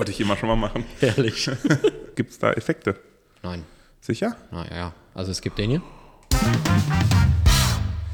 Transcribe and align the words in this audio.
Wollte 0.00 0.12
ich 0.12 0.20
immer 0.20 0.34
schon 0.34 0.48
mal 0.48 0.56
machen. 0.56 0.86
Herrlich. 1.00 1.50
Gibt 2.16 2.30
es 2.30 2.38
da 2.38 2.54
Effekte? 2.54 2.96
Nein. 3.42 3.64
Sicher? 4.00 4.34
Naja, 4.50 4.74
ja. 4.74 4.94
Also 5.12 5.30
es 5.30 5.42
gibt 5.42 5.58
den 5.58 5.68
hier. 5.68 5.82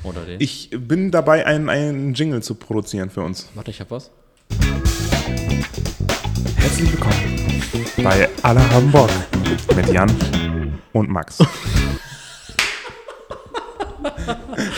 Oder 0.02 0.24
den. 0.24 0.40
Ich 0.40 0.70
bin 0.72 1.12
dabei, 1.12 1.46
einen, 1.46 1.68
einen 1.68 2.12
Jingle 2.12 2.42
zu 2.42 2.56
produzieren 2.56 3.08
für 3.08 3.20
uns. 3.20 3.48
Warte, 3.54 3.70
ich 3.70 3.80
hab 3.80 3.92
was. 3.92 4.10
Herzlich 6.56 6.90
willkommen 6.90 7.62
bei 8.02 8.28
Alle 8.42 8.68
haben 8.72 8.90
Bock 8.90 9.10
mit 9.76 9.86
Jan 9.92 10.10
und 10.92 11.08
Max. 11.08 11.38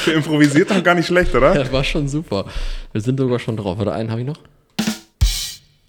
Der 0.07 0.15
improvisiert 0.15 0.71
doch 0.71 0.85
gar 0.85 0.95
nicht 0.95 1.07
schlecht, 1.07 1.35
oder? 1.35 1.55
Das 1.55 1.73
war 1.73 1.85
schon 1.85 2.07
super. 2.07 2.45
Wir 2.93 3.01
sind 3.01 3.19
sogar 3.19 3.39
schon 3.39 3.57
drauf. 3.57 3.79
Oder 3.79 3.95
einen 3.95 4.11
habe 4.11 4.21
ich 4.21 4.27
noch? 4.27 4.37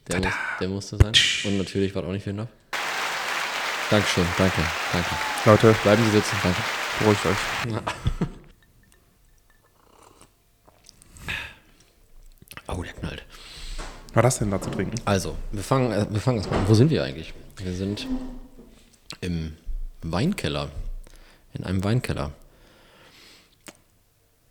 Der, 0.09 0.19
muss, 0.21 0.33
der 0.59 0.67
musste 0.69 0.97
sein. 0.97 1.13
Und 1.45 1.57
natürlich 1.57 1.93
war 1.95 2.03
auch 2.03 2.11
nicht 2.11 2.23
viel 2.23 2.33
noch. 2.33 2.47
Dankeschön, 3.89 4.25
danke, 4.37 4.61
danke. 4.93 5.09
Leute, 5.45 5.75
Bleiben 5.83 6.03
Sie 6.05 6.11
sitzen, 6.11 6.35
danke. 6.43 6.61
beruhigt 6.99 7.25
euch. 7.25 7.37
Oh, 12.67 12.83
der 12.83 12.93
knallt. 12.93 13.23
Was 14.09 14.15
war 14.15 14.23
das 14.23 14.39
denn 14.39 14.51
da 14.51 14.61
zu 14.61 14.69
trinken? 14.69 14.95
Also, 15.05 15.35
wir 15.51 15.63
fangen, 15.63 15.91
äh, 15.91 16.05
wir 16.09 16.21
fangen 16.21 16.37
erstmal 16.37 16.59
an. 16.59 16.67
Wo 16.67 16.73
sind 16.75 16.91
wir 16.91 17.03
eigentlich? 17.03 17.33
Wir 17.57 17.73
sind 17.73 18.07
im 19.21 19.57
Weinkeller. 20.03 20.69
In 21.53 21.63
einem 21.63 21.83
Weinkeller. 21.83 22.31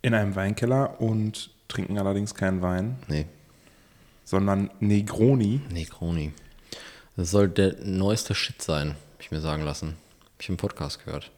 In 0.03 0.15
einem 0.15 0.34
Weinkeller 0.34 1.01
und 1.01 1.51
trinken 1.69 1.98
allerdings 1.98 2.34
keinen 2.34 2.61
Wein, 2.62 2.98
Nee, 3.09 3.27
sondern 4.28 4.68
Negroni. 4.78 5.62
Negroni. 5.73 6.32
Das 7.16 7.30
soll 7.30 7.48
der 7.48 7.77
neueste 7.83 8.34
Shit 8.34 8.61
sein, 8.61 8.91
hab 8.91 9.20
ich 9.20 9.30
mir 9.30 9.41
sagen 9.41 9.62
lassen. 9.62 9.97
Hab 10.34 10.42
ich 10.42 10.50
im 10.50 10.58
Podcast 10.58 11.03
gehört. 11.03 11.30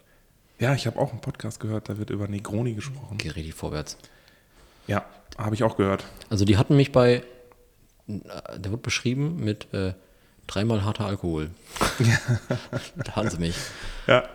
Ja, 0.59 0.75
ich 0.75 0.89
habe 0.89 0.99
auch 0.99 1.13
einen 1.13 1.21
Podcast 1.21 1.61
gehört, 1.61 1.89
da 1.89 1.99
wird 1.99 2.11
über 2.11 2.27
Negroni 2.27 2.75
gesprochen. 2.75 3.17
Geh 3.17 3.29
richtig 3.29 3.55
vorwärts. 3.55 3.97
Ja, 4.89 5.05
habe 5.39 5.55
ich 5.55 5.63
auch 5.63 5.77
gehört. 5.77 6.05
Also 6.31 6.45
die 6.45 6.59
hatten 6.59 6.77
mich 6.77 6.91
bei, 6.91 7.23
äh, 8.09 8.59
der 8.59 8.73
wird 8.73 8.83
beschrieben 8.83 9.37
mit 9.37 9.73
äh, 9.73 9.95
dreimal 10.49 10.85
harter 10.85 11.07
Alkohol. 11.07 11.51
da 12.97 13.13
hatten 13.15 13.31
sie 13.31 13.39
mich. 13.39 13.55
Ja, 14.09 14.29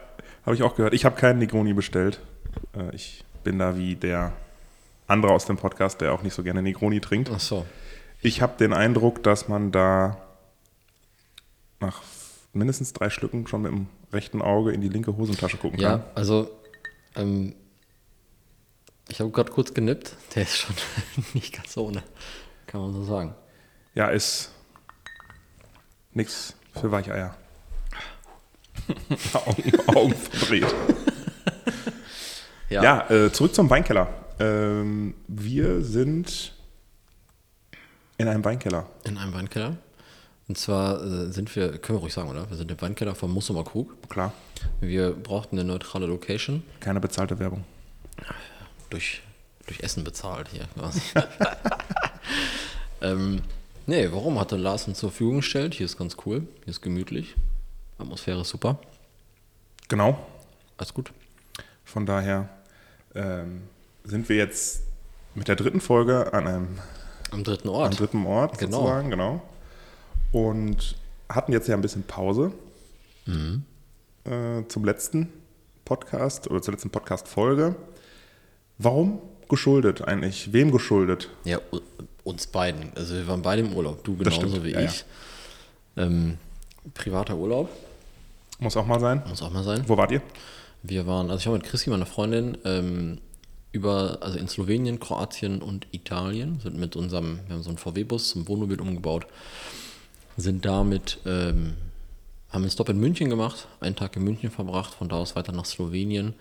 habe 0.45 0.55
ich 0.55 0.63
auch 0.63 0.77
gehört. 0.77 0.93
Ich 0.93 1.03
habe 1.03 1.17
keinen 1.19 1.39
Negroni 1.39 1.73
bestellt. 1.73 2.21
Äh, 2.73 2.95
Ich 2.95 3.25
bin 3.43 3.59
da 3.59 3.75
wie 3.77 3.97
der 3.97 4.31
andere 5.07 5.33
aus 5.33 5.43
dem 5.45 5.57
Podcast, 5.57 5.99
der 5.99 6.13
auch 6.13 6.23
nicht 6.23 6.33
so 6.33 6.41
gerne 6.41 6.61
Negroni 6.61 7.01
trinkt. 7.01 7.29
Ach 7.35 7.39
so. 7.41 7.65
Ich 8.25 8.41
habe 8.41 8.57
den 8.57 8.73
Eindruck, 8.73 9.21
dass 9.21 9.47
man 9.47 9.71
da 9.71 10.17
nach 11.79 12.01
mindestens 12.53 12.91
drei 12.91 13.11
Schlücken 13.11 13.45
schon 13.45 13.61
mit 13.61 13.71
dem 13.71 13.85
rechten 14.11 14.41
Auge 14.41 14.71
in 14.71 14.81
die 14.81 14.89
linke 14.89 15.15
Hosentasche 15.15 15.57
gucken 15.57 15.79
kann. 15.79 15.99
Ja, 15.99 16.05
also 16.15 16.49
ähm, 17.15 17.53
ich 19.09 19.19
habe 19.19 19.29
gerade 19.29 19.51
kurz 19.51 19.75
genippt. 19.75 20.15
Der 20.33 20.41
ist 20.41 20.57
schon 20.57 20.75
nicht 21.35 21.53
ganz 21.53 21.77
ohne, 21.77 22.01
kann 22.65 22.81
man 22.81 22.93
so 22.93 23.03
sagen. 23.03 23.35
Ja, 23.93 24.07
ist 24.07 24.51
nix 26.13 26.55
für 26.73 26.91
Weicheier. 26.91 27.37
Augen, 29.33 29.89
Augen 29.95 30.15
verdreht. 30.15 30.73
Ja, 32.69 32.81
Ja, 32.81 33.09
äh, 33.11 33.31
zurück 33.31 33.53
zum 33.53 33.69
Weinkeller. 33.69 34.07
Ähm, 34.39 35.13
wir 35.27 35.83
sind 35.83 36.54
in 38.17 38.27
einem 38.27 38.43
Weinkeller. 38.45 38.87
in 39.03 39.17
einem 39.17 39.33
Weinkeller. 39.33 39.77
Und 40.47 40.57
zwar 40.57 41.01
äh, 41.03 41.31
sind 41.31 41.53
wir, 41.55 41.77
können 41.79 41.97
wir 41.97 42.01
ruhig 42.01 42.13
sagen, 42.13 42.29
oder? 42.29 42.47
Wir 42.49 42.57
sind 42.57 42.69
im 42.69 42.79
Weinkeller 42.79 43.15
vom 43.15 43.31
Mussumer 43.33 43.63
Krug. 43.63 43.95
Klar, 44.09 44.31
Wir 44.79 45.11
brauchten 45.11 45.57
eine 45.57 45.67
neutrale 45.67 46.05
Location. 46.05 46.63
keine 46.79 46.99
bezahlte 46.99 47.39
Werbung. 47.39 47.63
durch, 48.91 49.21
durch 49.65 49.79
Essen 49.81 50.03
bezahlt 50.03 50.49
hier 50.49 50.65
quasi. 50.75 51.01
ähm, 53.01 53.41
nee, 53.85 54.07
warum 54.11 54.39
hatte 54.39 54.55
Lars 54.55 54.87
uns 54.87 54.99
zur 54.99 55.09
Verfügung 55.09 55.37
gestellt? 55.37 55.73
Hier 55.73 55.85
ist 55.85 55.97
ganz 55.97 56.15
cool, 56.25 56.47
hier 56.63 56.71
ist 56.71 56.81
gemütlich, 56.81 57.35
Atmosphäre 57.97 58.41
ist 58.41 58.49
super, 58.49 58.77
Genau. 59.87 60.17
alles 60.77 60.93
gut. 60.93 61.11
Von 61.83 62.05
daher 62.05 62.49
ähm, 63.13 63.63
sind 64.03 64.29
wir 64.29 64.35
jetzt 64.37 64.81
mit 65.35 65.47
der 65.47 65.55
dritten 65.55 65.81
Folge 65.81 66.33
an 66.33 66.47
einem 66.47 66.79
Am 67.35 67.43
dritten 67.43 67.67
am 67.69 67.73
Ort. 67.75 67.99
dritten 67.99 68.25
Ort 68.25 68.57
Genau. 68.57 68.77
sozusagen, 68.79 69.09
genau. 69.09 69.41
Und 70.31 70.95
hatten 71.29 71.51
jetzt 71.53 71.67
ja 71.67 71.75
ein 71.75 71.81
bisschen 71.81 72.03
Pause 72.03 72.51
Mhm. 73.25 73.63
äh, 74.25 74.63
zum 74.67 74.85
letzten 74.85 75.31
Podcast 75.85 76.49
oder 76.49 76.61
zur 76.61 76.73
letzten 76.73 76.89
Podcast-Folge. 76.89 77.75
Warum 78.77 79.19
geschuldet 79.49 80.01
eigentlich? 80.01 80.51
Wem 80.53 80.71
geschuldet? 80.71 81.29
Ja, 81.43 81.59
uns 82.23 82.47
beiden. 82.47 82.91
Also 82.95 83.15
wir 83.15 83.27
waren 83.27 83.41
beide 83.41 83.61
im 83.61 83.73
Urlaub, 83.73 84.03
du 84.03 84.15
genauso 84.17 84.63
wie 84.63 84.71
ja, 84.71 84.79
ja. 84.81 84.85
ich. 84.87 85.05
Ähm, 85.97 86.37
privater 86.93 87.35
Urlaub, 87.35 87.69
Muss 88.59 88.75
auch 88.77 88.85
mal 88.85 88.99
sein. 88.99 89.21
muss 89.27 89.41
auch 89.41 89.51
mal 89.51 89.63
sein. 89.63 89.83
Wo 89.87 89.97
wart 89.97 90.11
ihr? 90.11 90.21
Wir 90.83 91.07
waren, 91.07 91.29
also 91.31 91.39
ich 91.39 91.45
war 91.47 91.53
mit 91.53 91.63
Chrissy, 91.63 91.89
meiner 91.89 92.05
Freundin, 92.05 92.57
ähm, 92.65 93.19
über, 93.75 94.19
also 94.21 94.39
in 94.39 94.47
Slowenien, 94.47 94.99
Kroatien 94.99 95.61
und 95.61 95.87
Italien, 95.91 96.59
sind 96.61 96.77
mit 96.77 96.95
unserem, 96.95 97.39
wir 97.47 97.55
haben 97.55 97.63
so 97.63 97.69
einen 97.69 97.77
VW-Bus 97.77 98.29
zum 98.29 98.47
Wohnmobil 98.47 98.79
umgebaut, 98.79 99.27
sind 100.37 100.65
damit, 100.65 101.19
ähm, 101.25 101.75
haben 102.49 102.61
einen 102.61 102.71
Stop 102.71 102.89
in 102.89 102.99
München 102.99 103.29
gemacht, 103.29 103.67
einen 103.81 103.97
Tag 103.97 104.15
in 104.15 104.23
München 104.23 104.49
verbracht, 104.49 104.93
von 104.93 105.09
da 105.09 105.17
aus 105.17 105.35
weiter 105.35 105.51
nach 105.51 105.65
Slowenien, 105.65 106.33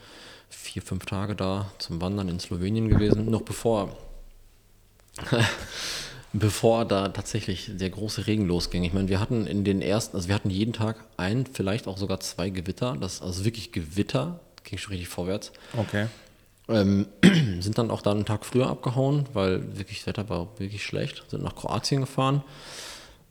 vier, 0.49 0.81
fünf 0.81 1.06
Tage 1.06 1.34
da 1.34 1.73
zum 1.78 2.00
Wandern 2.00 2.28
in 2.28 2.39
Slowenien 2.39 2.89
gewesen, 2.89 3.28
noch 3.28 3.43
bevor 3.43 3.97
bevor 6.33 6.84
da 6.84 7.09
tatsächlich 7.09 7.71
der 7.75 7.91
große 7.91 8.27
Regen 8.27 8.47
losging. 8.47 8.84
Ich 8.84 8.93
meine, 8.93 9.09
wir 9.09 9.21
hatten 9.21 9.47
in 9.47 9.65
den 9.65 9.83
ersten, 9.83 10.17
also 10.17 10.28
wir 10.28 10.34
hatten 10.34 10.50
jeden 10.50 10.73
Tag 10.73 11.05
ein, 11.17 11.47
vielleicht 11.47 11.87
auch 11.87 11.99
sogar 11.99 12.21
zwei 12.21 12.50
Gewitter, 12.50 12.97
das 13.00 13.23
also 13.23 13.44
wirklich 13.44 13.73
Gewitter, 13.73 14.41
ging 14.65 14.78
schon 14.78 14.93
richtig 14.93 15.09
vorwärts. 15.09 15.53
Okay. 15.77 16.06
Ähm, 16.69 17.07
sind 17.61 17.79
dann 17.79 17.91
auch 17.91 18.03
da 18.03 18.11
einen 18.13 18.25
Tag 18.25 18.45
früher 18.45 18.69
abgehauen, 18.69 19.27
weil 19.33 19.77
wirklich 19.77 19.99
das 19.99 20.07
Wetter 20.07 20.29
war 20.29 20.49
wirklich 20.59 20.83
schlecht. 20.85 21.25
Sind 21.29 21.43
nach 21.43 21.55
Kroatien 21.55 22.01
gefahren. 22.03 22.43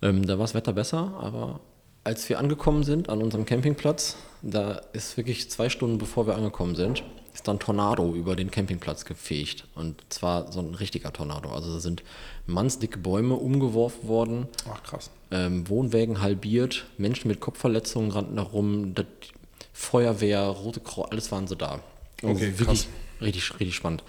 Ähm, 0.01 0.25
da 0.25 0.33
war 0.37 0.43
das 0.45 0.53
Wetter 0.53 0.73
besser, 0.73 1.13
aber 1.19 1.59
als 2.03 2.27
wir 2.29 2.37
angekommen 2.37 2.83
sind 2.83 3.09
an 3.09 3.21
unserem 3.21 3.45
Campingplatz, 3.45 4.17
da 4.41 4.81
ist 4.91 5.15
wirklich 5.17 5.49
zwei 5.49 5.69
Stunden 5.69 5.97
bevor 5.97 6.27
wir 6.27 6.35
angekommen 6.35 6.75
sind, 6.75 7.03
ist 7.33 7.47
dann 7.47 7.59
Tornado 7.59 8.13
über 8.13 8.35
den 8.35 8.51
Campingplatz 8.51 9.05
gefegt. 9.05 9.65
Und 9.73 10.03
zwar 10.09 10.51
so 10.51 10.59
ein 10.59 10.75
richtiger 10.75 11.11
Tornado. 11.13 11.49
Also 11.49 11.73
da 11.73 11.79
sind 11.79 12.03
mannsdicke 12.45 12.99
Bäume 12.99 13.35
umgeworfen 13.35 14.07
worden, 14.07 14.47
Ach 14.69 14.83
krass. 14.83 15.09
ähm, 15.31 15.67
Wohnwägen 15.69 16.21
halbiert, 16.21 16.85
Menschen 16.97 17.29
mit 17.29 17.39
Kopfverletzungen 17.39 18.11
rannten 18.11 18.35
da 18.35 18.43
rum, 18.43 18.93
das, 18.93 19.05
Feuerwehr, 19.71 20.41
Rote 20.43 20.81
Kreuz, 20.81 21.07
alles 21.09 21.31
waren 21.31 21.47
sie 21.47 21.55
da. 21.55 21.79
Also 22.21 22.35
Okay, 22.35 22.59
wirklich 22.59 22.67
krass. 22.67 22.87
Richtig, 23.23 23.51
richtig 23.59 23.75
spannend. 23.75 24.03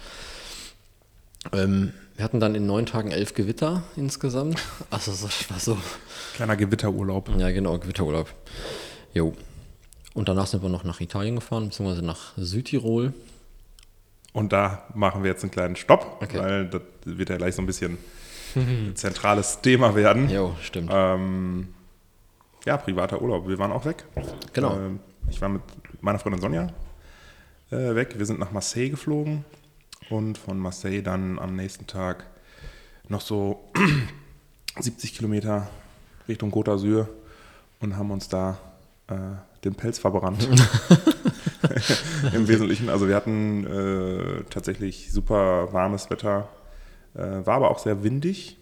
Ähm, 1.53 1.93
wir 2.15 2.23
hatten 2.23 2.39
dann 2.39 2.55
in 2.55 2.65
neun 2.65 2.85
Tagen 2.85 3.11
elf 3.11 3.33
Gewitter 3.33 3.83
insgesamt. 3.95 4.61
Also 4.89 5.11
das 5.11 5.49
war 5.49 5.59
so, 5.59 5.77
Kleiner 6.35 6.55
Gewitterurlaub. 6.55 7.29
ja 7.37 7.51
genau, 7.51 7.77
Gewitterurlaub. 7.77 8.33
Jo. 9.13 9.33
Und 10.13 10.29
danach 10.29 10.47
sind 10.47 10.63
wir 10.63 10.69
noch 10.69 10.83
nach 10.85 11.01
Italien 11.01 11.35
gefahren, 11.35 11.65
beziehungsweise 11.69 12.05
nach 12.05 12.33
Südtirol. 12.37 13.13
Und 14.31 14.53
da 14.53 14.85
machen 14.93 15.23
wir 15.23 15.31
jetzt 15.31 15.43
einen 15.43 15.51
kleinen 15.51 15.75
Stopp, 15.75 16.19
Okay. 16.21 16.39
weil 16.39 16.67
das 16.67 16.81
wird 17.05 17.29
ja 17.29 17.37
gleich 17.37 17.55
so 17.55 17.61
ein 17.61 17.65
bisschen 17.65 17.97
ein 18.55 18.93
zentrales 18.95 19.59
Thema 19.61 19.95
werden. 19.95 20.29
Jo, 20.29 20.55
stimmt. 20.61 20.89
Ähm, 20.93 21.73
ja, 22.65 22.77
privater 22.77 23.21
Urlaub. 23.21 23.47
Wir 23.47 23.59
waren 23.59 23.71
auch 23.73 23.83
weg. 23.85 24.05
Genau. 24.53 24.75
Ähm, 24.77 24.99
ich 25.29 25.41
war 25.41 25.49
mit 25.49 25.61
meiner 26.01 26.19
Freundin 26.19 26.41
Sonja 26.41 26.67
äh, 27.71 27.95
weg. 27.95 28.17
Wir 28.17 28.25
sind 28.25 28.39
nach 28.39 28.51
Marseille 28.51 28.89
geflogen 28.89 29.45
und 30.09 30.37
von 30.37 30.59
Marseille 30.59 31.01
dann 31.01 31.39
am 31.39 31.55
nächsten 31.55 31.87
Tag 31.87 32.25
noch 33.07 33.21
so 33.21 33.71
70 34.79 35.15
Kilometer 35.15 35.67
Richtung 36.27 36.51
Côte 36.51 36.71
d'Azur 36.71 37.07
und 37.79 37.97
haben 37.97 38.11
uns 38.11 38.29
da 38.29 38.57
äh, 39.07 39.15
den 39.63 39.75
Pelz 39.75 39.99
verbrannt. 39.99 40.47
Im 42.33 42.47
Wesentlichen. 42.47 42.89
Also 42.89 43.07
wir 43.07 43.15
hatten 43.15 43.65
äh, 43.65 44.43
tatsächlich 44.49 45.11
super 45.11 45.73
warmes 45.73 46.09
Wetter, 46.09 46.49
äh, 47.15 47.45
war 47.45 47.55
aber 47.55 47.71
auch 47.71 47.79
sehr 47.79 48.03
windig, 48.03 48.57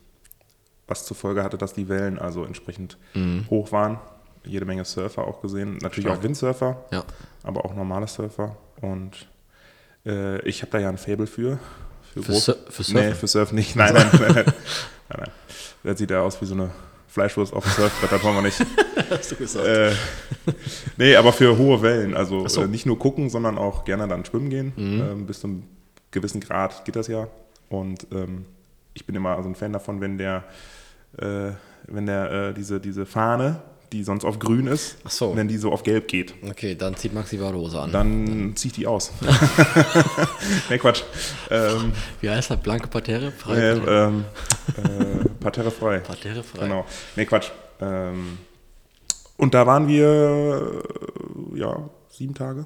was 0.87 1.05
zur 1.05 1.15
Folge 1.15 1.43
hatte, 1.43 1.57
dass 1.57 1.73
die 1.73 1.89
Wellen 1.89 2.19
also 2.19 2.43
entsprechend 2.43 2.97
hoch 3.49 3.71
waren. 3.71 3.99
Jede 4.45 4.65
Menge 4.65 4.83
Surfer 4.85 5.25
auch 5.27 5.41
gesehen. 5.41 5.77
Natürlich 5.81 6.05
Stark. 6.05 6.19
auch 6.19 6.23
Windsurfer, 6.23 6.83
Ja. 6.91 7.03
aber 7.43 7.63
auch 7.65 7.73
normale 7.75 8.07
Surfer. 8.07 8.55
Und 8.81 9.27
äh, 10.05 10.41
ich 10.47 10.61
habe 10.61 10.71
da 10.71 10.79
ja 10.79 10.89
ein 10.89 10.97
Faible 10.97 11.27
für. 11.27 11.59
Für 12.13 12.19
groß- 12.19 12.39
Sur- 12.41 12.57
für 12.69 12.81
Nee, 12.93 12.99
Surfen? 13.01 13.15
für 13.15 13.27
Surfen 13.27 13.55
nicht. 13.55 13.75
Nein, 13.75 13.93
nein, 13.93 14.07
nein, 14.13 14.21
nein. 14.21 14.45
nein, 15.09 15.17
nein. 15.19 15.31
Der 15.83 15.95
sieht 15.97 16.11
ja 16.11 16.21
aus 16.21 16.39
wie 16.41 16.45
so 16.45 16.53
eine 16.55 16.69
Fleischwurst 17.07 17.53
auf 17.53 17.63
dem 17.63 17.71
Surfbrett, 17.73 18.11
das 18.11 18.23
wollen 18.23 18.35
wir 18.35 18.41
nicht. 18.41 18.65
Hast 19.09 19.31
du 19.31 19.35
gesagt. 19.35 19.65
äh, 19.67 19.91
nee, 20.97 21.15
aber 21.15 21.31
für 21.31 21.57
hohe 21.57 21.81
Wellen. 21.81 22.15
Also 22.15 22.47
so. 22.47 22.61
Mhm. 22.61 22.67
äh, 22.67 22.69
nicht 22.69 22.85
nur 22.85 22.97
gucken, 22.99 23.29
sondern 23.29 23.57
auch 23.57 23.85
gerne 23.85 24.07
dann 24.07 24.25
schwimmen 24.25 24.49
gehen. 24.49 24.73
Ähm, 24.77 25.25
bis 25.25 25.39
zu 25.41 25.47
einem 25.47 25.63
gewissen 26.11 26.41
Grad 26.41 26.85
geht 26.85 26.95
das 26.95 27.07
ja. 27.07 27.27
Und 27.69 28.07
ähm, 28.11 28.45
ich 28.93 29.05
bin 29.05 29.15
immer 29.15 29.41
so 29.41 29.49
ein 29.49 29.55
Fan 29.55 29.73
davon, 29.73 30.01
wenn 30.01 30.17
der, 30.17 30.43
äh, 31.17 31.51
wenn 31.87 32.05
der 32.05 32.31
äh, 32.31 32.53
diese, 32.53 32.79
diese 32.79 33.05
Fahne, 33.05 33.61
die 33.93 34.03
sonst 34.03 34.25
auf 34.25 34.39
grün 34.39 34.67
ist, 34.67 34.97
so. 35.07 35.35
wenn 35.35 35.47
die 35.47 35.57
so 35.57 35.71
auf 35.71 35.83
gelb 35.83 36.07
geht. 36.07 36.33
Okay, 36.49 36.75
dann 36.75 36.95
zieht 36.95 37.13
Maxi 37.13 37.37
Badehose 37.37 37.79
an. 37.79 37.91
Dann 37.91 38.53
ziehe 38.55 38.71
ich 38.71 38.75
die 38.75 38.87
aus. 38.87 39.11
nee, 40.69 40.77
Quatsch. 40.79 41.03
Ähm, 41.49 41.93
Wie 42.19 42.29
heißt 42.29 42.49
das? 42.49 42.59
Blanke 42.59 42.87
Parterre? 42.87 43.31
Freie 43.31 43.73
äh, 43.73 44.05
ähm, 44.07 44.25
äh, 44.77 45.29
Parterre 45.39 45.71
frei. 45.71 45.99
Parterre 45.99 46.43
frei. 46.43 46.63
Genau. 46.63 46.85
Nee, 47.15 47.25
Quatsch. 47.25 47.51
Ähm, 47.79 48.39
und 49.37 49.53
da 49.53 49.67
waren 49.67 49.87
wir, 49.87 50.83
äh, 51.53 51.59
ja, 51.59 51.89
sieben 52.09 52.33
Tage. 52.33 52.65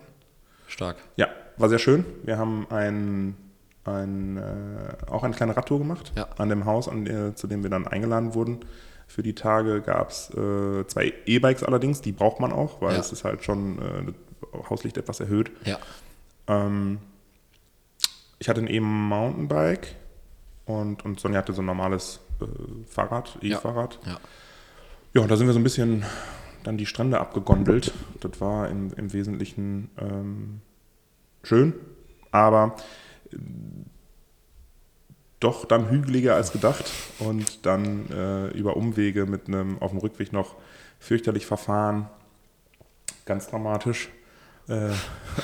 Stark. 0.67 0.97
Ja, 1.17 1.27
war 1.57 1.69
sehr 1.69 1.79
schön. 1.79 2.05
Wir 2.23 2.37
haben 2.37 2.67
ein, 2.69 3.35
ein, 3.83 4.37
äh, 4.37 5.11
auch 5.11 5.23
eine 5.23 5.33
kleine 5.33 5.57
Radtour 5.57 5.79
gemacht 5.79 6.13
Ja. 6.15 6.27
an 6.37 6.49
dem 6.49 6.65
Haus, 6.65 6.87
an 6.87 7.05
der, 7.05 7.35
zu 7.35 7.47
dem 7.47 7.63
wir 7.63 7.69
dann 7.69 7.85
eingeladen 7.85 8.33
wurden. 8.33 8.59
Für 9.07 9.23
die 9.23 9.33
Tage 9.33 9.81
gab 9.81 10.09
es 10.09 10.29
äh, 10.31 10.85
zwei 10.87 11.13
E-Bikes 11.25 11.63
allerdings, 11.63 12.01
die 12.01 12.11
braucht 12.11 12.39
man 12.39 12.51
auch, 12.51 12.81
weil 12.81 12.93
Ja. 12.93 12.99
es 12.99 13.11
ist 13.11 13.23
halt 13.23 13.43
schon 13.43 13.79
äh, 13.79 14.13
das 14.53 14.69
Hauslicht 14.69 14.97
etwas 14.97 15.19
erhöht. 15.19 15.49
Ja. 15.65 15.79
Ähm, 16.47 16.99
ich 18.39 18.49
hatte 18.49 18.61
ein 18.61 18.67
E-Mountainbike 18.69 19.95
und, 20.65 21.03
und 21.05 21.19
Sonja 21.19 21.39
hatte 21.39 21.53
so 21.53 21.61
ein 21.61 21.65
normales 21.65 22.19
äh, 22.41 22.45
Fahrrad, 22.87 23.37
E-Fahrrad. 23.41 23.99
Ja. 24.05 24.19
Ja, 25.13 25.21
und 25.21 25.31
da 25.31 25.37
sind 25.37 25.47
wir 25.47 25.53
so 25.53 25.59
ein 25.59 25.63
bisschen 25.63 26.03
dann 26.63 26.77
die 26.77 26.85
Strände 26.85 27.19
abgegondelt. 27.19 27.93
Das 28.19 28.39
war 28.41 28.69
im, 28.69 28.93
im 28.93 29.13
Wesentlichen 29.13 29.89
ähm, 29.97 30.61
schön, 31.43 31.73
aber 32.31 32.75
doch 35.39 35.65
dann 35.65 35.89
hügeliger 35.89 36.35
als 36.35 36.51
gedacht 36.51 36.91
und 37.19 37.65
dann 37.65 38.09
äh, 38.11 38.47
über 38.57 38.75
Umwege 38.75 39.25
mit 39.25 39.47
einem 39.47 39.77
auf 39.79 39.91
dem 39.91 39.99
Rückweg 39.99 40.33
noch 40.33 40.55
fürchterlich 40.99 41.45
verfahren. 41.45 42.07
Ganz 43.25 43.47
dramatisch. 43.47 44.09
Äh, 44.67 44.89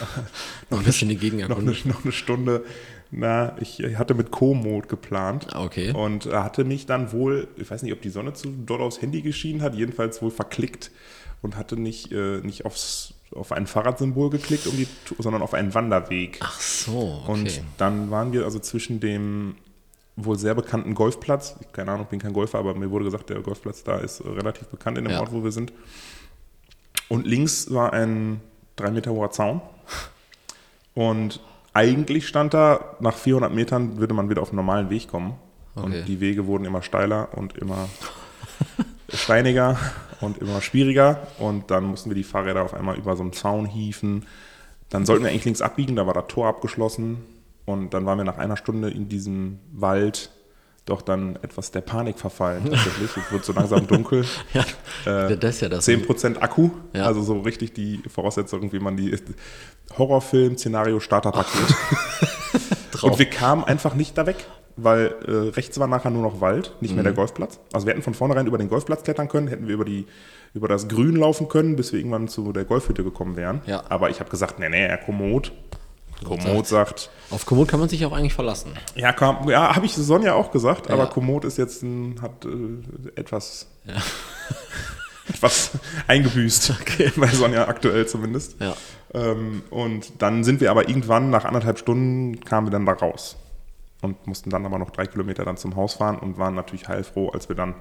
Noch 0.70 0.80
ein 0.80 0.84
bisschen 0.84 1.08
die 1.10 1.16
noch, 1.16 1.22
Gegenerkundung. 1.22 1.76
eine, 1.84 1.94
noch 1.94 2.04
eine 2.04 2.12
Stunde. 2.12 2.66
Na, 3.12 3.56
ich 3.62 3.80
hatte 3.98 4.16
mit 4.16 4.32
Co-Mode 4.32 4.88
geplant. 4.88 5.48
Ah, 5.54 5.64
Okay. 5.66 5.92
Und 5.94 6.26
er 6.26 6.44
hatte 6.44 6.64
mich 6.66 6.88
dann 6.88 7.12
wohl, 7.12 7.48
ich 7.58 7.70
weiß 7.70 7.84
nicht, 7.84 7.94
ob 7.94 8.02
die 8.02 8.10
Sonne 8.10 8.34
zu 8.34 8.50
doll 8.66 8.82
aufs 8.82 9.02
Handy 9.02 9.22
geschienen 9.22 9.62
hat, 9.62 9.76
jedenfalls 9.76 10.22
wohl 10.22 10.32
verklickt 10.32 10.90
und 11.44 11.56
hatte 11.56 11.78
nicht, 11.78 12.12
äh, 12.12 12.40
nicht 12.42 12.66
aufs, 12.66 13.14
auf 13.34 13.52
ein 13.52 13.68
Fahrradsymbol 13.68 14.32
geklickt, 14.32 14.66
um 14.68 14.76
die, 14.76 14.88
sondern 15.20 15.42
auf 15.44 15.54
einen 15.54 15.74
Wanderweg. 15.76 16.40
Ach 16.42 16.60
so, 16.60 17.22
okay. 17.24 17.32
Und 17.32 17.62
dann 17.78 18.10
waren 18.10 18.34
wir 18.34 18.46
also 18.46 18.58
zwischen 18.60 19.00
dem 19.00 19.56
wohl 20.16 20.38
sehr 20.38 20.54
bekannten 20.54 20.94
Golfplatz, 20.94 21.56
keine 21.72 21.92
Ahnung, 21.92 22.04
ich 22.04 22.10
bin 22.10 22.20
kein 22.20 22.34
Golfer, 22.34 22.60
aber 22.60 22.76
mir 22.76 22.92
wurde 22.92 23.06
gesagt, 23.06 23.30
der 23.30 23.42
Golfplatz 23.42 23.84
da 23.84 23.98
ist 23.98 24.20
äh, 24.20 24.30
relativ 24.30 24.68
bekannt 24.68 24.98
in 24.98 25.06
dem 25.06 25.14
Ja. 25.14 25.20
Ort, 25.20 25.32
wo 25.32 25.44
wir 25.44 25.52
sind. 25.52 25.74
Und 27.10 27.26
links 27.26 27.72
war 27.74 27.94
ein 27.94 28.42
drei 28.76 28.92
Meter 28.92 29.12
hoher 29.12 29.32
Zaun. 29.32 29.62
Und 30.94 31.40
eigentlich 31.74 32.28
stand 32.28 32.54
da, 32.54 32.96
nach 33.00 33.16
400 33.16 33.52
Metern 33.52 33.98
würde 33.98 34.14
man 34.14 34.30
wieder 34.30 34.42
auf 34.42 34.50
einen 34.50 34.58
normalen 34.58 34.90
Weg 34.90 35.08
kommen. 35.08 35.36
Okay. 35.76 35.86
Und 35.86 36.06
die 36.06 36.20
Wege 36.20 36.46
wurden 36.46 36.66
immer 36.66 36.84
steiler 36.84 37.30
und 37.36 37.58
immer 37.58 37.90
steiniger 39.10 39.78
und 40.22 40.38
immer 40.38 40.62
schwieriger. 40.62 41.28
Und 41.40 41.72
dann 41.72 41.86
mussten 41.86 42.12
wir 42.12 42.16
die 42.16 42.24
Fahrräder 42.24 42.64
auf 42.64 42.76
einmal 42.76 42.98
über 42.98 43.16
so 43.16 43.24
einen 43.24 43.34
Zaun 43.34 43.66
hieven. 43.66 44.26
Dann 44.90 45.06
sollten 45.06 45.24
wir 45.24 45.32
eigentlich 45.32 45.46
links 45.46 45.62
abbiegen, 45.62 45.96
da 45.96 46.06
war 46.06 46.14
das 46.14 46.28
Tor 46.28 46.48
abgeschlossen. 46.48 47.24
Und 47.66 47.94
dann 47.94 48.06
waren 48.06 48.18
wir 48.18 48.26
nach 48.26 48.38
einer 48.38 48.58
Stunde 48.58 48.90
in 48.90 49.08
diesem 49.10 49.60
Wald 49.72 50.32
doch 50.86 51.02
dann 51.02 51.38
etwas 51.42 51.72
der 51.72 51.80
Panik 51.80 52.20
verfallen 52.20 52.66
tatsächlich. 52.70 53.12
Es 53.16 53.32
wurde 53.32 53.44
so 53.46 53.54
langsam 53.54 53.88
dunkel. 53.88 54.26
ja, 54.54 55.30
Äh, 55.30 55.38
das 55.38 55.56
ist 55.56 55.62
ja 55.62 55.70
das. 55.70 55.88
10% 55.88 56.40
Akku, 56.40 56.72
Ja. 56.94 57.06
also 57.06 57.22
so 57.22 57.40
richtig 57.40 57.74
die 57.74 58.02
Voraussetzung, 58.10 58.74
wie 58.74 58.80
man 58.80 58.98
die 58.98 59.16
Horrorfilm, 59.98 60.58
Szenario, 60.58 61.00
Starterpaket. 61.00 61.76
drauf. 62.92 63.04
Und 63.12 63.20
wir 63.20 63.26
kamen 63.30 63.64
einfach 63.64 63.96
nicht 63.96 64.18
da 64.18 64.26
weg, 64.26 64.46
weil 64.76 65.16
äh, 65.26 65.32
rechts 65.56 65.80
war 65.80 65.88
nachher 65.88 66.10
nur 66.12 66.22
noch 66.24 66.42
Wald, 66.42 66.76
nicht 66.82 66.92
Mhm. 66.92 66.96
mehr 66.98 67.04
der 67.06 67.14
Golfplatz. 67.14 67.60
Also 67.72 67.86
wir 67.88 67.94
hätten 67.94 68.04
von 68.04 68.14
vornherein 68.14 68.48
über 68.48 68.58
den 68.58 68.68
Golfplatz 68.70 69.04
klettern 69.04 69.30
können, 69.30 69.48
hätten 69.48 69.68
wir 69.68 69.76
über, 69.76 69.86
die, 69.86 70.06
über 70.54 70.68
das 70.68 70.88
Grün 70.90 71.16
laufen 71.16 71.48
können, 71.48 71.76
bis 71.78 71.94
wir 71.94 72.00
irgendwann 72.00 72.28
zu 72.28 72.52
der 72.52 72.66
Golfhütte 72.66 73.04
gekommen 73.06 73.36
wären. 73.38 73.62
Ja. 73.68 73.84
Aber 73.90 74.10
ich 74.10 74.20
habe 74.20 74.30
gesagt, 74.30 74.60
nee, 74.60 74.68
nee, 74.70 74.86
Herr 74.88 74.98
Komoot. 74.98 75.54
Komoot 76.24 76.68
sagt, 76.68 77.10
Auf 77.30 77.46
Komoot 77.46 77.68
kann 77.68 77.80
man 77.80 77.90
sich 77.90 78.06
auch 78.06 78.12
eigentlich 78.12 78.34
verlassen. 78.34 78.74
ja, 78.96 79.12
komm, 79.14 79.50
ja 79.50 79.76
habe 79.76 79.86
ich 79.86 79.94
Sonja 79.96 80.34
auch 80.34 80.52
gesagt, 80.52 80.90
aber 80.90 81.04
Ja. 81.04 81.10
Komoot 81.10 81.46
ist 81.46 81.58
jetzt 81.58 81.84
ein, 81.84 82.20
hat 82.22 82.46
äh, 82.46 83.20
etwas, 83.20 83.68
etwas 85.30 85.72
eingebüßt, 86.08 86.74
bei 87.18 87.28
Sonja 87.28 87.68
aktuell 87.68 88.08
zumindest. 88.08 88.56
Ja. 88.60 88.76
Ähm, 89.14 89.64
und 89.70 90.22
dann 90.22 90.44
sind 90.44 90.60
wir 90.62 90.72
aber 90.72 90.90
irgendwann, 90.90 91.30
nach 91.30 91.46
anderthalb 91.46 91.80
Stunden, 91.80 92.40
kamen 92.44 92.68
wir 92.68 92.72
dann 92.72 92.86
da 92.86 92.94
raus 92.94 93.38
und 94.02 94.28
mussten 94.28 94.50
dann 94.50 94.66
aber 94.66 94.80
noch 94.80 94.90
drei 94.90 95.06
Kilometer 95.08 95.46
dann 95.46 95.58
zum 95.58 95.76
Haus 95.76 95.94
fahren 95.96 96.18
und 96.18 96.38
waren 96.38 96.56
natürlich 96.56 96.88
heilfroh, 96.88 97.30
als 97.30 97.48
wir 97.48 97.56
dann 97.56 97.76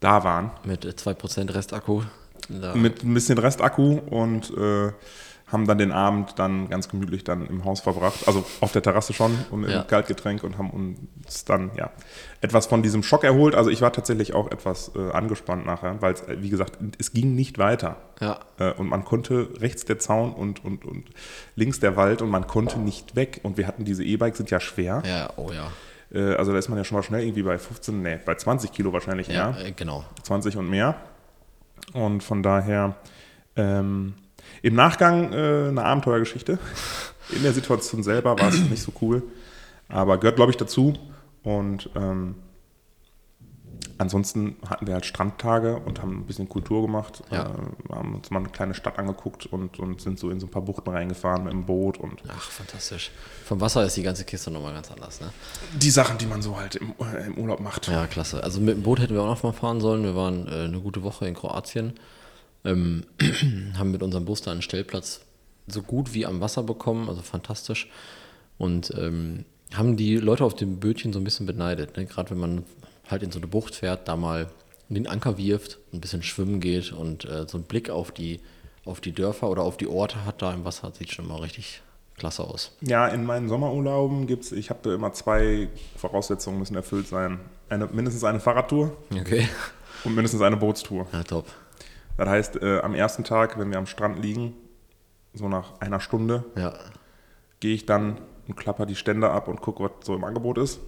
da 0.00 0.24
waren. 0.24 0.50
Mit 0.64 0.84
äh, 0.84 0.88
2% 0.90 1.54
Restakku. 1.54 2.02
Da. 2.48 2.74
Mit 2.74 3.04
ein 3.04 3.14
bisschen 3.14 3.38
Restakku 3.38 4.00
und 4.10 4.50
äh, 4.56 4.92
haben 5.52 5.66
dann 5.66 5.78
den 5.78 5.92
Abend 5.92 6.38
dann 6.38 6.68
ganz 6.68 6.88
gemütlich 6.88 7.24
dann 7.24 7.46
im 7.46 7.64
Haus 7.64 7.80
verbracht, 7.80 8.26
also 8.28 8.44
auf 8.60 8.72
der 8.72 8.82
Terrasse 8.82 9.12
schon 9.12 9.36
und 9.50 9.60
mit 9.62 9.70
Ja. 9.70 9.82
Kaltgetränk 9.82 10.44
und 10.44 10.58
haben 10.58 10.70
uns 10.70 11.44
dann 11.44 11.70
ja 11.76 11.90
etwas 12.40 12.66
von 12.66 12.82
diesem 12.82 13.02
Schock 13.02 13.24
erholt. 13.24 13.54
Also 13.54 13.68
ich 13.70 13.80
war 13.82 13.92
tatsächlich 13.92 14.32
auch 14.34 14.50
etwas 14.50 14.92
äh, 14.94 15.10
angespannt 15.10 15.66
nachher, 15.66 16.00
weil 16.00 16.12
es, 16.14 16.22
äh, 16.22 16.36
wie 16.40 16.50
gesagt, 16.50 16.78
es 16.98 17.12
ging 17.12 17.34
nicht 17.34 17.58
weiter. 17.58 17.96
Ja. 18.20 18.38
Äh, 18.58 18.72
und 18.74 18.88
man 18.88 19.04
konnte 19.04 19.48
rechts 19.60 19.84
der 19.84 19.98
Zaun 19.98 20.32
und, 20.32 20.64
und, 20.64 20.84
und 20.84 21.10
links 21.56 21.80
der 21.80 21.96
Wald 21.96 22.22
und 22.22 22.30
man 22.30 22.46
konnte 22.46 22.78
nicht 22.78 23.16
weg. 23.16 23.40
Und 23.42 23.56
wir 23.56 23.66
hatten 23.66 23.84
diese 23.84 24.04
E-Bikes, 24.04 24.38
sind 24.38 24.50
ja 24.50 24.60
schwer. 24.60 25.02
Ja, 25.04 25.30
oh 25.36 25.50
ja. 25.52 25.70
Äh, 26.12 26.34
also 26.36 26.52
da 26.52 26.58
ist 26.58 26.68
man 26.68 26.78
ja 26.78 26.84
schon 26.84 26.96
mal 26.96 27.02
schnell 27.02 27.22
irgendwie 27.24 27.42
bei 27.42 27.58
15, 27.58 28.02
nee, 28.02 28.18
bei 28.24 28.34
20 28.34 28.72
Kilo 28.72 28.92
wahrscheinlich 28.92 29.28
Ja, 29.28 29.50
eher. 29.58 29.66
äh, 29.66 29.72
genau. 29.72 30.04
20 30.22 30.56
und 30.56 30.68
mehr. 30.70 30.94
Und 31.92 32.22
von 32.22 32.42
daher 32.42 32.94
ähm, 33.56 34.14
im 34.62 34.74
Nachgang 34.74 35.32
äh, 35.32 35.68
eine 35.68 35.84
Abenteuergeschichte. 35.84 36.58
In 37.30 37.42
der 37.42 37.52
Situation 37.52 38.02
selber 38.02 38.38
war 38.38 38.48
es 38.48 38.58
nicht 38.70 38.82
so 38.82 38.92
cool, 39.00 39.22
aber 39.88 40.18
gehört, 40.18 40.36
glaube 40.36 40.50
ich, 40.50 40.56
dazu. 40.56 40.94
Und 41.42 41.88
ähm, 41.94 42.34
ansonsten 44.00 44.56
hatten 44.68 44.86
wir 44.86 44.94
halt 44.94 45.06
Strandtage 45.06 45.76
und 45.76 46.00
haben 46.02 46.20
ein 46.20 46.26
bisschen 46.26 46.48
Kultur 46.48 46.82
gemacht. 46.82 47.22
Ja. 47.30 47.44
Äh, 47.44 47.94
haben 47.94 48.14
uns 48.14 48.30
mal 48.30 48.40
eine 48.40 48.48
kleine 48.48 48.74
Stadt 48.74 48.98
angeguckt 48.98 49.46
und, 49.46 49.78
und 49.78 50.00
sind 50.00 50.18
so 50.18 50.30
in 50.30 50.40
so 50.40 50.46
ein 50.46 50.50
paar 50.50 50.62
Buchten 50.62 50.90
reingefahren 50.90 51.44
mit 51.44 51.52
dem 51.52 51.66
Boot 51.66 51.98
und 51.98 52.22
Ach, 52.28 52.50
fantastisch. 52.50 53.10
Vom 53.44 53.60
Wasser 53.60 53.84
ist 53.84 53.96
die 53.96 54.02
ganze 54.02 54.24
Kiste 54.24 54.50
nochmal 54.50 54.72
ganz 54.72 54.90
anders, 54.90 55.20
ne? 55.20 55.30
die 55.74 55.90
Sachen, 55.90 56.18
die 56.18 56.26
man 56.26 56.42
so 56.42 56.58
halt 56.58 56.76
im, 56.76 56.94
äh, 57.00 57.26
im 57.26 57.38
Urlaub 57.38 57.60
macht. 57.60 57.88
Ja, 57.88 58.06
klasse. 58.06 58.42
Also 58.42 58.60
mit 58.60 58.76
dem 58.76 58.82
Boot 58.82 59.00
hätten 59.00 59.14
wir 59.14 59.22
auch 59.22 59.26
noch 59.26 59.42
mal 59.42 59.52
fahren 59.52 59.80
sollen. 59.80 60.02
Wir 60.02 60.16
waren 60.16 60.48
äh, 60.48 60.64
eine 60.64 60.80
gute 60.80 61.02
Woche 61.02 61.26
in 61.26 61.34
Kroatien. 61.34 61.94
Ähm, 62.64 63.04
haben 63.78 63.90
mit 63.90 64.02
unserem 64.02 64.24
Bus 64.24 64.42
da 64.42 64.50
einen 64.52 64.62
Stellplatz 64.62 65.20
so 65.66 65.82
gut 65.82 66.14
wie 66.14 66.26
am 66.26 66.40
Wasser 66.40 66.62
bekommen, 66.62 67.08
also 67.08 67.22
fantastisch. 67.22 67.88
Und 68.58 68.92
ähm, 68.98 69.44
haben 69.72 69.96
die 69.96 70.16
Leute 70.16 70.44
auf 70.44 70.54
dem 70.54 70.80
Bötchen 70.80 71.12
so 71.12 71.20
ein 71.20 71.24
bisschen 71.24 71.46
beneidet. 71.46 71.96
Ne? 71.96 72.06
Gerade 72.06 72.30
wenn 72.30 72.38
man 72.38 72.64
halt 73.08 73.22
in 73.22 73.30
so 73.30 73.38
eine 73.38 73.46
Bucht 73.46 73.74
fährt, 73.76 74.08
da 74.08 74.16
mal 74.16 74.48
den 74.88 75.06
Anker 75.06 75.38
wirft, 75.38 75.78
ein 75.92 76.00
bisschen 76.00 76.22
schwimmen 76.22 76.60
geht 76.60 76.92
und 76.92 77.24
äh, 77.24 77.46
so 77.46 77.56
einen 77.56 77.64
Blick 77.64 77.90
auf 77.90 78.10
die, 78.10 78.40
auf 78.84 79.00
die 79.00 79.12
Dörfer 79.12 79.48
oder 79.48 79.62
auf 79.62 79.76
die 79.76 79.86
Orte 79.86 80.24
hat 80.24 80.42
da 80.42 80.52
im 80.52 80.64
Wasser, 80.64 80.92
sieht 80.98 81.12
schon 81.12 81.28
mal 81.28 81.36
richtig 81.38 81.80
klasse 82.16 82.42
aus. 82.42 82.72
Ja, 82.80 83.06
in 83.06 83.24
meinen 83.24 83.48
Sommerurlauben 83.48 84.26
gibt 84.26 84.44
es, 84.44 84.52
ich 84.52 84.68
habe 84.68 84.90
immer 84.92 85.12
zwei 85.12 85.68
Voraussetzungen 85.96 86.58
müssen 86.58 86.74
erfüllt 86.74 87.06
sein. 87.06 87.38
Eine, 87.68 87.86
mindestens 87.86 88.24
eine 88.24 88.40
Fahrradtour 88.40 88.96
Okay. 89.14 89.48
und 90.04 90.14
mindestens 90.16 90.42
eine 90.42 90.56
Bootstour. 90.56 91.06
Ja, 91.12 91.22
top. 91.22 91.46
Das 92.20 92.28
heißt, 92.28 92.62
äh, 92.62 92.80
am 92.80 92.94
ersten 92.94 93.24
Tag, 93.24 93.58
wenn 93.58 93.70
wir 93.70 93.78
am 93.78 93.86
Strand 93.86 94.22
liegen, 94.22 94.52
so 95.32 95.48
nach 95.48 95.80
einer 95.80 96.00
Stunde, 96.00 96.44
Ja. 96.54 96.74
gehe 97.60 97.74
ich 97.74 97.86
dann 97.86 98.18
und 98.46 98.56
klapper 98.56 98.84
die 98.84 98.94
Stände 98.94 99.30
ab 99.30 99.48
und 99.48 99.62
gucke, 99.62 99.82
was 99.84 99.92
so 100.04 100.14
im 100.14 100.24
Angebot 100.24 100.58
ist. 100.58 100.80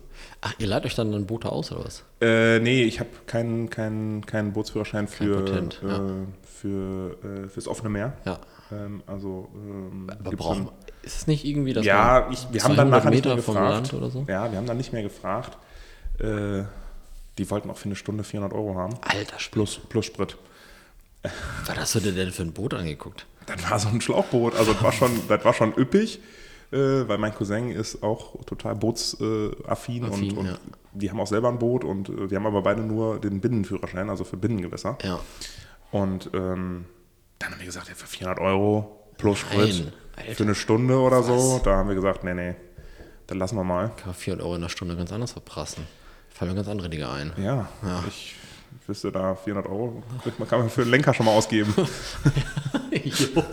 Ach, 0.43 0.53
ihr 0.59 0.67
leiht 0.67 0.85
euch 0.85 0.95
dann 0.95 1.11
dann 1.11 1.25
Boote 1.25 1.51
aus 1.51 1.73
oder 1.73 1.87
was? 1.87 2.05
Äh, 2.21 2.59
nee, 2.59 2.83
ich 2.85 3.01
habe 3.01 3.09
keinen 3.27 3.71
keinen 3.71 4.27
keinen 4.27 4.53
Bootsführerschein 4.53 5.09
für, 5.09 5.43
Patent, 5.43 5.81
äh, 5.83 5.89
ja. 5.89 6.01
für 6.43 7.17
äh, 7.25 7.49
fürs 7.49 7.67
offene 7.67 7.89
Meer. 7.89 8.13
Ja. 8.27 8.39
Ähm, 8.71 9.03
also 9.07 9.49
ähm, 9.55 10.11
Aber 10.11 10.31
gibt's 10.31 10.45
brauchen, 10.45 10.67
dann- 10.67 10.75
ist 11.03 11.17
es 11.17 11.27
nicht 11.29 11.47
irgendwie, 11.47 11.73
dass 11.73 11.87
ja, 11.87 12.29
ich, 12.31 12.47
wir 12.53 12.63
haben 12.63 12.77
dann 12.77 12.89
200 12.91 13.05
nachher 13.05 13.11
nicht 13.11 13.25
mehr 13.25 13.37
gefragt. 13.37 13.87
So? 14.13 14.25
Ja, 14.29 14.51
wir 14.51 14.59
haben 14.59 14.67
dann 14.67 14.77
nicht 14.77 14.93
mehr 14.93 15.03
gefragt. 15.03 15.57
Äh, 16.19 16.65
Die 17.39 17.51
wollten 17.51 17.71
auch 17.71 17.79
für 17.79 17.87
eine 17.87 17.97
Stunde 17.97 18.23
400 18.23 18.53
Euro 18.53 18.75
haben. 18.75 18.93
Alter, 19.01 19.37
Sp- 19.41 19.53
Plus, 19.57 19.79
plus 19.89 20.05
Sprit. 20.05 20.37
Was 21.67 21.77
hast 21.77 21.95
du 21.95 22.01
dir 22.01 22.13
denn 22.13 22.33
für 22.33 22.43
ein 22.43 22.53
Boot 22.53 22.75
angeguckt? 22.75 23.27
Das 23.47 23.71
war 23.71 23.79
so 23.79 23.89
ein 23.89 24.01
Schlauchboot. 24.01 24.55
Also 24.57 24.73
das 24.73 24.83
war 24.83 24.93
schon, 24.93 25.11
das 25.29 25.45
war 25.45 25.53
schon 25.55 25.75
üppig, 25.77 26.21
äh, 26.71 26.77
weil 26.77 27.19
mein 27.19 27.35
Cousin 27.35 27.71
ist 27.71 28.03
auch 28.03 28.45
total 28.45 28.75
bootsaffin 28.77 30.05
und, 30.05 30.37
und 30.37 30.47
ja. 30.47 30.59
die 30.93 31.11
haben 31.11 31.21
auch 31.21 31.27
selber 31.27 31.49
ein 31.49 31.59
Boot 31.59 31.85
und 31.85 32.09
äh, 32.09 32.31
wir 32.31 32.37
haben 32.37 32.47
aber 32.47 32.63
beide 32.63 32.83
nur 32.83 33.21
den 33.21 33.41
Binnenführerschein, 33.41 34.11
also 34.11 34.25
für 34.25 34.37
Binnengewässer. 34.37 34.99
Ja. 35.03 35.21
Und 35.91 36.31
ähm, 36.35 36.87
dann 37.39 37.53
haben 37.53 37.59
wir 37.59 37.67
gesagt, 37.67 37.89
ja, 37.89 37.95
für 37.95 38.07
400 38.07 38.39
Euro 38.41 39.01
plus 39.19 39.39
Sprit 39.39 39.93
für 40.35 40.43
eine 40.43 40.55
Stunde 40.55 40.99
oder 40.99 41.23
so. 41.23 41.57
Was? 41.57 41.63
Da 41.63 41.77
haben 41.77 41.89
wir 41.89 41.95
gesagt, 41.95 42.25
nee, 42.25 42.35
nee, 42.35 42.55
dann 43.27 43.39
lassen 43.39 43.57
wir 43.57 43.65
mal. 43.65 43.89
Kann 43.97 44.07
man 44.07 44.15
400 44.15 44.45
Euro 44.45 44.55
in 44.57 44.63
einer 44.63 44.69
Stunde 44.69 44.97
ganz 44.97 45.13
anders 45.13 45.33
verprassen. 45.33 45.87
Fallen 46.31 46.53
mir 46.53 46.57
ganz 46.57 46.69
andere 46.69 46.89
Dinge 46.89 47.11
ein. 47.11 47.33
Ja, 47.37 47.69
Ja. 47.83 48.05
ich 48.09 48.37
wüsste 48.87 49.13
da 49.13 49.35
400 49.37 49.71
Euro, 49.71 50.03
man- 50.39 50.49
kann 50.49 50.59
man 50.61 50.71
für 50.71 50.83
den 50.83 50.91
Lenker 50.91 51.15
schon 51.15 51.27
mal 51.27 51.33
ausgeben. 51.33 51.75
jo. 52.93 53.43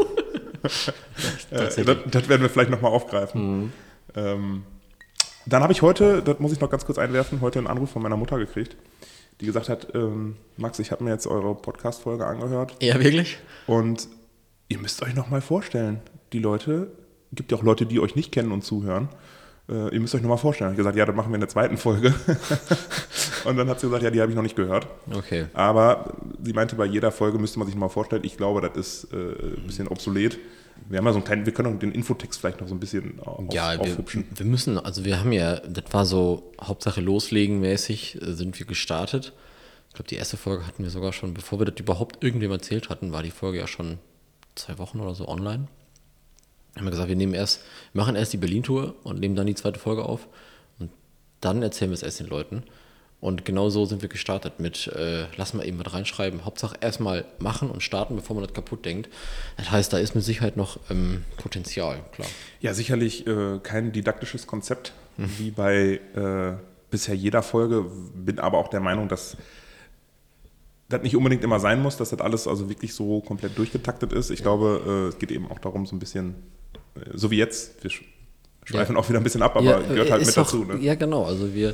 Äh, 1.52 1.84
das, 1.84 1.98
das 2.12 2.28
werden 2.30 2.42
wir 2.42 2.50
vielleicht 2.50 2.70
nochmal 2.70 2.92
aufgreifen. 2.92 3.72
Ähm, 4.16 4.64
dann 5.46 5.64
habe 5.64 5.72
ich 5.74 5.82
heute, 5.82 6.22
das 6.22 6.40
muss 6.40 6.52
ich 6.52 6.60
noch 6.60 6.70
ganz 6.70 6.86
kurz 6.86 6.98
einwerfen, 6.98 7.40
heute 7.42 7.60
einen 7.60 7.68
Anruf 7.68 7.90
von 7.92 8.02
meiner 8.04 8.18
Mutter 8.18 8.38
gekriegt, 8.38 8.76
die 9.40 9.46
gesagt 9.46 9.70
hat, 9.70 9.88
ähm, 9.96 10.36
Max, 10.58 10.78
ich 10.80 10.92
habe 10.92 11.04
mir 11.06 11.12
jetzt 11.12 11.28
eure 11.28 11.56
Podcast-Folge 11.56 12.26
angehört 12.26 12.76
Ja, 12.82 12.96
wirklich? 13.02 13.40
und 13.68 14.10
ihr 14.68 14.78
müsst 14.80 15.02
euch 15.02 15.16
noch 15.16 15.30
mal 15.30 15.42
vorstellen, 15.42 16.02
die 16.34 16.40
Leute, 16.40 16.92
gibt 17.32 17.52
ja 17.52 17.58
auch 17.58 17.64
Leute, 17.64 17.86
die 17.86 18.00
euch 18.02 18.16
nicht 18.16 18.32
kennen 18.32 18.52
und 18.52 18.64
zuhören, 18.64 19.08
äh, 19.70 19.94
ihr 19.94 20.00
müsst 20.00 20.16
euch 20.16 20.22
noch 20.22 20.30
mal 20.30 20.38
vorstellen. 20.38 20.70
Ich 20.72 20.74
habe 20.74 20.84
gesagt, 20.84 20.98
ja, 20.98 21.06
das 21.06 21.16
machen 21.16 21.30
wir 21.32 21.36
in 21.36 21.42
der 21.42 21.50
zweiten 21.50 21.78
Folge. 21.78 22.14
und 23.46 23.58
dann 23.58 23.70
hat 23.70 23.80
sie 23.80 23.88
gesagt, 23.88 24.04
ja, 24.04 24.10
die 24.12 24.22
habe 24.22 24.32
ich 24.32 24.36
noch 24.36 24.44
nicht 24.44 24.56
gehört. 24.56 24.88
Okay. 25.14 25.46
Aber 25.54 26.14
sie 26.44 26.54
meinte, 26.54 26.76
bei 26.76 26.86
jeder 26.86 27.12
Folge 27.12 27.38
müsste 27.40 27.60
man 27.60 27.68
sich 27.68 27.76
mal 27.76 27.90
vorstellen, 27.90 28.24
ich 28.24 28.38
glaube, 28.38 28.62
das 28.62 28.76
ist 28.78 29.14
äh, 29.14 29.18
ein 29.18 29.64
bisschen 29.66 29.88
obsolet. 29.88 30.38
Wir 30.88 30.98
haben 30.98 31.06
ja 31.06 31.12
so 31.12 31.18
einen 31.18 31.26
kleinen, 31.26 31.46
wir 31.46 31.54
können 31.54 31.76
auch 31.76 31.80
den 31.80 31.92
Infotext 31.92 32.40
vielleicht 32.40 32.62
noch 32.62 32.68
so 32.68 32.74
ein 32.74 32.80
bisschen 32.80 33.20
auf, 33.20 33.54
Ja, 33.54 33.74
wir, 33.74 33.82
aufhübschen. 33.82 34.26
wir 34.34 34.46
müssen, 34.46 34.78
also 34.78 35.04
wir 35.06 35.20
haben 35.20 35.32
ja, 35.34 35.58
das 35.60 35.86
war 35.92 36.06
so 36.06 36.52
Hauptsache 36.62 37.02
loslegen 37.02 37.60
mäßig, 37.60 38.22
äh, 38.22 38.34
sind 38.34 38.58
wir 38.60 38.66
gestartet. 38.66 39.34
Ich 39.90 39.96
glaube, 39.96 40.08
die 40.10 40.16
erste 40.16 40.38
Folge 40.38 40.66
hatten 40.66 40.84
wir 40.84 40.90
sogar 40.90 41.14
schon, 41.14 41.34
bevor 41.34 41.60
wir 41.60 41.66
das 41.66 41.80
überhaupt 41.80 42.24
irgendwem 42.24 42.52
erzählt 42.52 42.90
hatten, 42.90 43.12
war 43.12 43.24
die 43.24 43.32
Folge 43.32 43.58
ja 43.58 43.68
schon 43.68 43.98
zwei 44.56 44.78
Wochen 44.78 45.00
oder 45.00 45.16
so 45.16 45.28
online. 45.28 45.68
Haben 46.76 46.86
wir 46.86 46.92
gesagt, 46.92 47.10
wir 47.10 47.16
nehmen 47.16 47.34
erst, 47.34 47.62
wir 47.94 48.02
machen 48.02 48.16
erst 48.16 48.34
die 48.34 48.38
Berlin-Tour 48.38 48.96
und 49.04 49.20
nehmen 49.20 49.36
dann 49.36 49.48
die 49.48 49.56
zweite 49.56 49.80
Folge 49.80 50.04
auf 50.04 50.28
und 50.80 50.90
dann 51.42 51.62
erzählen 51.62 51.92
wir 51.92 51.96
es 51.96 52.04
erst 52.04 52.20
den 52.20 52.28
Leuten. 52.28 52.64
Und 53.22 53.44
genau 53.44 53.70
so 53.70 53.86
sind 53.86 54.02
wir 54.02 54.08
gestartet 54.08 54.62
mit, 54.62 54.88
äh, 54.88 55.26
lass 55.36 55.54
mal 55.54 55.66
eben 55.68 55.78
was 55.84 55.94
reinschreiben. 55.94 56.46
Hauptsache 56.46 56.78
erstmal 56.80 57.26
machen 57.40 57.70
und 57.70 57.84
starten, 57.84 58.16
bevor 58.16 58.34
man 58.36 58.46
das 58.46 58.54
kaputt 58.54 58.86
denkt. 58.86 59.10
Das 59.58 59.72
heißt, 59.72 59.92
da 59.92 59.98
ist 59.98 60.16
mit 60.16 60.24
Sicherheit 60.24 60.56
noch 60.56 60.80
ähm, 60.90 61.26
Potenzial, 61.36 62.00
klar. 62.14 62.30
Ja, 62.62 62.74
sicherlich 62.74 63.28
äh, 63.28 63.60
kein 63.62 63.92
didaktisches 63.92 64.48
Konzept, 64.48 64.94
Hm. 65.18 65.30
wie 65.38 65.52
bei 65.52 66.00
äh, 66.16 66.54
bisher 66.90 67.14
jeder 67.14 67.44
Folge. 67.44 67.86
Bin 68.16 68.40
aber 68.40 68.58
auch 68.58 68.70
der 68.70 68.80
Meinung, 68.80 69.10
dass 69.10 69.36
das 70.88 71.02
nicht 71.02 71.16
unbedingt 71.18 71.44
immer 71.44 71.60
sein 71.60 71.82
muss, 71.82 71.98
dass 71.98 72.12
das 72.12 72.22
alles 72.22 72.48
also 72.48 72.70
wirklich 72.70 72.94
so 72.94 73.20
komplett 73.20 73.58
durchgetaktet 73.58 74.14
ist. 74.14 74.30
Ich 74.32 74.42
glaube, 74.42 74.82
äh, 74.88 75.10
es 75.10 75.20
geht 75.20 75.32
eben 75.32 75.52
auch 75.52 75.60
darum, 75.60 75.86
so 75.86 75.94
ein 75.96 76.00
bisschen, 76.00 76.36
so 77.14 77.32
wie 77.32 77.38
jetzt, 77.38 77.84
wir 77.84 77.92
sch- 77.92 78.04
schweifen 78.66 78.96
auch 78.98 79.08
wieder 79.10 79.20
ein 79.20 79.24
bisschen 79.24 79.42
ab, 79.42 79.56
aber 79.56 79.82
gehört 79.84 80.12
halt 80.12 80.22
ist 80.22 80.28
mit 80.30 80.38
doch- 80.38 80.44
dazu. 80.46 80.64
Ne? 80.66 80.78
Ja, 80.80 80.96
genau. 80.96 81.26
Also 81.26 81.54
wir 81.54 81.74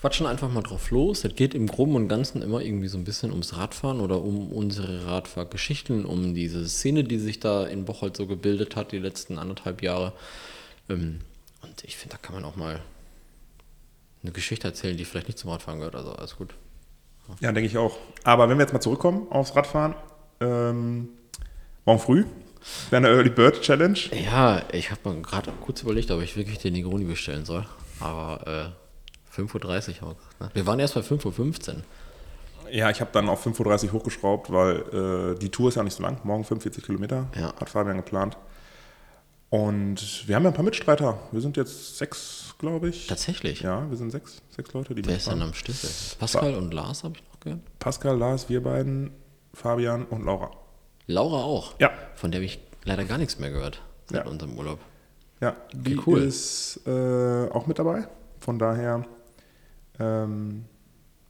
quatschen 0.00 0.26
einfach 0.26 0.50
mal 0.50 0.62
drauf 0.62 0.90
los. 0.90 1.24
Es 1.24 1.34
geht 1.34 1.54
im 1.54 1.66
Groben 1.66 1.94
und 1.96 2.08
Ganzen 2.08 2.42
immer 2.42 2.60
irgendwie 2.60 2.88
so 2.88 2.98
ein 2.98 3.04
bisschen 3.04 3.30
ums 3.30 3.56
Radfahren 3.56 4.00
oder 4.00 4.22
um 4.22 4.52
unsere 4.52 5.06
Radfahrgeschichten, 5.06 6.04
um 6.04 6.34
diese 6.34 6.68
Szene, 6.68 7.02
die 7.04 7.18
sich 7.18 7.40
da 7.40 7.64
in 7.66 7.84
Bocholt 7.84 8.16
so 8.16 8.26
gebildet 8.26 8.76
hat, 8.76 8.92
die 8.92 8.98
letzten 8.98 9.38
anderthalb 9.38 9.82
Jahre. 9.82 10.12
Ähm, 10.88 11.20
Und 11.62 11.82
ich 11.84 11.96
finde, 11.96 12.16
da 12.16 12.18
kann 12.22 12.34
man 12.34 12.44
auch 12.44 12.56
mal 12.56 12.80
eine 14.22 14.32
Geschichte 14.32 14.68
erzählen, 14.68 14.96
die 14.96 15.04
vielleicht 15.04 15.28
nicht 15.28 15.38
zum 15.38 15.50
Radfahren 15.50 15.78
gehört. 15.80 15.96
Also 15.96 16.12
alles 16.12 16.36
gut. 16.36 16.54
Ja, 17.40 17.50
denke 17.52 17.66
ich 17.68 17.76
auch. 17.76 17.96
Aber 18.22 18.48
wenn 18.48 18.56
wir 18.58 18.62
jetzt 18.64 18.72
mal 18.72 18.80
zurückkommen 18.80 19.26
aufs 19.30 19.56
Radfahren, 19.56 19.94
ähm, 20.40 21.08
morgen 21.84 21.98
früh 22.00 22.24
wäre 22.90 22.98
eine 23.06 23.08
Early 23.14 23.30
Bird 23.30 23.60
Challenge. 23.62 23.98
Ja, 24.24 24.62
ich 24.72 24.90
habe 24.90 25.08
mir 25.10 25.20
gerade 25.22 25.52
kurz 25.60 25.82
überlegt, 25.82 26.10
ob 26.10 26.22
ich 26.22 26.36
wirklich 26.36 26.58
den 26.58 26.72
Negroni 26.74 27.04
bestellen 27.04 27.44
soll. 27.44 27.64
Aber 28.00 28.72
äh, 29.34 29.40
5.30 29.40 29.44
Uhr 29.44 29.60
haben 29.62 29.68
wir 29.68 30.14
gesagt. 30.14 30.40
Ne? 30.40 30.50
Wir 30.54 30.66
waren 30.66 30.78
erst 30.80 30.94
bei 30.94 31.00
5.15 31.00 31.68
Uhr. 31.76 31.82
Ja, 32.70 32.90
ich 32.90 33.00
habe 33.00 33.10
dann 33.12 33.28
auf 33.28 33.46
5.30 33.46 33.86
Uhr 33.86 33.92
hochgeschraubt, 33.92 34.50
weil 34.52 35.34
äh, 35.34 35.38
die 35.38 35.50
Tour 35.50 35.68
ist 35.68 35.76
ja 35.76 35.82
nicht 35.84 35.94
so 35.96 36.02
lang. 36.02 36.18
Morgen 36.24 36.44
45 36.44 36.84
Kilometer 36.84 37.26
Ja. 37.38 37.54
hat 37.58 37.70
Fabian 37.70 37.96
geplant. 37.96 38.36
Und 39.48 40.26
wir 40.26 40.34
haben 40.34 40.42
ja 40.42 40.50
ein 40.50 40.54
paar 40.54 40.64
Mitstreiter. 40.64 41.18
Wir 41.30 41.40
sind 41.40 41.56
jetzt 41.56 41.96
sechs, 41.98 42.54
glaube 42.58 42.88
ich. 42.88 43.06
Tatsächlich. 43.06 43.60
Ja, 43.60 43.88
wir 43.88 43.96
sind 43.96 44.10
sechs, 44.10 44.42
sechs 44.50 44.72
Leute, 44.72 44.94
die 44.94 45.04
Wer 45.06 45.16
ist 45.16 45.28
denn 45.30 45.40
am 45.40 45.54
Schlüssel? 45.54 45.88
Pascal 46.18 46.54
und 46.54 46.74
Lars 46.74 47.04
habe 47.04 47.14
ich 47.16 47.22
noch 47.32 47.38
gehört. 47.40 47.60
Pascal, 47.78 48.18
Lars, 48.18 48.48
wir 48.48 48.62
beiden, 48.62 49.12
Fabian 49.54 50.04
und 50.06 50.24
Laura. 50.24 50.50
Laura 51.06 51.42
auch. 51.44 51.74
Ja. 51.80 51.90
Von 52.14 52.30
der 52.30 52.38
habe 52.38 52.46
ich 52.46 52.60
leider 52.84 53.04
gar 53.04 53.18
nichts 53.18 53.38
mehr 53.38 53.50
gehört 53.50 53.82
seit 54.06 54.24
Ja. 54.24 54.30
unserem 54.30 54.56
Urlaub. 54.58 54.78
Ja, 55.40 55.54
die 55.72 55.98
cool. 56.06 56.22
ist 56.22 56.80
äh, 56.86 57.48
auch 57.50 57.66
mit 57.66 57.78
dabei. 57.78 58.06
Von 58.40 58.58
daher, 58.58 59.04
ähm, 59.98 60.64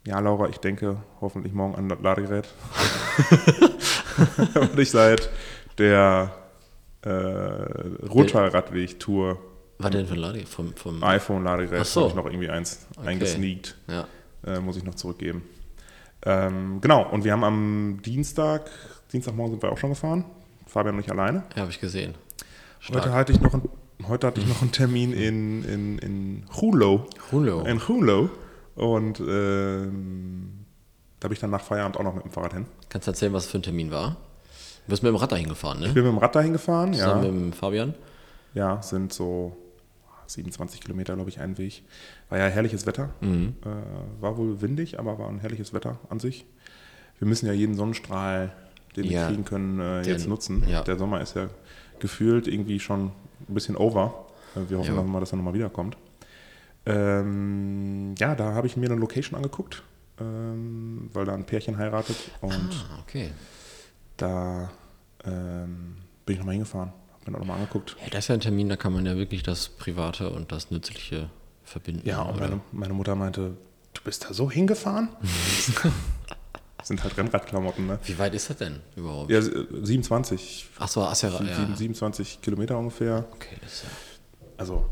ja, 0.07 0.21
Laura, 0.21 0.49
ich 0.49 0.59
denke 0.59 0.99
hoffentlich 1.21 1.53
morgen 1.53 1.75
an 1.75 1.89
das 1.89 1.99
Ladegerät. 2.01 2.47
Und 4.61 4.79
ich 4.79 4.91
seit 4.91 5.29
der 5.79 6.33
äh, 7.03 7.11
Rotschallradweg-Tour 7.11 9.39
War 9.79 9.91
der 9.91 10.03
denn 10.03 10.09
von 10.09 10.19
Ladi? 10.19 10.45
Vom, 10.47 10.75
vom 10.75 11.03
iPhone-Ladegerät 11.03 11.85
so. 11.87 12.03
habe 12.03 12.11
ich 12.11 12.17
noch 12.17 12.27
irgendwie 12.27 12.49
eins 12.49 12.87
Okay. 12.97 13.09
eingesneakt. 13.09 13.77
Ja. 13.89 14.07
Äh, 14.47 14.61
muss 14.61 14.77
ich 14.77 14.85
noch 14.85 14.95
zurückgeben. 14.95 15.43
Ähm, 16.25 16.81
genau, 16.81 17.09
und 17.11 17.25
wir 17.25 17.33
haben 17.33 17.45
am 17.45 18.01
Dienstag, 18.05 18.71
Dienstagmorgen 19.17 19.53
sind 19.55 19.63
wir 19.63 19.73
auch 19.73 19.79
schon 19.79 19.91
gefahren. 19.91 20.25
Fabian 20.67 20.95
und 20.97 21.01
ich 21.01 21.11
alleine. 21.11 21.43
ja, 21.55 21.63
habe 21.63 21.71
ich 21.71 21.81
gesehen. 21.81 22.15
Heute 22.93 23.13
hatte 23.13 23.33
ich 23.33 23.41
noch, 23.41 23.55
ein, 23.55 23.63
heute 24.07 24.27
hatte 24.27 24.41
ich 24.41 24.47
noch 24.47 24.61
einen 24.63 24.73
Termin 24.73 25.13
in, 25.13 25.65
in, 25.65 25.99
in 25.99 26.45
Hulo. 26.61 27.07
Hulo. 27.33 27.63
In 27.65 27.87
Hulo. 27.89 28.29
Und 28.75 29.21
ähm, 29.21 30.67
da 31.19 31.29
bin 31.29 31.33
ich 31.33 31.39
dann 31.41 31.51
nach 31.51 31.63
Feierabend 31.63 31.97
auch 31.97 32.03
noch 32.05 32.15
mit 32.15 32.25
dem 32.25 32.31
Fahrrad 32.31 32.53
hin. 32.53 32.67
Kannst 32.91 33.07
du 33.07 33.13
erzählen, 33.13 33.33
was 33.33 33.47
für 33.47 33.59
ein 33.59 33.63
Termin 33.63 33.91
war? 33.91 34.17
Du 34.87 34.91
bist 34.91 35.03
mit 35.03 35.09
dem 35.11 35.17
Rad 35.17 35.33
dahin 35.33 35.49
gefahren, 35.49 35.81
ne? 35.81 35.87
Ich 35.87 35.95
bin 35.95 36.05
mit 36.05 36.13
dem 36.13 36.19
Rad 36.19 36.35
dahin 36.37 36.53
gefahren. 36.53 36.93
Zusammen 36.93 37.25
Ja, 37.25 37.31
mit 37.33 37.41
dem 37.41 37.53
Fabian. 37.53 37.95
ja, 38.55 38.83
sind 38.83 39.13
so 39.13 39.57
27 40.27 40.81
Kilometer, 40.81 41.15
glaube 41.15 41.31
ich, 41.31 41.41
ein 41.41 41.57
Weg. 41.59 41.83
War 42.29 42.39
ja 42.39 42.47
herrliches 42.49 42.87
Wetter. 42.87 43.11
Mhm. 43.21 43.55
Äh, 43.65 44.23
war 44.23 44.37
wohl 44.37 44.61
windig, 44.61 44.99
aber 44.99 45.19
war 45.19 45.29
ein 45.29 45.41
herrliches 45.41 45.73
Wetter 45.73 45.99
an 46.11 46.21
sich. 46.21 46.45
Wir 47.19 47.27
müssen 47.27 47.47
ja 47.47 47.53
jeden 47.53 47.75
Sonnenstrahl, 47.75 48.53
den 48.97 49.05
wir 49.05 49.11
Ja. 49.13 49.27
kriegen 49.29 49.45
können, 49.45 49.79
äh, 49.81 50.03
Den- 50.03 50.13
jetzt 50.13 50.27
nutzen. 50.29 50.65
ja. 50.69 50.83
Der 50.83 50.99
Sommer 50.99 51.21
ist 51.21 51.37
ja 51.37 51.49
gefühlt 52.01 52.47
irgendwie 52.49 52.81
schon 52.81 53.13
ein 53.49 53.55
bisschen 53.55 53.77
over. 53.77 54.27
Äh, 54.55 54.69
Wir 54.71 54.79
hoffen 54.79 54.95
Ja. 54.95 55.03
mal, 55.03 55.21
dass 55.21 55.33
er 55.33 55.37
nochmal 55.37 55.55
wiederkommt. 55.55 55.97
Ähm, 56.87 58.15
ja, 58.19 58.35
da 58.35 58.55
habe 58.55 58.67
ich 58.67 58.77
mir 58.77 58.87
eine 58.87 58.95
Location 59.01 59.37
angeguckt, 59.37 59.83
ähm, 60.21 61.11
weil 61.13 61.25
da 61.25 61.35
ein 61.35 61.45
Pärchen 61.45 61.77
heiratet 61.79 62.17
und 62.41 62.53
Ah, 62.53 63.01
okay. 63.03 63.31
da 64.17 64.71
ähm, 65.25 65.97
bin 66.25 66.35
ich 66.35 66.39
nochmal 66.39 66.53
hingefahren, 66.55 66.91
habe 66.91 67.25
mir 67.27 67.33
das 67.33 67.41
nochmal 67.41 67.57
angeguckt. 67.59 67.97
Ja, 68.01 68.09
das 68.11 68.21
ist 68.25 68.29
ja 68.29 68.35
ein 68.35 68.41
Termin, 68.41 68.69
da 68.69 68.77
kann 68.77 68.93
man 68.93 69.05
ja 69.05 69.17
wirklich 69.17 69.43
das 69.43 69.69
Private 69.69 70.31
und 70.31 70.53
das 70.53 70.71
Nützliche 70.71 71.29
verbinden. 71.65 72.07
Ja, 72.09 72.23
und 72.23 72.39
meine, 72.39 72.61
meine 72.71 72.95
Mutter 72.95 73.17
meinte, 73.17 73.57
du 73.95 74.03
bist 74.05 74.25
da 74.29 74.33
so 74.33 74.49
hingefahren? 74.51 75.09
das 76.87 76.89
sind 76.89 77.03
halt 77.03 77.17
Rennradklamotten, 77.17 77.85
ne? 77.85 77.99
Wie 78.05 78.17
weit 78.17 78.33
ist 78.33 78.49
das 78.49 78.59
denn 78.59 78.79
überhaupt? 78.95 79.29
Ja, 79.29 79.41
27, 79.43 80.69
Ach 80.79 80.87
so, 80.87 81.03
Assera, 81.03 81.43
ja. 81.43 81.57
sieben- 81.57 81.75
27 81.75 82.41
Kilometer 82.41 82.79
ungefähr. 82.79 83.25
Okay, 83.35 83.57
das 83.61 83.73
ist 83.73 83.83
ja 83.83 83.89
Also 84.57 84.87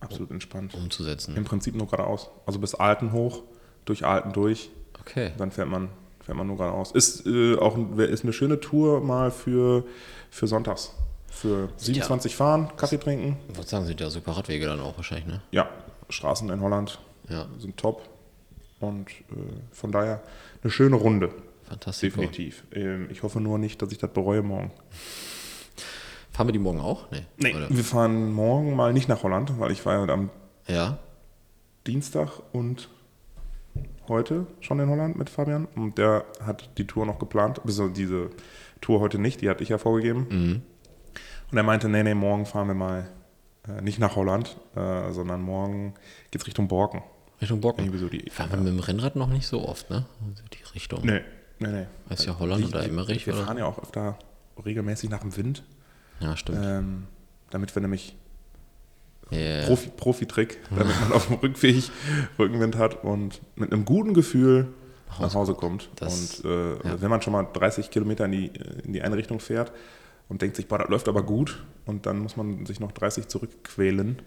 absolut 0.00 0.30
entspannt. 0.30 0.72
umzusetzen. 0.74 1.36
Im 1.36 1.44
Prinzip 1.44 1.74
nur 1.74 1.86
geradeaus. 1.88 2.30
Also 2.46 2.58
bis 2.58 2.74
Alten 2.74 3.12
hoch, 3.12 3.42
durch 3.84 4.06
Alten 4.06 4.32
durch, 4.32 4.70
Okay. 5.00 5.32
dann 5.36 5.50
fährt 5.50 5.68
man, 5.68 5.90
fährt 6.24 6.38
man 6.38 6.46
nur 6.46 6.56
geradeaus. 6.56 6.92
Ist 6.92 7.26
äh, 7.26 7.56
auch 7.58 7.76
ist 7.98 8.22
eine 8.22 8.32
schöne 8.32 8.58
Tour 8.58 9.00
mal 9.02 9.30
für, 9.30 9.84
für 10.30 10.46
Sonntags. 10.46 10.92
Für 11.28 11.68
27 11.76 12.34
fahren, 12.34 12.70
Kaffee 12.78 12.98
trinken. 12.98 13.36
Ich 13.50 13.56
würde 13.56 13.68
sagen, 13.68 13.84
sind 13.84 14.00
ja 14.00 14.08
super 14.08 14.32
Radwege 14.32 14.66
dann 14.66 14.80
auch 14.80 14.96
wahrscheinlich, 14.96 15.26
ne? 15.26 15.42
Ja, 15.50 15.68
Straßen 16.08 16.48
in 16.50 16.60
Holland 16.62 16.98
Ja, 17.28 17.46
sind 17.58 17.76
top. 17.76 18.08
Und 18.82 19.10
äh, 19.10 19.14
von 19.70 19.92
daher 19.92 20.20
eine 20.62 20.70
schöne 20.70 20.96
Runde. 20.96 21.30
fantastisch. 21.68 22.12
Definitiv. 22.12 22.64
Ähm, 22.72 23.08
ich 23.10 23.22
hoffe 23.22 23.40
nur 23.40 23.58
nicht, 23.58 23.80
dass 23.80 23.92
ich 23.92 23.98
das 23.98 24.10
bereue 24.12 24.42
morgen. 24.42 24.70
Fahren 26.32 26.48
wir 26.48 26.52
die 26.52 26.58
morgen 26.58 26.80
auch? 26.80 27.06
Nee. 27.38 27.54
Oder? 27.54 27.68
Wir 27.70 27.84
fahren 27.84 28.32
morgen 28.32 28.74
mal 28.74 28.92
nicht 28.92 29.08
nach 29.08 29.22
Holland, 29.22 29.58
weil 29.60 29.70
ich 29.70 29.84
war 29.86 30.06
ja 30.06 30.12
am 30.12 30.30
Ja. 30.66 30.98
Dienstag 31.86 32.30
und 32.52 32.88
heute 34.08 34.46
schon 34.60 34.80
in 34.80 34.88
Holland 34.88 35.16
mit 35.16 35.30
Fabian 35.30 35.66
und 35.76 35.96
der 35.98 36.24
hat 36.44 36.70
die 36.78 36.86
Tour 36.86 37.06
noch 37.06 37.18
geplant, 37.18 37.60
also 37.64 37.88
diese 37.88 38.30
Tour 38.80 39.00
heute 39.00 39.18
nicht, 39.18 39.40
die 39.40 39.48
hatte 39.48 39.62
ich 39.62 39.68
ja 39.68 39.78
vorgegeben. 39.78 40.26
Mhm. 40.30 40.62
Und 41.50 41.56
er 41.56 41.62
meinte, 41.62 41.88
nee, 41.88 42.02
nee, 42.02 42.14
morgen 42.14 42.46
fahren 42.46 42.68
wir 42.68 42.74
mal 42.74 43.08
äh, 43.68 43.80
nicht 43.80 43.98
nach 43.98 44.16
Holland, 44.16 44.56
äh, 44.74 45.12
sondern 45.12 45.42
morgen 45.42 45.94
geht's 46.30 46.46
Richtung 46.46 46.66
Borken. 46.68 47.02
Richtung 47.42 47.60
Borken. 47.60 47.82
Irgendwie 47.84 47.98
so 47.98 48.08
die, 48.08 48.30
Fahren 48.30 48.50
wir 48.50 48.58
mit 48.58 48.68
dem 48.68 48.78
Rennrad 48.80 49.16
noch 49.16 49.28
nicht 49.28 49.46
so 49.46 49.66
oft, 49.68 49.90
ne? 49.90 50.04
Also 50.28 50.42
die 50.52 50.74
Richtung. 50.74 51.00
nee, 51.04 51.20
nee, 51.58 51.68
nee. 51.68 51.86
Heißt 52.10 52.24
ja 52.26 52.38
Holland 52.38 52.64
oder 52.66 52.84
Emmerich, 52.84 53.26
Wir 53.26 53.34
oder? 53.34 53.44
fahren 53.44 53.58
ja 53.58 53.66
auch 53.66 53.82
öfter 53.82 54.18
regelmäßig 54.64 55.10
nach 55.10 55.20
dem 55.20 55.36
Wind, 55.36 55.62
Ja, 56.20 56.36
stimmt. 56.36 56.58
ähm, 56.62 57.02
damit 57.50 57.74
wir 57.74 57.82
nämlich 57.82 58.16
Ja. 59.30 59.64
Profi, 59.66 59.90
Profi-Trick, 59.96 60.58
damit 60.70 60.98
man 61.00 61.12
auf 61.12 61.26
dem 61.26 61.36
Rückweg 61.36 61.84
Rückenwind 62.38 62.76
hat 62.76 63.02
und 63.04 63.40
mit 63.56 63.72
einem 63.72 63.84
guten 63.84 64.14
Gefühl 64.14 64.68
nach 65.20 65.34
Hause 65.34 65.54
kommt. 65.54 65.88
Das- 65.96 66.40
und 66.40 66.50
äh, 66.50 66.72
ja. 66.88 67.00
wenn 67.00 67.10
man 67.10 67.22
schon 67.22 67.32
mal 67.32 67.46
30 67.52 67.90
Kilometer 67.90 68.24
in 68.26 68.32
die, 68.32 68.46
in 68.84 68.92
die 68.92 69.02
eine 69.02 69.16
Richtung 69.16 69.40
fährt 69.40 69.72
und 70.28 70.42
denkt 70.42 70.56
sich, 70.56 70.68
boah, 70.68 70.78
das 70.78 70.88
läuft 70.88 71.08
aber 71.08 71.22
gut 71.22 71.62
und 71.86 72.06
dann 72.06 72.18
muss 72.18 72.36
man 72.36 72.64
sich 72.66 72.78
noch 72.80 72.92
30 72.92 73.28
zurückquälen, 73.28 74.20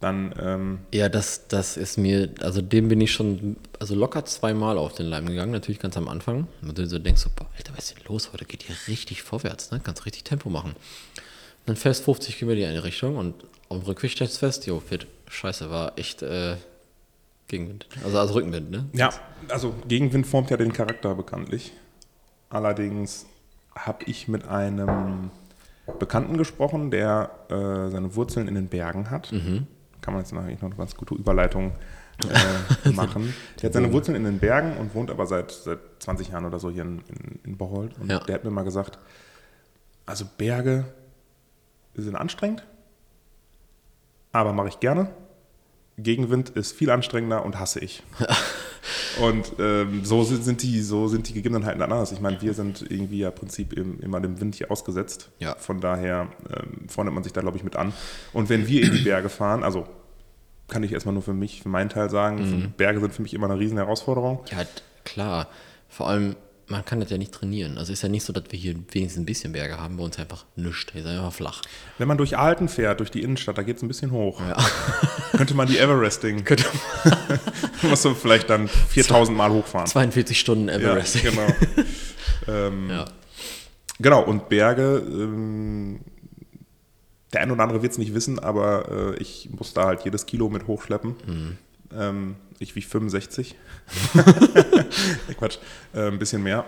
dann 0.00 0.34
ähm, 0.40 0.78
Ja, 0.92 1.08
das, 1.08 1.46
das 1.48 1.76
ist 1.76 1.98
mir, 1.98 2.30
also 2.40 2.62
dem 2.62 2.88
bin 2.88 3.00
ich 3.00 3.12
schon, 3.12 3.56
also 3.78 3.94
locker 3.94 4.24
zweimal 4.24 4.78
auf 4.78 4.94
den 4.94 5.06
Leim 5.06 5.26
gegangen, 5.26 5.52
natürlich 5.52 5.78
ganz 5.78 5.96
am 5.96 6.08
Anfang. 6.08 6.48
Und 6.62 6.76
du 6.78 6.86
so 6.86 6.98
denkst 6.98 7.20
so, 7.20 7.30
boah, 7.36 7.46
Alter, 7.56 7.72
was 7.76 7.90
ist 7.90 7.98
denn 7.98 8.04
los? 8.08 8.32
Heute 8.32 8.46
geht 8.46 8.62
hier 8.62 8.76
richtig 8.88 9.22
vorwärts, 9.22 9.70
ne? 9.70 9.80
Kannst 9.82 10.06
richtig 10.06 10.24
Tempo 10.24 10.48
machen. 10.48 10.74
Dann 11.66 11.76
fährst 11.76 12.04
50 12.04 12.38
Kilometer 12.38 12.62
in 12.62 12.70
eine 12.70 12.84
Richtung 12.84 13.16
und 13.16 13.34
auf 13.68 13.78
dem 13.78 13.86
Rückweg 13.86 14.10
stellst 14.10 14.36
du 14.36 14.38
fest, 14.40 14.66
jo, 14.66 14.82
wird, 14.88 15.06
scheiße, 15.28 15.70
war 15.70 15.98
echt 15.98 16.22
äh, 16.22 16.56
Gegenwind. 17.48 17.86
Also, 18.02 18.18
also 18.18 18.34
Rückenwind, 18.34 18.70
ne? 18.70 18.86
Ja, 18.94 19.10
also 19.48 19.74
Gegenwind 19.86 20.26
formt 20.26 20.50
ja 20.50 20.56
den 20.56 20.72
Charakter 20.72 21.14
bekanntlich. 21.14 21.72
Allerdings 22.48 23.26
habe 23.74 24.04
ich 24.06 24.28
mit 24.28 24.46
einem 24.48 25.30
Bekannten 25.98 26.38
gesprochen, 26.38 26.90
der 26.90 27.30
äh, 27.48 27.90
seine 27.90 28.14
Wurzeln 28.16 28.48
in 28.48 28.54
den 28.54 28.68
Bergen 28.68 29.10
hat. 29.10 29.30
Kann 30.10 30.16
man 30.16 30.24
jetzt 30.24 30.32
eigentlich 30.34 30.60
noch 30.60 30.70
eine 30.70 30.76
ganz 30.76 30.96
gute 30.96 31.14
Überleitung 31.14 31.70
äh, 32.84 32.88
machen. 32.94 33.32
Der 33.62 33.68
hat 33.68 33.74
seine 33.74 33.92
Wurzeln 33.92 34.16
in 34.16 34.24
den 34.24 34.40
Bergen 34.40 34.76
und 34.76 34.92
wohnt 34.92 35.08
aber 35.08 35.24
seit, 35.24 35.52
seit 35.52 35.78
20 36.00 36.30
Jahren 36.30 36.46
oder 36.46 36.58
so 36.58 36.68
hier 36.68 36.82
in, 36.82 36.98
in, 37.06 37.38
in 37.44 37.56
Bocholt. 37.56 37.96
Und 38.00 38.10
Ja. 38.10 38.18
der 38.18 38.34
hat 38.34 38.44
mir 38.44 38.50
mal 38.50 38.64
gesagt, 38.64 38.98
also 40.06 40.24
Berge 40.36 40.84
sind 41.94 42.16
anstrengend, 42.16 42.66
aber 44.32 44.52
mache 44.52 44.66
ich 44.66 44.80
gerne. 44.80 45.10
Gegenwind 45.96 46.48
ist 46.50 46.72
viel 46.72 46.90
anstrengender 46.90 47.44
und 47.44 47.60
hasse 47.60 47.78
ich. 47.78 48.02
und 49.22 49.52
ähm, 49.60 50.04
so 50.04 50.24
sind, 50.24 50.62
die, 50.62 50.80
so 50.82 51.06
sind 51.06 51.28
die 51.28 51.34
Gegebenheiten 51.34 51.82
anders. 51.82 52.10
Ich 52.10 52.20
meine, 52.20 52.42
wir 52.42 52.54
sind 52.54 52.82
irgendwie 52.90 53.20
ja 53.20 53.28
im 53.28 53.34
Prinzip 53.36 53.74
im, 53.74 54.00
immer 54.00 54.18
dem 54.20 54.40
Wind 54.40 54.56
hier 54.56 54.72
ausgesetzt. 54.72 55.30
Ja. 55.38 55.54
Von 55.56 55.80
daher 55.80 56.26
ähm, 56.48 56.88
freundet 56.88 57.14
man 57.14 57.22
sich 57.22 57.32
da, 57.32 57.42
glaube 57.42 57.58
ich, 57.58 57.62
mit 57.64 57.76
an. 57.76 57.92
Und 58.32 58.48
wenn 58.48 58.66
wir 58.66 58.82
in 58.82 58.90
die 58.92 59.04
Berge 59.04 59.28
fahren, 59.28 59.62
also 59.62 59.86
kann 60.70 60.82
ich 60.82 60.92
erstmal 60.92 61.12
nur 61.12 61.22
für 61.22 61.34
mich, 61.34 61.62
für 61.62 61.68
meinen 61.68 61.90
Teil 61.90 62.08
sagen, 62.10 62.72
Berge 62.76 63.00
sind 63.00 63.12
für 63.14 63.22
mich 63.22 63.34
immer 63.34 63.50
eine 63.50 63.58
riesen 63.58 63.76
Herausforderung. 63.76 64.40
Ja, 64.50 64.58
klar. 65.04 65.48
Vor 65.88 66.08
allem, 66.08 66.36
man 66.68 66.84
kann 66.84 67.00
das 67.00 67.10
ja 67.10 67.18
nicht 67.18 67.32
trainieren. 67.32 67.78
Also 67.78 67.92
ist 67.92 68.02
ja 68.02 68.08
nicht 68.08 68.24
so, 68.24 68.32
dass 68.32 68.44
wir 68.50 68.58
hier 68.58 68.76
wenigstens 68.92 69.20
ein 69.22 69.26
bisschen 69.26 69.52
Berge 69.52 69.76
haben, 69.78 69.96
bei 69.96 70.04
uns 70.04 70.18
einfach 70.20 70.44
nichts. 70.54 70.92
Hier 70.92 71.00
ist 71.02 71.06
einfach 71.08 71.32
flach. 71.32 71.62
Wenn 71.98 72.06
man 72.06 72.16
durch 72.16 72.38
Alten 72.38 72.68
fährt, 72.68 73.00
durch 73.00 73.10
die 73.10 73.22
Innenstadt, 73.22 73.58
da 73.58 73.62
geht 73.62 73.76
es 73.78 73.82
ein 73.82 73.88
bisschen 73.88 74.12
hoch. 74.12 74.40
Könnte 75.32 75.54
man 75.54 75.66
die 75.66 75.78
Everesting, 75.78 76.44
Könnte 76.44 76.64
musst 77.82 78.04
du 78.04 78.14
vielleicht 78.14 78.48
dann 78.50 78.68
4000 78.68 79.36
Mal 79.36 79.50
hochfahren. 79.50 79.86
42 79.88 80.38
Stunden 80.38 80.68
Ja, 80.68 80.74
Everest. 80.76 81.22
genau. 81.22 81.46
ähm, 82.48 82.90
Ja. 82.90 83.04
Genau, 83.98 84.22
und 84.22 84.48
Berge, 84.48 85.02
ähm, 85.06 86.00
der 87.32 87.40
ein 87.42 87.50
oder 87.50 87.62
andere 87.62 87.82
wird 87.82 87.92
es 87.92 87.98
nicht 87.98 88.14
wissen, 88.14 88.38
aber 88.38 88.88
äh, 88.90 89.16
ich 89.22 89.48
muss 89.56 89.72
da 89.74 89.84
halt 89.86 90.02
jedes 90.04 90.26
Kilo 90.26 90.48
mit 90.48 90.66
hochschleppen. 90.66 91.14
Mhm. 91.26 91.58
Ähm, 91.96 92.36
ich 92.58 92.74
wiege 92.76 92.86
65. 92.86 93.54
Nee, 94.14 95.34
Quatsch, 95.38 95.58
äh, 95.94 96.08
ein 96.08 96.18
bisschen 96.18 96.42
mehr. 96.42 96.64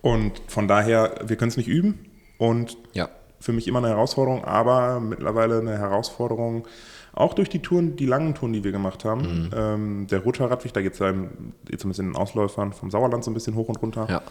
Und 0.00 0.40
von 0.48 0.68
daher, 0.68 1.14
wir 1.26 1.36
können 1.36 1.50
es 1.50 1.56
nicht 1.56 1.68
üben. 1.68 2.06
Und 2.38 2.76
ja. 2.92 3.08
für 3.40 3.52
mich 3.52 3.68
immer 3.68 3.78
eine 3.78 3.88
Herausforderung, 3.88 4.44
aber 4.44 4.98
mittlerweile 5.00 5.58
eine 5.60 5.78
Herausforderung, 5.78 6.66
auch 7.12 7.34
durch 7.34 7.48
die 7.48 7.60
Touren, 7.60 7.94
die 7.96 8.06
langen 8.06 8.34
Touren, 8.34 8.52
die 8.52 8.64
wir 8.64 8.72
gemacht 8.72 9.04
haben. 9.04 9.50
Ähm, 9.54 10.06
der 10.10 10.20
Rutscher 10.20 10.50
Radweg, 10.50 10.72
da 10.72 10.80
geht 10.80 10.94
es 10.94 10.98
ja 10.98 11.10
im- 11.10 11.52
zumindest 11.76 12.00
in 12.00 12.06
den 12.06 12.16
Ausläufern 12.16 12.72
vom 12.72 12.90
Sauerland 12.90 13.22
so 13.22 13.30
ein 13.30 13.34
bisschen 13.34 13.54
hoch 13.54 13.68
und 13.68 13.76
runter. 13.82 14.06
Ja. 14.08 14.22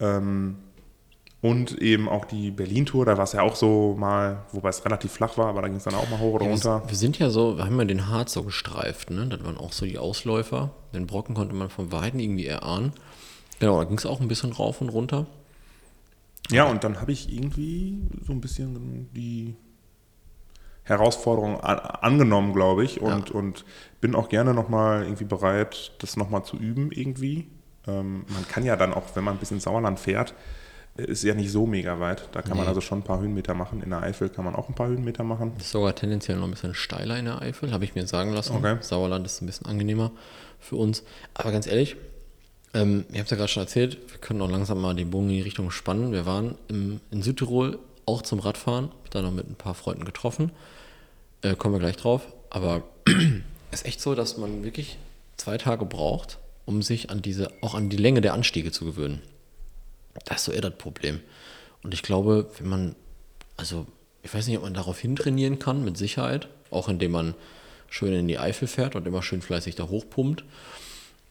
Ähm, 0.00 0.56
und 1.42 1.78
eben 1.78 2.08
auch 2.08 2.24
die 2.24 2.50
Berlin-Tour, 2.50 3.04
da 3.04 3.16
war 3.16 3.24
es 3.24 3.32
ja 3.32 3.42
auch 3.42 3.54
so 3.56 3.94
mal, 3.98 4.44
wobei 4.52 4.68
es 4.70 4.84
relativ 4.84 5.12
flach 5.12 5.36
war, 5.38 5.46
aber 5.48 5.62
da 5.62 5.68
ging 5.68 5.76
es 5.76 5.84
dann 5.84 5.94
auch 5.94 6.08
mal 6.08 6.18
hoch 6.18 6.34
oder 6.34 6.46
Ja, 6.46 6.52
runter. 6.52 6.82
wir, 6.86 6.96
sind 6.96 7.18
ja 7.18 7.30
so, 7.30 7.56
wir 7.58 7.64
haben 7.66 7.78
ja 7.78 7.84
den 7.84 8.08
Harz 8.08 8.32
so 8.32 8.42
gestreift, 8.42 9.10
ne? 9.10 9.26
Das 9.26 9.44
waren 9.44 9.58
auch 9.58 9.72
so 9.72 9.84
die 9.86 9.98
Ausläufer. 9.98 10.70
Den 10.94 11.06
Brocken 11.06 11.34
konnte 11.34 11.54
man 11.54 11.68
von 11.70 11.92
Weiden 11.92 12.18
irgendwie 12.20 12.46
erahnen. 12.46 12.92
Genau, 13.60 13.78
da 13.78 13.84
ging 13.84 13.98
es 13.98 14.06
auch 14.06 14.20
ein 14.20 14.28
bisschen 14.28 14.52
rauf 14.52 14.80
und 14.80 14.88
runter. 14.88 15.26
Ja, 16.50 16.64
und 16.64 16.84
dann 16.84 17.00
habe 17.00 17.12
ich 17.12 17.32
irgendwie 17.32 17.98
so 18.26 18.32
ein 18.32 18.40
bisschen 18.40 19.08
die 19.14 19.54
Herausforderung 20.84 21.60
an, 21.60 21.78
angenommen, 21.78 22.52
glaube 22.52 22.84
ich, 22.84 23.00
und, 23.00 23.30
und 23.32 23.64
bin 24.00 24.14
auch 24.14 24.28
gerne 24.28 24.54
nochmal 24.54 25.02
irgendwie 25.02 25.24
bereit, 25.24 25.92
das 25.98 26.16
nochmal 26.16 26.44
zu 26.44 26.56
üben 26.56 26.92
irgendwie. 26.92 27.48
Ähm, 27.88 28.24
man 28.28 28.46
kann 28.48 28.64
ja 28.64 28.76
dann 28.76 28.94
auch, 28.94 29.02
wenn 29.14 29.24
man 29.24 29.34
ein 29.34 29.40
bisschen 29.40 29.58
Sauerland 29.58 29.98
fährt, 29.98 30.30
äh, 30.30 30.34
ist 30.96 31.22
ja 31.24 31.34
nicht 31.34 31.50
so 31.50 31.66
mega 31.66 32.00
weit. 32.00 32.28
Da 32.32 32.42
kann 32.42 32.56
man 32.56 32.62
Nee. 32.64 32.68
also 32.68 32.80
schon 32.80 32.98
ein 33.00 33.02
paar 33.04 33.20
Höhenmeter 33.20 33.54
machen. 33.54 33.82
In 33.82 33.90
der 33.90 34.02
Eifel 34.02 34.28
kann 34.28 34.44
man 34.44 34.54
auch 34.54 34.68
ein 34.68 34.74
paar 34.74 34.88
Höhenmeter 34.88 35.24
machen. 35.24 35.52
Ist 35.58 35.70
sogar 35.70 35.94
tendenziell 35.94 36.36
noch 36.38 36.44
ein 36.44 36.50
bisschen 36.50 36.74
steiler 36.74 37.18
in 37.18 37.26
der 37.26 37.42
Eifel, 37.42 37.72
habe 37.72 37.84
ich 37.84 37.94
mir 37.94 38.06
sagen 38.06 38.32
lassen. 38.32 38.56
Okay. 38.56 38.76
Sauerland 38.80 39.26
ist 39.26 39.42
ein 39.42 39.46
bisschen 39.46 39.66
angenehmer 39.66 40.10
für 40.60 40.76
uns. 40.76 41.02
Aber 41.34 41.52
ganz 41.52 41.66
ehrlich, 41.66 41.96
ähm, 42.74 43.04
ihr 43.12 43.20
habt 43.20 43.30
ja 43.30 43.36
gerade 43.36 43.48
schon 43.48 43.62
erzählt, 43.62 43.98
wir 44.10 44.18
können 44.18 44.40
auch 44.42 44.50
langsam 44.50 44.80
mal 44.80 44.94
den 44.94 45.10
Bogen 45.10 45.28
in 45.28 45.36
die 45.36 45.42
Richtung 45.42 45.70
spannen. 45.70 46.12
Wir 46.12 46.26
waren 46.26 46.56
im, 46.68 47.00
in 47.10 47.22
Südtirol 47.22 47.78
auch 48.06 48.22
zum 48.22 48.38
Radfahren, 48.38 48.86
hab 49.04 49.10
da 49.10 49.22
noch 49.22 49.32
mit 49.32 49.48
ein 49.48 49.54
paar 49.56 49.74
Freunden 49.74 50.04
getroffen. 50.04 50.50
Äh, 51.42 51.54
kommen 51.56 51.74
wir 51.74 51.80
gleich 51.80 51.96
drauf. 51.96 52.26
Aber 52.50 52.82
es 53.70 53.80
ist 53.80 53.86
echt 53.86 54.00
so, 54.00 54.14
dass 54.14 54.36
man 54.38 54.64
wirklich 54.64 54.98
zwei 55.36 55.58
Tage 55.58 55.84
braucht, 55.84 56.38
um 56.64 56.82
sich 56.82 57.10
an 57.10 57.22
diese, 57.22 57.50
auch 57.62 57.74
an 57.74 57.88
die 57.90 57.96
Länge 57.96 58.20
der 58.20 58.34
Anstiege 58.34 58.70
zu 58.72 58.84
gewöhnen. 58.84 59.20
Das 60.24 60.38
ist 60.38 60.44
so 60.46 60.52
eher 60.52 60.62
das 60.62 60.76
Problem. 60.76 61.20
Und 61.82 61.94
ich 61.94 62.02
glaube, 62.02 62.50
wenn 62.58 62.68
man, 62.68 62.96
also 63.56 63.86
ich 64.22 64.34
weiß 64.34 64.46
nicht, 64.48 64.56
ob 64.56 64.64
man 64.64 64.74
darauf 64.74 64.98
hintrainieren 64.98 65.58
kann, 65.58 65.84
mit 65.84 65.96
Sicherheit, 65.96 66.48
auch 66.70 66.88
indem 66.88 67.12
man 67.12 67.34
schön 67.88 68.12
in 68.12 68.28
die 68.28 68.38
Eifel 68.38 68.66
fährt 68.68 68.96
und 68.96 69.06
immer 69.06 69.22
schön 69.22 69.42
fleißig 69.42 69.76
da 69.76 69.88
hochpumpt. 69.88 70.44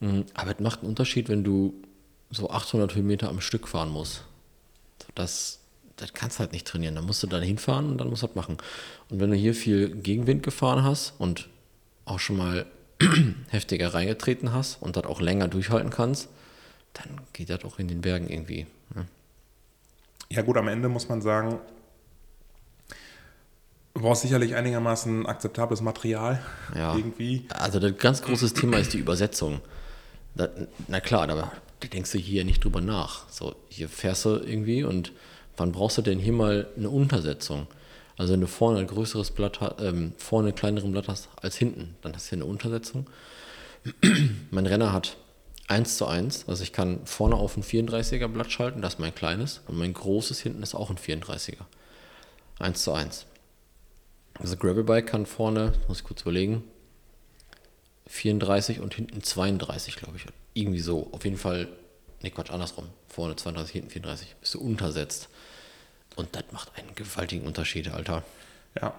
Mm, 0.00 0.22
Aber 0.34 0.52
es 0.52 0.60
macht 0.60 0.80
einen 0.80 0.88
Unterschied, 0.88 1.28
wenn 1.28 1.44
du 1.44 1.74
so 2.30 2.50
800 2.50 2.94
Höhenmeter 2.94 3.28
am 3.28 3.40
Stück 3.40 3.68
fahren 3.68 3.90
musst. 3.90 4.24
Das, 5.14 5.60
das 5.96 6.12
kannst 6.14 6.38
du 6.38 6.40
halt 6.40 6.52
nicht 6.52 6.66
trainieren. 6.66 6.94
Da 6.94 7.02
musst 7.02 7.22
du 7.22 7.26
dann 7.26 7.42
hinfahren 7.42 7.90
und 7.90 7.98
dann 7.98 8.08
musst 8.08 8.22
du 8.22 8.26
das 8.26 8.36
machen. 8.36 8.56
Und 9.10 9.20
wenn 9.20 9.30
du 9.30 9.36
hier 9.36 9.54
viel 9.54 9.94
Gegenwind 9.94 10.42
gefahren 10.42 10.82
hast 10.82 11.14
und 11.18 11.48
auch 12.04 12.18
schon 12.18 12.36
mal 12.36 12.66
heftiger 13.50 13.94
reingetreten 13.94 14.52
hast 14.52 14.82
und 14.82 14.96
das 14.96 15.04
auch 15.04 15.20
länger 15.20 15.48
durchhalten 15.48 15.90
kannst, 15.90 16.28
dann 16.94 17.20
geht 17.32 17.50
das 17.50 17.64
auch 17.64 17.78
in 17.78 17.88
den 17.88 18.00
Bergen 18.00 18.28
irgendwie. 18.28 18.66
Ja 20.30 20.42
gut, 20.42 20.56
am 20.56 20.68
Ende 20.68 20.88
muss 20.88 21.08
man 21.08 21.22
sagen, 21.22 21.58
du 23.94 24.00
brauchst 24.00 24.22
sicherlich 24.22 24.54
einigermaßen 24.54 25.26
akzeptables 25.26 25.80
Material 25.80 26.40
Ja. 26.74 26.96
irgendwie. 26.96 27.46
Also 27.50 27.78
das 27.78 27.96
ganz 27.96 28.22
großes 28.22 28.54
Thema 28.54 28.78
ist 28.78 28.92
die 28.92 28.98
Übersetzung. 28.98 29.60
Da, 30.34 30.48
na 30.88 31.00
klar, 31.00 31.28
aber 31.30 31.52
da 31.80 31.88
denkst 31.88 32.12
du 32.12 32.18
hier 32.18 32.44
nicht 32.44 32.62
drüber 32.64 32.80
nach. 32.80 33.28
So, 33.30 33.54
hier 33.68 33.88
fährst 33.88 34.24
du 34.24 34.30
irgendwie 34.36 34.84
und 34.84 35.12
wann 35.56 35.72
brauchst 35.72 35.96
du 35.98 36.02
denn 36.02 36.18
hier 36.18 36.32
mal 36.32 36.66
eine 36.76 36.90
Untersetzung? 36.90 37.66
Also 38.18 38.32
wenn 38.32 38.40
du 38.40 38.46
vorne 38.46 38.80
ein 38.80 38.86
größeres 38.86 39.30
Blatt 39.30 39.60
hast, 39.60 39.80
ähm, 39.80 40.12
vorne 40.18 40.48
ein 40.48 40.54
kleineres 40.54 40.90
Blatt 40.90 41.08
hast 41.08 41.28
als 41.40 41.56
hinten, 41.56 41.94
dann 42.02 42.14
hast 42.14 42.26
du 42.26 42.30
hier 42.30 42.38
eine 42.42 42.50
Untersetzung. 42.50 43.06
mein 44.50 44.66
Renner 44.66 44.92
hat 44.92 45.16
1 45.68 45.96
zu 45.96 46.06
1, 46.06 46.48
also 46.48 46.62
ich 46.62 46.72
kann 46.72 47.04
vorne 47.06 47.34
auf 47.34 47.56
ein 47.56 47.62
34er 47.62 48.28
Blatt 48.28 48.52
schalten, 48.52 48.82
das 48.82 48.94
ist 48.94 49.00
mein 49.00 49.14
kleines, 49.14 49.62
und 49.66 49.76
mein 49.76 49.92
großes 49.92 50.40
hinten 50.40 50.62
ist 50.62 50.74
auch 50.74 50.90
ein 50.90 50.96
34er. 50.96 51.64
1 52.58 52.82
zu 52.82 52.92
1. 52.92 53.26
Also 54.38 54.56
Gravelbike 54.56 55.06
kann 55.06 55.26
vorne, 55.26 55.72
muss 55.88 55.98
ich 55.98 56.04
kurz 56.04 56.22
überlegen, 56.22 56.62
34 58.08 58.80
und 58.80 58.94
hinten 58.94 59.22
32, 59.22 59.96
glaube 59.96 60.16
ich. 60.16 60.26
Irgendwie 60.54 60.80
so. 60.80 61.08
Auf 61.12 61.24
jeden 61.24 61.38
Fall, 61.38 61.68
ne 62.22 62.30
Quatsch, 62.30 62.50
andersrum. 62.50 62.86
Vorne 63.08 63.36
32, 63.36 63.72
hinten 63.72 63.90
34. 63.90 64.36
Bist 64.40 64.54
du 64.54 64.60
untersetzt. 64.60 65.28
Und 66.14 66.34
das 66.34 66.44
macht 66.52 66.70
einen 66.78 66.94
gewaltigen 66.94 67.46
Unterschied, 67.46 67.88
Alter. 67.88 68.22
Ja, 68.80 68.94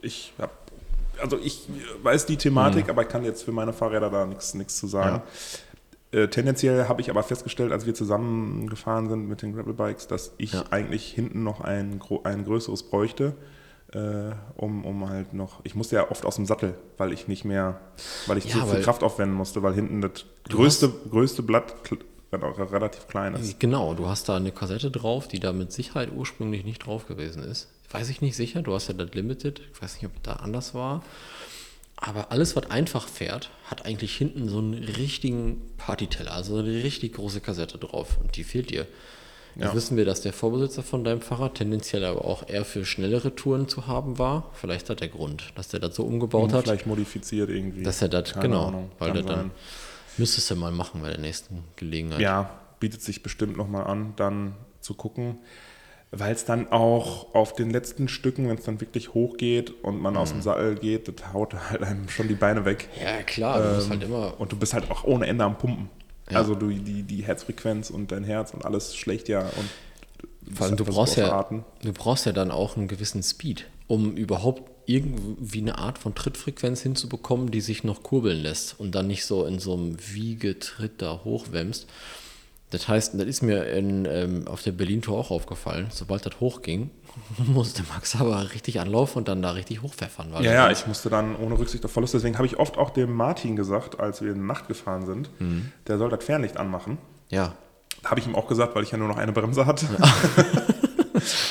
ich 0.00 0.32
habe 0.38 0.52
also 1.20 1.38
ich 1.38 1.68
weiß 2.02 2.26
die 2.26 2.38
Thematik, 2.38 2.88
aber 2.88 3.02
ich 3.02 3.08
kann 3.08 3.22
jetzt 3.24 3.42
für 3.42 3.52
meine 3.52 3.74
Fahrräder 3.74 4.10
da 4.10 4.24
nichts 4.24 4.54
nichts 4.54 4.78
zu 4.78 4.86
sagen. 4.86 5.22
Äh, 6.12 6.28
tendenziell 6.28 6.88
habe 6.88 7.00
ich 7.00 7.10
aber 7.10 7.22
festgestellt, 7.22 7.72
als 7.72 7.86
wir 7.86 7.94
zusammen 7.94 8.68
gefahren 8.68 9.08
sind 9.08 9.28
mit 9.28 9.40
den 9.42 9.54
Gravelbikes, 9.54 10.06
dass 10.08 10.32
ich 10.38 10.52
Ja. 10.52 10.64
eigentlich 10.70 11.06
hinten 11.10 11.42
noch 11.42 11.60
ein, 11.62 12.00
ein 12.24 12.44
größeres 12.44 12.82
bräuchte, 12.84 13.34
äh, 13.92 14.32
um, 14.56 14.84
um 14.84 15.08
halt 15.08 15.32
noch, 15.34 15.60
ich 15.64 15.74
musste 15.74 15.96
ja 15.96 16.10
oft 16.10 16.24
aus 16.26 16.36
dem 16.36 16.44
Sattel, 16.46 16.74
weil 16.98 17.12
ich 17.12 17.28
nicht 17.28 17.44
mehr, 17.44 17.80
weil 18.26 18.36
ich 18.38 18.44
Ja, 18.44 18.60
zu 18.60 18.66
viel 18.66 18.82
Kraft 18.82 19.02
aufwenden 19.02 19.36
musste, 19.36 19.62
weil 19.62 19.74
hinten 19.74 20.00
das 20.02 20.26
größte, 20.48 20.90
größte 21.10 21.42
Blatt 21.42 21.74
kl- 21.86 21.98
relativ 22.72 23.08
klein 23.08 23.34
ist. 23.34 23.60
Genau, 23.60 23.92
du 23.92 24.06
hast 24.06 24.28
da 24.28 24.36
eine 24.36 24.52
Kassette 24.52 24.90
drauf, 24.90 25.28
die 25.28 25.38
da 25.40 25.52
mit 25.52 25.70
Sicherheit 25.72 26.10
ursprünglich 26.14 26.64
nicht 26.64 26.86
drauf 26.86 27.06
gewesen 27.06 27.42
ist. 27.42 27.68
Weiß 27.90 28.08
ich 28.08 28.22
nicht 28.22 28.36
sicher, 28.36 28.62
du 28.62 28.72
hast 28.72 28.88
ja 28.88 28.94
das 28.94 29.12
Limited, 29.12 29.60
ich 29.72 29.82
weiß 29.82 29.96
nicht, 29.96 30.06
ob 30.06 30.22
da 30.22 30.34
anders 30.36 30.74
war. 30.74 31.02
Aber 32.04 32.32
alles, 32.32 32.56
was 32.56 32.68
einfach 32.70 33.06
fährt, 33.08 33.50
hat 33.66 33.86
eigentlich 33.86 34.16
hinten 34.16 34.48
so 34.48 34.58
einen 34.58 34.74
richtigen 34.74 35.62
Partyteller, 35.78 36.32
also 36.32 36.56
eine 36.58 36.82
richtig 36.82 37.14
große 37.14 37.40
Kassette 37.40 37.78
drauf 37.78 38.18
und 38.20 38.36
die 38.36 38.42
fehlt 38.44 38.70
dir. 38.70 38.86
Jetzt 39.54 39.64
Ja. 39.66 39.74
wissen 39.74 39.96
wir, 39.96 40.04
dass 40.04 40.20
der 40.22 40.32
Vorbesitzer 40.32 40.82
von 40.82 41.04
deinem 41.04 41.20
Fahrrad 41.20 41.54
tendenziell 41.56 42.04
aber 42.04 42.24
auch 42.24 42.48
eher 42.48 42.64
für 42.64 42.84
schnellere 42.84 43.36
Touren 43.36 43.68
zu 43.68 43.86
haben 43.86 44.18
war. 44.18 44.50
Vielleicht 44.54 44.90
hat 44.90 45.00
der 45.00 45.08
Grund, 45.08 45.52
dass 45.54 45.68
der 45.68 45.78
das 45.78 45.94
so 45.94 46.04
umgebaut 46.04 46.52
hat. 46.52 46.64
Vielleicht 46.64 46.86
modifiziert 46.86 47.50
irgendwie. 47.50 47.82
Dass 47.84 48.02
er 48.02 48.08
das, 48.08 48.32
Keine 48.32 48.48
genau, 48.48 48.66
Ahnung, 48.68 48.90
weil 48.98 49.12
der 49.12 49.22
dann 49.22 49.50
müsstest 50.18 50.50
du 50.50 50.56
mal 50.56 50.72
machen 50.72 51.02
bei 51.02 51.08
der 51.10 51.18
nächsten 51.20 51.62
Gelegenheit. 51.76 52.20
Ja, 52.20 52.58
bietet 52.80 53.02
sich 53.02 53.22
bestimmt 53.22 53.56
nochmal 53.56 53.84
an, 53.86 54.14
dann 54.16 54.54
zu 54.80 54.94
gucken, 54.94 55.38
weil 56.12 56.34
es 56.34 56.44
dann 56.44 56.70
auch 56.70 57.34
auf 57.34 57.54
den 57.54 57.70
letzten 57.70 58.06
Stücken, 58.06 58.48
wenn 58.48 58.58
es 58.58 58.64
dann 58.64 58.80
wirklich 58.80 59.14
hoch 59.14 59.36
geht 59.38 59.70
und 59.82 60.00
man 60.00 60.16
aus 60.16 60.30
Mhm. 60.30 60.36
dem 60.38 60.42
Sattel 60.42 60.74
geht, 60.76 61.08
das 61.08 61.32
haut 61.32 61.54
halt 61.70 61.82
einem 61.82 62.08
schon 62.08 62.28
die 62.28 62.34
Beine 62.34 62.64
weg. 62.64 62.88
Ja, 63.02 63.22
klar, 63.22 63.60
du 63.62 63.82
Ähm, 63.82 63.90
halt 63.90 64.02
immer 64.04 64.38
Und 64.38 64.52
du 64.52 64.56
bist 64.56 64.74
halt 64.74 64.90
auch 64.90 65.04
ohne 65.04 65.26
Ende 65.26 65.44
am 65.44 65.56
Pumpen. 65.56 65.88
Ja. 66.30 66.38
Also 66.38 66.54
du, 66.54 66.68
die, 66.68 67.02
die 67.02 67.22
Herzfrequenz 67.24 67.90
und 67.90 68.12
dein 68.12 68.24
Herz 68.24 68.52
und 68.54 68.64
alles 68.64 68.94
schlägt 68.94 69.28
ja 69.28 69.40
und 69.40 69.68
bist 70.42 70.58
Vor 70.58 70.66
allem, 70.66 70.76
du 70.76 70.84
brauchst, 70.84 71.16
ja, 71.16 71.48
du 71.82 71.92
brauchst 71.92 72.26
ja 72.26 72.32
dann 72.32 72.50
auch 72.50 72.76
einen 72.76 72.88
gewissen 72.88 73.22
Speed, 73.22 73.66
um 73.86 74.14
überhaupt 74.16 74.70
irgendwie 74.86 75.60
eine 75.60 75.78
Art 75.78 75.98
von 75.98 76.14
Trittfrequenz 76.14 76.82
hinzubekommen, 76.82 77.50
die 77.50 77.60
sich 77.60 77.84
noch 77.84 78.02
kurbeln 78.02 78.38
lässt 78.42 78.78
und 78.78 78.94
dann 78.94 79.06
nicht 79.06 79.24
so 79.24 79.46
in 79.46 79.58
so 79.60 79.74
einem 79.74 79.96
Wiegetritt 80.12 81.00
da 81.00 81.20
hochwämmst. 81.24 81.86
Das 82.72 82.88
heißt, 82.88 83.14
das 83.14 83.26
ist 83.26 83.42
mir 83.42 83.66
in, 83.66 84.06
ähm, 84.10 84.48
auf 84.48 84.62
der 84.62 84.72
Berlin-Tour 84.72 85.16
auch 85.18 85.30
aufgefallen. 85.30 85.86
Sobald 85.90 86.24
das 86.26 86.40
hochging, 86.40 86.90
musste 87.38 87.82
Max 87.94 88.16
aber 88.18 88.52
richtig 88.54 88.80
anlaufen 88.80 89.18
und 89.18 89.28
dann 89.28 89.42
da 89.42 89.50
richtig 89.50 89.82
hochpfeffern. 89.82 90.32
weil 90.32 90.44
Ja, 90.44 90.52
ja, 90.52 90.70
ich 90.70 90.86
musste 90.86 91.10
dann 91.10 91.36
ohne 91.36 91.58
Rücksicht 91.58 91.84
auf 91.84 91.92
Verluste. 91.92 92.16
Deswegen 92.16 92.36
habe 92.38 92.46
ich 92.46 92.58
oft 92.58 92.78
auch 92.78 92.90
dem 92.90 93.12
Martin 93.14 93.54
gesagt, 93.56 94.00
als 94.00 94.22
wir 94.22 94.32
in 94.32 94.46
Nacht 94.46 94.68
gefahren 94.68 95.04
sind, 95.06 95.28
Mhm. 95.38 95.70
der 95.86 95.98
soll 95.98 96.08
das 96.10 96.24
Fernlicht 96.24 96.56
anmachen. 96.56 96.98
ja, 97.30 97.54
Habe 98.04 98.18
ich 98.20 98.26
ihm 98.26 98.34
auch 98.34 98.48
gesagt, 98.48 98.74
weil 98.74 98.82
ich 98.82 98.90
ja 98.90 98.98
nur 98.98 99.06
noch 99.06 99.16
eine 99.18 99.30
Bremse 99.32 99.64
hatte. 99.66 99.86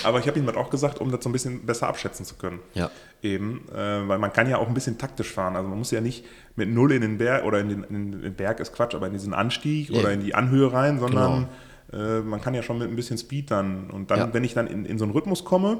Aber 0.04 0.20
ich 0.20 0.28
habe 0.28 0.38
ihm 0.40 0.46
das 0.46 0.56
auch 0.56 0.70
gesagt, 0.70 1.00
um 1.00 1.12
das 1.12 1.24
so 1.24 1.30
ein 1.30 1.34
bisschen 1.34 1.66
besser 1.66 1.88
abschätzen 1.88 2.26
zu 2.26 2.36
können. 2.36 2.60
ja. 2.74 2.90
Eben, 3.24 3.68
äh, 3.72 4.08
weil 4.08 4.18
man 4.18 4.34
kann 4.34 4.50
ja 4.50 4.58
auch 4.58 4.68
ein 4.68 4.74
bisschen 4.74 4.98
taktisch 4.98 5.32
fahren. 5.32 5.56
Also 5.56 5.70
man 5.70 5.78
muss 5.78 5.92
ja 5.92 6.02
nicht 6.02 6.26
mit 6.56 6.70
Null 6.70 6.92
in 6.92 7.02
den 7.02 7.20
Berg 7.20 7.44
oder 7.46 7.60
in 7.60 7.70
den, 7.70 7.84
in 7.84 8.12
den 8.24 8.34
Berg 8.34 8.60
ist 8.60 8.74
Quatsch, 8.74 8.96
aber 8.96 9.06
in 9.06 9.14
diesen 9.14 9.36
Anstieg 9.36 9.92
Nee. 9.92 10.00
oder 10.00 10.12
in 10.12 10.22
die 10.22 10.34
Anhöhe 10.34 10.74
rein, 10.74 11.00
sondern 11.00 11.48
äh, 11.94 12.22
man 12.22 12.42
kann 12.42 12.56
ja 12.56 12.64
schon 12.64 12.80
mit 12.80 12.90
ein 12.90 12.96
bisschen 12.96 13.20
Speed 13.20 13.52
dann. 13.52 13.92
Und 13.92 14.10
dann, 14.10 14.18
Ja. 14.20 14.34
wenn 14.34 14.44
ich 14.44 14.56
dann 14.56 14.66
in, 14.66 14.86
in 14.86 14.98
so 14.98 15.04
einen 15.06 15.14
Rhythmus 15.14 15.46
komme, 15.46 15.78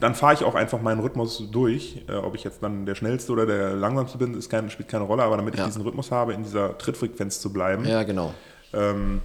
dann 0.00 0.14
fahre 0.16 0.34
ich 0.34 0.42
auch 0.42 0.54
einfach 0.56 0.80
meinen 0.82 1.00
Rhythmus 1.00 1.48
durch. 1.52 2.02
Äh, 2.08 2.14
ob 2.16 2.34
ich 2.34 2.42
jetzt 2.44 2.62
dann 2.62 2.86
der 2.86 2.94
schnellste 2.96 3.30
oder 3.30 3.46
der 3.46 3.74
langsamste 3.74 4.18
bin, 4.18 4.36
kein, 4.48 4.68
spielt 4.70 4.88
keine 4.88 5.04
Rolle, 5.04 5.22
aber 5.22 5.36
damit 5.36 5.54
Ja. 5.54 5.60
ich 5.60 5.66
diesen 5.66 5.82
Rhythmus 5.82 6.10
habe, 6.10 6.32
in 6.32 6.42
dieser 6.42 6.76
Trittfrequenz 6.78 7.40
zu 7.40 7.52
bleiben. 7.52 7.84
ja, 7.84 8.02
genau. 8.02 8.34
Ähm, 8.72 9.20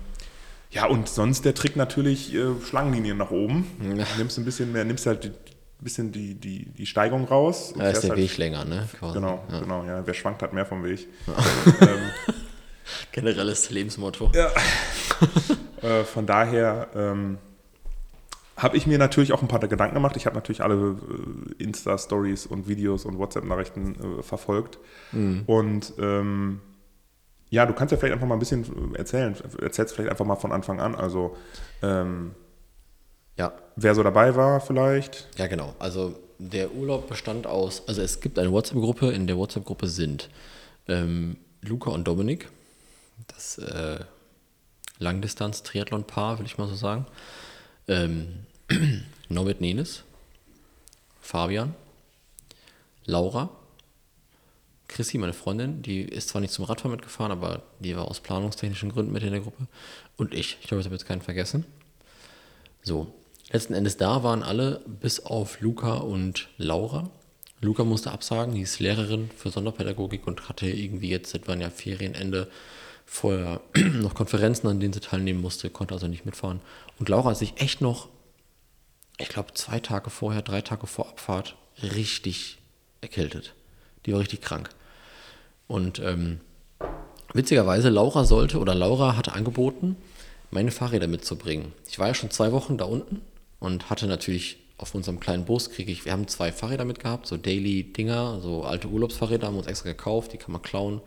ja, 0.71 0.85
und 0.87 1.09
sonst 1.09 1.45
der 1.45 1.53
Trick 1.53 1.75
natürlich 1.75 2.33
äh, 2.33 2.45
Schlangenlinien 2.65 3.17
nach 3.17 3.31
oben. 3.31 3.67
Ja. 3.97 4.05
Nimmst 4.17 4.37
ein 4.37 4.45
bisschen 4.45 4.71
mehr, 4.71 4.85
nimmst 4.85 5.05
halt 5.05 5.25
ein 5.25 5.33
bisschen 5.83 6.11
die, 6.11 6.35
die, 6.35 6.65
die 6.65 6.85
Steigung 6.85 7.25
raus. 7.25 7.73
Da 7.77 7.89
ist 7.89 8.01
der 8.01 8.11
halt, 8.11 8.19
Weg 8.19 8.37
länger, 8.37 8.63
ne? 8.65 8.87
quasi. 8.97 9.15
Genau, 9.15 9.43
Ja. 9.51 9.59
genau, 9.59 9.83
ja. 9.83 10.01
Wer 10.05 10.13
schwankt, 10.13 10.41
hat 10.41 10.53
mehr 10.53 10.65
vom 10.65 10.83
Weg. 10.83 11.07
Generelles 13.11 13.69
Lebensmotto. 13.69 14.31
Ja. 14.33 14.49
äh, 15.81 16.03
von 16.03 16.25
daher 16.25 16.87
ähm, 16.95 17.37
habe 18.57 18.77
ich 18.77 18.85
mir 18.87 18.97
natürlich 18.97 19.33
auch 19.33 19.41
ein 19.41 19.47
paar 19.47 19.59
Gedanken 19.59 19.95
gemacht. 19.95 20.15
Ich 20.17 20.25
habe 20.25 20.35
natürlich 20.35 20.61
alle 20.61 20.95
äh, 21.59 21.63
Insta-Stories 21.63 22.45
und 22.45 22.67
Videos 22.67 23.05
und 23.05 23.17
WhatsApp-Nachrichten 23.17 24.19
äh, 24.19 24.23
verfolgt. 24.23 24.77
Mhm. 25.11 25.43
Und 25.47 25.93
ähm, 25.99 26.61
ja, 27.51 27.65
du 27.67 27.73
kannst 27.73 27.91
ja 27.91 27.97
vielleicht 27.97 28.13
einfach 28.13 28.25
mal 28.27 28.35
ein 28.35 28.39
bisschen 28.39 28.95
erzählen. 28.95 29.35
Erzählst 29.61 29.93
vielleicht 29.93 30.09
einfach 30.09 30.25
mal 30.25 30.35
von 30.37 30.51
Anfang 30.51 30.79
an. 30.79 30.95
Also 30.95 31.37
ähm, 31.83 32.33
Ja. 33.37 33.53
wer 33.75 33.93
so 33.93 34.01
dabei 34.03 34.35
war 34.35 34.59
vielleicht. 34.61 35.27
Ja, 35.37 35.45
genau. 35.47 35.75
Also 35.77 36.17
der 36.39 36.73
Urlaub 36.73 37.07
bestand 37.07 37.45
aus, 37.45 37.87
also 37.87 38.01
es 38.01 38.19
gibt 38.19 38.39
eine 38.39 38.51
WhatsApp-Gruppe, 38.51 39.11
in 39.11 39.27
der 39.27 39.37
WhatsApp-Gruppe 39.37 39.87
sind 39.87 40.29
ähm, 40.87 41.37
Luca 41.61 41.91
und 41.91 42.07
Dominik, 42.07 42.49
das 43.27 43.59
äh, 43.59 43.99
Langdistanz-Triathlon-Paar, 44.99 46.39
will 46.39 46.45
ich 46.45 46.57
mal 46.57 46.67
so 46.67 46.75
sagen. 46.75 47.05
Ähm, 47.87 48.45
Norbert 49.29 49.61
Nenes, 49.61 50.03
Fabian, 51.21 51.75
Laura, 53.05 53.49
Chrissy, 54.91 55.17
meine 55.17 55.33
Freundin, 55.33 55.81
die 55.81 56.01
ist 56.01 56.29
zwar 56.29 56.41
nicht 56.41 56.53
zum 56.53 56.65
Radfahren 56.65 56.91
mitgefahren, 56.91 57.31
aber 57.31 57.63
die 57.79 57.95
war 57.95 58.07
aus 58.07 58.19
planungstechnischen 58.19 58.91
Gründen 58.91 59.11
mit 59.11 59.23
in 59.23 59.31
der 59.31 59.39
Gruppe. 59.39 59.67
Und 60.17 60.33
ich. 60.33 60.57
Ich 60.61 60.67
glaube, 60.67 60.81
ich 60.81 60.85
habe 60.85 60.95
jetzt 60.95 61.07
keinen 61.07 61.21
vergessen. 61.21 61.65
So, 62.83 63.13
letzten 63.51 63.73
Endes 63.73 63.97
da 63.97 64.23
waren 64.23 64.43
alle 64.43 64.81
bis 64.85 65.25
auf 65.25 65.61
Luca 65.61 65.95
und 65.95 66.49
Laura. 66.57 67.09
Luca 67.61 67.83
musste 67.83 68.11
absagen, 68.11 68.55
die 68.55 68.61
ist 68.61 68.79
Lehrerin 68.79 69.29
für 69.35 69.49
Sonderpädagogik 69.49 70.27
und 70.27 70.49
hatte 70.49 70.67
irgendwie 70.67 71.09
jetzt, 71.09 71.33
das 71.33 71.47
waren 71.47 71.61
ja 71.61 71.69
Ferienende, 71.69 72.49
vorher 73.05 73.61
noch 73.75 74.13
Konferenzen, 74.15 74.67
an 74.67 74.79
denen 74.79 74.93
sie 74.93 74.99
teilnehmen 74.99 75.41
musste, 75.41 75.69
konnte 75.69 75.93
also 75.93 76.07
nicht 76.07 76.25
mitfahren. 76.25 76.59
Und 76.99 77.07
Laura 77.07 77.29
hat 77.29 77.37
sich 77.37 77.61
echt 77.61 77.79
noch, 77.81 78.09
ich 79.17 79.29
glaube, 79.29 79.53
zwei 79.53 79.79
Tage 79.79 80.09
vorher, 80.09 80.41
drei 80.41 80.61
Tage 80.61 80.87
vor 80.87 81.07
Abfahrt 81.07 81.55
richtig 81.81 82.57
erkältet. 83.01 83.53
Die 84.05 84.13
war 84.13 84.19
richtig 84.19 84.41
krank. 84.41 84.69
Und 85.71 85.99
ähm, 85.99 86.41
witzigerweise, 87.33 87.89
Laura 87.89 88.25
sollte 88.25 88.59
oder 88.59 88.75
Laura 88.75 89.15
hatte 89.15 89.33
angeboten, 89.33 89.95
meine 90.49 90.71
Fahrräder 90.71 91.07
mitzubringen. 91.07 91.71
Ich 91.87 91.97
war 91.97 92.07
ja 92.07 92.13
schon 92.13 92.29
zwei 92.29 92.51
Wochen 92.51 92.77
da 92.77 92.85
unten 92.85 93.21
und 93.59 93.89
hatte 93.89 94.05
natürlich 94.05 94.57
auf 94.77 94.95
unserem 94.95 95.19
kleinen 95.19 95.45
Bus 95.45 95.69
kriege 95.69 95.91
ich, 95.91 96.05
wir 96.05 96.11
haben 96.11 96.27
zwei 96.27 96.51
Fahrräder 96.51 96.85
mitgehabt, 96.85 97.27
so 97.27 97.37
Daily-Dinger, 97.37 98.39
so 98.41 98.63
alte 98.63 98.87
Urlaubsfahrräder, 98.87 99.47
haben 99.47 99.53
wir 99.53 99.59
uns 99.59 99.67
extra 99.67 99.89
gekauft, 99.89 100.33
die 100.33 100.37
kann 100.37 100.51
man 100.51 100.61
klauen. 100.61 101.01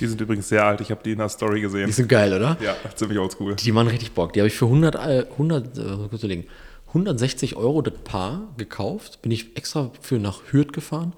Die 0.00 0.06
sind 0.06 0.20
übrigens 0.20 0.48
sehr 0.48 0.64
alt. 0.64 0.80
Ich 0.80 0.90
habe 0.90 1.02
die 1.04 1.12
in 1.12 1.18
der 1.18 1.28
Story 1.28 1.60
gesehen. 1.60 1.86
Die 1.86 1.92
sind 1.92 2.08
geil, 2.08 2.32
oder? 2.32 2.56
Ja, 2.60 2.74
ziemlich 2.94 3.18
oldschool. 3.18 3.56
Die 3.56 3.72
machen 3.72 3.88
richtig 3.88 4.12
Bock. 4.12 4.32
Die 4.32 4.40
habe 4.40 4.48
ich 4.48 4.54
für 4.54 4.66
100, 4.66 4.94
äh, 4.94 5.26
100, 5.32 5.78
äh, 5.78 5.82
kurz 6.08 6.22
überlegen, 6.22 6.44
160 6.88 7.56
Euro 7.56 7.82
das 7.82 7.94
Paar 8.04 8.48
gekauft. 8.56 9.20
Bin 9.22 9.32
ich 9.32 9.56
extra 9.56 9.90
für 10.00 10.18
nach 10.18 10.40
Hürth 10.52 10.72
gefahren. 10.72 11.12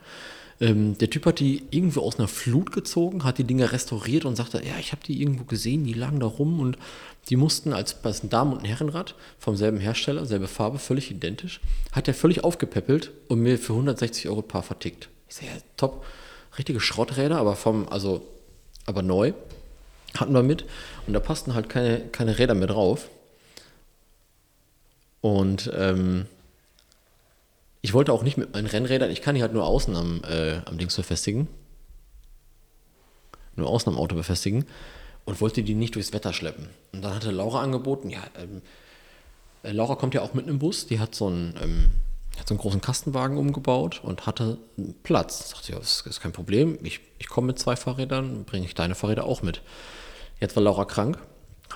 Ähm, 0.61 0.99
der 0.99 1.09
Typ 1.09 1.27
hat 1.27 1.39
die 1.39 1.63
irgendwo 1.71 2.01
aus 2.01 2.19
einer 2.19 2.29
Flut 2.29 2.73
gezogen, 2.73 3.25
hat 3.25 3.39
die 3.39 3.45
Dinger 3.45 3.71
restauriert 3.71 4.25
und 4.25 4.37
sagte, 4.37 4.59
ja, 4.59 4.79
ich 4.81 4.93
habe 4.93 5.03
die 5.07 5.21
irgendwo 5.21 5.45
gesehen, 5.45 5.85
die 5.85 5.93
lagen 5.93 6.21
da 6.21 6.27
rum 6.27 6.59
und 6.59 6.77
die 7.29 7.37
mussten 7.37 7.73
als, 7.73 8.05
als 8.05 8.25
ein 8.25 8.31
Damen- 8.31 8.53
und 8.53 8.61
ein 8.61 8.65
Herrenrad 8.65 9.15
vom 9.39 9.57
selben 9.57 9.79
Hersteller, 9.79 10.27
selbe 10.27 10.49
Farbe, 10.49 10.79
völlig 10.79 11.11
identisch, 11.11 11.61
hat 11.93 12.09
er 12.09 12.15
völlig 12.15 12.43
aufgepäppelt 12.43 13.13
und 13.29 13.41
mir 13.41 13.59
für 13.59 13.75
160 13.75 14.29
Euro 14.29 14.41
das 14.41 14.49
Paar 14.49 14.63
vertickt. 14.63 15.09
Ich 15.29 15.37
sage, 15.37 15.47
ja, 15.49 15.53
top, 15.77 16.05
richtige 16.57 16.81
Schrotträder, 16.81 17.39
aber 17.39 17.55
vom, 17.55 17.89
also, 17.89 18.23
aber 18.87 19.03
neu 19.03 19.33
hatten 20.17 20.33
wir 20.33 20.43
mit 20.43 20.65
und 21.07 21.13
da 21.13 21.21
passten 21.21 21.55
halt 21.55 21.69
keine, 21.69 22.01
keine 22.01 22.39
Räder 22.39 22.55
mehr 22.55 22.69
drauf. 22.69 23.09
Und 25.21 25.71
ähm, 25.77 26.27
ich 27.89 27.95
wollte 27.95 28.13
auch 28.13 28.23
nicht 28.23 28.37
mit 28.37 28.53
meinen 28.53 28.67
Rennrädern, 28.67 29.11
ich 29.11 29.23
kann 29.23 29.35
die 29.35 29.41
halt 29.41 29.55
nur 29.55 29.65
außen 29.65 29.97
am, 29.97 30.21
äh, 30.25 30.61
am 30.67 30.77
Dings 30.77 30.95
befestigen. 30.95 31.49
Nur 33.57 33.67
außen 33.71 33.91
am 33.91 33.99
Auto 33.99 34.15
befestigen 34.15 34.67
und 35.25 35.41
wollte 35.41 35.63
die 35.63 35.75
nicht 35.75 35.95
durchs 35.95 36.13
Wetter 36.13 36.35
schleppen. 36.35 36.69
Und 36.93 37.03
dann 37.03 37.15
hatte 37.15 37.31
Laura 37.31 37.63
angeboten, 37.63 38.11
ja, 38.11 38.21
ähm, 38.37 38.61
äh, 39.63 39.73
Laura 39.73 39.95
kommt 39.95 40.13
ja 40.13 40.21
auch 40.21 40.35
mit 40.35 40.47
einem 40.47 40.59
Bus, 40.59 40.87
die 40.87 41.01
hat 41.01 41.15
so 41.15 41.29
einen, 41.29 41.55
ähm, 41.63 41.91
hat 42.39 42.47
so 42.47 42.53
einen 42.53 42.61
großen 42.61 42.83
Kastenwagen 42.83 43.39
umgebaut 43.39 44.03
und 44.05 44.27
hatte 44.27 44.59
Platz. 45.03 45.49
Sagte, 45.49 45.73
ja, 45.73 45.79
das 45.79 46.03
ist 46.03 46.21
kein 46.21 46.33
Problem, 46.33 46.79
ich, 46.83 47.01
ich 47.19 47.31
komme 47.31 47.47
mit 47.47 47.59
zwei 47.59 47.75
Fahrrädern, 47.75 48.45
bringe 48.45 48.67
ich 48.67 48.75
deine 48.75 48.97
Fahrräder 48.97 49.25
auch 49.25 49.41
mit. 49.41 49.63
Jetzt 50.41 50.57
war 50.57 50.63
Laura 50.63 50.85
krank, 50.85 51.19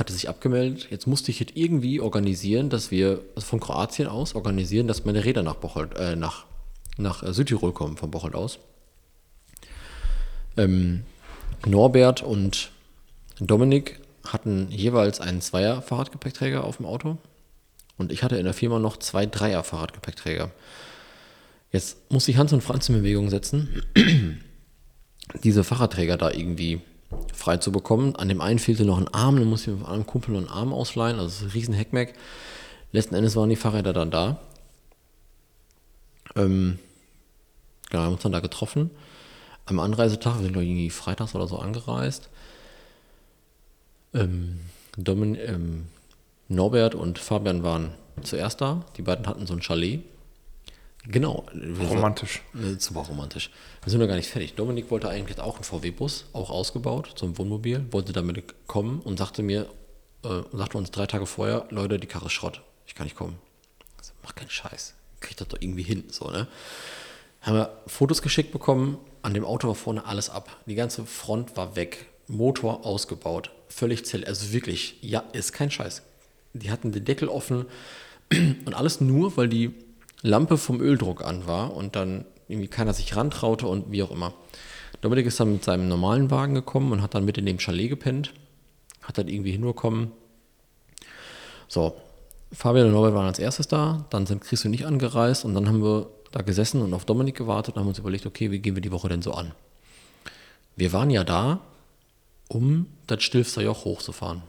hatte 0.03 0.13
sich 0.13 0.29
abgemeldet. 0.29 0.89
Jetzt 0.91 1.07
musste 1.07 1.31
ich 1.31 1.39
jetzt 1.39 1.57
irgendwie 1.57 2.01
organisieren, 2.01 2.71
dass 2.71 2.91
wir 2.91 3.21
also 3.37 3.47
von 3.47 3.61
Kroatien 3.61 4.09
aus 4.09 4.35
organisieren, 4.35 4.89
dass 4.89 5.05
meine 5.05 5.25
Räder 5.25 5.45
nach 5.45 5.55
Bocholt, 5.55 5.97
äh, 5.97 6.17
nach, 6.17 6.45
nach 6.97 7.23
äh, 7.23 7.33
Südtirol 7.33 7.73
kommen, 7.73 7.97
von 7.97 8.11
Bocholt 8.11 8.35
aus. 8.35 8.59
Ähm, 10.57 11.05
Norbert 11.65 12.21
und 12.21 12.73
Dominik 13.39 14.01
hatten 14.27 14.73
jeweils 14.73 15.21
einen 15.21 15.41
Zweier-Fahrradgepäckträger 15.41 16.65
auf 16.65 16.79
dem 16.79 16.87
Auto. 16.87 17.19
Und 17.97 18.11
ich 18.11 18.25
hatte 18.25 18.37
in 18.37 18.45
der 18.45 18.55
Firma 18.55 18.81
noch 18.81 18.97
zwei 18.97 19.25
Dreier-Fahrradgepäckträger. 19.25 20.51
Jetzt 21.71 22.11
muss 22.11 22.27
ich 22.27 22.39
Hans 22.39 22.53
und 22.53 22.63
Franz 22.63 22.89
in 22.89 22.97
Bewegung 22.97 23.31
setzen, 23.31 23.85
diese 25.45 25.63
Fahrradträger 25.63 26.17
da 26.17 26.33
irgendwie 26.33 26.81
frei 27.35 27.57
zu 27.57 27.73
bekommen. 27.73 28.17
An 28.17 28.29
dem 28.29 28.41
einen 28.41 28.59
fehlte 28.59 28.85
noch 28.85 28.99
ein 28.99 29.09
Arm, 29.09 29.37
dann 29.37 29.49
musste 29.49 29.71
ich 29.71 29.79
mit 29.79 29.87
einem 29.87 30.07
Kumpel 30.07 30.33
noch 30.33 30.41
einen 30.41 30.49
Arm 30.49 30.73
ausleihen, 30.73 31.19
also 31.19 31.45
ein 31.45 31.51
riesen 31.51 31.75
Heckmeck. 31.75 32.15
Letzten 32.93 33.15
Endes 33.15 33.37
waren 33.37 33.49
die 33.49 33.57
Fahrräder 33.57 33.93
dann 33.93 34.11
da. 34.11 34.39
Ähm, 36.37 36.79
genau, 37.91 38.05
haben 38.05 38.13
uns 38.15 38.23
dann 38.23 38.33
da 38.33 38.41
getroffen. 38.41 38.91
Am 39.67 39.81
Anreisetag, 39.81 40.37
wir 40.39 40.45
sind 40.45 40.57
irgendwie 40.57 40.91
freitags 40.91 41.35
oder 41.35 41.47
so 41.47 41.59
angereist. 41.59 42.29
Ähm, 44.15 44.61
Domin 44.97 45.37
ähm, 45.37 45.87
Norbert 46.49 46.95
und 46.95 47.19
Fabian 47.19 47.63
waren 47.63 47.95
zuerst 48.23 48.61
da. 48.61 48.85
Die 48.97 49.03
beiden 49.03 49.27
hatten 49.27 49.47
so 49.47 49.55
ein 49.55 49.63
Chalet. 49.63 50.03
Genau. 51.05 51.47
Romantisch. 51.91 52.43
Super 52.79 53.01
romantisch. 53.01 53.51
Wir 53.83 53.91
sind 53.91 54.01
noch 54.01 54.07
gar 54.07 54.17
nicht 54.17 54.31
fertig. 54.31 54.55
Dominik 54.55 54.91
wollte 54.91 55.09
eigentlich 55.09 55.41
auch 55.41 55.57
einen 55.57 55.65
VW-Bus, 55.65 56.27
auch 56.33 56.51
ausgebaut, 56.51 57.13
zum 57.17 57.37
Wohnmobil, 57.39 57.85
wollte 57.91 58.13
damit 58.13 58.55
kommen 58.69 59.01
und 59.01 59.19
sagte 59.19 59.43
mir, 59.43 59.69
äh, 60.25 60.43
sagte 60.53 60.79
uns 60.79 60.93
drei 60.93 61.07
Tage 61.07 61.27
vorher, 61.27 61.67
Leute, 61.71 61.99
die 61.99 62.07
Karre 62.07 62.27
ist 62.27 62.33
Schrott. 62.33 62.63
Ich 62.87 62.95
kann 62.95 63.05
nicht 63.05 63.17
kommen. 63.17 63.37
Ich 64.01 64.07
so, 64.07 64.13
mach 64.23 64.35
keinen 64.35 64.51
Scheiß. 64.51 64.95
Kriegt 65.21 65.41
das 65.41 65.49
doch 65.49 65.59
irgendwie 65.61 65.83
hin, 65.83 66.05
so, 66.09 66.31
ne? 66.31 66.47
Haben 67.41 67.57
wir 67.57 67.81
Fotos 67.89 68.23
geschickt 68.23 68.53
bekommen, 68.53 68.99
an 69.23 69.35
dem 69.35 69.45
Auto 69.45 69.67
war 69.67 69.75
vorne 69.75 70.05
alles 70.05 70.31
ab. 70.31 70.57
Die 70.67 70.77
ganze 70.77 71.05
Front 71.07 71.57
war 71.57 71.75
weg. 71.75 72.07
Motor 72.29 72.87
ausgebaut. 72.87 73.51
Völlig 73.69 74.05
zell. 74.07 74.25
Also 74.25 74.53
wirklich, 74.53 74.97
ja, 75.01 75.25
ist 75.33 75.53
kein 75.53 75.71
Scheiß. 75.71 76.03
Die 76.53 76.71
hatten 76.71 76.93
den 76.93 77.05
Deckel 77.05 77.29
offen 77.29 77.67
und 78.31 78.75
alles 78.75 79.01
nur, 79.01 79.37
weil 79.37 79.49
die 79.49 79.75
Lampe 80.23 80.57
vom 80.57 80.81
Öldruck 80.81 81.25
an 81.25 81.47
war 81.47 81.75
und 81.75 81.97
dann 81.97 82.25
irgendwie 82.49 82.69
keiner 82.69 82.93
sich 82.93 83.17
rantraute 83.17 83.67
und 83.67 83.91
wie 83.91 84.03
auch 84.03 84.11
immer. 84.11 84.33
Dominik 85.01 85.27
ist 85.27 85.41
dann 85.41 85.53
mit 85.53 85.65
seinem 85.65 85.89
normalen 85.89 86.31
Wagen 86.31 86.55
gekommen 86.55 86.93
und 86.93 87.03
hat 87.03 87.15
dann 87.15 87.25
mit 87.25 87.39
in 87.39 87.47
dem 87.47 87.59
Chalet 87.59 87.89
gepennt. 87.89 88.33
Hat 89.03 89.19
dann 89.19 89.29
irgendwie 89.29 89.51
hinbekommen. 89.51 90.13
So, 91.67 91.97
Fabian 92.53 92.87
und 92.87 92.93
Norbert 92.93 93.15
waren 93.15 93.27
als 93.27 93.39
erstes 93.39 93.67
da, 93.67 94.05
dann 94.11 94.27
sind 94.27 94.43
Chris 94.43 94.65
und 94.65 94.75
ich 94.75 94.87
angereist 94.87 95.45
und 95.45 95.55
dann 95.55 95.67
haben 95.69 95.83
wir 95.83 96.09
da 96.31 96.43
gesessen 96.43 96.83
und 96.83 96.95
auf 96.95 97.05
Dominik 97.05 97.37
gewartet 97.37 97.75
und 97.75 97.81
haben 97.81 97.89
uns 97.89 97.99
überlegt, 97.99 98.27
okay, 98.27 98.51
wie 98.51 98.59
gehen 98.59 98.75
wir 98.75 98.83
die 98.83 98.93
Woche 98.93 99.09
denn 99.09 99.23
so 99.23 99.33
an? 99.33 99.53
Wir 100.77 100.93
waren 100.93 101.11
ja 101.11 101.25
da, 101.25 101.61
um 102.49 102.87
das 103.07 103.23
Stilfster 103.23 103.63
Joch 103.63 103.85
hochzufahren. 103.85 104.43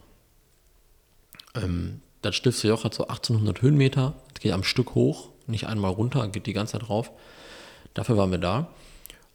Ähm, 1.55 2.01
das 2.21 2.35
Stilfster 2.35 2.69
Joch 2.69 2.83
hat 2.83 2.93
so 2.93 3.07
1800 3.07 3.61
Höhenmeter, 3.61 4.13
geht 4.39 4.51
am 4.51 4.63
Stück 4.63 4.95
hoch, 4.95 5.29
nicht 5.47 5.67
einmal 5.67 5.91
runter, 5.91 6.27
geht 6.27 6.45
die 6.45 6.53
ganze 6.53 6.73
Zeit 6.73 6.87
drauf. 6.87 7.11
Dafür 7.93 8.17
waren 8.17 8.31
wir 8.31 8.37
da. 8.37 8.69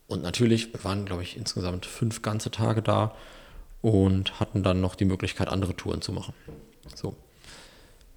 Und 0.06 0.22
natürlich, 0.22 0.84
waren, 0.84 1.04
glaube 1.04 1.22
ich, 1.22 1.36
insgesamt 1.36 1.86
fünf 1.86 2.22
ganze 2.22 2.50
Tage 2.50 2.82
da 2.82 3.14
und 3.82 4.40
hatten 4.40 4.62
dann 4.62 4.80
noch 4.80 4.94
die 4.94 5.04
Möglichkeit, 5.04 5.48
andere 5.48 5.76
Touren 5.76 6.00
zu 6.00 6.12
machen. 6.12 6.32
So. 6.94 7.14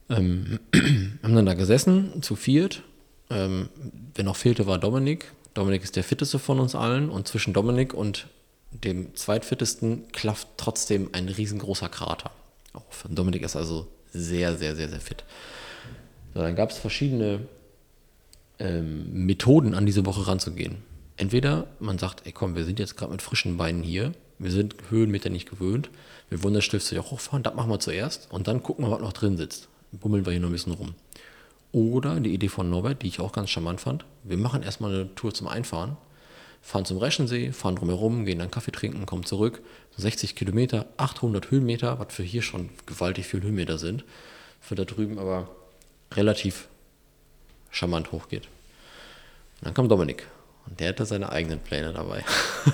Ähm, 0.09 0.59
haben 1.23 1.35
dann 1.35 1.45
da 1.45 1.53
gesessen, 1.53 2.21
zu 2.23 2.35
viert. 2.35 2.83
Ähm, 3.29 3.69
wer 4.15 4.23
noch 4.23 4.35
fehlte, 4.35 4.67
war 4.67 4.77
Dominik. 4.77 5.31
Dominik 5.53 5.83
ist 5.83 5.95
der 5.95 6.03
fitteste 6.03 6.39
von 6.39 6.59
uns 6.59 6.75
allen 6.75 7.09
und 7.09 7.27
zwischen 7.27 7.53
Dominik 7.53 7.93
und 7.93 8.27
dem 8.71 9.13
zweitfittesten 9.15 10.11
klafft 10.13 10.47
trotzdem 10.55 11.09
ein 11.11 11.27
riesengroßer 11.27 11.89
Krater 11.89 12.31
auf. 12.73 13.05
Dominik 13.09 13.43
ist 13.43 13.57
also 13.57 13.87
sehr, 14.13 14.57
sehr, 14.57 14.75
sehr, 14.75 14.89
sehr 14.89 15.01
fit. 15.01 15.23
So, 16.33 16.41
dann 16.41 16.55
gab 16.55 16.71
es 16.71 16.77
verschiedene 16.77 17.47
ähm, 18.61 19.25
Methoden, 19.25 19.73
an 19.73 19.85
diese 19.85 20.05
Woche 20.05 20.27
ranzugehen. 20.27 20.77
Entweder 21.17 21.67
man 21.79 21.97
sagt, 21.97 22.25
ey 22.25 22.31
komm, 22.31 22.55
wir 22.55 22.63
sind 22.63 22.79
jetzt 22.79 22.95
gerade 22.97 23.11
mit 23.11 23.21
frischen 23.21 23.57
Beinen 23.57 23.83
hier, 23.83 24.13
wir 24.39 24.51
sind 24.51 24.75
Höhenmeter 24.89 25.29
nicht 25.29 25.49
gewöhnt, 25.49 25.89
wir 26.29 26.43
wollen 26.43 26.53
das 26.53 26.63
Stiftsee 26.63 26.97
auch 26.99 27.11
hochfahren, 27.11 27.43
das 27.43 27.53
machen 27.53 27.69
wir 27.69 27.79
zuerst 27.79 28.31
und 28.31 28.47
dann 28.47 28.63
gucken 28.63 28.85
wir, 28.85 28.91
was 28.91 29.01
noch 29.01 29.13
drin 29.13 29.37
sitzt. 29.37 29.67
Bummeln 29.91 30.25
wir 30.25 30.31
hier 30.31 30.39
noch 30.39 30.49
ein 30.49 30.53
bisschen 30.53 30.73
rum. 30.73 30.95
Oder 31.73 32.19
die 32.19 32.33
Idee 32.33 32.47
von 32.47 32.69
Norbert, 32.69 33.01
die 33.01 33.07
ich 33.07 33.19
auch 33.19 33.31
ganz 33.31 33.49
charmant 33.49 33.81
fand, 33.81 34.05
wir 34.23 34.37
machen 34.37 34.63
erstmal 34.63 34.93
eine 34.93 35.15
Tour 35.15 35.33
zum 35.33 35.47
Einfahren, 35.47 35.97
fahren 36.61 36.85
zum 36.85 36.97
Reschensee, 36.97 37.51
fahren 37.51 37.75
drumherum, 37.75 38.25
gehen 38.25 38.39
dann 38.39 38.51
Kaffee 38.51 38.71
trinken, 38.71 39.05
kommen 39.05 39.25
zurück. 39.25 39.61
60 39.97 40.35
Kilometer, 40.35 40.85
800 40.97 41.51
Höhenmeter, 41.51 41.99
was 41.99 42.13
für 42.13 42.23
hier 42.23 42.41
schon 42.41 42.69
gewaltig 42.85 43.25
viele 43.25 43.43
Höhenmeter 43.43 43.77
sind, 43.77 44.05
für 44.59 44.75
da 44.75 44.85
drüben 44.85 45.17
aber 45.17 45.49
relativ 46.13 46.67
charmant 47.71 48.11
hochgeht. 48.11 48.43
Und 49.59 49.65
dann 49.65 49.73
kam 49.73 49.89
Dominik 49.89 50.27
und 50.67 50.79
der 50.79 50.89
hatte 50.89 51.05
seine 51.05 51.31
eigenen 51.31 51.59
Pläne 51.59 51.93
dabei. 51.93 52.23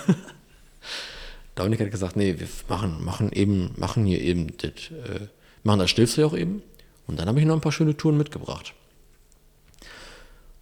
Dominik 1.55 1.79
hat 1.81 1.91
gesagt, 1.91 2.15
nee, 2.15 2.39
wir 2.39 2.47
machen, 2.67 3.03
machen 3.03 3.31
eben, 3.31 3.73
machen 3.77 4.05
hier 4.05 4.21
eben 4.21 4.55
das, 4.57 4.91
äh, 4.91 5.27
machen 5.63 5.79
das 5.79 5.89
Stilfsee 5.89 6.23
auch 6.23 6.35
eben. 6.35 6.61
Und 7.07 7.19
dann 7.19 7.27
habe 7.27 7.39
ich 7.39 7.45
noch 7.45 7.55
ein 7.55 7.61
paar 7.61 7.71
schöne 7.71 7.95
Touren 7.95 8.17
mitgebracht. 8.17 8.73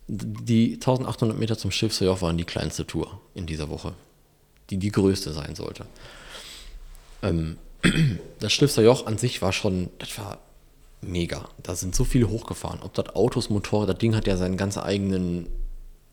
Die 0.07 0.75
1800 0.75 1.37
Meter 1.37 1.57
zum 1.57 1.71
Schiffsjoch 1.71 2.21
waren 2.21 2.37
die 2.37 2.43
kleinste 2.43 2.85
Tour 2.85 3.19
in 3.33 3.47
dieser 3.47 3.69
Woche, 3.69 3.93
die 4.69 4.77
die 4.77 4.91
größte 4.91 5.33
sein 5.33 5.55
sollte. 5.55 5.87
Ähm, 7.23 7.57
das 8.39 8.53
Schiffsjoch 8.53 9.07
an 9.07 9.17
sich 9.17 9.41
war 9.41 9.51
schon, 9.51 9.89
das 9.97 10.17
war 10.19 10.37
mega. 11.07 11.49
Da 11.63 11.75
sind 11.75 11.95
so 11.95 12.03
viele 12.03 12.29
hochgefahren. 12.29 12.81
Ob 12.81 12.93
das 12.93 13.15
Autos, 13.15 13.49
Motorrad, 13.49 13.89
das 13.89 13.97
Ding 13.97 14.15
hat 14.15 14.27
ja 14.27 14.37
seinen 14.37 14.57
ganz 14.57 14.77
eigenen 14.77 15.47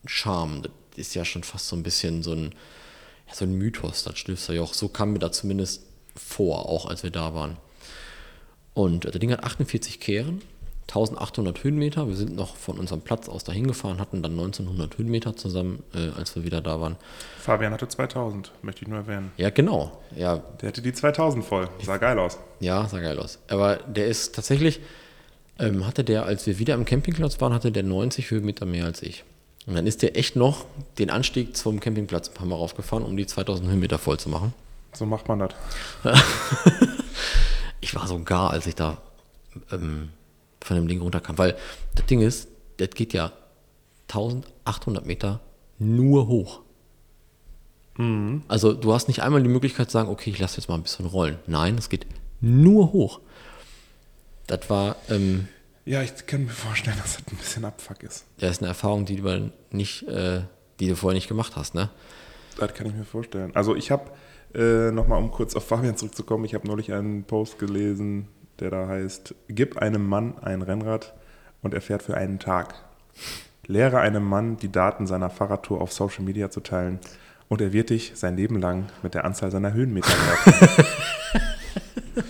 Charme. 0.07 0.63
Das 0.63 0.73
ist 0.97 1.15
ja 1.15 1.25
schon 1.25 1.43
fast 1.43 1.69
so 1.69 1.77
ein 1.77 1.83
bisschen 1.83 2.23
so 2.23 2.33
ein, 2.33 2.55
ja, 3.29 3.35
so 3.35 3.45
ein 3.45 3.55
Mythos, 3.55 4.05
das 4.05 4.19
Stilfserjoch. 4.19 4.75
So 4.75 4.89
kam 4.89 5.13
mir 5.13 5.19
da 5.19 5.33
zumindest 5.33 5.83
vor, 6.15 6.69
auch 6.69 6.87
als 6.87 7.03
wir 7.03 7.11
da 7.11 7.35
waren. 7.35 7.57
Und 8.75 9.05
das 9.05 9.13
Ding 9.13 9.33
hat 9.33 9.45
48 9.45 10.01
Kehren, 10.01 10.43
1800 10.89 11.63
Höhenmeter. 11.65 12.09
Wir 12.09 12.17
sind 12.17 12.37
noch 12.37 12.57
von 12.57 12.79
unserem 12.79 13.01
Platz 13.01 13.29
aus 13.29 13.45
dahin 13.45 13.67
gefahren, 13.67 13.99
hatten 13.99 14.23
dann 14.23 14.33
1900 14.33 14.99
Höhenmeter 14.99 15.37
zusammen, 15.37 15.83
äh, 15.95 16.11
als 16.19 16.35
wir 16.37 16.45
wieder 16.45 16.61
da 16.61 16.81
waren. 16.81 16.97
Fabian 17.39 17.73
hatte 17.73 17.89
2000, 17.89 18.53
möchte 18.63 18.83
ich 18.83 18.89
nur 18.89 18.99
erwähnen. 18.99 19.33
Ja, 19.37 19.51
genau. 19.51 20.01
Ja. 20.17 20.43
Der 20.61 20.69
hatte 20.69 20.83
die 20.83 20.93
2000 20.93 21.45
voll. 21.45 21.69
Sah 21.83 21.97
geil 21.97 22.19
aus. 22.19 22.39
Ja, 22.61 22.87
sah 22.89 23.01
geil 23.01 23.19
aus. 23.19 23.39
Aber 23.49 23.77
der 23.77 24.07
ist 24.07 24.35
tatsächlich, 24.35 24.81
ähm, 25.59 25.87
hatte 25.87 26.05
der, 26.05 26.27
als 26.27 26.47
wir 26.47 26.59
wieder 26.59 26.75
am 26.75 26.85
Campingplatz 26.85 27.41
waren, 27.41 27.55
hatte 27.55 27.73
der 27.73 27.85
90 27.85 28.31
Höhenmeter 28.31 28.67
mehr 28.67 28.85
als 28.85 29.03
ich. 29.03 29.25
Und 29.67 29.75
dann 29.75 29.87
ist 29.87 30.03
der 30.03 30.17
echt 30.19 30.35
noch 30.35 30.67
den 30.99 31.09
Anstieg 31.11 31.57
zum 31.57 31.79
Campingplatz 31.79 32.29
ein 32.29 32.35
paar 32.35 32.47
Mal 32.47 32.57
raufgefahren, 32.57 33.05
um 33.05 33.17
die 33.17 33.27
2000 33.27 33.69
Höhenmeter 33.69 33.99
voll 33.99 34.19
zu 34.19 34.29
machen. 34.29 34.53
So 34.93 35.07
macht 35.07 35.29
man 35.29 35.39
das. 35.39 35.55
ich 37.81 37.95
war 37.95 38.07
so 38.07 38.19
gar, 38.23 38.51
als 38.51 38.67
ich 38.67 38.75
da 38.75 38.99
ähm, 39.71 40.11
von 40.65 40.77
dem 40.77 40.89
Ding 40.89 41.01
runterkam. 41.01 41.39
Weil 41.39 41.57
das 41.95 42.07
Ding 42.07 42.21
ist, 42.21 42.49
das 42.79 42.91
geht 42.91 43.13
ja 43.13 43.33
1800 44.09 45.07
Meter 45.07 45.41
nur 45.79 46.29
hoch. 46.29 46.61
Mhm. 47.97 48.43
Also 48.49 48.73
du 48.73 48.93
hast 48.93 49.09
nicht 49.09 49.23
einmal 49.23 49.43
die 49.43 49.49
Möglichkeit 49.49 49.89
zu 49.89 49.95
sagen, 49.95 50.09
okay, 50.09 50.31
ich 50.31 50.39
lasse 50.39 50.59
jetzt 50.59 50.69
mal 50.69 50.77
ein 50.77 50.83
bisschen 50.83 51.07
rollen. 51.07 51.39
Nein, 51.47 51.77
es 51.77 51.89
geht 51.89 52.07
nur 52.41 52.93
hoch. 52.93 53.21
Das 54.47 54.69
war. 54.71 54.97
Ähm, 55.09 55.49
ja, 55.85 56.03
ich 56.03 56.27
kann 56.27 56.45
mir 56.45 56.51
vorstellen, 56.51 56.97
dass 57.03 57.17
das 57.17 57.27
ein 57.27 57.37
bisschen 57.37 57.65
Abfuck 57.65 58.03
ist. 58.03 58.25
Das 58.39 58.53
ist 58.53 58.59
eine 58.61 58.69
Erfahrung, 58.69 59.05
die 59.05 59.17
du 59.17 59.53
nicht, 59.71 60.03
äh, 60.05 60.43
die 60.79 60.89
du 60.89 60.97
vorher 60.97 61.15
nicht 61.15 61.29
gemacht 61.29 61.57
hast, 61.57 61.75
ne? 61.75 61.91
Das 62.59 62.75
kann 62.75 62.87
ich 62.87 62.95
mir 62.95 63.05
vorstellen. 63.05 63.55
Also 63.55 63.75
ich 63.75 63.91
habe 63.91 64.11
äh, 64.55 64.91
nochmal, 64.91 65.19
um 65.19 65.31
kurz 65.31 65.57
auf 65.57 65.67
Fabian 65.67 65.97
zurückzukommen, 65.97 66.45
ich 66.45 66.55
habe 66.55 66.67
neulich 66.67 66.93
einen 66.93 67.25
Post 67.25 67.59
gelesen, 67.59 68.29
der 68.63 68.71
da 68.71 68.89
heißt, 68.89 69.35
gib 69.49 69.77
einem 69.79 70.07
Mann 70.07 70.39
ein 70.41 70.63
Rennrad 70.63 71.13
und 71.63 71.75
er 71.75 71.81
fährt 71.81 72.03
für 72.03 72.17
einen 72.17 72.39
Tag. 72.39 72.75
Lehre 73.67 73.99
einem 74.01 74.25
Mann, 74.25 74.57
die 74.57 74.71
Daten 74.71 75.07
seiner 75.07 75.31
Fahrradtour 75.31 75.81
auf 75.81 75.93
Social 75.93 76.25
Media 76.25 76.51
zu 76.51 76.61
teilen 76.61 77.01
und 77.49 77.61
er 77.61 77.73
wird 77.73 77.91
dich 77.91 78.13
sein 78.15 78.37
Leben 78.37 78.61
lang 78.61 78.87
mit 79.03 79.15
der 79.15 79.25
Anzahl 79.25 79.51
seiner 79.51 79.73
Höhenmeter 79.73 80.13
merken. 80.27 80.85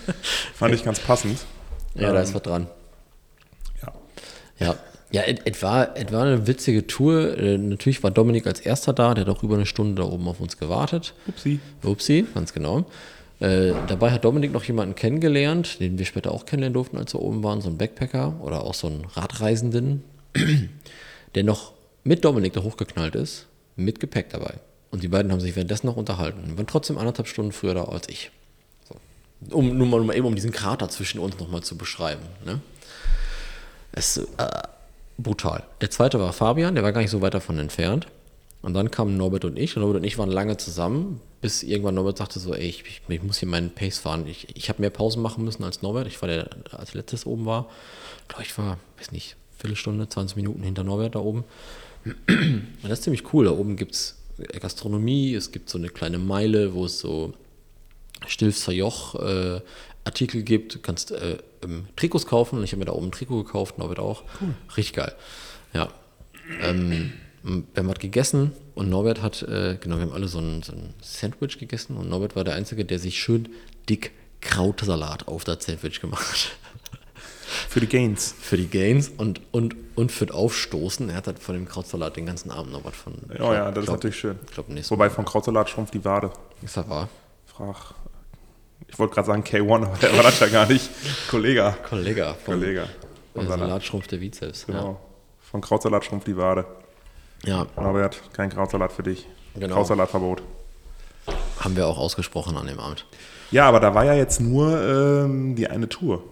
Fand 0.54 0.74
ich 0.74 0.84
ganz 0.84 1.00
passend. 1.00 1.44
Ja, 1.94 2.08
ähm, 2.08 2.14
da 2.14 2.20
ist 2.22 2.34
was 2.34 2.42
dran. 2.42 2.66
Ja. 3.82 3.92
Ja, 4.58 4.74
ja, 5.10 5.22
es 5.44 5.62
war, 5.62 5.94
es 5.96 6.10
war 6.10 6.24
eine 6.24 6.46
witzige 6.46 6.86
Tour. 6.86 7.36
Äh, 7.36 7.58
natürlich 7.58 8.02
war 8.02 8.10
Dominik 8.10 8.46
als 8.46 8.60
erster 8.60 8.94
da, 8.94 9.12
der 9.12 9.26
hat 9.26 9.36
auch 9.36 9.42
über 9.42 9.54
eine 9.56 9.66
Stunde 9.66 10.02
da 10.02 10.08
oben 10.08 10.26
auf 10.26 10.40
uns 10.40 10.56
gewartet. 10.56 11.14
Upsi. 11.26 11.60
Upsi, 11.82 12.26
ganz 12.34 12.54
genau. 12.54 12.86
Äh, 13.42 13.74
dabei 13.88 14.12
hat 14.12 14.24
Dominik 14.24 14.52
noch 14.52 14.62
jemanden 14.62 14.94
kennengelernt, 14.94 15.80
den 15.80 15.98
wir 15.98 16.06
später 16.06 16.30
auch 16.30 16.46
kennenlernen 16.46 16.74
durften, 16.74 16.96
als 16.96 17.12
wir 17.12 17.20
oben 17.20 17.42
waren, 17.42 17.60
so 17.60 17.68
ein 17.68 17.76
Backpacker 17.76 18.40
oder 18.40 18.62
auch 18.62 18.74
so 18.74 18.86
einen 18.86 19.04
Radreisenden, 19.04 20.04
der 21.34 21.42
noch 21.42 21.72
mit 22.04 22.24
Dominik 22.24 22.52
da 22.52 22.62
hochgeknallt 22.62 23.16
ist, 23.16 23.46
mit 23.74 23.98
Gepäck 23.98 24.30
dabei. 24.30 24.54
Und 24.92 25.02
die 25.02 25.08
beiden 25.08 25.32
haben 25.32 25.40
sich 25.40 25.56
währenddessen 25.56 25.88
noch 25.88 25.96
unterhalten. 25.96 26.44
Die 26.46 26.56
waren 26.56 26.68
trotzdem 26.68 26.98
anderthalb 26.98 27.26
Stunden 27.26 27.50
früher 27.50 27.74
da 27.74 27.86
als 27.86 28.08
ich. 28.08 28.30
So. 28.88 29.56
Um 29.56 29.76
nur 29.76 29.88
mal, 29.88 30.00
mal 30.02 30.16
eben 30.16 30.26
um 30.26 30.36
diesen 30.36 30.52
Krater 30.52 30.88
zwischen 30.88 31.18
uns 31.18 31.36
nochmal 31.40 31.64
zu 31.64 31.76
beschreiben. 31.76 32.22
Ne? 32.46 32.60
Es 33.90 34.18
äh, 34.18 34.62
brutal. 35.18 35.64
Der 35.80 35.90
zweite 35.90 36.20
war 36.20 36.32
Fabian, 36.32 36.76
der 36.76 36.84
war 36.84 36.92
gar 36.92 37.00
nicht 37.00 37.10
so 37.10 37.20
weit 37.22 37.34
davon 37.34 37.58
entfernt. 37.58 38.06
Und 38.60 38.74
dann 38.74 38.92
kamen 38.92 39.16
Norbert 39.16 39.44
und 39.44 39.58
ich. 39.58 39.76
Und 39.76 39.82
Norbert 39.82 40.00
und 40.00 40.06
ich 40.06 40.16
waren 40.16 40.30
lange 40.30 40.56
zusammen, 40.58 41.20
bis 41.42 41.62
irgendwann 41.64 41.96
Norbert 41.96 42.16
sagte 42.16 42.38
so, 42.38 42.54
ey, 42.54 42.68
ich, 42.68 42.84
ich, 42.86 43.02
ich 43.06 43.22
muss 43.22 43.38
hier 43.38 43.48
meinen 43.48 43.70
Pace 43.70 43.98
fahren. 43.98 44.26
Ich, 44.28 44.56
ich 44.56 44.68
habe 44.68 44.80
mehr 44.80 44.90
Pausen 44.90 45.20
machen 45.20 45.44
müssen 45.44 45.64
als 45.64 45.82
Norbert. 45.82 46.06
Ich 46.06 46.22
war 46.22 46.28
der, 46.28 46.48
als 46.70 46.94
letztes 46.94 47.26
oben 47.26 47.44
war. 47.44 47.68
Ich 48.22 48.28
glaube, 48.28 48.44
ich 48.44 48.56
war, 48.56 48.78
weiß 48.96 49.10
nicht, 49.10 49.36
Viertelstunde, 49.58 50.08
20 50.08 50.36
Minuten 50.36 50.62
hinter 50.62 50.84
Norbert 50.84 51.16
da 51.16 51.18
oben. 51.18 51.44
Und 52.04 52.78
das 52.84 53.00
ist 53.00 53.02
ziemlich 53.02 53.34
cool. 53.34 53.46
Da 53.46 53.50
oben 53.50 53.76
gibt 53.76 53.94
es 53.94 54.16
Gastronomie, 54.60 55.34
es 55.34 55.50
gibt 55.50 55.68
so 55.68 55.78
eine 55.78 55.88
kleine 55.88 56.18
Meile, 56.18 56.74
wo 56.74 56.84
es 56.84 57.00
so 57.00 57.34
Stilfser 58.26 58.72
Joch 58.72 59.16
äh, 59.16 59.60
Artikel 60.04 60.44
gibt. 60.44 60.76
Du 60.76 60.78
kannst 60.78 61.10
äh, 61.10 61.38
ähm, 61.64 61.86
Trikots 61.96 62.26
kaufen. 62.26 62.58
Und 62.58 62.64
ich 62.64 62.70
habe 62.70 62.78
mir 62.78 62.86
da 62.86 62.92
oben 62.92 63.08
ein 63.08 63.12
Trikot 63.12 63.42
gekauft, 63.42 63.78
Norbert 63.78 63.98
auch. 63.98 64.22
Cool. 64.40 64.54
Richtig 64.76 64.94
geil. 64.94 65.12
Ja. 65.74 65.88
Ähm, 66.60 67.12
wir 67.42 67.62
haben 67.76 67.88
was 67.88 67.98
gegessen 67.98 68.52
und 68.74 68.88
Norbert 68.88 69.22
hat, 69.22 69.42
äh, 69.42 69.76
genau, 69.80 69.96
wir 69.96 70.02
haben 70.02 70.12
alle 70.12 70.28
so 70.28 70.38
ein, 70.38 70.62
so 70.62 70.72
ein 70.72 70.94
Sandwich 71.02 71.58
gegessen 71.58 71.96
und 71.96 72.08
Norbert 72.08 72.36
war 72.36 72.44
der 72.44 72.54
Einzige, 72.54 72.84
der 72.84 72.98
sich 72.98 73.20
schön 73.20 73.48
dick 73.88 74.12
Krautsalat 74.40 75.28
auf 75.28 75.44
das 75.44 75.64
Sandwich 75.64 76.00
gemacht 76.00 76.26
hat. 76.32 76.56
Für 77.68 77.80
die 77.80 77.86
Gains. 77.86 78.34
Für 78.40 78.56
die 78.56 78.68
Gains 78.68 79.08
und, 79.08 79.40
und, 79.50 79.76
und 79.94 80.10
für 80.10 80.26
das 80.26 80.34
Aufstoßen. 80.34 81.10
Er 81.10 81.16
hat 81.16 81.26
halt 81.26 81.38
von 81.38 81.54
dem 81.54 81.66
Krautsalat 81.66 82.16
den 82.16 82.26
ganzen 82.26 82.50
Abend 82.50 82.72
noch 82.72 82.84
was 82.84 82.94
von. 82.94 83.14
Oh 83.38 83.52
ja, 83.52 83.70
das 83.70 83.72
glaub, 83.72 83.84
ist 83.84 83.90
natürlich 83.90 84.16
schön. 84.16 84.38
Glaub, 84.52 84.66
Wobei 84.90 85.10
von 85.10 85.24
Krautsalat 85.24 85.68
schrumpft 85.68 85.92
die 85.92 86.04
Wade. 86.04 86.30
Ist 86.62 86.76
das 86.76 86.88
wahr? 86.88 87.08
Frag. 87.46 87.94
Ich 88.88 88.98
wollte 88.98 89.14
gerade 89.14 89.26
sagen 89.26 89.42
K1, 89.42 89.84
aber 89.84 89.96
der 89.98 90.16
war 90.16 90.22
das 90.22 90.40
ja 90.40 90.48
gar 90.48 90.66
nicht. 90.66 90.88
Kollege. 91.30 91.74
Kollege. 91.88 92.34
Kollege. 92.44 92.88
Von 93.34 93.48
Salat 93.48 93.84
schrumpft 93.84 94.12
der 94.12 94.18
Bizeps. 94.18 94.66
Genau. 94.66 94.88
Ja. 94.88 94.96
Von 95.40 95.60
Krautsalat 95.60 96.04
schrumpft 96.04 96.26
die 96.26 96.36
Wade. 96.36 96.66
Ja. 97.44 97.66
Norbert, 97.76 98.22
kein 98.32 98.50
Krautsalat 98.50 98.92
für 98.92 99.02
dich. 99.02 99.26
Genau. 99.54 99.74
Krautsalatverbot. 99.76 100.42
Haben 101.60 101.76
wir 101.76 101.86
auch 101.86 101.98
ausgesprochen 101.98 102.56
an 102.56 102.66
dem 102.66 102.78
Abend. 102.78 103.06
Ja, 103.50 103.68
aber 103.68 103.80
da 103.80 103.94
war 103.94 104.04
ja 104.04 104.14
jetzt 104.14 104.40
nur 104.40 104.80
ähm, 104.80 105.54
die 105.54 105.68
eine 105.68 105.88
Tour. 105.88 106.24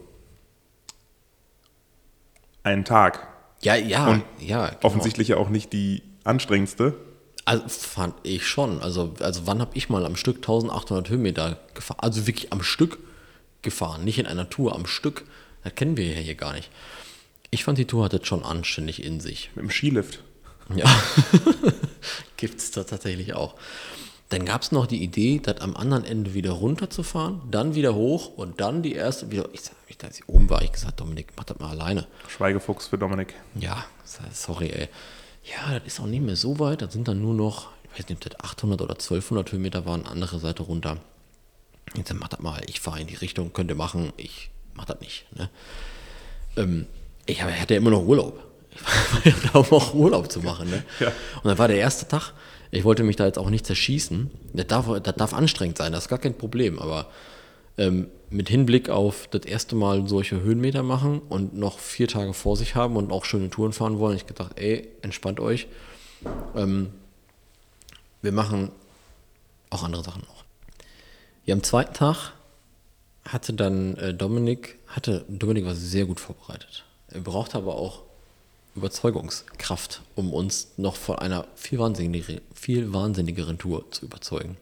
Einen 2.62 2.84
Tag. 2.84 3.28
Ja, 3.62 3.74
ja, 3.74 4.08
Und 4.08 4.24
ja. 4.38 4.68
Genau. 4.68 4.78
Offensichtlich 4.82 5.28
ja 5.28 5.36
auch 5.36 5.48
nicht 5.48 5.72
die 5.72 6.02
anstrengendste. 6.24 6.94
Also 7.44 7.68
fand 7.68 8.14
ich 8.22 8.46
schon. 8.46 8.80
Also, 8.80 9.14
also 9.20 9.46
wann 9.46 9.60
habe 9.60 9.72
ich 9.74 9.88
mal 9.88 10.06
am 10.06 10.16
Stück 10.16 10.36
1800 10.36 11.08
Höhenmeter 11.08 11.58
gefahren? 11.74 12.00
Also 12.00 12.26
wirklich 12.26 12.52
am 12.52 12.62
Stück 12.62 12.98
gefahren, 13.62 14.04
nicht 14.04 14.18
in 14.18 14.26
einer 14.26 14.48
Tour, 14.48 14.74
am 14.74 14.86
Stück. 14.86 15.24
Das 15.64 15.74
kennen 15.74 15.96
wir 15.96 16.06
ja 16.06 16.20
hier 16.20 16.34
gar 16.34 16.52
nicht. 16.52 16.70
Ich 17.50 17.64
fand 17.64 17.78
die 17.78 17.86
Tour 17.86 18.04
hatte 18.04 18.24
schon 18.24 18.44
anständig 18.44 19.04
in 19.04 19.20
sich. 19.20 19.50
Mit 19.54 19.64
dem 19.64 19.70
Skilift. 19.70 20.22
Ja, 20.74 20.86
gibt 22.36 22.58
es 22.58 22.70
da 22.70 22.84
tatsächlich 22.84 23.34
auch. 23.34 23.54
Dann 24.30 24.44
gab 24.44 24.62
es 24.62 24.70
noch 24.70 24.86
die 24.86 25.02
Idee, 25.02 25.40
das 25.42 25.60
am 25.60 25.76
anderen 25.76 26.04
Ende 26.04 26.34
wieder 26.34 26.52
runterzufahren, 26.52 27.40
dann 27.50 27.74
wieder 27.74 27.96
hoch 27.96 28.36
und 28.36 28.60
dann 28.60 28.82
die 28.82 28.94
erste 28.94 29.32
wieder. 29.32 29.48
Ich, 29.52 29.62
ich, 29.88 29.96
als 30.04 30.20
ich 30.20 30.28
oben 30.28 30.48
war, 30.48 30.62
ich 30.62 30.70
gesagt, 30.70 31.00
Dominik, 31.00 31.32
mach 31.36 31.44
das 31.44 31.58
mal 31.58 31.70
alleine. 31.70 32.06
Schweigefuchs 32.28 32.86
für 32.86 32.98
Dominik. 32.98 33.34
Ja, 33.56 33.84
sorry, 34.32 34.70
ey. 34.70 34.88
Ja, 35.44 35.78
das 35.78 35.86
ist 35.86 36.00
auch 36.00 36.06
nicht 36.06 36.22
mehr 36.22 36.36
so 36.36 36.60
weit. 36.60 36.82
Das 36.82 36.92
sind 36.92 37.08
dann 37.08 37.20
nur 37.20 37.34
noch, 37.34 37.70
ich 37.84 37.98
weiß 37.98 38.08
nicht, 38.08 38.24
ob 38.24 38.32
das 38.32 38.40
800 38.44 38.80
oder 38.80 38.94
1200 38.94 39.50
Höhenmeter 39.50 39.84
waren, 39.84 40.06
andere 40.06 40.38
Seite 40.38 40.62
runter. 40.62 40.98
Ich 41.94 42.06
sag, 42.06 42.20
mach 42.20 42.28
das 42.28 42.38
mal, 42.38 42.60
ich 42.68 42.80
fahre 42.80 43.00
in 43.00 43.08
die 43.08 43.16
Richtung, 43.16 43.52
könnt 43.52 43.70
ihr 43.70 43.76
machen, 43.76 44.12
ich 44.16 44.50
mach 44.74 44.84
das 44.84 45.00
nicht. 45.00 45.26
Ne? 45.36 45.50
Ähm, 46.56 46.86
ich 47.26 47.42
hatte 47.42 47.74
ja 47.74 47.78
immer 47.78 47.90
noch 47.90 48.06
Urlaub. 48.06 48.49
Ich 48.72 48.82
war 48.82 49.24
ja 49.24 49.32
da, 49.52 49.58
um 49.58 49.72
auch 49.72 49.94
Urlaub 49.94 50.30
zu 50.30 50.40
machen. 50.40 50.70
Ne? 50.70 50.82
Ja. 51.00 51.08
Und 51.08 51.44
dann 51.44 51.58
war 51.58 51.68
der 51.68 51.78
erste 51.78 52.06
Tag, 52.08 52.32
ich 52.70 52.84
wollte 52.84 53.02
mich 53.02 53.16
da 53.16 53.26
jetzt 53.26 53.38
auch 53.38 53.50
nicht 53.50 53.66
zerschießen. 53.66 54.30
Das 54.52 54.66
darf, 54.66 54.86
das 55.02 55.14
darf 55.16 55.34
anstrengend 55.34 55.78
sein, 55.78 55.92
das 55.92 56.04
ist 56.04 56.08
gar 56.08 56.18
kein 56.18 56.36
Problem. 56.36 56.78
Aber 56.78 57.06
ähm, 57.78 58.08
mit 58.30 58.48
Hinblick 58.48 58.88
auf 58.90 59.26
das 59.28 59.44
erste 59.44 59.74
Mal 59.74 60.08
solche 60.08 60.40
Höhenmeter 60.40 60.82
machen 60.82 61.20
und 61.28 61.54
noch 61.54 61.78
vier 61.78 62.06
Tage 62.06 62.32
vor 62.32 62.56
sich 62.56 62.76
haben 62.76 62.96
und 62.96 63.10
auch 63.10 63.24
schöne 63.24 63.50
Touren 63.50 63.72
fahren 63.72 63.98
wollen, 63.98 64.16
ich 64.16 64.26
gedacht, 64.26 64.52
ey, 64.56 64.88
entspannt 65.02 65.40
euch. 65.40 65.66
Ähm, 66.54 66.90
wir 68.22 68.32
machen 68.32 68.70
auch 69.70 69.82
andere 69.82 70.04
Sachen 70.04 70.22
noch. 70.22 70.44
Ja, 71.44 71.54
am 71.54 71.62
zweiten 71.62 71.94
Tag 71.94 72.32
hatte 73.24 73.52
dann 73.52 73.96
äh, 73.96 74.14
Dominik, 74.14 74.78
hatte 74.86 75.24
Dominik 75.28 75.64
war 75.64 75.74
sehr 75.74 76.04
gut 76.04 76.20
vorbereitet. 76.20 76.84
Er 77.08 77.20
brauchte 77.20 77.56
aber 77.56 77.76
auch 77.76 78.02
Überzeugungskraft, 78.80 80.02
um 80.16 80.32
uns 80.32 80.68
noch 80.76 80.96
von 80.96 81.18
einer 81.18 81.46
viel, 81.54 81.78
wahnsinnigere, 81.78 82.40
viel 82.54 82.92
wahnsinnigeren 82.92 83.58
Tour 83.58 83.90
zu 83.90 84.06
überzeugen. 84.06 84.56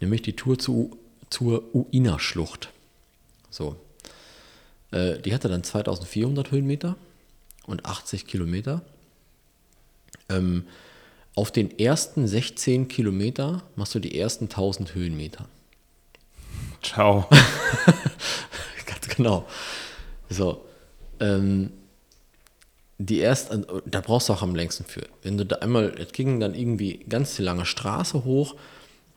Nämlich 0.00 0.22
die 0.22 0.36
Tour 0.36 0.58
zu, 0.58 0.96
zur 1.30 1.74
Uina-Schlucht. 1.74 2.68
So. 3.50 3.76
Äh, 4.90 5.18
die 5.18 5.34
hatte 5.34 5.48
dann 5.48 5.64
2400 5.64 6.50
Höhenmeter 6.50 6.96
und 7.66 7.84
80 7.86 8.26
Kilometer. 8.26 8.82
Ähm, 10.28 10.64
auf 11.34 11.50
den 11.50 11.78
ersten 11.78 12.26
16 12.28 12.88
Kilometer 12.88 13.62
machst 13.76 13.94
du 13.94 14.00
die 14.00 14.18
ersten 14.18 14.44
1000 14.44 14.94
Höhenmeter. 14.94 15.46
Ciao. 16.82 17.28
Ganz 18.86 19.08
genau. 19.08 19.46
So. 20.28 20.64
Ähm, 21.20 21.72
die 22.98 23.18
erste, 23.18 23.64
da 23.86 24.00
brauchst 24.00 24.28
du 24.28 24.32
auch 24.32 24.42
am 24.42 24.56
längsten 24.56 24.84
für. 24.84 25.06
Wenn 25.22 25.38
du 25.38 25.46
da 25.46 25.56
einmal, 25.56 25.94
es 25.98 26.12
ging 26.12 26.40
dann 26.40 26.54
irgendwie 26.54 27.04
ganz 27.08 27.36
die 27.36 27.42
lange 27.42 27.64
Straße 27.64 28.24
hoch, 28.24 28.56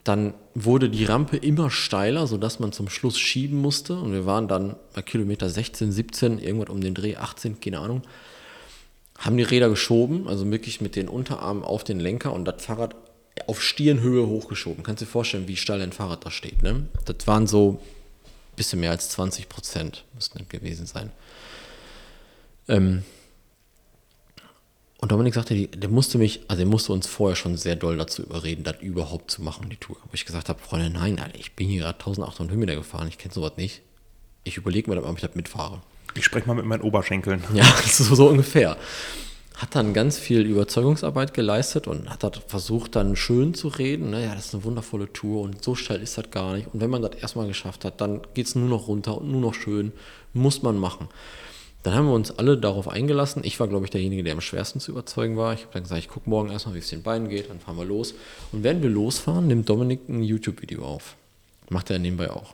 dann 0.04 0.34
wurde 0.56 0.89
die 0.89 1.06
Rampe 1.06 1.38
immer 1.38 1.70
steiler, 1.70 2.26
sodass 2.28 2.60
man 2.60 2.72
zum 2.72 2.89
Schluss 2.89 3.20
schieben 3.20 3.60
musste. 3.60 3.96
Und 3.96 4.13
wir 4.13 4.26
waren 4.26 4.48
dann 4.48 4.76
bei 4.94 5.02
Kilometer 5.02 5.50
16, 5.50 5.91
17, 5.91 6.39
irgendwas 6.39 6.70
um 6.70 6.82
den 6.82 6.96
Dreh, 6.96 7.15
18, 7.17 7.60
keine 7.60 7.80
Ahnung. 7.80 8.02
Haben 9.17 9.38
die 9.38 9.44
Räder 9.44 9.70
geschoben, 9.70 10.28
also 10.28 10.50
wirklich 10.50 10.82
mit 10.82 10.96
den 10.96 11.08
Unterarmen 11.08 11.63
auf 11.63 11.84
den 11.84 12.00
Lenker 12.00 12.34
und 12.34 12.46
das 12.46 12.65
Fahrrad 12.65 12.96
auf 13.48 13.62
Stirnhöhe 13.62 14.28
hochgeschoben. 14.28 14.84
Kannst 14.84 15.02
dir 15.02 15.08
vorstellen, 15.08 15.48
wie 15.48 15.58
steil 15.58 15.82
ein 15.82 15.91
Fahrrad 15.91 16.26
da 16.26 16.32
steht. 16.32 16.63
Ne? 16.63 16.88
Das 17.06 17.28
waren 17.28 17.46
so 17.46 17.80
ein 17.80 18.56
bisschen 18.56 18.80
mehr 18.80 18.91
als 18.91 19.10
20 19.10 19.50
Prozent, 19.50 20.04
müssten 20.15 20.39
das 20.39 20.50
gewesen 20.50 20.88
sein. 20.88 21.12
Ähm, 22.67 23.04
und 25.01 25.11
Dominik 25.11 25.33
sagte, 25.33 25.67
der 25.67 25.89
musste 25.89 26.19
mich, 26.19 26.41
also 26.47 26.61
er 26.61 26.67
musste 26.67 26.93
uns 26.93 27.07
vorher 27.07 27.35
schon 27.35 27.57
sehr 27.57 27.75
doll 27.75 27.97
dazu 27.97 28.21
überreden, 28.21 28.63
das 28.63 28.81
überhaupt 28.81 29.31
zu 29.31 29.41
machen, 29.41 29.67
die 29.67 29.77
Tour. 29.77 29.97
Wo 30.03 30.13
ich 30.13 30.25
gesagt 30.25 30.47
habe, 30.47 30.59
Freunde, 30.59 30.91
nein, 30.91 31.19
Alter, 31.19 31.39
ich 31.39 31.53
bin 31.53 31.67
hier 31.67 31.81
gerade 31.81 31.97
1800 31.97 32.51
Höhenmeter 32.51 32.75
gefahren, 32.75 33.07
ich 33.07 33.17
kenne 33.17 33.33
sowas 33.33 33.53
nicht. 33.57 33.81
Ich 34.43 34.57
überlege 34.57 34.91
mir, 34.91 35.03
ob 35.03 35.15
ich 35.15 35.21
das 35.21 35.33
mitfahre. 35.33 35.81
Ich 36.13 36.23
spreche 36.23 36.47
mal 36.47 36.53
mit 36.53 36.65
meinen 36.65 36.81
Oberschenkeln. 36.81 37.43
Ja, 37.53 37.65
so, 37.87 38.13
so 38.13 38.27
ungefähr. 38.27 38.77
Hat 39.55 39.75
dann 39.75 39.95
ganz 39.95 40.19
viel 40.19 40.41
Überzeugungsarbeit 40.41 41.33
geleistet 41.33 41.87
und 41.87 42.07
hat 42.07 42.23
das 42.23 42.39
versucht, 42.47 42.95
dann 42.95 43.15
schön 43.15 43.55
zu 43.55 43.69
reden. 43.69 44.11
Naja, 44.11 44.35
das 44.35 44.47
ist 44.47 44.53
eine 44.53 44.63
wundervolle 44.63 45.11
Tour 45.11 45.41
und 45.41 45.63
so 45.63 45.73
steil 45.73 46.01
ist 46.01 46.17
das 46.19 46.29
gar 46.29 46.53
nicht. 46.53 46.67
Und 46.73 46.79
wenn 46.79 46.91
man 46.91 47.01
das 47.01 47.15
erstmal 47.15 47.47
geschafft 47.47 47.85
hat, 47.85 48.01
dann 48.01 48.21
geht 48.35 48.45
es 48.45 48.55
nur 48.55 48.69
noch 48.69 48.87
runter 48.87 49.17
und 49.17 49.31
nur 49.31 49.41
noch 49.41 49.55
schön. 49.55 49.93
Muss 50.33 50.61
man 50.61 50.77
machen. 50.77 51.09
Dann 51.84 51.96
haben 51.96 52.06
wir 52.06 52.13
uns 52.13 52.32
alle 52.38 52.58
darauf 52.58 52.88
eingelassen. 52.88 53.41
Ich 53.44 53.60
war, 53.60 53.67
glaube 53.67 53.86
ich, 53.86 53.91
derjenige, 53.91 54.24
der 54.24 54.34
am 54.34 54.41
schwersten 54.41 54.80
zu 54.80 54.91
überzeugen 54.91 55.36
war. 55.36 55.54
Ich 55.54 55.62
habe 55.62 55.73
dann 55.73 55.84
gesagt, 55.84 56.00
ich 56.00 56.10
gucke 56.10 56.29
morgen 56.29 56.52
erstmal, 56.52 56.75
wie 56.75 56.79
es 56.79 56.90
den 56.90 57.02
Beinen 57.02 57.27
geht, 57.27 57.50
dann 57.50 57.60
fahren 57.60 57.77
wir 57.77 57.86
los. 57.86 58.13
Und 58.52 58.63
während 58.63 58.84
wir 58.84 58.90
losfahren, 58.90 59.48
nimmt 59.48 59.67
Dominik 59.67 60.08
ein 60.08 60.21
YouTube-Video 60.21 60.86
auf. 60.86 61.15
Macht 61.69 61.90
er 61.90 61.98
nebenbei 61.98 62.29
auch. 62.29 62.54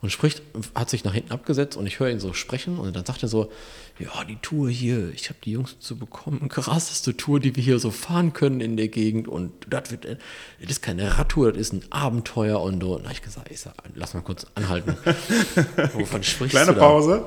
Und 0.00 0.10
spricht, 0.10 0.42
hat 0.74 0.90
sich 0.90 1.04
nach 1.04 1.14
hinten 1.14 1.30
abgesetzt 1.30 1.76
und 1.76 1.86
ich 1.86 2.00
höre 2.00 2.10
ihn 2.10 2.18
so 2.18 2.32
sprechen 2.32 2.76
und 2.76 2.94
dann 2.94 3.04
sagt 3.04 3.22
er 3.22 3.28
so, 3.28 3.52
ja, 4.00 4.24
die 4.24 4.36
Tour 4.42 4.68
hier, 4.68 5.10
ich 5.10 5.28
habe 5.28 5.38
die 5.44 5.52
Jungs 5.52 5.78
zu 5.78 5.96
bekommen, 5.96 6.48
krasseste 6.48 7.16
Tour, 7.16 7.38
die 7.38 7.54
wir 7.54 7.62
hier 7.62 7.78
so 7.78 7.92
fahren 7.92 8.32
können 8.32 8.60
in 8.60 8.76
der 8.76 8.88
Gegend 8.88 9.28
und 9.28 9.52
das 9.70 9.92
wird, 9.92 10.04
das 10.04 10.18
ist 10.60 10.82
keine 10.82 11.18
Radtour, 11.18 11.52
das 11.52 11.60
ist 11.60 11.72
ein 11.72 11.84
Abenteuer 11.90 12.60
und 12.60 12.82
so. 12.82 12.96
Und 12.96 13.02
da 13.02 13.10
habe 13.10 13.14
ich 13.14 13.22
gesagt, 13.22 13.48
ich 13.52 13.60
sag, 13.60 13.74
lass 13.94 14.14
mal 14.14 14.22
kurz 14.22 14.44
anhalten. 14.56 14.96
Wovon 15.94 16.24
sprichst 16.24 16.50
Kleine 16.50 16.72
du 16.72 16.80
da? 16.80 16.80
Pause. 16.80 17.24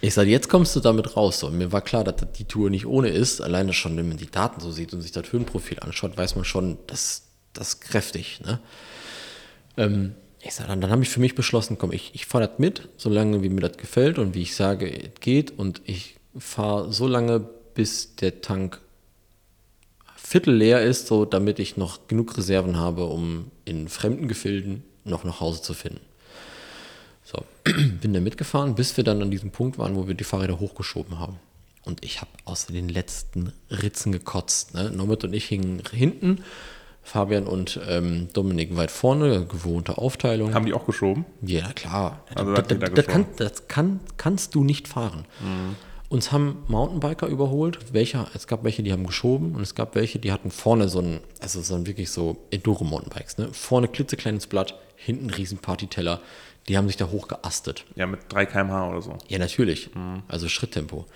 Ich 0.00 0.14
sage, 0.14 0.30
jetzt 0.30 0.48
kommst 0.48 0.76
du 0.76 0.80
damit 0.80 1.16
raus. 1.16 1.40
So. 1.40 1.50
mir 1.50 1.72
war 1.72 1.80
klar, 1.80 2.04
dass 2.04 2.14
die 2.32 2.44
Tour 2.44 2.70
nicht 2.70 2.86
ohne 2.86 3.08
ist. 3.08 3.40
Alleine 3.40 3.72
schon, 3.72 3.96
wenn 3.96 4.08
man 4.08 4.16
die 4.16 4.30
Daten 4.30 4.60
so 4.60 4.70
sieht 4.70 4.92
und 4.92 5.00
sich 5.00 5.12
das 5.12 5.32
Höhenprofil 5.32 5.80
anschaut, 5.80 6.16
weiß 6.16 6.36
man 6.36 6.44
schon, 6.44 6.78
dass 6.86 7.22
das 7.52 7.80
kräftig. 7.80 8.40
Ne? 8.44 8.60
Ähm, 9.76 10.14
ich 10.40 10.54
sage, 10.54 10.68
dann, 10.68 10.80
dann 10.80 10.90
habe 10.90 11.02
ich 11.02 11.08
für 11.08 11.20
mich 11.20 11.34
beschlossen, 11.34 11.78
komm, 11.78 11.92
ich, 11.92 12.14
ich 12.14 12.26
fahre 12.26 12.46
das 12.46 12.58
mit, 12.58 12.88
solange 12.96 13.42
wie 13.42 13.48
mir 13.48 13.60
das 13.60 13.76
gefällt 13.76 14.18
und 14.18 14.34
wie 14.34 14.42
ich 14.42 14.54
sage, 14.54 14.88
es 14.88 15.20
geht. 15.20 15.58
Und 15.58 15.82
ich 15.84 16.16
fahre 16.38 16.92
so 16.92 17.08
lange, 17.08 17.40
bis 17.74 18.14
der 18.16 18.40
Tank 18.40 18.80
Viertel 20.16 20.54
leer 20.54 20.82
ist, 20.82 21.06
so 21.06 21.24
damit 21.24 21.58
ich 21.58 21.76
noch 21.76 22.06
genug 22.06 22.36
Reserven 22.36 22.76
habe, 22.76 23.06
um 23.06 23.50
in 23.64 23.88
fremden 23.88 24.28
Gefilden 24.28 24.84
noch 25.04 25.24
nach 25.24 25.40
Hause 25.40 25.62
zu 25.62 25.72
finden. 25.72 26.00
So, 27.30 27.44
bin 28.00 28.14
da 28.14 28.20
mitgefahren, 28.20 28.74
bis 28.74 28.96
wir 28.96 29.04
dann 29.04 29.20
an 29.20 29.30
diesem 29.30 29.50
Punkt 29.50 29.76
waren, 29.76 29.96
wo 29.96 30.08
wir 30.08 30.14
die 30.14 30.24
Fahrräder 30.24 30.60
hochgeschoben 30.60 31.18
haben. 31.18 31.36
Und 31.84 32.02
ich 32.02 32.22
habe 32.22 32.30
aus 32.46 32.66
den 32.66 32.88
letzten 32.88 33.52
Ritzen 33.70 34.12
gekotzt. 34.12 34.72
Ne? 34.74 34.90
Norbert 34.90 35.24
und 35.24 35.34
ich 35.34 35.44
hingen 35.44 35.82
hinten, 35.92 36.42
Fabian 37.02 37.46
und 37.46 37.80
ähm, 37.86 38.28
Dominik 38.32 38.76
weit 38.76 38.90
vorne, 38.90 39.44
gewohnte 39.44 39.98
Aufteilung. 39.98 40.54
Haben 40.54 40.66
die 40.66 40.72
auch 40.72 40.86
geschoben? 40.86 41.26
Ja, 41.42 41.70
klar. 41.74 42.24
Also 42.34 42.54
das, 42.54 42.66
das, 42.66 42.90
das, 42.94 43.06
kann, 43.06 43.26
das 43.36 43.68
kann, 43.68 44.00
kannst 44.16 44.54
du 44.54 44.64
nicht 44.64 44.88
fahren. 44.88 45.26
Uns 46.08 46.32
haben 46.32 46.64
Mountainbiker 46.68 47.26
überholt. 47.26 47.92
Welche, 47.92 48.26
es 48.34 48.46
gab 48.46 48.64
welche, 48.64 48.82
die 48.82 48.92
haben 48.92 49.06
geschoben 49.06 49.54
und 49.54 49.60
es 49.60 49.74
gab 49.74 49.94
welche, 49.94 50.18
die 50.18 50.32
hatten 50.32 50.50
vorne 50.50 50.88
so 50.88 51.00
ein, 51.00 51.20
also 51.40 51.60
so 51.60 51.74
ein 51.74 51.86
wirklich 51.86 52.10
so 52.10 52.38
Enduro-Mountainbikes. 52.50 53.36
Ne? 53.36 53.48
Vorne 53.52 53.88
klitzekleines 53.88 54.46
Blatt, 54.46 54.74
hinten 54.96 55.28
riesen 55.28 55.58
Partyteller. 55.58 56.20
Die 56.68 56.76
haben 56.76 56.86
sich 56.86 56.96
da 56.96 57.08
hochgeastet. 57.08 57.84
Ja, 57.96 58.06
mit 58.06 58.20
3 58.28 58.46
km/h 58.46 58.90
oder 58.90 59.02
so. 59.02 59.16
Ja, 59.28 59.38
natürlich. 59.38 59.90
Also 60.28 60.48
Schritttempo. 60.48 61.06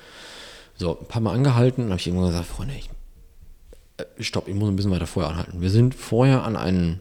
So, 0.76 0.98
ein 0.98 1.06
paar 1.06 1.20
Mal 1.20 1.34
angehalten, 1.34 1.84
habe 1.90 1.96
ich 2.00 2.06
irgendwann 2.06 2.30
gesagt, 2.30 2.46
Freunde, 2.46 2.74
ich, 2.74 2.88
äh, 3.98 4.22
stopp, 4.22 4.48
ich 4.48 4.54
muss 4.54 4.68
ein 4.68 4.76
bisschen 4.76 4.90
weiter 4.90 5.06
vorher 5.06 5.30
anhalten. 5.30 5.60
Wir 5.60 5.70
sind 5.70 5.94
vorher 5.94 6.44
an 6.44 6.56
einen, 6.56 7.00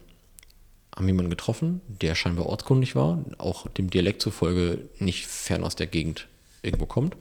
haben 0.94 1.06
jemanden 1.06 1.30
getroffen, 1.30 1.80
der 1.88 2.14
scheinbar 2.14 2.46
ortskundig 2.46 2.94
war, 2.94 3.24
auch 3.38 3.66
dem 3.68 3.88
Dialekt 3.88 4.20
zufolge 4.20 4.88
nicht 4.98 5.26
fern 5.26 5.64
aus 5.64 5.74
der 5.74 5.86
Gegend 5.86 6.28
irgendwo 6.60 6.86
kommt. 6.86 7.16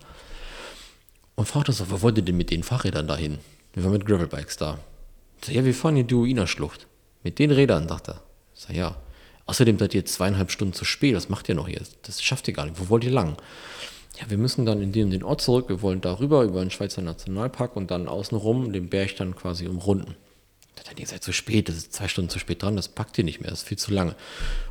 Und 1.36 1.48
fragte 1.48 1.72
so, 1.72 1.90
wo 1.90 2.02
wollt 2.02 2.18
ihr 2.18 2.24
denn 2.24 2.38
mit 2.38 2.52
den 2.52 2.64
Fahrrädern 2.64 3.08
dahin? 3.08 3.40
Wir 3.74 3.84
waren 3.84 3.94
mit 3.94 4.06
Gravelbikes 4.06 4.58
da. 4.58 4.78
Ich 5.40 5.48
sag, 5.48 5.56
ja, 5.56 5.64
wir 5.64 5.74
fahren 5.74 5.96
die 5.96 6.04
Duina-Schlucht. 6.04 6.88
Mit 7.24 7.40
den 7.40 7.52
Rädern, 7.52 7.88
sagt 7.88 8.10
er. 8.10 8.22
Ich 8.54 8.62
sag, 8.62 8.76
ja. 8.76 8.98
Außerdem 9.52 9.78
seid 9.78 9.93
ihr 9.93 10.06
zweieinhalb 10.06 10.49
Stunden 10.49 10.74
zu 10.74 10.86
spät. 10.86 11.14
Was 11.14 11.28
macht 11.28 11.49
ihr 11.49 11.56
noch 11.56 11.68
hier? 11.68 11.82
Das 12.04 12.24
schafft 12.24 12.47
ihr 12.47 12.54
gar 12.54 12.66
nicht. 12.68 12.80
Wo 12.80 12.88
wollt 12.88 13.04
ihr 13.04 13.12
lang? 13.12 13.36
Ja, 14.18 14.30
wir 14.30 14.38
müssen 14.38 14.66
dann 14.66 14.82
in 14.82 14.93
den, 14.93 15.12
den 15.12 15.24
Ort 15.24 15.41
zurück. 15.41 15.68
Wir 15.68 15.82
wollen 15.82 15.99
darüber, 15.99 16.43
über 16.43 16.62
den 16.62 16.72
Schweizer 16.72 17.02
Nationalpark 17.02 17.76
und 17.76 17.91
dann 17.91 18.08
außenrum 18.08 18.72
den 18.72 18.88
Berg 18.88 19.18
dann 19.18 19.36
quasi 19.36 19.68
umrunden. 19.68 20.16
Dachte, 20.86 21.02
ihr 21.02 21.08
seid 21.08 21.22
zu 21.22 21.34
spät, 21.34 21.68
das 21.68 21.76
ist 21.76 21.93
zwei 21.93 22.08
Stunden 22.08 22.30
zu 22.30 22.39
spät 22.39 22.64
dran, 22.64 22.78
das 22.78 22.88
packt 22.88 23.18
ihr 23.18 23.26
nicht 23.26 23.41
mehr, 23.41 23.49
das 23.49 23.60
ist 23.64 23.68
viel 23.68 23.78
zu 23.78 23.91
lange. 23.91 24.16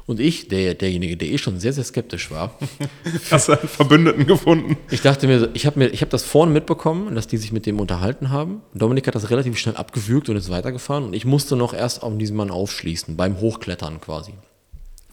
Und 0.07 0.19
ich, 0.19 0.49
der, 0.49 0.75
derjenige, 0.75 1.17
der 1.19 1.29
eh 1.29 1.37
schon 1.39 1.61
sehr, 1.61 1.75
sehr 1.75 1.85
skeptisch 1.85 2.31
war, 2.31 2.59
Hast 3.31 3.49
du 3.49 3.53
einen 3.53 3.69
Verbündeten 3.69 4.27
gefunden? 4.27 4.79
ich 4.91 5.03
dachte 5.03 5.27
mir, 5.27 5.51
ich 5.53 5.67
habe 5.67 5.85
habe 5.85 6.07
das 6.07 6.25
vorne 6.25 6.53
mitbekommen, 6.53 7.15
dass 7.15 7.27
die 7.27 7.37
sich 7.37 7.53
mit 7.53 7.67
dem 7.67 7.79
unterhalten 7.81 8.31
haben. 8.31 8.63
Dominik 8.73 9.07
hat 9.07 9.15
das 9.15 9.29
relativ 9.29 9.59
schnell 9.59 9.77
abgewürgt 9.77 10.31
und 10.31 10.37
ist 10.37 10.51
weitergefahren 10.51 11.05
und 11.05 11.13
ich 11.13 11.27
musste 11.27 11.55
noch 11.55 11.75
erst 11.75 12.03
auf 12.03 12.17
diesen 12.17 12.37
Mann 12.37 12.51
aufschließen, 12.51 13.17
beim 13.17 13.39
Hochklettern 13.41 14.01
quasi. 14.01 14.33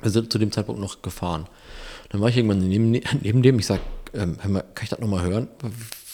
Wir 0.01 0.11
sind 0.11 0.31
zu 0.31 0.37
dem 0.37 0.51
Zeitpunkt 0.51 0.79
noch 0.79 1.01
gefahren. 1.01 1.47
Dann 2.09 2.21
war 2.21 2.29
ich 2.29 2.37
irgendwann 2.37 2.67
neben, 2.67 2.91
neben 2.91 3.41
dem, 3.41 3.59
ich 3.59 3.65
sag, 3.65 3.81
ähm, 4.13 4.37
hör 4.41 4.49
mal, 4.49 4.63
kann 4.73 4.83
ich 4.83 4.89
das 4.89 4.99
nochmal 4.99 5.25
hören? 5.25 5.47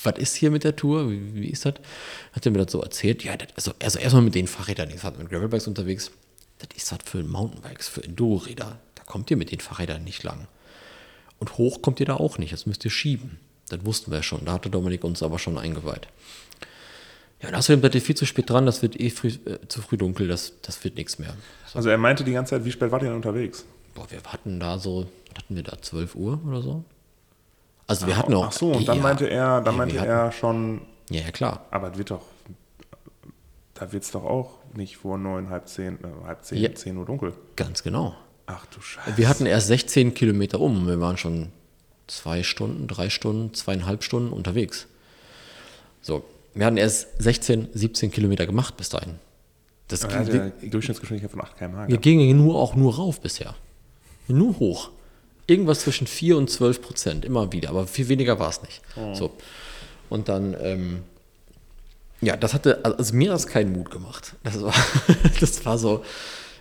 Was 0.04 0.18
ist 0.18 0.36
hier 0.36 0.52
mit 0.52 0.64
der 0.64 0.76
Tour? 0.76 1.10
Wie, 1.10 1.36
wie 1.36 1.50
ist 1.50 1.66
das? 1.66 1.76
Hat 2.34 2.46
er 2.46 2.52
mir 2.52 2.60
das 2.60 2.72
so 2.72 2.82
erzählt? 2.82 3.24
Ja, 3.24 3.38
das, 3.38 3.50
also, 3.56 3.72
also 3.82 4.00
erstmal 4.00 4.24
mit 4.24 4.36
den 4.36 4.48
Fahrrädern, 4.48 4.90
ich 4.94 5.04
war 5.04 5.12
mit 5.12 5.30
Gravelbikes 5.30 5.68
unterwegs. 5.68 6.12
Das 6.60 6.70
ist 6.76 6.92
das 6.92 7.00
für 7.06 7.24
Mountainbikes, 7.24 7.88
für 7.88 8.04
Enduro-Räder. 8.04 8.80
Da 8.96 9.04
kommt 9.04 9.30
ihr 9.32 9.38
mit 9.38 9.52
den 9.52 9.60
Fahrrädern 9.60 10.04
nicht 10.04 10.24
lang. 10.24 10.48
Und 11.40 11.58
hoch 11.58 11.82
kommt 11.82 12.00
ihr 12.00 12.06
da 12.06 12.16
auch 12.16 12.38
nicht, 12.38 12.54
das 12.54 12.66
müsst 12.66 12.86
ihr 12.86 12.92
schieben. 12.92 13.40
Das 13.70 13.86
wussten 13.86 14.12
wir 14.12 14.24
schon, 14.24 14.46
da 14.46 14.54
hatte 14.54 14.70
Dominik 14.70 15.04
uns 15.04 15.24
aber 15.24 15.40
schon 15.40 15.58
eingeweiht. 15.58 16.08
Ja, 17.44 17.50
und 17.50 17.56
außerdem 17.56 17.82
seid 17.82 17.94
ihr 17.96 18.02
viel 18.02 18.16
zu 18.16 18.26
spät 18.26 18.50
dran, 18.50 18.66
das 18.66 18.82
wird 18.82 19.00
eh 19.00 19.10
früh, 19.12 19.28
äh, 19.28 19.60
zu 19.68 19.82
früh 19.82 19.98
dunkel, 19.98 20.28
das, 20.28 20.54
das 20.62 20.84
wird 20.84 20.96
nichts 20.96 21.20
mehr. 21.20 21.36
Also 21.74 21.89
er 21.89 21.98
meinte 21.98 22.24
die 22.24 22.32
ganze 22.32 22.52
Zeit, 22.52 22.66
wie 22.66 22.72
spät 22.72 22.91
wart 22.91 23.02
ihr 23.04 23.10
denn 23.10 23.16
unterwegs? 23.18 23.66
Boah, 23.94 24.10
wir 24.10 24.20
hatten 24.24 24.60
da 24.60 24.80
so, 24.80 25.06
hatten 25.38 25.56
wir 25.56 25.64
da, 25.64 25.80
12 25.82 26.16
Uhr 26.16 26.39
oder 26.48 26.62
so? 26.62 26.84
Also 27.86 28.08
wir 28.08 28.18
hatten 28.18 28.34
auch. 28.34 28.48
Ach 28.48 28.52
so, 28.52 28.72
und 28.72 28.88
dann 28.88 28.98
ja, 28.98 29.04
meinte 29.04 29.28
er, 29.30 29.62
dann 29.62 29.74
ja, 29.74 29.78
meinte 29.78 30.00
hatten- 30.00 30.10
er 30.10 30.32
schon, 30.32 30.82
Ja, 31.10 31.22
ja, 31.22 31.32
klar. 31.32 31.66
aber 31.70 31.91
es 31.91 31.98
wird 31.98 32.12
doch, 32.12 32.22
da 33.74 33.91
wird 33.91 34.04
es 34.04 34.12
doch 34.12 34.24
auch 34.24 34.52
nicht 34.74 34.98
vor 34.98 35.18
neun, 35.18 35.50
halb 35.50 35.68
zehn, 35.68 35.96
äh, 36.04 36.26
halb 36.26 36.44
zehn, 36.46 36.60
Ja. 36.60 36.74
zehn 36.74 36.96
Uhr 36.98 37.06
dunkel. 37.06 37.34
Ganz 37.56 37.84
genau. 37.84 38.16
Ach 38.46 38.66
du 38.68 38.82
Scheiße. 38.82 39.18
Wir 39.18 39.28
hatten 39.30 39.46
erst 39.46 39.68
16 39.68 40.14
Kilometer 40.14 40.60
um. 40.60 40.88
Wir 40.88 41.00
waren 41.00 41.18
schon 41.18 41.50
zwei 42.08 42.44
Stunden, 42.44 42.88
drei 42.88 43.10
Stunden, 43.10 43.54
zweieinhalb 43.54 44.04
Stunden 44.04 44.34
unterwegs. 44.34 44.88
So, 46.02 46.24
wir 46.56 46.66
hatten 46.66 46.78
erst 46.78 47.08
16, 47.20 47.70
17 47.74 48.12
Kilometer 48.12 48.45
gemacht 48.45 48.78
bis 48.78 48.89
dahin. 48.89 49.16
Das 49.88 50.04
Er 50.04 50.24
ging, 50.24 50.41
eine 50.41 50.51
Durchschnittsgeschwindigkeit 50.70 51.32
von 51.32 51.41
8 51.41 51.58
km/h. 51.58 51.88
wir 51.88 51.97
gingen 51.97 52.38
nur 52.38 52.56
auch 52.56 52.76
nur 52.76 52.95
rauf 52.95 53.20
bisher. 53.22 53.56
Nur 54.28 54.58
hoch. 54.60 54.91
Irgendwas 55.45 55.82
zwischen 55.82 56.08
4 56.08 56.38
und 56.38 56.49
12 56.49 56.82
Prozent, 56.82 57.26
immer 57.26 57.51
wieder, 57.51 57.70
aber 57.70 57.86
viel 57.86 58.08
weniger 58.08 58.39
war 58.39 58.49
es 58.49 58.62
nicht. 58.62 58.82
So. 59.14 59.32
Und 60.10 60.30
dann, 60.30 60.56
ähm, 60.62 61.04
ja, 62.22 62.38
das 62.38 62.54
hatte, 62.54 62.86
also 62.86 63.14
mir 63.14 63.30
hat 63.32 63.36
das 63.36 63.47
keinen 63.47 63.74
Mut 63.74 63.91
gemacht. 63.91 64.36
Das 64.43 64.62
war, 64.62 64.74
das 65.39 65.66
war 65.66 65.78
so, 65.78 66.04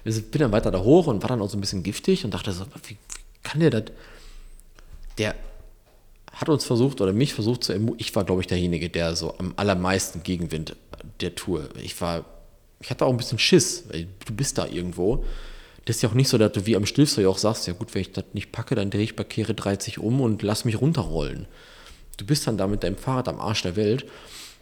ich 0.04 0.30
bin 0.30 0.40
dann 0.40 0.52
weiter 0.52 0.72
da 0.72 0.80
hoch 0.80 1.06
und 1.06 1.22
war 1.22 1.28
dann 1.28 1.40
auch 1.40 1.48
so 1.48 1.56
ein 1.56 1.60
bisschen 1.60 1.84
giftig 1.84 2.24
und 2.24 2.34
dachte 2.34 2.50
so, 2.52 2.64
wie, 2.88 2.90
wie 2.90 2.96
kann 3.44 3.60
der 3.60 3.70
das? 3.70 3.84
Der 5.18 5.34
hat 6.32 6.48
uns 6.48 6.64
versucht 6.64 7.00
oder 7.00 7.12
mich 7.12 7.34
versucht 7.34 7.64
zu 7.64 7.72
ermutigen. 7.72 8.00
Ich 8.00 8.14
war, 8.16 8.24
glaube 8.24 8.40
ich, 8.40 8.46
derjenige, 8.46 8.88
der 8.88 9.14
so 9.14 9.36
am 9.38 9.52
allermeisten 9.56 10.22
Gegenwind 10.22 10.76
der 11.20 11.34
Tour. 11.34 11.68
Ich 11.80 12.00
war, 12.00 12.24
ich 12.80 12.90
hatte 12.90 13.04
auch 13.04 13.10
ein 13.10 13.16
bisschen 13.16 13.38
Schiss, 13.38 13.84
weil 13.90 14.08
du 14.26 14.34
bist 14.34 14.58
da 14.58 14.66
irgendwo. 14.66 15.24
Das 15.84 15.96
ist 15.96 16.02
ja 16.02 16.08
auch 16.08 16.14
nicht 16.14 16.28
so, 16.28 16.38
dass 16.38 16.52
du 16.52 16.64
wie 16.66 16.76
am 16.76 16.86
Stilfser 16.86 17.22
ja 17.22 17.28
auch 17.28 17.38
sagst, 17.38 17.66
ja 17.66 17.74
gut, 17.74 17.94
wenn 17.94 18.02
ich 18.02 18.12
das 18.12 18.24
nicht 18.32 18.52
packe, 18.52 18.74
dann 18.74 18.90
drehe 18.90 19.02
ich 19.02 19.16
bei 19.16 19.24
Kehre 19.24 19.54
30 19.54 19.98
um 19.98 20.20
und 20.20 20.42
lass 20.42 20.64
mich 20.64 20.80
runterrollen. 20.80 21.46
Du 22.16 22.24
bist 22.24 22.46
dann 22.46 22.56
da 22.56 22.66
mit 22.66 22.82
deinem 22.82 22.96
Fahrrad 22.96 23.28
am 23.28 23.40
Arsch 23.40 23.62
der 23.62 23.76
Welt, 23.76 24.06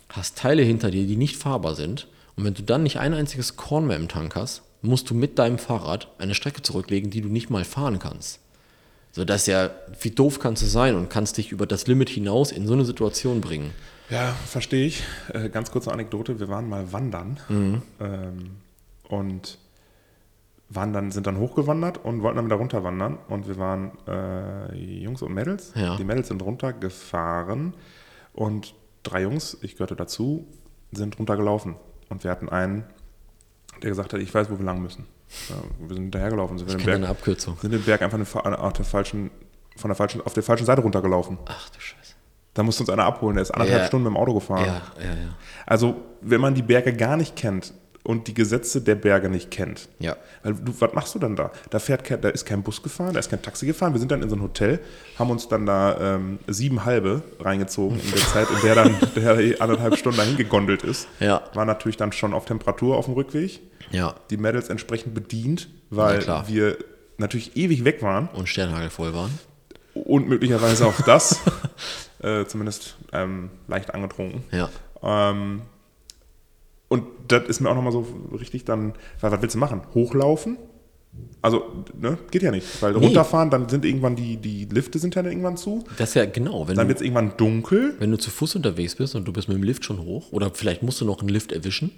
hast 0.09 0.39
Teile 0.39 0.63
hinter 0.63 0.91
dir, 0.91 1.07
die 1.07 1.17
nicht 1.17 1.37
fahrbar 1.37 1.75
sind. 1.75 2.09
Und 2.37 2.45
wenn 2.45 2.55
du 2.55 2.63
dann 2.63 2.83
nicht 2.83 2.99
ein 2.99 3.13
einziges 3.13 3.57
Korn 3.57 3.87
mehr 3.87 3.97
im 3.97 4.09
Tank 4.09 4.35
hast, 4.35 4.63
musst 4.83 5.11
du 5.11 5.15
mit 5.15 5.39
deinem 5.39 5.59
Fahrrad 5.59 6.09
eine 6.19 6.35
Strecke 6.35 6.63
zurücklegen, 6.63 7.11
die 7.11 7.21
du 7.21 7.29
nicht 7.29 7.51
mal 7.51 7.65
fahren 7.65 7.99
kannst. 7.99 8.41
So, 9.13 9.25
das 9.25 9.43
ist 9.43 9.47
ja, 9.49 9.71
wie 10.01 10.11
doof 10.11 10.39
kannst 10.39 10.63
du 10.63 10.67
sein 10.67 10.95
und 10.95 11.11
kannst 11.11 11.37
dich 11.37 11.51
über 11.51 11.67
das 11.67 11.87
Limit 11.87 12.09
hinaus 12.09 12.53
in 12.53 12.67
so 12.67 12.75
eine 12.75 12.85
Situation 12.85 13.41
bringen. 13.41 13.73
Ja, 14.09 14.33
verstehe 14.47 14.87
ich. 14.87 15.03
Äh, 15.33 15.49
ganz 15.51 15.71
kurze 15.71 15.93
Anekdote, 15.93 16.39
wir 16.41 16.49
waren 16.49 16.69
mal 16.69 16.93
wandern 16.93 17.41
Mhm. 17.49 17.83
ähm, 18.01 18.51
und 19.09 19.59
waren 20.69 20.93
dann, 20.93 21.11
sind 21.11 21.27
dann 21.27 21.39
hochgewandert 21.39 21.99
und 22.05 22.23
wollten 22.23 22.37
dann 22.37 22.47
wieder 22.47 22.57
runterwandern. 22.57 23.19
Und 23.29 23.49
wir 23.49 23.59
waren 23.59 23.91
äh, 24.07 24.77
Jungs 24.77 25.23
und 25.23 25.35
Mädels. 25.35 25.73
Ja. 25.75 25.97
Die 25.97 26.05
Mädels 26.05 26.29
sind 26.29 26.43
runtergefahren 26.43 27.75
und 28.33 28.75
drei 29.03 29.23
Jungs, 29.23 29.59
ich 29.63 29.75
gehörte 29.75 29.97
dazu, 29.97 30.47
sind 30.93 31.19
runtergelaufen. 31.19 31.75
Und 32.09 32.23
wir 32.23 32.31
hatten 32.31 32.49
einen, 32.49 32.85
der 33.83 33.91
gesagt 33.91 34.13
hat, 34.13 34.21
ich 34.21 34.33
weiß, 34.33 34.51
wo 34.51 34.59
wir 34.59 34.65
lang 34.65 34.81
müssen. 34.81 35.07
Ja, 35.49 35.57
wir 35.79 35.95
sind 35.95 36.05
hinterhergelaufen, 36.05 36.59
sind, 36.59 36.69
Ich 36.71 36.77
den 36.77 36.85
Berg, 36.85 36.97
eine 36.97 37.09
Abkürzung. 37.09 37.57
sind 37.61 37.73
den 37.73 37.83
Berg 37.83 38.03
einfach 38.03 38.19
eine, 38.45 38.59
auf 38.59 38.73
der 38.73 38.85
falschen, 38.85 39.31
von 39.77 39.89
der 39.89 39.97
falschen, 39.97 40.21
auf 40.23 40.33
der 40.35 40.43
falschen 40.43 40.67
Seite 40.67 40.83
runtergelaufen. 40.83 41.39
Ach 41.47 41.69
du 41.71 41.81
Scheiße. 41.81 42.15
Da 42.55 42.63
musste 42.65 42.83
uns 42.83 42.91
einer 42.91 43.05
abholen, 43.05 43.37
der 43.37 43.43
ist 43.43 43.53
anderthalb 43.53 43.83
Ja. 43.83 43.87
Stunden 43.87 44.05
mit 44.05 44.15
dem 44.15 44.17
Auto 44.17 44.35
gefahren. 44.35 44.65
Ja, 44.67 44.83
ja, 44.99 45.05
ja. 45.11 45.35
Also, 45.67 45.95
wenn 46.21 46.41
man 46.41 46.55
die 46.55 46.63
Berge 46.63 46.93
gar 46.93 47.17
nicht 47.17 47.37
kennt 47.37 47.73
und 48.03 48.27
die 48.27 48.35
Gesetze 48.35 48.81
der 48.81 48.97
Berge 48.97 49.29
nicht 49.29 49.53
kennt, 49.53 49.89
Ja. 50.01 50.17
weil 50.43 50.55
du, 50.55 50.73
was 50.81 50.93
machst 50.95 51.15
du 51.15 51.21
dann 51.21 51.37
da? 51.37 51.53
Da, 51.71 51.79
fährt 51.79 52.03
kein, 52.03 52.21
da 52.21 52.29
ist 52.31 52.45
kein 52.45 52.63
Bus 52.65 52.83
gefahren, 52.83 53.13
da 53.15 53.21
ist 53.21 53.31
kein 53.31 53.41
Taxi 53.41 53.67
gefahren. 53.67 53.93
Wir 53.93 54.01
sind 54.01 54.11
dann 54.11 54.23
in 54.23 54.29
so 54.29 54.35
ein 54.35 54.43
Hotel, 54.43 54.81
haben 55.17 55.31
uns 55.31 55.47
dann 55.47 55.65
da 55.65 56.17
ähm, 56.17 56.41
sieben 56.49 56.85
halbe 56.85 57.23
reingezogen 57.39 58.01
in 58.01 58.11
der 58.11 58.21
Zeit, 58.21 58.49
in 58.51 58.61
der 58.63 58.75
dann 58.75 58.97
der 59.15 59.61
anderthalb 59.63 59.97
Stunden 59.97 60.19
dahin 60.19 60.37
gegondelt 60.37 60.83
ist. 60.83 61.07
Ja. 61.21 61.43
War 61.55 61.67
natürlich 61.67 61.99
dann 61.99 62.11
schon 62.11 62.35
auf 62.35 62.47
Temperatur 62.47 62.97
auf 62.97 63.05
dem 63.05 63.15
Rückweg. 63.15 63.61
Ja. 63.91 64.15
Die 64.31 64.37
Mädels 64.37 64.69
entsprechend 64.69 65.15
bedient, 65.15 65.69
weil 65.91 66.23
Na 66.27 66.47
wir 66.49 66.77
natürlich 67.19 67.57
ewig 67.57 67.85
weg 67.85 68.03
waren 68.03 68.29
Und 68.33 68.49
Sternhagel 68.49 68.91
voll 68.91 69.13
waren. 69.15 69.31
und 69.95 70.29
möglicherweise 70.29 70.87
auch 70.87 71.01
das, 71.03 71.41
äh, 72.23 72.45
zumindest 72.47 72.97
ähm, 73.13 73.51
leicht 73.69 73.93
angetrunken. 73.95 74.45
Ja. 74.53 74.69
Ähm, 75.03 75.63
und 76.89 77.05
das 77.29 77.45
ist 77.49 77.61
mir 77.61 77.71
auch 77.71 77.75
nochmal 77.75 77.93
so 77.93 78.07
richtig 78.39 78.65
dann, 78.65 78.95
weil, 79.21 79.31
was 79.33 79.43
willst 79.43 79.55
du 79.55 79.59
machen? 79.61 79.83
Hochlaufen? 79.95 80.57
Also, 81.43 81.85
ne, 81.99 82.19
geht 82.31 82.43
ja 82.43 82.51
nicht. 82.53 82.67
Weil 82.83 82.93
Nee. 82.93 83.05
runterfahren, 83.07 83.51
dann 83.51 83.69
sind 83.69 83.85
irgendwann 83.85 84.15
die, 84.17 84.37
die 84.37 84.65
Lifte 84.67 84.99
sind 84.99 85.15
ja 85.17 85.23
dann 85.23 85.31
irgendwann 85.33 85.57
zu. 85.57 85.85
Das 85.99 86.11
ist 86.11 86.15
ja 86.15 86.25
genau, 86.25 86.69
wenn 86.69 86.77
Dann 86.77 86.87
wird 86.89 86.99
es 86.99 87.03
irgendwann 87.05 87.37
dunkel. 87.37 87.95
wenn 87.99 88.11
du 88.11 88.17
zu 88.19 88.31
Fuß 88.31 88.55
unterwegs 88.57 88.95
bist 88.95 89.15
und 89.17 89.25
du 89.27 89.33
bist 89.33 89.49
mit 89.49 89.57
dem 89.57 89.63
Lift 89.65 89.85
schon 89.85 89.99
hoch 90.01 90.31
oder 90.33 90.51
vielleicht 90.55 90.83
musst 90.83 91.01
du 91.01 91.05
noch 91.05 91.21
einen 91.21 91.29
Lift 91.29 91.51
erwischen, 91.53 91.91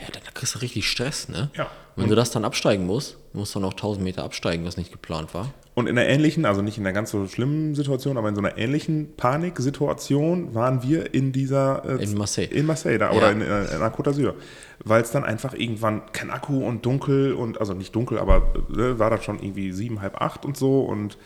Ja, 0.00 0.06
da 0.12 0.20
da 0.24 0.30
kriegst 0.32 0.54
du 0.54 0.58
richtig 0.60 0.88
Stress, 0.88 1.28
ne? 1.28 1.50
Ja. 1.56 1.70
Wenn 1.96 2.08
du 2.08 2.14
das 2.14 2.30
dann 2.30 2.44
absteigen 2.46 2.86
musst, 2.86 3.18
musst 3.34 3.54
du 3.54 3.58
dann 3.60 3.68
auch 3.68 3.74
1000 3.74 4.02
Meter 4.02 4.24
absteigen, 4.24 4.64
was 4.64 4.78
nicht 4.78 4.90
geplant 4.90 5.34
war. 5.34 5.52
Und 5.74 5.86
in 5.86 5.98
einer 5.98 6.08
ähnlichen, 6.08 6.46
also 6.46 6.62
nicht 6.62 6.78
in 6.78 6.84
einer 6.86 6.94
ganz 6.94 7.10
so 7.10 7.26
schlimmen 7.26 7.74
Situation, 7.74 8.16
aber 8.16 8.28
in 8.30 8.34
so 8.34 8.40
einer 8.40 8.56
ähnlichen 8.56 9.16
Paniksituation 9.16 10.54
waren 10.54 10.82
wir 10.82 11.12
in 11.14 11.32
dieser. 11.32 11.84
Äh, 12.00 12.02
In 12.04 12.16
Marseille. 12.16 12.46
In 12.46 12.64
Marseille, 12.66 12.96
da, 12.98 13.10
Ja. 13.10 13.16
oder 13.18 13.30
in, 13.32 13.42
äh, 13.42 13.64
in 13.74 13.82
Côte 13.82 14.10
d'Azur. 14.10 14.34
Weil 14.82 15.02
es 15.02 15.10
dann 15.10 15.24
einfach 15.24 15.52
irgendwann 15.52 16.10
kein 16.12 16.30
Akku 16.30 16.64
und 16.64 16.86
dunkel 16.86 17.34
und, 17.34 17.60
also 17.60 17.74
nicht 17.74 17.94
dunkel, 17.94 18.18
aber 18.18 18.54
äh, 18.70 18.98
war 18.98 19.10
das 19.10 19.24
schon 19.24 19.38
irgendwie 19.42 19.72
sieben, 19.72 20.00
halb 20.00 20.20
acht 20.22 20.44
und 20.46 20.56
so 20.56 20.80
und 20.80 21.18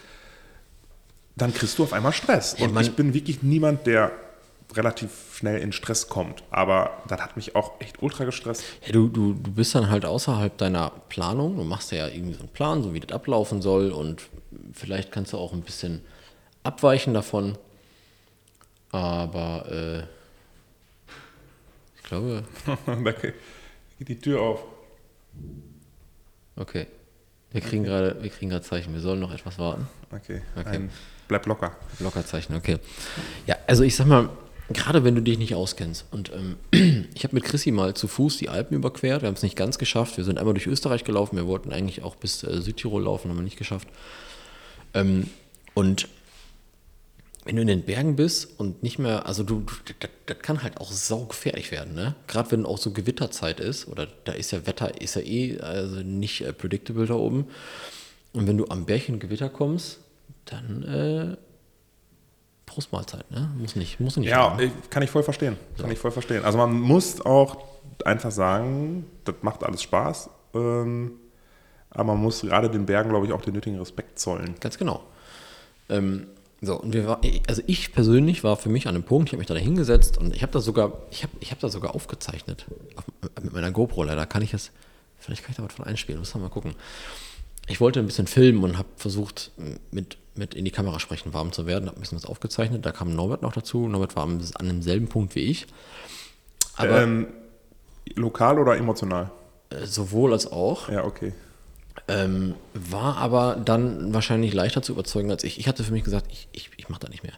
dann 1.37 1.53
kriegst 1.55 1.79
du 1.79 1.83
auf 1.85 1.93
einmal 1.93 2.13
Stress. 2.13 2.55
Und 2.55 2.79
ich 2.81 2.95
bin 2.97 3.15
wirklich 3.15 3.43
niemand, 3.43 3.87
der 3.87 4.13
relativ 4.77 5.35
schnell 5.35 5.59
in 5.61 5.73
Stress 5.73 6.09
kommt. 6.09 6.43
Aber 6.51 7.03
das 7.09 7.21
hat 7.21 7.37
mich 7.37 7.57
auch 7.57 7.81
echt 7.81 8.03
ultra 8.03 8.25
gestresst. 8.25 8.65
Ja, 8.85 8.93
du, 8.93 9.09
du, 9.09 9.35
du 9.35 9.51
bist 9.53 9.75
dann 9.75 9.91
halt 9.91 10.05
außerhalb 10.05 10.57
deiner 10.59 10.91
Planung. 11.09 11.57
Du 11.57 11.65
machst 11.65 11.93
ja 11.93 12.09
irgendwie 12.09 12.35
so 12.35 12.41
einen 12.41 12.49
Plan, 12.49 12.83
so 12.83 12.95
wie 12.95 13.01
das 13.01 13.13
ablaufen 13.15 13.63
soll. 13.63 13.91
Und 13.91 14.23
vielleicht 14.73 15.13
kannst 15.13 15.33
du 15.33 15.39
auch 15.39 15.53
ein 15.53 15.63
bisschen 15.63 16.03
abweichen 16.63 17.15
davon. 17.15 17.57
Aber 18.91 19.67
äh, 19.71 20.01
ich 21.97 22.03
glaube, 22.05 22.45
da 22.87 23.13
geht 23.13 23.35
die 23.99 24.19
Tür 24.19 24.41
auf. 24.41 24.65
okay. 26.57 26.87
Wir 27.51 27.61
kriegen 27.61 27.85
gerade, 27.85 28.21
wir 28.21 28.31
kriegen 28.31 28.51
gerade 28.51 28.65
Zeichen. 28.65 28.93
Wir 28.93 29.01
sollen 29.01 29.21
noch 29.21 29.33
etwas 29.33 29.61
warten. 29.61 29.87
Okay, 30.11 30.43
Okay. 30.57 30.69
Ein, 30.69 30.91
bleib 31.29 31.47
locker. 31.47 31.77
Lockerzeichen, 32.01 32.57
okay. 32.57 32.79
Ja, 33.47 33.57
also 33.69 33.85
ich 33.85 33.95
sag 33.95 34.07
mal, 34.09 34.29
gerade 34.71 35.05
wenn 35.05 35.15
du 35.15 35.23
dich 35.23 35.39
nicht 35.39 35.55
auskennst 35.55 36.07
und 36.11 36.33
ähm, 36.33 36.57
ich 37.15 37.25
habe 37.25 37.35
mit 37.35 37.45
Chrissy 37.45 37.71
mal 37.71 37.95
zu 37.95 38.09
Fuß 38.09 38.39
die 38.39 38.49
Alpen 38.49 38.75
überquert, 38.75 39.23
wir 39.23 39.27
haben 39.27 39.35
es 39.35 39.43
nicht 39.43 39.57
ganz 39.57 39.79
geschafft, 39.79 40.17
wir 40.17 40.25
sind 40.25 40.39
einmal 40.39 40.55
durch 40.55 40.67
Österreich 40.67 41.05
gelaufen, 41.05 41.37
wir 41.37 41.47
wollten 41.47 41.73
eigentlich 41.73 42.03
auch 42.03 42.17
bis 42.17 42.43
äh, 42.43 42.61
Südtirol 42.61 43.03
laufen, 43.03 43.31
haben 43.31 43.37
wir 43.37 43.43
nicht 43.43 43.59
geschafft. 43.59 43.89
Ähm, 44.95 45.29
und 45.75 46.09
wenn 47.45 47.57
du 47.57 47.63
in 47.63 47.69
den 47.69 47.83
Bergen 47.83 48.17
bist 48.17 48.59
und 48.59 48.83
nicht 48.83 48.99
mehr, 48.99 49.27
also 49.27 49.43
du, 49.43 49.65
das, 50.01 50.11
das 50.27 50.39
kann 50.39 50.63
halt 50.63 50.79
auch 50.79 50.91
saugefährlich 50.91 51.71
werden, 51.71 51.95
ne? 51.95 52.15
Gerade 52.27 52.51
wenn 52.53 52.65
auch 52.65 52.79
so 52.79 52.91
Gewitterzeit 52.93 53.61
ist, 53.61 53.87
oder 53.87 54.09
da 54.25 54.33
ist 54.33 54.51
ja 54.53 54.67
Wetter, 54.67 55.01
ist 55.01 55.17
ja 55.17 55.23
eh 55.23 55.61
also 55.61 55.97
nicht 55.97 56.41
äh, 56.41 56.53
predictable 56.55 57.07
da 57.07 57.15
oben. 57.15 57.47
Und 58.33 58.47
wenn 58.47 58.57
du 58.57 58.67
am 58.69 58.87
in 58.89 59.19
Gewitter 59.19 59.51
kommst, 59.51 59.99
dann 60.47 60.83
äh, 60.83 61.37
Brustmahlzeit, 62.75 63.31
ne? 63.31 63.51
Muss 63.59 63.77
nicht, 63.77 64.01
muss 64.01 64.17
nicht. 64.17 64.29
Ja, 64.29 64.55
sein. 64.57 64.73
ich- 64.83 64.91
kann 64.91 65.03
ich 65.03 65.11
voll 65.11 65.23
verstehen. 65.23 65.57
Kann 65.79 65.91
ich 65.91 65.99
voll 65.99 66.11
verstehen. 66.11 66.45
Also 66.45 66.59
man 66.59 66.79
muss 66.81 67.21
auch 67.25 67.57
einfach 68.05 68.31
sagen, 68.31 69.07
das 69.25 69.37
macht 69.43 69.65
alles 69.65 69.83
Spaß. 69.83 70.31
Ähm, 70.55 71.13
aber 71.91 72.15
man 72.15 72.23
muss 72.23 72.41
gerade 72.43 72.69
den 72.71 72.87
Bergen, 72.87 73.11
glaube 73.11 73.27
ich, 73.27 73.33
auch 73.33 73.43
den 73.43 73.55
nötigen 73.55 73.79
Respekt 73.79 74.19
zollen. 74.19 74.55
Ganz 74.61 74.79
genau. 74.79 75.03
Ähm, 75.89 76.27
so, 76.61 76.81
und 76.81 76.93
wir 76.95 77.07
war, 77.07 77.21
also 77.47 77.63
ich 77.67 77.93
persönlich 77.93 78.43
war 78.43 78.57
für 78.57 78.69
mich 78.71 78.89
an 78.89 78.95
einem 78.95 79.05
Punkt, 79.05 79.29
ich 79.29 79.33
habe 79.33 79.39
mich 79.39 79.47
da 79.47 79.55
hingesetzt 79.55 80.17
und 80.19 80.35
ich 80.35 80.43
habe 80.43 80.53
das 80.53 80.65
sogar, 80.65 80.93
ich 81.11 81.23
habe 81.23 81.33
ich 81.41 81.51
hab 81.51 81.61
das 81.61 81.73
sogar 81.73 81.95
aufgezeichnet 81.95 82.65
auf, 82.97 83.05
mit 83.43 83.53
meiner 83.53 83.71
GoPro 83.71 84.03
leider. 84.03 84.25
Kann 84.27 84.43
ich 84.43 84.55
es, 84.55 84.71
vielleicht 85.19 85.43
kann 85.43 85.51
ich 85.53 85.57
da 85.59 85.63
was 85.65 85.75
von 85.75 85.85
einspielen, 85.85 86.19
muss 86.21 86.33
man 86.35 86.43
mal 86.45 86.49
gucken. 86.49 86.75
Ich 87.69 87.81
wollte 87.81 88.01
ein 88.01 88.07
bisschen 88.07 88.27
filmen 88.27 88.65
und 88.65 88.79
habe 88.79 88.89
versucht, 88.97 89.51
mit, 89.91 90.17
mit 90.37 90.55
in 90.55 90.65
die 90.65 90.71
Kamera 90.71 90.99
sprechen 90.99 91.33
warm 91.33 91.53
zu 91.53 91.67
werden, 91.67 91.87
habe 91.87 91.99
ein 91.99 92.01
bisschen 92.01 92.19
was 92.19 92.27
aufgezeichnet. 92.27 92.85
Da 92.85 92.93
kam 92.93 93.15
Norbert 93.15 93.43
noch 93.43 93.53
dazu. 93.53 93.89
Norbert 93.89 94.17
war 94.17 94.25
am, 94.25 94.41
an 94.55 94.67
demselben 94.67 95.09
Punkt 95.09 95.35
wie 95.35 95.41
ich. 95.41 95.67
Aber 96.77 97.03
ähm, 97.03 97.29
lokal 98.17 98.59
oder 98.59 98.77
emotional? 98.77 99.31
äh, 99.75 99.87
sowohl 99.87 100.33
als 100.33 100.51
auch. 100.51 100.89
Ja, 100.89 101.05
okay. 101.05 101.33
Ähm, 102.09 102.55
war 102.75 103.17
aber 103.17 103.57
dann 103.63 104.13
wahrscheinlich 104.13 104.53
leichter 104.53 104.83
zu 104.83 104.93
überzeugen 104.93 105.31
als 105.31 105.45
ich. 105.45 105.59
Ich 105.59 105.69
hatte 105.69 105.85
für 105.85 105.93
mich 105.93 106.05
gesagt, 106.05 106.27
ich, 106.31 106.49
ich, 106.53 106.71
ich 106.77 106.89
mache 106.89 107.01
da 107.01 107.09
nicht 107.09 107.23
mehr. 107.23 107.33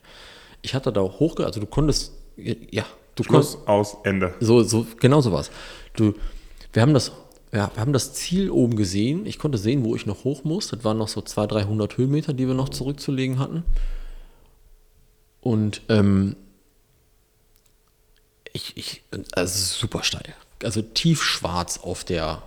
Ich 0.63 0.75
hatte 0.75 0.93
da 0.93 1.03
hochge... 1.03 1.45
Also 1.45 1.61
du 1.61 1.67
konntest... 1.67 2.13
Ja, 2.37 2.85
du 3.15 3.25
konntest... 3.25 3.53
Schluss, 3.53 3.69
aus, 3.69 3.97
Ende. 4.05 4.35
So, 4.41 4.63
so, 4.63 4.87
genau 4.99 5.21
so 5.21 5.33
was. 5.33 5.51
Du, 5.95 6.15
wir 6.73 6.83
haben 6.83 6.95
das... 6.95 7.13
Ja, 7.53 7.71
wir 7.75 7.81
haben 7.81 7.93
das 7.93 8.13
Ziel 8.13 8.51
oben 8.51 8.77
gesehen. 8.77 9.25
Ich 9.25 9.39
konnte 9.39 9.59
sehen, 9.59 9.85
wo 9.85 9.95
ich 9.95 10.07
noch 10.07 10.25
hoch 10.25 10.45
muss. 10.45 10.69
Das 10.69 10.85
waren 10.85 10.99
noch 10.99 11.09
so 11.09 11.23
200, 11.23 11.67
300 11.67 11.97
Höhenmeter, 11.97 12.33
die 12.33 12.47
wir 12.47 12.55
noch 12.55 12.69
zurückzulegen 12.69 13.39
hatten. 13.39 13.63
Und 15.41 15.83
ähm, 15.89 16.37
ich, 18.53 18.77
ich, 18.77 19.03
also 19.33 19.79
super 19.79 20.03
steil. 20.03 20.35
Also 20.63 20.83
tiefschwarz 20.83 21.79
auf 21.79 22.03
der 22.03 22.43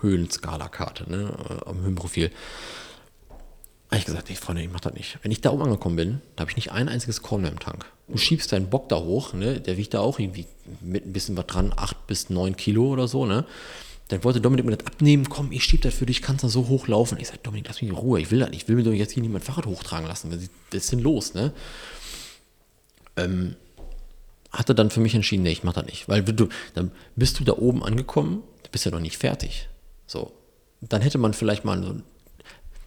Höhenskala-Karte, 0.00 1.10
ne, 1.10 1.32
äh, 1.48 1.68
am 1.68 1.80
Höhenprofil. 1.80 2.30
Habe 3.90 3.98
ich 3.98 4.04
gesagt, 4.04 4.28
nee, 4.28 4.34
Freunde, 4.34 4.62
ich 4.62 4.70
mach 4.70 4.80
das 4.80 4.94
nicht. 4.94 5.18
Wenn 5.22 5.30
ich 5.30 5.40
da 5.40 5.50
oben 5.50 5.62
angekommen 5.62 5.96
bin, 5.96 6.20
da 6.34 6.42
habe 6.42 6.50
ich 6.50 6.56
nicht 6.56 6.72
ein 6.72 6.88
einziges 6.88 7.22
Korn 7.22 7.42
mehr 7.42 7.52
im 7.52 7.60
Tank. 7.60 7.86
Du 8.08 8.18
schiebst 8.18 8.52
deinen 8.52 8.68
Bock 8.68 8.88
da 8.88 8.96
hoch, 8.96 9.32
ne, 9.32 9.60
der 9.60 9.76
wiegt 9.76 9.94
da 9.94 10.00
auch 10.00 10.18
irgendwie 10.18 10.46
mit 10.80 11.06
ein 11.06 11.12
bisschen 11.12 11.36
was 11.36 11.46
dran, 11.46 11.72
8 11.74 12.06
bis 12.06 12.28
9 12.28 12.56
Kilo 12.56 12.88
oder 12.88 13.08
so, 13.08 13.24
ne. 13.26 13.46
Dann 14.08 14.22
wollte 14.22 14.40
Dominik 14.40 14.64
mir 14.64 14.76
das 14.76 14.86
abnehmen, 14.86 15.28
komm, 15.28 15.50
ich 15.50 15.64
schieb 15.64 15.82
das 15.82 15.94
für 15.94 16.06
dich, 16.06 16.22
kannst 16.22 16.44
da 16.44 16.48
so 16.48 16.68
hochlaufen. 16.68 17.18
Ich 17.18 17.28
sage, 17.28 17.40
Dominik, 17.42 17.66
lass 17.66 17.80
mich 17.80 17.90
in 17.90 17.96
Ruhe, 17.96 18.20
ich 18.20 18.30
will 18.30 18.38
das 18.38 18.50
nicht, 18.50 18.62
ich 18.62 18.68
will 18.68 18.76
mir 18.76 18.84
doch 18.84 18.92
jetzt 18.92 19.12
hier 19.12 19.22
niemand 19.22 19.44
Fahrrad 19.44 19.66
hochtragen 19.66 20.06
lassen. 20.06 20.30
Was 20.30 20.48
ist 20.74 20.92
denn 20.92 21.00
los, 21.00 21.34
ne? 21.34 21.52
Ähm, 23.16 23.56
hatte 24.52 24.74
dann 24.74 24.90
für 24.90 25.00
mich 25.00 25.14
entschieden, 25.14 25.42
nee, 25.42 25.52
ich 25.52 25.64
mach 25.64 25.72
das 25.72 25.86
nicht. 25.86 26.08
Weil 26.08 26.22
du, 26.22 26.48
dann 26.74 26.92
bist 27.16 27.40
du 27.40 27.44
da 27.44 27.54
oben 27.54 27.82
angekommen, 27.82 28.42
bist 28.70 28.84
ja 28.84 28.90
noch 28.90 29.00
nicht 29.00 29.18
fertig. 29.18 29.68
So. 30.06 30.32
Dann 30.80 31.02
hätte 31.02 31.18
man 31.18 31.32
vielleicht 31.34 31.64
mal 31.64 31.82
so, 31.82 31.96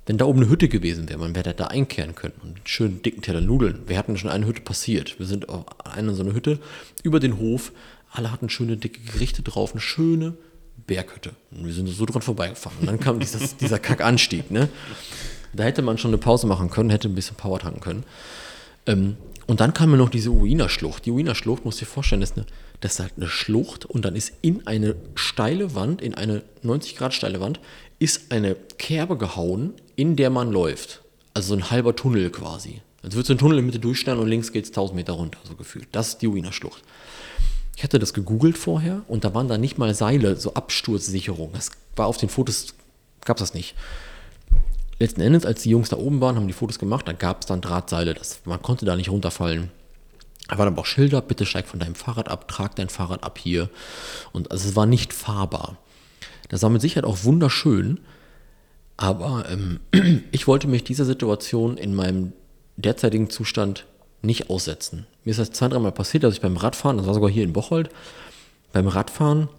wenn 0.06 0.18
da 0.18 0.26
oben 0.26 0.42
eine 0.42 0.50
Hütte 0.50 0.70
gewesen 0.70 1.10
wäre, 1.10 1.20
man 1.20 1.36
wäre 1.36 1.54
da 1.54 1.66
einkehren 1.66 2.16
können 2.16 2.36
und 2.42 2.58
einen 2.58 2.68
schönen 2.68 3.02
dicken 3.02 3.22
Teller 3.22 3.42
Nudeln. 3.42 3.88
Wir 3.88 3.98
hatten 3.98 4.18
schon 4.18 4.30
eine 4.30 4.46
Hütte 4.46 4.62
passiert. 4.62 5.20
Wir 5.20 5.26
sind 5.26 5.50
auf 5.50 5.66
einer 5.86 6.14
so 6.14 6.24
eine 6.24 6.34
Hütte 6.34 6.60
über 7.04 7.20
den 7.20 7.38
Hof. 7.38 7.72
Alle 8.12 8.32
hatten 8.32 8.50
schöne 8.50 8.78
dicke 8.78 9.02
Gerichte 9.02 9.42
drauf, 9.42 9.72
eine 9.72 9.82
schöne 9.82 10.36
Berghütte. 10.86 11.32
Und 11.52 11.66
wir 11.66 11.74
sind 11.74 11.88
so 11.88 12.06
dran 12.06 12.22
vorbeigefahren. 12.22 12.80
Und 12.80 12.88
dann 12.88 13.00
kam 13.00 13.20
dieses, 13.20 13.58
dieser 13.58 13.80
Kackanstieg, 13.80 14.52
ne? 14.52 14.70
Da 15.54 15.64
hätte 15.64 15.82
man 15.82 15.98
schon 15.98 16.12
eine 16.12 16.20
Pause 16.20 16.46
machen 16.48 16.70
können, 16.70 16.90
hätte 16.90 17.08
ein 17.08 17.16
bisschen 17.16 17.36
Power 17.36 17.60
tanken 17.60 17.80
können. 17.80 18.04
Ähm, 18.86 19.18
und 19.48 19.62
dann 19.62 19.74
kam 19.74 19.90
mir 19.90 19.98
noch 19.98 20.10
diese 20.10 20.30
Uina-Schlucht. 20.30 21.08
Die 21.08 21.12
Uina-Schlucht, 21.12 21.66
musst 21.66 21.82
du 21.82 21.86
dir 21.86 21.92
vorstellen, 21.92 22.22
ist 22.22 22.38
eine, 22.38 22.46
das 22.82 22.94
ist 22.94 23.00
halt 23.00 23.14
eine 23.18 23.28
Schlucht 23.28 23.84
und 23.86 24.06
dann 24.06 24.16
ist 24.16 24.34
in 24.44 24.68
eine 24.68 24.96
steile 25.16 25.74
Wand, 25.74 26.04
in 26.04 26.14
eine 26.14 26.44
90 26.62 26.96
Grad 26.96 27.16
steile 27.16 27.42
Wand, 27.42 27.60
ist 27.98 28.32
eine 28.32 28.56
Kerbe 28.78 29.18
gehauen, 29.18 29.74
in 29.96 30.16
der 30.16 30.30
man 30.30 30.52
läuft. 30.52 31.02
Also 31.34 31.50
so 31.50 31.56
ein 31.56 31.72
halber 31.72 31.96
Tunnel 31.96 32.30
quasi. 32.30 32.82
Also 33.02 33.18
würdest 33.18 33.30
du 33.30 33.34
einen 33.34 33.40
Tunnel 33.40 33.58
in 33.58 33.64
der 33.64 33.74
Mitte 33.74 33.80
durchschneiden 33.80 34.22
und 34.22 34.28
links 34.28 34.52
geht 34.52 34.66
es 34.66 34.70
1000 34.70 34.96
Meter 34.96 35.14
runter, 35.14 35.40
so 35.44 35.56
gefühlt. 35.56 35.88
Das 35.94 36.10
ist 36.10 36.22
die 36.22 36.28
Uina-Schlucht. 36.28 36.84
Ich 37.80 37.84
hatte 37.86 37.98
das 37.98 38.14
gegoogelt 38.14 38.58
vorher 38.58 39.04
und 39.08 39.24
da 39.24 39.34
waren 39.34 39.48
da 39.48 39.58
nicht 39.58 39.78
mal 39.78 39.96
Seile, 39.96 40.36
so 40.36 40.54
Absturzsicherung. 40.54 41.54
Das 41.54 41.72
war 41.96 42.08
auf 42.08 42.18
den 42.18 42.28
Fotos, 42.28 42.74
gab 43.24 43.38
es 43.38 43.40
das 43.40 43.54
nicht. 43.54 43.74
Letzten 45.00 45.22
Endes, 45.22 45.46
als 45.46 45.64
die 45.64 45.70
Jungs 45.70 45.88
da 45.88 45.96
oben 45.96 46.20
waren, 46.20 46.36
haben 46.36 46.48
die 46.48 46.54
Fotos 46.54 46.78
gemacht, 46.78 47.08
da 47.08 47.14
gab 47.14 47.40
es 47.40 47.46
dann 47.46 47.62
Drahtseile. 47.62 48.16
Das, 48.16 48.42
man 48.44 48.62
konnte 48.62 48.84
da 48.84 48.98
nicht 48.98 49.10
runterfallen. 49.10 49.72
Da 50.50 50.58
waren 50.58 50.68
aber 50.68 50.82
auch 50.82 50.86
Schilder, 50.86 51.22
bitte 51.22 51.46
steig 51.46 51.70
von 51.70 51.80
deinem 51.80 51.96
Fahrrad 51.96 52.28
ab, 52.28 52.50
trag 52.50 52.76
dein 52.76 52.90
Fahrrad 52.90 53.24
ab 53.24 53.38
hier. 53.38 53.70
Und 54.34 54.52
also 54.52 54.68
es 54.68 54.76
war 54.76 54.86
nicht 54.86 55.14
fahrbar. 55.14 55.78
Das 56.50 56.62
war 56.62 56.70
mit 56.70 56.82
Sicherheit 56.82 57.06
auch 57.06 57.24
wunderschön, 57.24 58.02
aber 58.98 59.46
ähm, 59.50 59.80
ich 60.34 60.48
wollte 60.48 60.68
mich 60.68 60.84
dieser 60.84 61.06
Situation 61.06 61.78
in 61.78 61.96
meinem 61.96 62.34
derzeitigen 62.76 63.30
Zustand 63.30 63.86
nicht 64.22 64.50
aussetzen. 64.50 65.06
Mir 65.24 65.32
ist 65.32 65.40
das 65.40 65.52
zwei, 65.52 65.68
dreimal 65.68 65.92
passiert, 65.92 66.24
dass 66.24 66.34
ich 66.34 66.42
beim 66.42 66.58
Radfahren, 66.58 66.98
das 66.98 67.08
war 67.08 67.14
sogar 67.14 67.30
hier 67.30 67.44
in 67.44 67.54
Bocholt, 67.54 67.90
beim 68.74 68.88
Radfahren 68.88 69.50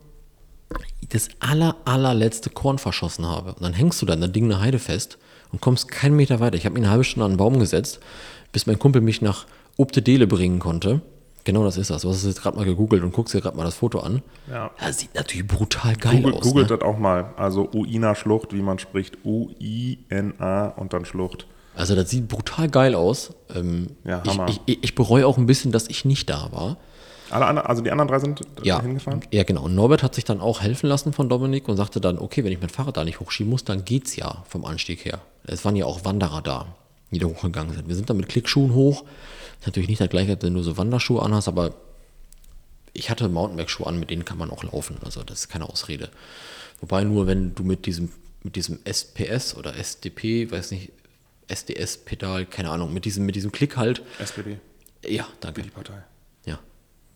das 1.09 1.29
aller, 1.41 1.77
allerletzte 1.85 2.51
Korn 2.51 2.79
verschossen 2.79 3.27
habe. 3.27 3.55
Und 3.55 3.63
dann 3.63 3.73
hängst 3.73 4.01
du 4.01 4.07
da 4.07 4.15
in 4.15 4.21
der 4.21 4.29
Ding 4.29 4.45
eine 4.45 4.61
Heide 4.61 4.79
fest 4.79 5.19
und 5.53 5.61
kommst 5.61 5.89
keinen 5.89 6.15
Meter 6.15 6.41
weiter. 6.41 6.57
Ich 6.57 6.65
habe 6.65 6.75
mich 6.75 6.83
eine 6.83 6.91
halbe 6.91 7.05
Stunde 7.05 7.25
an 7.25 7.33
einen 7.33 7.39
Baum 7.39 7.59
gesetzt, 7.59 8.01
bis 8.53 8.67
mein 8.67 8.79
Kumpel 8.79 9.03
mich 9.03 9.23
nach 9.23 9.47
Obtedele 9.77 10.27
bringen 10.27 10.59
konnte. 10.59 11.01
Genau 11.45 11.65
das 11.65 11.79
ist 11.79 11.91
das. 11.91 12.03
Du 12.03 12.09
hast 12.11 12.19
es 12.19 12.25
jetzt 12.25 12.43
gerade 12.43 12.57
mal 12.57 12.65
gegoogelt 12.65 13.03
und 13.03 13.13
guckst 13.13 13.35
dir 13.35 13.41
gerade 13.41 13.57
mal 13.57 13.65
das 13.65 13.75
Foto 13.75 14.01
an. 14.01 14.23
Ja. 14.51 14.71
Das 14.79 14.99
sieht 14.99 15.15
natürlich 15.15 15.47
brutal 15.47 15.97
geil 15.97 16.17
Google, 16.17 16.35
aus. 16.35 16.43
googelt 16.43 16.71
ne? 16.71 16.77
das 16.77 16.87
auch 16.87 16.99
mal. 16.99 17.33
Also 17.37 17.69
Uina-Schlucht, 17.73 18.53
wie 18.53 18.63
man 18.63 18.79
spricht. 18.79 19.19
U-I-N-A 19.25 20.67
und 20.69 20.93
dann 20.93 21.05
Schlucht. 21.07 21.47
Also 21.81 21.95
das 21.95 22.11
sieht 22.11 22.29
brutal 22.29 22.69
geil 22.69 22.95
aus. 22.95 23.31
Ähm, 23.55 23.89
Ja, 24.05 24.23
ich, 24.25 24.31
Hammer. 24.31 24.49
ich, 24.49 24.61
ich, 24.67 24.79
ich 24.85 24.95
bereue 24.95 25.27
auch 25.27 25.39
ein 25.39 25.47
bisschen, 25.47 25.73
dass 25.73 25.89
ich 25.89 26.05
nicht 26.05 26.29
da 26.31 26.51
war. 26.53 26.77
Alle 27.31 27.65
also 27.65 27.81
die 27.81 27.91
anderen 27.93 28.09
drei 28.09 28.19
sind 28.19 28.41
Ja, 28.65 28.83
hingefahren? 28.83 29.21
ja, 29.31 29.45
genau. 29.45 29.63
Und 29.65 29.75
Norbert 29.77 30.03
hat 30.03 30.15
sich 30.17 30.25
dann 30.25 30.41
auch 30.41 30.61
helfen 30.63 30.89
lassen 30.89 31.13
von 31.13 31.29
Dominik 31.29 31.69
und 31.69 31.77
sagte 31.77 32.01
dann, 32.01 32.19
okay, 32.19 32.43
wenn 32.45 32.53
ich 32.53 32.61
mein 32.61 32.69
Fahrrad 32.71 32.97
da 32.97 33.05
nicht 33.05 33.21
hochschieben 33.21 33.51
muss, 33.51 33.63
dann 33.65 33.85
geht's 33.85 34.17
ja 34.17 34.45
vom 34.49 34.65
Anstieg 34.65 35.05
her. 35.05 35.21
Es 35.45 35.65
waren 35.65 35.77
ja 35.77 35.85
auch 35.87 36.05
Wanderer 36.05 36.43
da, 36.43 36.75
die 37.13 37.21
da 37.21 37.27
hochgegangen 37.29 37.73
sind. 37.75 37.87
Wir 37.89 37.95
sind 37.95 38.11
dann 38.11 38.17
mit 38.17 38.29
Klickschuhen 38.29 38.75
hoch. 38.75 39.05
Ist 39.61 39.67
natürlich 39.67 39.89
nicht 39.89 40.01
das 40.01 40.09
gleiche, 40.09 40.37
wenn 40.43 40.55
du 40.55 40.63
so 40.63 40.77
Wanderschuhe 40.77 41.23
anhast, 41.23 41.47
aber 41.47 41.75
ich 42.93 43.11
hatte 43.11 43.29
Mountainbike-Schuhe 43.29 43.87
an, 43.87 44.01
mit 44.01 44.11
denen 44.11 44.25
kann 44.25 44.37
man 44.39 44.51
auch 44.51 44.65
laufen. 44.65 44.97
Also 45.05 45.23
das 45.23 45.41
ist 45.41 45.49
keine 45.49 45.69
Ausrede. 45.69 46.09
Wobei 46.81 47.05
nur, 47.05 47.27
wenn 47.29 47.55
du 47.55 47.63
mit 47.63 47.87
diesem, 47.87 48.11
mit 48.43 48.57
diesem 48.57 48.81
SPS 48.85 49.57
oder 49.57 49.77
SDP, 49.77 50.51
weiß 50.51 50.73
nicht, 50.73 50.91
SDS-Pedal, 51.51 52.47
keine 52.47 52.71
Ahnung, 52.71 52.93
mit 52.95 53.05
diesem, 53.05 53.27
mit 53.27 53.35
diesem 53.37 53.53
Klick 53.53 53.77
halt. 53.77 54.03
SPD, 54.19 54.59
Ja, 55.07 55.27
danke. 55.41 55.59
wie 55.59 55.65
die 55.65 55.71
Partei. 55.71 56.03
Ja, 56.47 56.59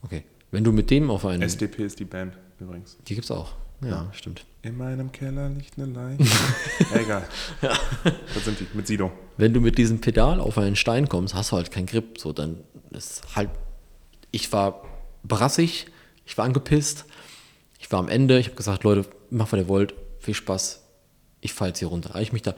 okay. 0.02 0.24
Wenn 0.50 0.64
du 0.64 0.72
mit 0.72 0.90
dem 0.90 1.10
auf 1.10 1.24
einen. 1.26 1.42
SDP 1.42 1.84
ist 1.84 1.98
die 1.98 2.04
Band 2.04 2.36
übrigens. 2.60 2.96
die 3.08 3.14
gibt's 3.14 3.30
auch. 3.30 3.54
Ja, 3.82 4.08
stimmt. 4.12 4.46
In 4.62 4.78
meinem 4.78 5.12
Keller 5.12 5.50
liegt 5.50 5.76
eine 5.78 5.92
Leiche. 5.92 6.22
ja, 6.94 7.00
egal. 7.00 7.28
Das 7.60 8.44
sind 8.44 8.58
die, 8.60 8.66
mit 8.72 8.86
Sido. 8.86 9.12
Wenn 9.36 9.52
du 9.52 9.60
mit 9.60 9.76
diesem 9.76 10.00
Pedal 10.00 10.40
auf 10.40 10.56
einen 10.56 10.76
Stein 10.76 11.08
kommst, 11.08 11.34
hast 11.34 11.52
du 11.52 11.56
halt 11.56 11.70
keinen 11.70 11.84
Grip. 11.86 12.18
So, 12.18 12.32
dann 12.32 12.60
ist 12.92 13.36
halt. 13.36 13.50
Ich 14.30 14.52
war 14.52 14.82
brassig, 15.22 15.86
ich 16.24 16.38
war 16.38 16.44
angepisst, 16.46 17.04
ich 17.78 17.90
war 17.92 17.98
am 17.98 18.08
Ende. 18.08 18.38
Ich 18.38 18.46
habe 18.46 18.56
gesagt, 18.56 18.84
Leute, 18.84 19.04
macht, 19.28 19.52
was 19.52 19.58
ihr 19.60 19.68
wollt, 19.68 19.94
viel 20.18 20.34
Spaß. 20.34 20.82
Ich 21.40 21.52
fahre 21.52 21.68
jetzt 21.68 21.80
hier 21.80 21.88
runter. 21.88 22.18
Ich 22.20 22.32
mich 22.32 22.42
da, 22.42 22.54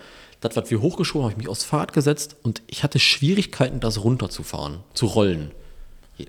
das, 0.49 0.57
was 0.57 0.71
wir 0.71 0.81
hochgeschoben 0.81 1.25
habe 1.25 1.33
ich 1.33 1.39
mich 1.39 1.49
aufs 1.49 1.65
Fahrrad 1.65 1.93
gesetzt 1.93 2.37
und 2.43 2.63
ich 2.67 2.83
hatte 2.83 2.99
Schwierigkeiten, 2.99 3.81
das 3.81 4.03
runterzufahren, 4.03 4.81
zu 4.95 5.07
rollen. 5.07 5.51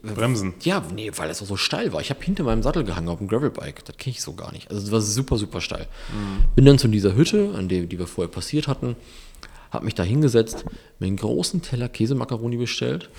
Bremsen. 0.04 0.54
Ja, 0.62 0.84
nee, 0.94 1.12
weil 1.16 1.30
das 1.30 1.42
auch 1.42 1.46
so 1.46 1.56
steil 1.56 1.94
war. 1.94 2.02
Ich 2.02 2.10
habe 2.10 2.22
hinter 2.22 2.44
meinem 2.44 2.62
Sattel 2.62 2.84
gehangen 2.84 3.08
auf 3.08 3.20
dem 3.20 3.30
Gravelbike. 3.30 3.86
Das 3.86 3.96
kenne 3.96 4.12
ich 4.12 4.22
so 4.22 4.34
gar 4.34 4.52
nicht. 4.52 4.70
Also 4.70 4.82
das 4.82 4.92
war 4.92 5.00
super, 5.00 5.38
super 5.38 5.62
steil. 5.62 5.88
Bin 6.56 6.66
dann 6.66 6.78
zu 6.78 6.90
dieser 6.90 7.16
Hütte, 7.16 7.54
an 7.56 7.70
der 7.70 7.84
die 7.84 7.98
wir 7.98 8.08
vorher 8.08 8.30
passiert 8.30 8.68
hatten, 8.68 8.98
habe 9.72 9.86
mich 9.86 9.96
da 9.96 10.04
hingesetzt, 10.04 10.66
mir 11.00 11.08
einen 11.08 11.18
großen 11.18 11.62
Teller 11.62 11.88
Käsemakaroni 11.90 12.58
bestellt, 12.58 13.10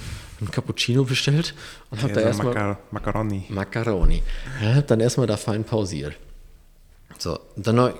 einen 0.41 0.51
Cappuccino 0.51 1.05
bestellt 1.05 1.55
und 1.91 2.03
habe 2.03 2.13
da 2.13 2.21
erstmal 2.21 2.49
Macar 2.49 2.79
Macaroni. 2.91 3.45
Macaroni. 3.49 4.23
Ja, 4.63 4.75
hab 4.75 4.87
dann 4.87 5.01
erstmal 5.01 5.27
da 5.27 5.37
fein 5.37 5.65
pausiert. 5.65 6.15
So, 7.19 7.39
dann 7.57 7.95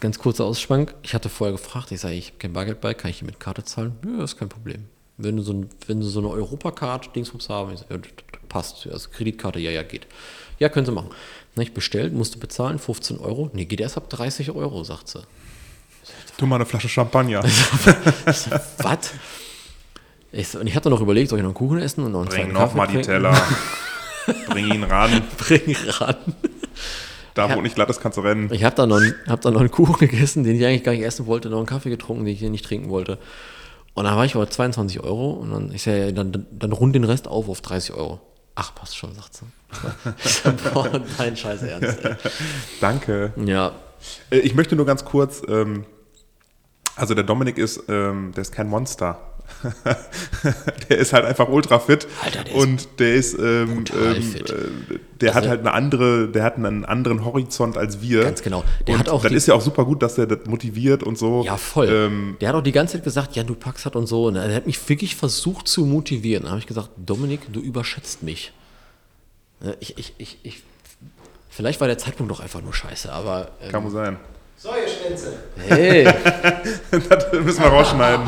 ganz 0.00 0.18
kurzer 0.18 0.44
Ausschwank. 0.44 0.94
Ich 1.02 1.14
hatte 1.14 1.28
vorher 1.28 1.52
gefragt, 1.56 1.92
ich 1.92 2.00
sage, 2.00 2.14
ich 2.14 2.28
habe 2.28 2.38
kein 2.38 2.52
Bargeld 2.52 2.80
bei, 2.80 2.94
kann 2.94 3.10
ich 3.10 3.18
hier 3.18 3.26
mit 3.26 3.40
Karte 3.40 3.64
zahlen? 3.64 3.96
Ja, 4.04 4.24
ist 4.24 4.38
kein 4.38 4.48
Problem. 4.48 4.86
Wenn 5.18 5.36
du 5.36 5.42
so, 5.42 5.52
ein, 5.52 5.70
wenn 5.86 6.00
du 6.00 6.06
so 6.06 6.18
eine 6.20 6.28
Europacard 6.28 7.14
Dingsbums 7.14 7.48
haben, 7.48 7.72
ich 7.72 7.80
sag, 7.80 7.90
ja, 7.90 7.98
das 7.98 8.10
passt. 8.48 8.86
Also 8.86 9.08
Kreditkarte, 9.10 9.58
ja, 9.58 9.70
ja, 9.70 9.82
geht. 9.82 10.06
Ja, 10.58 10.68
können 10.68 10.86
sie 10.86 10.92
machen. 10.92 11.10
Na, 11.54 11.62
ich 11.62 11.72
bestellt, 11.72 12.12
musste 12.12 12.38
bezahlen, 12.38 12.78
15 12.78 13.18
Euro. 13.18 13.50
Nee, 13.52 13.64
geht 13.64 13.80
erst 13.80 13.96
ab 13.96 14.10
30 14.10 14.50
Euro, 14.50 14.84
sagt 14.84 15.08
sie. 15.08 15.22
Tu 16.36 16.46
mal 16.46 16.56
eine 16.56 16.66
Flasche 16.66 16.88
Champagner. 16.88 17.42
Was? 18.78 19.14
Ich, 20.32 20.54
und 20.54 20.66
ich 20.66 20.74
hatte 20.74 20.90
noch 20.90 21.00
überlegt, 21.00 21.30
soll 21.30 21.38
ich 21.38 21.42
noch 21.42 21.50
einen 21.50 21.54
Kuchen 21.54 21.78
essen 21.78 22.04
und 22.04 22.12
noch 22.12 22.20
einen 22.20 22.28
Bring 22.28 22.52
noch 22.52 22.74
mal 22.74 22.86
die 22.86 22.94
trinken? 22.94 23.10
Teller. 23.10 23.42
Bring 24.48 24.72
ihn 24.72 24.84
ran. 24.84 25.22
Bring 25.38 25.74
ran. 25.88 26.16
Da, 27.36 27.48
Ja. 27.48 27.56
wo 27.56 27.60
nicht 27.60 27.74
glatt 27.76 27.88
ist, 27.90 28.00
kannst 28.00 28.18
du 28.18 28.22
rennen. 28.22 28.50
Ich 28.52 28.64
habe 28.64 28.74
da, 28.74 28.86
noch 28.86 28.96
einen- 28.96 29.14
hab 29.28 29.40
da 29.42 29.50
noch 29.52 29.60
einen 29.60 29.70
Kuchen 29.70 29.96
gegessen, 29.98 30.42
den 30.42 30.56
ich 30.56 30.64
eigentlich 30.66 30.82
gar 30.82 30.92
nicht 30.92 31.04
essen 31.04 31.26
wollte, 31.26 31.48
noch 31.50 31.58
einen 31.58 31.66
Kaffee 31.66 31.90
getrunken, 31.90 32.24
den 32.24 32.32
ich 32.34 32.40
hier 32.40 32.50
nicht 32.50 32.64
trinken 32.64 32.88
wollte. 32.88 33.18
Und 33.94 34.04
dann 34.04 34.16
war 34.16 34.24
ich 34.24 34.34
aber 34.34 34.50
22 34.50 35.00
Euro 35.04 35.30
und 35.30 35.50
dann, 35.52 35.72
ich 35.72 35.82
sage, 35.82 36.12
dann, 36.12 36.32
dann, 36.32 36.46
dann 36.50 36.72
rund 36.72 36.94
den 36.94 37.04
Rest 37.04 37.28
auf 37.28 37.48
auf 37.48 37.60
30 37.60 37.94
Euro. 37.94 38.20
Ach, 38.54 38.74
passt 38.74 38.96
schon, 38.96 39.14
sagt 39.14 39.34
sie. 39.34 39.44
Boah, 40.72 41.00
dein 41.18 41.36
Scheiß 41.36 41.62
Ernst. 41.62 42.04
Ey. 42.04 42.14
Danke. 42.80 43.32
Ja, 43.44 43.72
Äh, 44.30 44.38
Ich 44.38 44.54
möchte 44.54 44.76
nur 44.76 44.86
ganz 44.86 45.04
kurz, 45.04 45.42
ähm, 45.48 45.84
also 46.94 47.14
der 47.14 47.24
Dominik 47.24 47.58
ist, 47.58 47.82
ähm, 47.88 48.32
der 48.34 48.42
ist 48.42 48.52
kein 48.52 48.68
Monster. 48.68 49.18
der 50.88 50.98
ist 50.98 51.12
halt 51.12 51.24
einfach 51.24 51.48
ultra 51.48 51.78
fit 51.78 52.06
Alter, 52.24 52.44
der 52.44 52.54
ist 52.54 52.62
und 52.62 52.88
der 52.98 53.14
ist, 53.14 53.38
ähm, 53.38 53.84
ähm, 53.94 54.34
äh, 54.36 54.98
der 55.20 55.30
hat 55.30 55.36
Also- 55.42 55.50
halt 55.50 55.60
eine 55.60 55.72
andere, 55.72 56.28
der 56.28 56.42
hat 56.44 56.56
einen 56.56 56.84
anderen 56.84 57.24
Horizont 57.24 57.76
als 57.76 58.00
wir. 58.00 58.24
Ganz 58.24 58.42
genau. 58.42 58.64
Der 58.86 58.94
und 58.94 59.00
hat 59.00 59.08
auch 59.08 59.22
das 59.22 59.30
die- 59.30 59.36
ist 59.36 59.46
ja 59.48 59.54
auch 59.54 59.60
super 59.60 59.84
gut, 59.84 60.02
dass 60.02 60.18
er 60.18 60.26
das 60.26 60.40
motiviert 60.46 61.02
und 61.02 61.16
so. 61.18 61.42
ja, 61.44 61.56
voll. 61.56 61.88
Ähm, 61.90 62.36
der 62.40 62.50
hat 62.50 62.56
auch 62.56 62.62
die 62.62 62.72
ganze 62.72 62.94
Zeit 62.94 63.04
gesagt, 63.04 63.34
ja, 63.36 63.42
du 63.42 63.54
packst 63.54 63.86
das 63.86 63.94
und 63.94 64.06
so. 64.06 64.26
Und 64.26 64.36
er 64.36 64.54
hat 64.54 64.66
mich 64.66 64.88
wirklich 64.88 65.16
versucht 65.16 65.68
zu 65.68 65.84
motivieren. 65.86 66.42
Dann 66.42 66.50
habe 66.52 66.60
ich 66.60 66.66
gesagt, 66.66 66.90
Dominik, 66.96 67.40
du 67.52 67.60
überschätzt 67.60 68.22
mich. 68.22 68.52
Ja, 69.64 69.72
Ich, 69.80 69.96
ich, 69.98 70.12
ich, 70.18 70.38
ich, 70.42 70.62
vielleicht 71.48 71.80
war 71.80 71.88
der 71.88 71.98
Zeitpunkt 71.98 72.30
doch 72.30 72.40
einfach 72.40 72.60
nur 72.62 72.74
scheiße, 72.74 73.10
aber 73.10 73.52
ähm, 73.62 73.70
kann 73.72 73.84
wohl 73.84 73.90
sein. 73.90 74.16
So, 74.58 74.68
ihr 74.70 74.88
Schwänze. 74.88 75.32
hey, 75.68 76.04
das 77.08 77.32
müssen 77.32 77.62
wir 77.62 77.68
rausschneiden. 77.70 78.26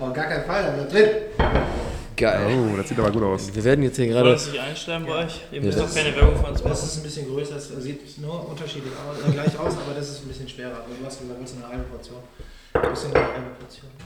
Auf 0.00 0.12
gar 0.14 0.26
keinen 0.26 0.44
Fall, 0.44 0.62
da 0.64 0.70
bleibt 0.70 0.92
drin. 0.92 1.08
geil. 2.16 2.46
Oh, 2.72 2.76
das 2.76 2.88
sieht 2.88 2.98
aber 2.98 3.10
gut 3.10 3.22
aus. 3.22 3.54
Wir 3.54 3.64
werden 3.64 3.82
jetzt 3.84 3.96
hier 3.96 4.06
gerade 4.08 4.26
wir 4.28 4.32
das 4.32 4.46
nicht 4.50 4.60
einstellen 4.60 5.06
bei 5.06 5.24
euch? 5.24 5.40
Ihr 5.52 5.60
müsst 5.62 5.78
Ja. 5.78 5.84
doch 5.84 5.94
keine 5.94 6.14
Werbung 6.16 6.36
von 6.36 6.50
uns 6.50 6.62
Das 6.62 6.72
machen. 6.72 6.86
ist 6.88 6.96
ein 6.98 7.02
bisschen 7.02 7.28
größer, 7.28 7.54
das 7.54 7.68
sieht 7.78 8.18
nur 8.20 8.48
unterschiedlich 8.48 8.92
aus, 9.08 9.28
äh, 9.28 9.32
gleich 9.32 9.58
aus, 9.58 9.74
aber 9.74 9.94
das 9.96 10.08
ist 10.10 10.22
ein 10.24 10.28
bisschen 10.28 10.48
schwerer. 10.48 10.72
Aber 10.72 10.86
du 10.98 11.06
hast 11.06 11.20
gesagt, 11.20 11.40
das 11.42 11.50
ist 11.50 11.56
eine 11.58 11.68
halbe 11.68 11.84
Portion. 11.84 12.16
Das. 12.72 13.06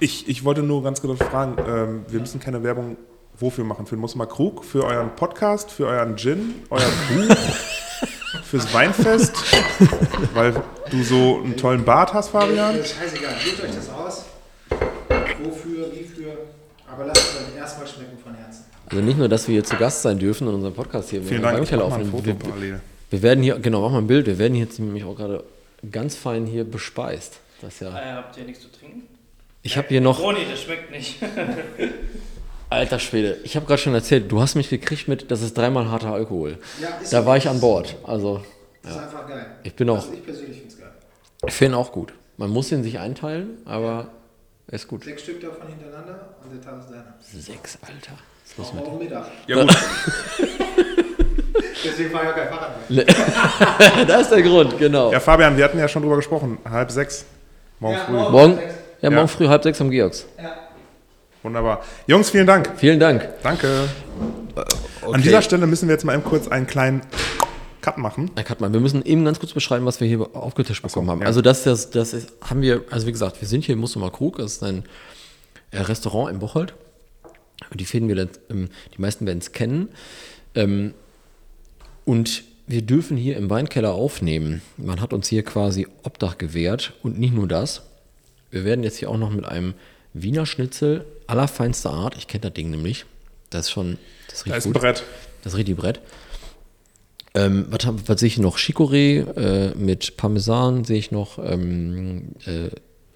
Ich, 0.00 0.28
ich 0.28 0.44
wollte 0.44 0.62
nur 0.62 0.82
ganz 0.82 1.00
kurz 1.00 1.18
fragen, 1.22 1.56
ähm, 1.68 2.04
wir 2.08 2.20
müssen 2.20 2.40
keine 2.40 2.62
Werbung 2.62 2.96
wofür 3.38 3.64
machen? 3.64 3.86
Für 3.86 3.96
den 3.96 4.00
Musma 4.00 4.26
Krug, 4.26 4.64
für 4.64 4.84
euren 4.84 5.14
Podcast, 5.16 5.70
für 5.70 5.86
euren 5.86 6.16
Gin, 6.16 6.62
euer 6.70 6.80
Buch, 6.80 7.36
fürs 8.44 8.72
Weinfest, 8.72 9.32
weil 10.34 10.54
du 10.90 11.02
so 11.02 11.40
einen 11.42 11.56
tollen 11.56 11.84
Bart 11.84 12.14
hast, 12.14 12.28
Fabian. 12.30 12.76
Das 12.78 12.86
ist 12.86 12.96
scheißegal, 12.96 13.34
sucht 13.44 13.64
euch 13.64 13.74
das 13.74 13.90
aus. 13.90 14.24
Wie 15.92 16.04
für. 16.04 16.36
Aber 16.90 17.06
lasst 17.06 17.20
es 17.22 17.34
dann 17.46 17.56
erstmal 17.56 17.86
schmecken 17.86 18.18
von 18.22 18.34
Herzen. 18.34 18.64
Also 18.86 19.02
nicht 19.02 19.16
nur, 19.18 19.28
dass 19.28 19.48
wir 19.48 19.54
hier 19.54 19.64
zu 19.64 19.76
Gast 19.76 20.02
sein 20.02 20.18
dürfen 20.18 20.46
und 20.48 20.54
unseren 20.54 20.74
Podcast 20.74 21.10
hier 21.10 21.22
Vielen 21.22 21.42
Dank, 21.42 21.62
ich 21.62 21.72
ein. 21.72 21.80
Foto 22.10 22.24
Wir, 22.26 22.34
parallel. 22.34 22.80
wir 23.10 23.22
werden 23.22 23.42
hier, 23.42 23.58
genau, 23.58 23.80
mach 23.82 23.90
mal 23.92 23.98
ein 23.98 24.06
Bild, 24.06 24.26
wir 24.26 24.38
werden 24.38 24.54
hier 24.54 24.64
jetzt 24.64 24.78
nämlich 24.78 25.04
auch 25.04 25.16
gerade 25.16 25.42
ganz 25.90 26.14
fein 26.16 26.44
hier 26.46 26.64
bespeist. 26.64 27.38
Das 27.62 27.80
ja, 27.80 27.88
Äh, 27.88 28.12
habt 28.16 28.36
ihr 28.36 28.44
nichts 28.44 28.62
zu 28.62 28.70
trinken? 28.70 29.02
ich 29.62 29.78
habe 29.78 29.88
hier 29.88 30.02
noch, 30.02 30.22
Oh 30.22 30.32
nee, 30.32 30.46
das 30.50 30.60
schmeckt 30.62 30.90
nicht. 30.90 31.16
alter 32.70 32.98
Schwede, 32.98 33.38
ich 33.44 33.56
habe 33.56 33.66
gerade 33.66 33.80
schon 33.80 33.94
erzählt, 33.94 34.30
du 34.30 34.40
hast 34.40 34.54
mich 34.54 34.68
gekriegt 34.68 35.08
mit, 35.08 35.30
das 35.30 35.42
ist 35.42 35.56
dreimal 35.56 35.90
harter 35.90 36.12
Alkohol. 36.12 36.58
Ja, 36.80 36.88
ist 37.02 37.12
Da 37.12 37.20
so. 37.22 37.26
war 37.26 37.36
ich 37.36 37.48
an 37.48 37.60
Bord. 37.60 37.96
Also, 38.04 38.42
Das 38.82 38.92
ist 38.92 38.98
einfach 38.98 39.26
geil. 39.28 39.46
Ich 39.62 39.74
bin 39.74 39.88
auch- 39.90 39.96
Also 39.96 40.12
ich 40.12 40.24
persönlich 40.24 40.58
finde 40.58 40.74
es 40.74 40.78
geil. 40.80 40.90
ich 41.46 41.54
finde 41.54 41.76
ihn 41.76 41.80
auch 41.80 41.92
gut. 41.92 42.12
Man 42.36 42.50
muss 42.50 42.70
ihn 42.72 42.82
sich 42.82 42.98
einteilen, 42.98 43.58
aber 43.64 44.08
er 44.08 44.08
ist 44.68 44.88
gut. 44.88 45.04
Sechs 45.04 45.22
Stück 45.22 45.40
davon 45.40 45.68
hintereinander 45.68 46.28
und 46.42 46.52
der 46.52 46.60
Tag 46.62 46.80
ist 46.80 46.90
deiner. 46.90 47.14
Sechs, 47.20 47.78
Alter. 47.82 48.12
Was 48.44 48.50
ist 48.50 48.58
los 48.58 48.68
Auch 48.68 48.74
mit 48.74 48.86
am 48.86 48.98
Mittag. 48.98 49.26
Ja 49.46 49.62
gut, 49.62 49.76
Deswegen 51.84 52.10
fahre 52.10 52.24
ich 52.24 52.30
auch 52.30 52.34
kein 52.36 52.48
Fahrrad 52.48 52.90
mehr. 52.90 53.04
Das 54.06 54.22
ist 54.22 54.30
der 54.30 54.42
Grund, 54.42 54.78
genau. 54.78 55.12
ja 55.12 55.20
Fabian, 55.20 55.56
wir 55.56 55.64
hatten 55.64 55.78
ja 55.78 55.86
schon 55.88 56.02
drüber 56.02 56.16
gesprochen, 56.16 56.58
halb 56.68 56.90
sechs, 56.90 57.24
morgen 57.78 57.96
Ja, 57.96 58.04
früh. 58.04 58.12
morgen. 58.12 58.32
Morgen, 58.32 58.58
ja, 59.02 59.10
morgen 59.10 59.16
Ja. 59.16 59.26
früh 59.26 59.48
halb 59.48 59.62
sechs 59.62 59.80
am 59.80 59.90
Georgs. 59.90 60.26
Ja. 60.42 60.54
Wunderbar. 61.42 61.82
Jungs, 62.06 62.30
vielen 62.30 62.46
Dank. 62.46 62.70
Vielen 62.76 62.98
Dank. 62.98 63.28
Danke. 63.42 63.86
An 65.12 65.20
dieser 65.20 65.42
Stelle 65.42 65.66
müssen 65.66 65.88
wir 65.88 65.94
jetzt 65.94 66.04
mal 66.04 66.14
eben 66.14 66.24
kurz 66.24 66.48
einen 66.48 66.66
kleinen 66.66 67.02
Cut 67.84 67.98
machen. 67.98 68.30
Herr 68.34 68.44
Kattmann, 68.44 68.72
wir 68.72 68.80
müssen 68.80 69.04
eben 69.04 69.26
ganz 69.26 69.38
kurz 69.38 69.52
beschreiben, 69.52 69.84
was 69.84 70.00
wir 70.00 70.08
hier 70.08 70.34
aufgetischt 70.34 70.82
bekommen 70.82 71.10
haben. 71.10 71.20
ja. 71.20 71.26
Also 71.26 71.42
das, 71.42 71.64
das, 71.64 71.90
das 71.90 72.14
ist, 72.14 72.32
haben 72.40 72.62
wir, 72.62 72.82
also 72.90 73.06
wie 73.06 73.12
gesagt, 73.12 73.42
wir 73.42 73.46
sind 73.46 73.62
hier 73.64 73.74
im 73.74 73.80
Mustermal 73.80 74.10
Krug, 74.10 74.38
das 74.38 74.54
ist 74.54 74.62
ein 74.62 74.84
äh, 75.70 75.80
Restaurant 75.80 76.32
in 76.32 76.38
Bocholt. 76.38 76.72
Die 77.74 77.84
finden 77.84 78.08
wir, 78.08 78.28
ähm, 78.48 78.70
die 78.96 79.00
meisten 79.02 79.26
werden 79.26 79.40
es 79.40 79.52
kennen. 79.52 79.90
Ähm, 80.54 80.94
und 82.06 82.44
wir 82.66 82.80
dürfen 82.80 83.18
hier 83.18 83.36
im 83.36 83.50
Weinkeller 83.50 83.92
aufnehmen. 83.92 84.62
Man 84.78 85.02
hat 85.02 85.12
uns 85.12 85.28
hier 85.28 85.42
quasi 85.42 85.86
Obdach 86.04 86.38
gewährt 86.38 86.94
und 87.02 87.18
nicht 87.18 87.34
nur 87.34 87.46
das. 87.46 87.82
Wir 88.50 88.64
werden 88.64 88.82
jetzt 88.82 88.96
hier 88.96 89.10
auch 89.10 89.18
noch 89.18 89.30
mit 89.30 89.44
einem 89.44 89.74
Wiener 90.14 90.46
Schnitzel 90.46 91.04
allerfeinster 91.26 91.90
Art, 91.90 92.16
ich 92.16 92.28
kenne 92.28 92.42
das 92.42 92.54
Ding 92.54 92.70
nämlich, 92.70 93.04
das 93.50 93.66
ist 93.66 93.72
schon, 93.72 93.98
das 94.30 94.44
Da 94.44 94.44
riecht 94.44 94.58
ist 94.58 94.64
ein 94.66 94.72
gut. 94.72 94.80
Brett. 94.80 95.04
Das 95.42 95.54
richtig 95.54 95.76
Brett. 95.76 96.00
Ähm, 97.34 97.66
was, 97.68 97.86
was 98.06 98.20
sehe 98.20 98.28
ich 98.28 98.38
noch? 98.38 98.58
Chicorée 98.58 99.20
äh, 99.36 99.74
mit 99.74 100.16
Parmesan 100.16 100.84
sehe 100.84 100.98
ich 100.98 101.10
noch. 101.10 101.38
Ähm, 101.38 102.28
äh, 102.46 102.70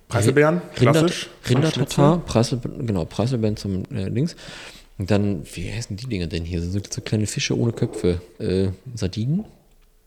Preiselbeeren, 0.09 0.63
klassisch. 0.75 1.29
Rinder-Tatar, 1.49 2.19
Preisel, 2.25 2.61
genau, 2.81 3.05
Preiselbeeren 3.05 3.57
zum 3.57 3.85
äh, 3.93 4.09
Links. 4.09 4.35
Und 4.97 5.11
dann, 5.11 5.45
wie 5.55 5.71
heißen 5.71 5.97
die 5.97 6.07
Dinger 6.07 6.27
denn 6.27 6.45
hier? 6.45 6.61
So, 6.63 6.81
so 6.91 7.01
kleine 7.03 7.27
Fische 7.27 7.57
ohne 7.57 7.73
Köpfe. 7.73 8.21
Äh, 8.39 8.71
Sardinen? 8.95 9.45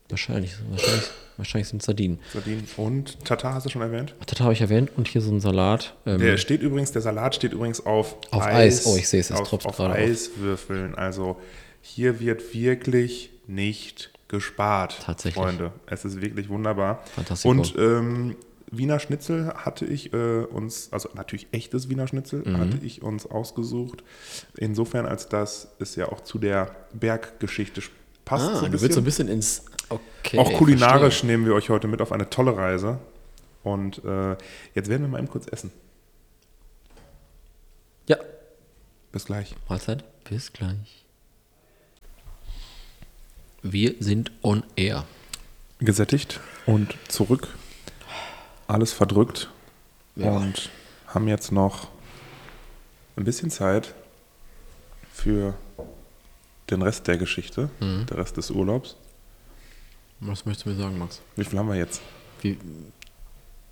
Wahrscheinlich, 0.09 0.51
wahrscheinlich, 0.69 1.09
wahrscheinlich 1.37 1.67
sind 1.69 1.81
es 1.81 1.85
Sardinen. 1.85 2.19
Sardinen 2.33 2.67
und 2.75 3.23
Tatar 3.23 3.53
hast 3.53 3.65
du 3.65 3.69
schon 3.69 3.81
erwähnt. 3.81 4.13
Tatar 4.25 4.45
habe 4.45 4.53
ich 4.53 4.59
erwähnt 4.59 4.91
und 4.97 5.07
hier 5.07 5.21
so 5.21 5.31
ein 5.31 5.39
Salat. 5.39 5.95
Ähm, 6.05 6.19
Der 6.19 6.37
steht 6.37 6.61
übrigens, 6.61 6.91
der 6.91 7.01
Salat 7.01 7.35
steht 7.35 7.53
übrigens 7.53 7.85
auf, 7.85 8.17
Auf 8.31 8.43
Eis. 8.43 8.85
Oh, 8.85 8.97
ich 8.97 9.07
sehe 9.07 9.21
es, 9.21 9.29
es 9.29 9.37
auf, 9.37 9.47
tropft 9.47 9.67
auf 9.67 9.77
gerade 9.77 9.93
auf. 9.93 9.99
Eiswürfeln. 9.99 10.95
Also 10.95 11.37
hier 11.79 12.19
wird 12.19 12.53
wirklich 12.53 13.30
nicht 13.47 14.11
gespart, 14.27 14.99
Tatsächlich. 15.03 15.43
Freunde. 15.43 15.71
Es 15.87 16.05
ist 16.05 16.21
wirklich 16.21 16.47
wunderbar. 16.49 17.03
Fantastico. 17.15 17.49
Und 17.51 17.75
ähm, 17.77 18.35
Wiener 18.73 18.99
Schnitzel 18.99 19.53
hatte 19.53 19.85
ich 19.85 20.13
äh, 20.13 20.43
uns, 20.45 20.87
also 20.93 21.09
natürlich 21.15 21.47
echtes 21.51 21.89
Wiener 21.89 22.07
Schnitzel, 22.07 22.43
Mhm. 22.47 22.57
hatte 22.57 22.77
ich 22.83 23.01
uns 23.01 23.25
ausgesucht. 23.25 24.03
Insofern, 24.57 25.05
als 25.05 25.27
dass 25.27 25.67
es 25.79 25.95
ja 25.97 26.07
auch 26.09 26.21
zu 26.21 26.39
der 26.39 26.73
Berggeschichte 26.93 27.81
passt 28.23 28.47
Ah, 28.49 28.55
so 28.59 28.65
ein 28.65 28.71
du 28.71 28.79
willst 28.81 28.95
so 28.95 29.01
ein 29.01 29.03
bisschen 29.03 29.27
ins. 29.27 29.65
Okay. 29.89 30.37
Auch 30.39 30.53
kulinarisch 30.53 31.01
verstehe. 31.15 31.31
nehmen 31.31 31.45
wir 31.45 31.53
euch 31.53 31.69
heute 31.69 31.89
mit 31.89 32.01
auf 32.01 32.13
eine 32.13 32.29
tolle 32.29 32.55
Reise. 32.55 32.99
Und 33.63 34.03
äh, 34.05 34.37
jetzt 34.73 34.87
werden 34.89 35.01
wir 35.01 35.09
mal 35.09 35.17
eben 35.19 35.27
kurz 35.29 35.47
essen. 35.51 35.71
Ja, 38.07 38.17
Bis 39.11 39.25
gleich. 39.25 39.53
Mahlzeit. 39.67 40.05
Bis 40.29 40.53
gleich. 40.53 41.00
Wir 43.63 43.95
sind 43.99 44.31
on 44.41 44.63
air. 44.75 45.05
Gesättigt 45.79 46.39
und 46.65 46.95
zurück. 47.07 47.47
Alles 48.67 48.93
verdrückt. 48.93 49.49
Ja. 50.15 50.31
Und 50.31 50.69
haben 51.07 51.27
jetzt 51.27 51.51
noch 51.51 51.87
ein 53.17 53.23
bisschen 53.23 53.49
Zeit 53.49 53.93
für 55.13 55.53
den 56.69 56.81
Rest 56.81 57.07
der 57.07 57.17
Geschichte, 57.17 57.69
Mhm. 57.79 58.05
der 58.07 58.17
Rest 58.17 58.37
des 58.37 58.49
Urlaubs. 58.51 58.95
Was 60.19 60.45
möchtest 60.45 60.65
du 60.67 60.69
mir 60.71 60.75
sagen, 60.77 60.97
Max? 60.97 61.19
Wie 61.35 61.43
viel 61.43 61.57
haben 61.59 61.67
wir 61.67 61.75
jetzt? 61.75 62.01
Wie, 62.41 62.57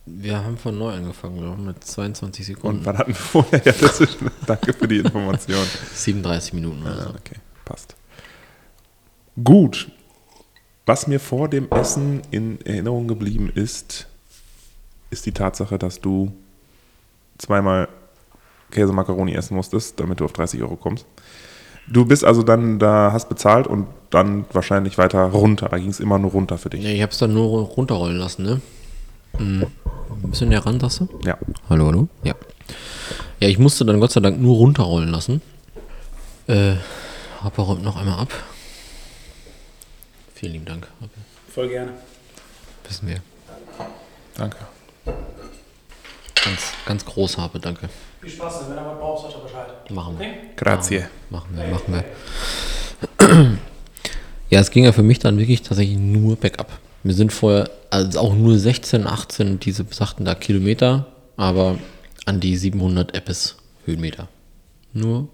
wir 0.05 0.43
haben 0.43 0.57
von 0.57 0.77
neu 0.77 0.93
angefangen, 0.93 1.39
wir 1.41 1.49
haben 1.49 1.65
mit 1.65 1.83
22 1.83 2.47
Und 2.49 2.55
Sekunden. 2.55 2.85
wann 2.85 2.97
hatten 2.97 3.11
wir 3.11 3.15
vorher? 3.15 3.61
Ja, 3.63 3.71
das 3.71 4.01
ist, 4.01 4.17
danke 4.47 4.73
für 4.73 4.87
die 4.87 4.97
Information. 4.97 5.63
37 5.93 6.53
Minuten 6.53 6.81
oder 6.81 6.95
Ja, 6.97 7.03
so. 7.03 7.09
okay, 7.11 7.35
passt. 7.65 7.95
Gut. 9.43 9.91
Was 10.85 11.07
mir 11.07 11.19
vor 11.19 11.49
dem 11.49 11.69
Essen 11.69 12.21
in 12.31 12.59
Erinnerung 12.65 13.07
geblieben 13.07 13.51
ist, 13.53 14.07
ist 15.11 15.25
die 15.25 15.31
Tatsache, 15.31 15.77
dass 15.77 16.01
du 16.01 16.31
zweimal 17.37 17.87
Käsemakaroni 18.71 19.33
essen 19.33 19.55
musstest, 19.55 19.99
damit 19.99 20.19
du 20.19 20.25
auf 20.25 20.33
30 20.33 20.61
Euro 20.61 20.75
kommst. 20.75 21.05
Du 21.87 22.05
bist 22.05 22.23
also 22.23 22.43
dann 22.43 22.77
da, 22.77 23.11
hast 23.11 23.29
bezahlt 23.29 23.65
und 23.65 23.87
dann 24.11 24.45
wahrscheinlich 24.51 24.97
weiter 24.97 25.23
runter. 25.25 25.69
Da 25.69 25.77
ging 25.77 25.89
es 25.89 25.99
immer 25.99 26.19
nur 26.19 26.31
runter 26.31 26.57
für 26.57 26.69
dich. 26.69 26.83
Ja, 26.83 26.89
ich 26.89 27.01
habe 27.01 27.11
es 27.11 27.17
dann 27.17 27.33
nur 27.33 27.61
runterrollen 27.61 28.17
lassen, 28.17 28.43
ne? 28.43 28.61
Mhm. 29.37 29.65
Ein 30.23 30.29
bisschen 30.29 30.49
näher 30.49 30.65
ran, 30.65 30.79
sagst 30.79 31.01
du? 31.01 31.09
Ja. 31.25 31.37
Hallo, 31.69 31.87
hallo? 31.87 32.07
Ja. 32.23 32.35
Ja, 33.39 33.47
ich 33.47 33.57
musste 33.57 33.85
dann 33.85 33.99
Gott 33.99 34.11
sei 34.11 34.19
Dank 34.19 34.39
nur 34.39 34.57
runterrollen 34.57 35.09
lassen. 35.09 35.41
Äh, 36.47 36.73
Hopper 37.43 37.63
räumt 37.63 37.83
noch 37.83 37.95
einmal 37.95 38.19
ab. 38.19 38.29
Vielen 40.39 40.53
lieben 40.53 40.65
Dank. 40.65 40.87
Hoppe. 41.01 41.11
Voll 41.49 41.67
gerne. 41.67 41.91
Wissen 42.87 43.09
wir. 43.09 43.17
Danke. 44.37 44.57
Ganz, 45.03 46.61
ganz 46.85 47.03
groß 47.03 47.37
habe, 47.37 47.59
danke. 47.59 47.89
Viel 48.21 48.29
Spaß, 48.29 48.69
wenn 48.69 48.77
du 48.77 48.85
was 48.85 48.99
brauchst, 48.99 49.33
sag 49.33 49.43
Bescheid. 49.43 49.91
Machen 49.91 50.17
wir. 50.17 50.27
Okay? 50.27 50.37
Grazie. 50.55 51.03
Machen 51.29 51.57
wir, 51.57 51.67
machen 51.67 51.93
wir. 53.19 53.57
Ja, 54.49 54.61
es 54.61 54.71
ging 54.71 54.85
ja 54.85 54.93
für 54.93 55.03
mich 55.03 55.19
dann 55.19 55.37
wirklich 55.37 55.61
tatsächlich 55.61 55.97
nur 55.97 56.35
bergab. 56.35 56.79
Wir 57.03 57.13
sind 57.13 57.31
vorher, 57.31 57.69
also 57.91 58.19
auch 58.19 58.33
nur 58.33 58.57
16, 58.57 59.05
18, 59.05 59.59
diese 59.59 59.83
besagten 59.83 60.25
da 60.25 60.33
Kilometer, 60.33 61.05
aber 61.37 61.77
an 62.25 62.39
die 62.39 62.57
700 62.57 63.13
Eppes 63.13 63.57
Höhenmeter. 63.85 64.27
Nur 64.91 65.27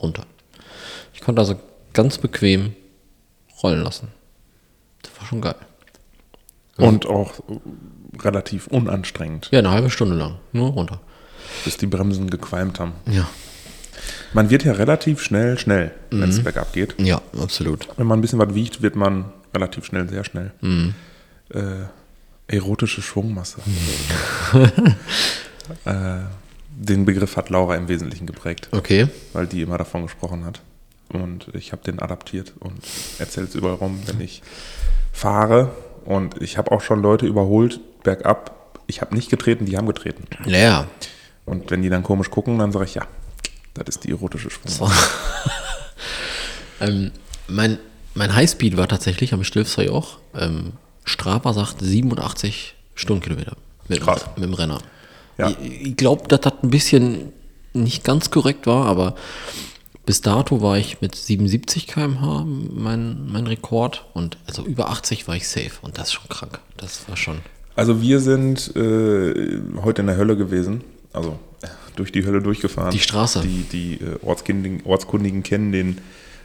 runter. 0.00 0.26
Ich 1.12 1.22
konnte 1.22 1.40
also 1.40 1.56
ganz 1.92 2.18
bequem 2.18 2.76
rollen 3.64 3.82
lassen. 3.82 4.12
Das 5.02 5.12
war 5.18 5.26
schon 5.26 5.40
geil. 5.40 5.54
Und 6.78 7.06
auch 7.06 7.34
relativ 8.20 8.66
unanstrengend, 8.68 9.48
Ja, 9.52 9.58
eine 9.60 9.70
halbe 9.70 9.90
Stunde 9.90 10.14
lang. 10.16 10.36
Nur 10.52 10.70
runter. 10.70 11.00
bis 11.64 11.76
die 11.76 11.86
Bremsen 11.86 12.30
gequalmt 12.30 12.78
haben. 12.80 12.92
Ja. 13.06 13.28
Man 14.32 14.48
wird 14.50 14.64
ja 14.64 14.72
relativ 14.72 15.20
schnell 15.22 15.58
schnell, 15.58 15.92
wenn 16.10 16.28
es 16.30 16.38
Mhm. 16.38 16.44
bergab 16.44 16.72
geht. 16.72 16.94
Ja, 16.98 17.20
absolut. 17.38 17.88
Wenn 17.98 18.06
man 18.06 18.18
ein 18.18 18.22
bisschen 18.22 18.38
was 18.38 18.54
wiegt, 18.54 18.80
wird 18.82 18.96
man 18.96 19.32
relativ 19.54 19.84
schnell, 19.84 20.08
sehr 20.08 20.24
schnell. 20.24 20.52
Mhm. 20.62 20.94
Äh, 21.50 21.84
erotische 22.48 23.02
Schwungmasse. 23.02 23.58
äh, 25.84 26.18
den 26.74 27.04
Begriff 27.04 27.36
hat 27.36 27.50
Laura 27.50 27.76
im 27.76 27.88
Wesentlichen 27.88 28.26
geprägt, 28.26 28.68
Okay. 28.72 29.08
weil 29.34 29.46
die 29.46 29.60
immer 29.62 29.78
davon 29.78 30.02
gesprochen 30.02 30.44
hat. 30.44 30.60
Und 31.12 31.48
ich 31.54 31.72
habe 31.72 31.82
den 31.82 31.98
adaptiert 32.00 32.52
und 32.60 32.74
erzähle 33.18 33.46
es 33.46 33.54
überall 33.54 33.74
rum, 33.76 34.00
wenn 34.06 34.20
ich 34.20 34.42
fahre. 35.12 35.70
Und 36.04 36.40
ich 36.42 36.58
habe 36.58 36.72
auch 36.72 36.80
schon 36.80 37.02
Leute 37.02 37.26
überholt, 37.26 37.80
bergab. 38.02 38.78
Ich 38.86 39.00
habe 39.00 39.14
nicht 39.14 39.30
getreten, 39.30 39.66
die 39.66 39.76
haben 39.76 39.86
getreten. 39.86 40.24
Ja. 40.46 40.86
Und 41.44 41.70
wenn 41.70 41.82
die 41.82 41.88
dann 41.90 42.02
komisch 42.02 42.30
gucken, 42.30 42.58
dann 42.58 42.72
sage 42.72 42.84
ich, 42.86 42.94
ja, 42.94 43.02
das 43.74 43.84
ist 43.96 44.04
die 44.04 44.10
erotische 44.10 44.50
Schwungmasse. 44.50 44.92
Ähm, 46.80 47.12
mein, 47.48 47.78
mein 48.14 48.34
Highspeed 48.34 48.76
war 48.76 48.88
tatsächlich 48.88 49.32
am 49.32 49.44
Stilfsee 49.44 49.88
auch. 49.88 50.18
Ähm, 50.34 50.72
Strava 51.04 51.52
sagt 51.52 51.76
87 51.80 52.74
Stundenkilometer 52.94 53.56
mit, 53.88 53.98
dem- 53.98 54.04
Krass. 54.04 54.24
mit 54.36 54.44
dem 54.44 54.54
Renner. 54.54 54.78
Ja. 55.38 55.50
Ich, 55.60 55.86
ich 55.88 55.96
glaube, 55.96 56.26
dass 56.28 56.40
das 56.40 56.54
ein 56.62 56.70
bisschen 56.70 57.32
nicht 57.72 58.04
ganz 58.04 58.30
korrekt 58.30 58.66
war, 58.66 58.86
aber 58.86 59.14
bis 60.04 60.20
dato 60.20 60.60
war 60.60 60.78
ich 60.78 61.00
mit 61.00 61.14
77 61.14 61.86
km/h 61.86 62.44
mein, 62.44 63.30
mein 63.30 63.46
Rekord 63.46 64.04
und 64.14 64.36
also 64.46 64.64
über 64.64 64.90
80 64.90 65.28
war 65.28 65.36
ich 65.36 65.48
safe 65.48 65.70
und 65.82 65.98
das 65.98 66.08
ist 66.08 66.14
schon 66.14 66.28
krank. 66.28 66.58
Das 66.76 67.08
war 67.08 67.16
schon. 67.16 67.38
Also 67.76 68.02
wir 68.02 68.20
sind 68.20 68.74
äh, 68.76 69.60
heute 69.82 70.02
in 70.02 70.08
der 70.08 70.16
Hölle 70.16 70.36
gewesen, 70.36 70.82
also 71.12 71.38
äh, 71.62 71.68
durch 71.96 72.12
die 72.12 72.26
Hölle 72.26 72.42
durchgefahren. 72.42 72.90
Die 72.90 72.98
Straße. 72.98 73.40
Die, 73.40 73.62
die 73.62 74.04
äh, 74.04 74.18
Ortskundigen, 74.22 74.82
Ortskundigen 74.84 75.42
kennen 75.42 75.72
den 75.72 75.98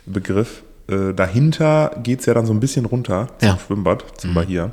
Begriff. 0.05 0.63
Äh, 0.87 1.13
dahinter 1.13 1.99
geht 2.03 2.21
es 2.21 2.27
ja 2.27 2.33
dann 2.33 2.45
so 2.45 2.53
ein 2.53 2.59
bisschen 2.59 2.85
runter 2.85 3.27
zum 3.39 3.47
Ja. 3.47 3.55
Mhm. 3.55 3.59
Schwimmbad, 3.59 4.21
zum 4.21 4.33
Bahia. 4.33 4.71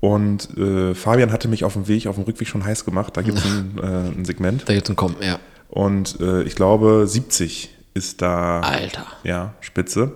Und 0.00 0.56
äh, 0.58 0.94
Fabian 0.96 1.30
hatte 1.30 1.46
mich 1.46 1.62
auf 1.62 1.74
dem 1.74 1.86
Weg, 1.86 2.08
auf 2.08 2.16
dem 2.16 2.24
Rückweg 2.24 2.48
schon 2.48 2.64
heiß 2.64 2.84
gemacht. 2.84 3.16
Da 3.16 3.22
gibt 3.22 3.38
es 3.38 3.44
ein, 3.46 3.78
äh, 3.78 4.18
ein 4.18 4.24
Segment. 4.24 4.64
Da 4.66 4.72
jetzt 4.72 4.90
ein 4.90 4.96
Kommen, 4.96 5.16
ja. 5.20 5.38
Und 5.68 6.20
äh, 6.20 6.42
ich 6.42 6.56
glaube, 6.56 7.06
70 7.06 7.70
ist 7.94 8.22
da 8.22 8.60
Alter. 8.60 9.06
ja, 9.24 9.54
Spitze. 9.60 10.12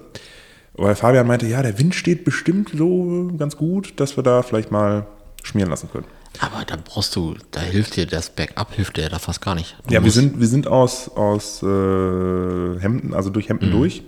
Weil 0.75 0.95
Fabian 0.95 1.27
meinte, 1.27 1.47
ja, 1.47 1.63
der 1.63 1.79
Wind 1.79 1.95
steht 1.95 2.25
bestimmt 2.25 2.71
so 2.77 3.31
ganz 3.39 3.57
gut, 3.57 3.95
dass 3.99 4.17
wir 4.17 4.23
da 4.23 4.43
vielleicht 4.43 4.71
mal 4.71 5.07
schmieren 5.43 5.71
lassen 5.71 5.89
können. 5.91 6.07
Aber 6.41 6.65
da 6.67 6.77
brauchst 6.85 7.17
du, 7.17 7.35
da 7.51 7.61
hilft 7.61 7.97
dir 7.97 8.07
das 8.07 8.29
Bergab, 8.29 8.75
hilft 8.75 8.99
dir 8.99 9.09
da 9.09 9.19
fast 9.19 9.41
gar 9.41 9.55
nicht. 9.55 9.75
Du 9.87 9.95
Ja, 9.95 10.05
wir 10.05 10.11
sind, 10.11 10.39
wir 10.39 10.47
sind 10.49 10.67
aus, 10.67 11.09
aus 11.17 11.63
äh, 11.63 11.67
Hemden, 11.67 13.15
also 13.15 13.31
durch 13.31 13.47
Mhm. 13.47 13.49
Hemden 13.61 13.71
durch. 13.71 14.03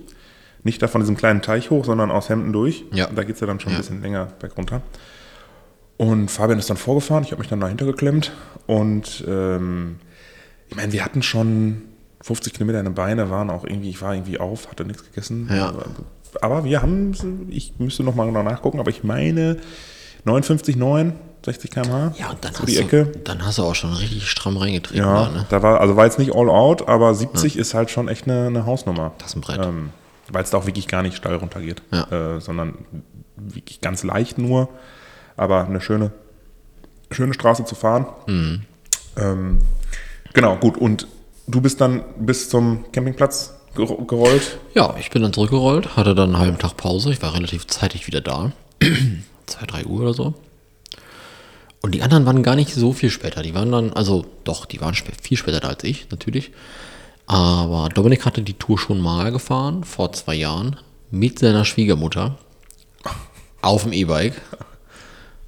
Nicht 0.63 0.81
da 0.83 0.87
von 0.87 1.01
diesem 1.01 1.17
kleinen 1.17 1.41
Teich 1.41 1.71
hoch, 1.71 1.85
sondern 1.85 2.11
aus 2.11 2.29
Hemden 2.29 2.53
durch. 2.53 2.83
Ja. 2.91 3.07
Da 3.07 3.23
geht 3.23 3.33
es 3.35 3.41
ja 3.41 3.47
dann 3.47 3.59
schon 3.59 3.71
Ja. 3.71 3.77
ein 3.77 3.81
bisschen 3.81 4.01
länger 4.03 4.25
bergunter. 4.39 4.81
Und 5.97 6.29
Fabian 6.29 6.59
ist 6.59 6.69
dann 6.69 6.77
vorgefahren, 6.77 7.23
ich 7.23 7.31
habe 7.31 7.39
mich 7.39 7.49
dann 7.49 7.61
dahinter 7.61 7.85
geklemmt. 7.85 8.31
Und 8.67 9.23
ähm, 9.27 9.95
ich 10.67 10.75
meine, 10.75 10.91
wir 10.93 11.03
hatten 11.03 11.23
schon 11.23 11.81
50 12.21 12.53
Kilometer 12.53 12.79
in 12.79 12.85
den 12.85 12.93
Beine, 12.95 13.29
waren 13.29 13.49
auch 13.49 13.63
irgendwie, 13.63 13.89
ich 13.89 14.01
war 14.01 14.13
irgendwie 14.13 14.39
auf, 14.39 14.69
hatte 14.69 14.85
nichts 14.85 15.03
gegessen. 15.05 15.49
Ja. 15.51 15.69
Aber, 15.69 15.85
aber 16.41 16.63
wir 16.65 16.81
haben, 16.81 17.47
ich 17.49 17.73
müsste 17.79 18.03
noch 18.03 18.15
mal 18.15 18.25
genau 18.25 18.43
nachgucken, 18.43 18.79
aber 18.79 18.89
ich 18.89 19.03
meine 19.03 19.57
59,9, 20.25 21.13
60 21.45 21.71
km/h. 21.71 22.13
Ja, 22.17 22.31
und 22.31 22.43
dann 22.43 22.51
hast, 22.53 22.67
die 22.67 22.75
du, 22.75 22.81
Ecke. 22.81 23.05
dann 23.23 23.45
hast 23.45 23.57
du 23.57 23.63
auch 23.63 23.75
schon 23.75 23.93
richtig 23.93 24.29
stramm 24.29 24.57
reingetreten. 24.57 25.01
Ja, 25.05 25.25
Da, 25.25 25.29
ne? 25.31 25.45
da 25.49 25.63
war, 25.63 25.79
also 25.79 25.95
war 25.95 26.05
jetzt 26.05 26.19
nicht 26.19 26.35
all 26.35 26.49
out, 26.49 26.87
aber 26.89 27.13
70 27.15 27.57
ist 27.57 27.73
halt 27.73 27.89
schon 27.89 28.09
echt 28.09 28.25
eine, 28.25 28.47
eine 28.47 28.65
Hausnummer. 28.65 29.13
Das 29.19 29.29
ist 29.29 29.35
ein 29.37 29.41
Brett. 29.41 29.63
Ähm, 29.63 29.91
Weil 30.29 30.43
es 30.43 30.49
da 30.49 30.57
auch 30.57 30.65
wirklich 30.65 30.87
gar 30.89 31.01
nicht 31.01 31.15
steil 31.15 31.35
runtergeht, 31.35 31.81
Ja. 31.91 32.35
äh, 32.35 32.41
sondern 32.41 32.73
wirklich 33.37 33.79
ganz 33.79 34.03
leicht 34.03 34.37
nur, 34.37 34.67
aber 35.37 35.65
eine 35.65 35.79
schöne, 35.79 36.11
schöne 37.09 37.33
Straße 37.33 37.63
zu 37.63 37.73
fahren. 37.75 38.05
Mhm. 38.27 38.61
Ähm, 39.15 39.59
genau, 40.33 40.57
gut. 40.57 40.77
Und 40.77 41.07
du 41.49 41.61
bist 41.61 41.81
dann 41.81 42.03
bis 42.19 42.49
zum 42.49 42.85
Campingplatz 42.91 43.53
ger- 43.75 44.05
gerollt. 44.07 44.57
Ja, 44.73 44.95
ich 44.99 45.09
bin 45.09 45.21
dann 45.21 45.33
zurückgerollt, 45.33 45.95
hatte 45.95 46.15
dann 46.15 46.29
einen 46.35 46.39
halben 46.39 46.57
Tag 46.57 46.77
Pause. 46.77 47.11
Ich 47.11 47.21
war 47.21 47.33
relativ 47.33 47.67
zeitig 47.67 48.07
wieder 48.07 48.21
da. 48.21 48.51
2, 49.47 49.65
3 49.65 49.85
Uhr 49.85 50.01
oder 50.01 50.13
so. 50.13 50.33
Und 51.81 51.95
die 51.95 52.01
anderen 52.01 52.25
waren 52.25 52.43
gar 52.43 52.55
nicht 52.55 52.73
so 52.73 52.91
viel 52.93 53.09
später. 53.09 53.41
Die 53.41 53.55
waren 53.55 53.71
dann, 53.71 53.93
also 53.93 54.25
doch, 54.43 54.65
die 54.65 54.81
waren 54.81 54.93
viel 54.93 55.37
später 55.37 55.59
da 55.61 55.69
als 55.69 55.83
ich, 55.83 56.09
natürlich. 56.11 56.51
Aber 57.25 57.89
Dominik 57.89 58.25
hatte 58.25 58.41
die 58.41 58.53
Tour 58.55 58.77
schon 58.77 58.99
mal 58.99 59.31
gefahren, 59.31 59.83
vor 59.83 60.11
zwei 60.13 60.35
Jahren, 60.35 60.75
mit 61.11 61.39
seiner 61.39 61.63
Schwiegermutter. 61.65 62.37
Auf 63.61 63.83
dem 63.83 63.93
E-Bike. 63.93 64.33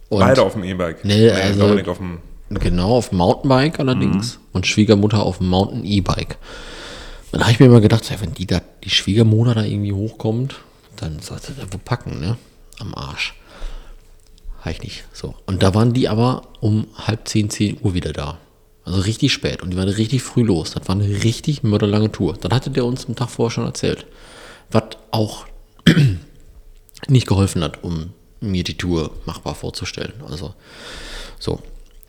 Beide 0.10 0.41
auf 0.43 0.54
dem 0.54 0.64
E-Bike. 0.66 1.06
Nee, 1.06 1.30
also- 1.30 1.62
Dominik 1.62 1.88
auf 1.88 1.97
dem. 1.97 2.20
Genau, 2.60 2.97
auf 2.97 3.10
dem 3.10 3.20
Mountainbike 3.20 3.80
allerdings 3.80 4.39
und 4.52 4.68
Schwiegermutter 4.68 5.24
auf 5.24 5.38
dem 5.38 5.47
Mountain 5.47 5.86
E-Bike. 5.86 6.38
Dann 7.32 7.41
habe 7.41 7.52
ich 7.52 7.60
mir 7.60 7.68
immer 7.68 7.80
gedacht, 7.80 8.10
ja, 8.10 8.20
wenn 8.20 8.34
die 8.34 8.45
da, 8.45 8.62
die 8.84 8.89
Schwiegermutter 8.89 9.56
da 9.56 9.64
irgendwie 9.64 9.93
hochkommt, 9.93 10.56
dann 10.97 11.20
sollte 11.20 11.54
der 11.54 11.72
wo 11.72 11.78
packen, 11.78 12.20
ne? 12.20 12.38
Am 12.80 12.93
Arsch. 12.93 13.36
Habe 14.60 14.72
ich 14.72 14.84
nicht. 14.84 15.04
So. 15.14 15.36
Und 15.45 15.64
da 15.64 15.74
waren 15.74 15.93
die 15.93 16.10
aber 16.10 16.43
um 16.60 16.88
halb 16.95 17.28
zehn, 17.28 17.49
zehn 17.49 17.78
Uhr 17.82 17.93
wieder 17.93 18.12
da. 18.12 18.38
Also 18.84 18.99
richtig 18.99 19.32
spät. 19.32 19.62
Und 19.62 19.72
die 19.72 19.78
waren 19.78 19.88
richtig 19.88 20.22
früh 20.22 20.43
los. 20.43 20.72
Das 20.72 20.88
war 20.88 20.95
eine 20.95 21.08
richtig 21.24 21.64
mörderlange 21.64 22.12
Tour. 22.12 22.38
Dann 22.39 22.54
hatte 22.54 22.70
der 22.70 22.86
uns 22.86 23.06
einen 23.06 23.16
Tag 23.16 23.30
vorher 23.30 23.52
schon 23.52 23.66
erzählt. 23.66 24.06
Was 24.72 24.84
auch 25.12 25.45
nicht 27.08 27.28
geholfen 27.28 27.64
hat, 27.64 27.84
um 27.84 28.12
mir 28.41 28.64
die 28.64 28.78
Tour 28.78 29.12
machbar 29.26 29.56
vorzustellen. 29.56 30.14
Also 30.28 30.54
so, 31.39 31.62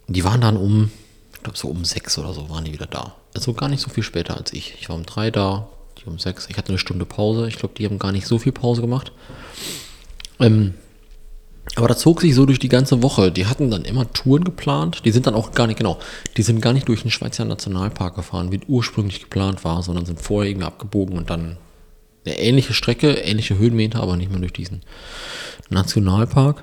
die 0.08 0.24
waren 0.24 0.40
dann 0.40 0.56
um, 0.56 0.90
ich 1.32 1.42
glaube 1.42 1.58
so 1.58 1.68
um 1.68 1.84
sechs 1.84 2.18
oder 2.18 2.32
so 2.32 2.50
waren 2.50 2.64
die 2.64 2.72
wieder 2.72 2.86
da. 2.86 3.14
Also 3.34 3.52
gar 3.54 3.68
nicht 3.68 3.80
so 3.80 3.90
viel 3.90 4.02
später 4.02 4.36
als 4.36 4.52
ich. 4.52 4.74
Ich 4.80 4.88
war 4.88 4.96
um 4.96 5.06
drei 5.06 5.30
da, 5.30 5.68
die 5.98 6.08
um 6.08 6.18
sechs. 6.18 6.46
Ich 6.50 6.56
hatte 6.56 6.68
eine 6.68 6.78
Stunde 6.78 7.04
Pause. 7.04 7.48
Ich 7.48 7.56
glaube, 7.56 7.74
die 7.76 7.86
haben 7.86 7.98
gar 7.98 8.12
nicht 8.12 8.26
so 8.26 8.38
viel 8.38 8.52
Pause 8.52 8.80
gemacht. 8.80 9.12
Ähm, 10.38 10.74
aber 11.76 11.88
das 11.88 12.00
zog 12.00 12.20
sich 12.20 12.34
so 12.34 12.44
durch 12.44 12.58
die 12.58 12.68
ganze 12.68 13.02
Woche. 13.02 13.30
Die 13.30 13.46
hatten 13.46 13.70
dann 13.70 13.84
immer 13.84 14.12
Touren 14.12 14.44
geplant. 14.44 15.04
Die 15.04 15.12
sind 15.12 15.26
dann 15.26 15.34
auch 15.34 15.52
gar 15.52 15.66
nicht, 15.66 15.78
genau, 15.78 15.98
die 16.36 16.42
sind 16.42 16.60
gar 16.60 16.72
nicht 16.72 16.88
durch 16.88 17.02
den 17.02 17.10
Schweizer 17.10 17.44
Nationalpark 17.44 18.16
gefahren, 18.16 18.52
wie 18.52 18.60
ursprünglich 18.66 19.20
geplant 19.20 19.64
war, 19.64 19.82
sondern 19.82 20.04
sind 20.04 20.20
vorher 20.20 20.50
irgendwie 20.50 20.66
abgebogen 20.66 21.16
und 21.16 21.30
dann 21.30 21.56
eine 22.24 22.38
ähnliche 22.38 22.74
Strecke, 22.74 23.12
ähnliche 23.12 23.58
Höhenmeter, 23.58 24.00
aber 24.00 24.16
nicht 24.16 24.30
mehr 24.30 24.40
durch 24.40 24.52
diesen 24.52 24.82
Nationalpark. 25.70 26.62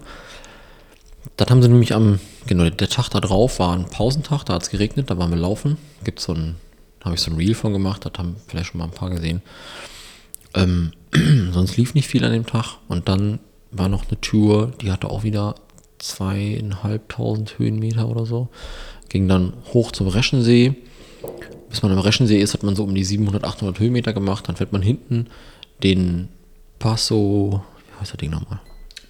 Das 1.38 1.50
haben 1.50 1.62
sie 1.62 1.70
nämlich 1.70 1.94
am, 1.94 2.20
genau, 2.48 2.70
der 2.70 2.90
Tag 2.90 3.10
da 3.10 3.20
drauf 3.20 3.60
war 3.60 3.74
ein 3.74 3.86
Pausentag, 3.86 4.44
da 4.46 4.56
hat 4.56 4.64
es 4.64 4.70
geregnet, 4.70 5.10
da 5.10 5.18
waren 5.18 5.32
wir 5.32 5.38
laufen. 5.38 5.78
Gibt 6.04 6.20
so 6.20 6.34
ein, 6.34 6.56
habe 7.04 7.16
ich 7.16 7.22
so 7.22 7.32
ein 7.32 7.38
Reel 7.38 7.54
von 7.54 7.74
gemacht, 7.74 8.06
das 8.06 8.14
haben 8.18 8.36
vielleicht 8.48 8.68
schon 8.68 8.80
mal 8.80 8.86
ein 8.86 8.92
paar 8.92 9.10
gesehen. 9.10 9.42
Ähm, 10.54 10.92
sonst 11.52 11.78
lief 11.78 11.94
nicht 11.94 12.08
viel 12.08 12.24
an 12.24 12.32
dem 12.32 12.46
Tag 12.46 12.78
und 12.88 13.08
dann 13.08 13.40
war 13.72 13.90
noch 13.90 14.08
eine 14.08 14.20
Tour, 14.20 14.72
die 14.82 14.92
hatte 14.92 15.10
auch 15.10 15.24
wieder 15.24 15.56
zweieinhalbtausend 16.00 17.60
Höhenmeter 17.60 18.08
oder 18.08 18.26
so. 18.26 18.50
Ging 19.10 19.28
dann 19.28 19.54
hoch 19.74 19.92
zum 19.92 20.08
Reschensee. 20.08 20.76
Bis 21.70 21.84
man 21.84 21.92
am 21.92 22.00
Reschensee 22.00 22.40
ist, 22.40 22.54
hat 22.54 22.64
man 22.64 22.76
so 22.76 22.84
um 22.84 22.96
die 22.96 23.04
700, 23.04 23.44
800 23.44 23.80
Höhenmeter 23.80 24.14
gemacht. 24.14 24.48
Dann 24.48 24.56
fährt 24.56 24.72
man 24.72 24.82
hinten 24.82 25.28
den 25.84 26.30
Passo, 26.80 27.64
wie 27.88 28.00
heißt 28.00 28.14
das 28.14 28.18
Ding 28.18 28.32
nochmal? 28.32 28.60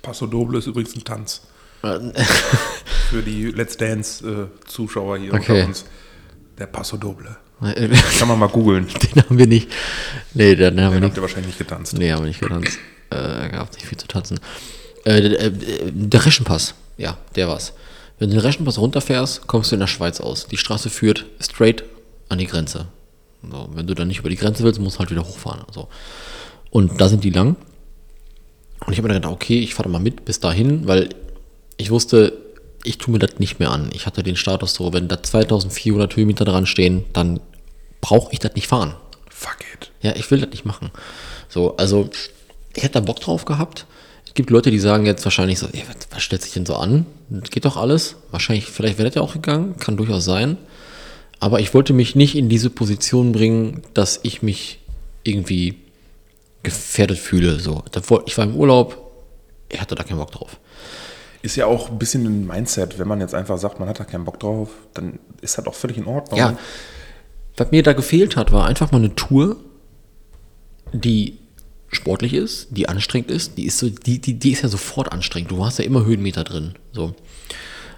Passo 0.01 0.25
Doble 0.25 0.59
ist 0.59 0.67
übrigens 0.67 0.95
ein 0.95 1.03
Tanz. 1.03 1.41
Für 1.81 3.21
die 3.23 3.45
Let's 3.51 3.77
Dance-Zuschauer 3.77 5.17
hier 5.17 5.33
Okay. 5.33 5.51
unter 5.53 5.67
uns. 5.67 5.85
Der 6.57 6.67
Passo 6.67 6.97
Doble. 6.97 7.37
den 7.61 7.91
Kann 8.17 8.27
man 8.27 8.39
mal 8.39 8.47
googeln. 8.49 8.87
haben 9.15 9.37
wir 9.37 9.47
nicht. 9.47 9.69
Nee, 10.33 10.55
den 10.55 10.67
haben 10.67 10.75
wir 10.77 10.83
Den 10.91 10.93
nicht. 10.99 11.03
habt 11.09 11.17
ihr 11.17 11.21
wahrscheinlich 11.21 11.47
nicht 11.47 11.57
getanzt. 11.57 11.93
Nee, 11.97 12.11
haben 12.11 12.21
wir 12.23 12.27
nicht 12.27 12.39
getanzt. 12.41 12.77
Äh, 13.09 13.49
gab 13.49 13.73
nicht 13.73 13.85
viel 13.85 13.97
zu 13.97 14.07
tanzen. 14.07 14.39
Äh, 15.05 15.21
der, 15.21 15.39
äh, 15.41 15.51
der 15.91 16.25
Reschenpass, 16.25 16.75
ja, 16.97 17.17
der 17.35 17.47
war's. 17.47 17.73
Wenn 18.19 18.29
du 18.29 18.35
den 18.35 18.41
Reschenpass 18.45 18.77
runterfährst, 18.77 19.47
kommst 19.47 19.71
du 19.71 19.75
in 19.75 19.79
der 19.79 19.87
Schweiz 19.87 20.19
aus. 20.19 20.47
Die 20.47 20.57
Straße 20.57 20.89
führt 20.89 21.25
straight 21.41 21.83
an 22.27 22.37
die 22.37 22.47
Grenze. 22.47 22.87
So, 23.49 23.69
wenn 23.73 23.87
du 23.87 23.95
dann 23.95 24.09
nicht 24.09 24.19
über 24.19 24.29
die 24.29 24.35
Grenze 24.35 24.63
willst, 24.63 24.79
musst 24.81 24.97
du 24.97 24.99
halt 24.99 25.11
wieder 25.11 25.23
hochfahren. 25.25 25.61
So. 25.71 25.87
Und 26.69 26.99
da 26.99 27.07
sind 27.07 27.23
die 27.23 27.29
lang. 27.29 27.55
Und 28.85 28.91
ich 28.93 28.99
habe 28.99 29.07
mir 29.07 29.13
gedacht, 29.13 29.31
okay, 29.31 29.59
ich 29.59 29.73
fahre 29.73 29.87
mal 29.89 29.99
mit 29.99 30.25
bis 30.25 30.39
dahin, 30.41 30.85
weil 30.87 31.09
ich 31.79 31.91
wusste, 31.91 32.33
ich 32.83 32.97
tue 32.97 33.13
mir 33.13 33.19
das 33.19 33.39
nicht 33.39 33.59
mehr 33.59 33.71
an. 33.71 33.89
Ich 33.93 34.05
hatte 34.05 34.21
den 34.21 34.35
Status 34.35 34.73
so, 34.73 34.93
wenn 34.93 35.07
da 35.07 35.23
2400 35.23 36.15
Höhenmeter 36.15 36.45
dran 36.45 36.65
stehen, 36.65 37.05
dann 37.13 37.39
brauche 38.01 38.31
ich 38.33 38.39
das 38.39 38.53
nicht 38.55 38.67
fahren. 38.67 38.95
Fuck 39.29 39.57
it. 39.73 39.91
Ja, 40.01 40.15
ich 40.15 40.29
will 40.29 40.41
das 40.41 40.49
nicht 40.49 40.65
machen. 40.65 40.91
So, 41.47 41.77
also, 41.77 42.09
ich 42.75 42.83
hätte 42.83 42.95
da 42.95 42.99
Bock 42.99 43.21
drauf 43.21 43.45
gehabt. 43.45 43.85
Es 44.27 44.33
gibt 44.33 44.49
Leute, 44.49 44.71
die 44.71 44.79
sagen 44.79 45.05
jetzt 45.05 45.23
wahrscheinlich 45.25 45.57
so, 45.57 45.67
ey, 45.67 45.83
was, 45.87 46.07
was 46.11 46.21
stellt 46.21 46.41
sich 46.41 46.53
denn 46.53 46.65
so 46.65 46.75
an? 46.75 47.05
Das 47.29 47.49
geht 47.49 47.63
doch 47.63 47.77
alles. 47.77 48.17
Wahrscheinlich, 48.31 48.65
vielleicht 48.65 48.97
wäre 48.97 49.07
das 49.07 49.15
ja 49.15 49.21
auch 49.21 49.33
gegangen, 49.33 49.77
kann 49.77 49.97
durchaus 49.97 50.25
sein. 50.25 50.57
Aber 51.39 51.61
ich 51.61 51.73
wollte 51.73 51.93
mich 51.93 52.15
nicht 52.15 52.35
in 52.35 52.49
diese 52.49 52.69
Position 52.69 53.31
bringen, 53.31 53.83
dass 53.93 54.19
ich 54.23 54.41
mich 54.41 54.79
irgendwie 55.23 55.75
gefährdet 56.63 57.17
fühle. 57.17 57.59
So, 57.59 57.83
ich 58.25 58.37
war 58.37 58.43
im 58.43 58.55
Urlaub, 58.55 59.11
ich 59.69 59.79
hatte 59.79 59.95
da 59.95 60.03
keinen 60.03 60.17
Bock 60.17 60.31
drauf. 60.31 60.59
Ist 61.41 61.55
ja 61.55 61.65
auch 61.65 61.89
ein 61.89 61.99
bisschen 61.99 62.25
ein 62.25 62.47
Mindset, 62.47 62.99
wenn 62.99 63.07
man 63.07 63.21
jetzt 63.21 63.33
einfach 63.33 63.57
sagt, 63.57 63.79
man 63.79 63.87
hat 63.87 63.99
da 63.99 64.03
keinen 64.03 64.25
Bock 64.25 64.39
drauf, 64.39 64.69
dann 64.93 65.19
ist 65.41 65.57
das 65.57 65.65
auch 65.67 65.73
völlig 65.73 65.97
in 65.97 66.05
Ordnung. 66.05 66.37
Ja, 66.37 66.57
was 67.55 67.71
mir 67.71 67.83
da 67.83 67.93
gefehlt 67.93 68.35
hat, 68.35 68.51
war 68.51 68.65
einfach 68.65 68.91
mal 68.91 68.99
eine 68.99 69.15
Tour, 69.15 69.57
die 70.93 71.37
sportlich 71.89 72.33
ist, 72.33 72.67
die 72.71 72.87
anstrengend 72.87 73.31
ist. 73.31 73.57
Die 73.57 73.65
ist 73.65 73.79
so, 73.79 73.89
die, 73.89 74.19
die, 74.19 74.33
die 74.35 74.51
ist 74.51 74.61
ja 74.61 74.69
sofort 74.69 75.11
anstrengend. 75.11 75.51
Du 75.51 75.65
hast 75.65 75.79
ja 75.79 75.85
immer 75.85 76.05
Höhenmeter 76.05 76.43
drin. 76.43 76.75
So. 76.91 77.15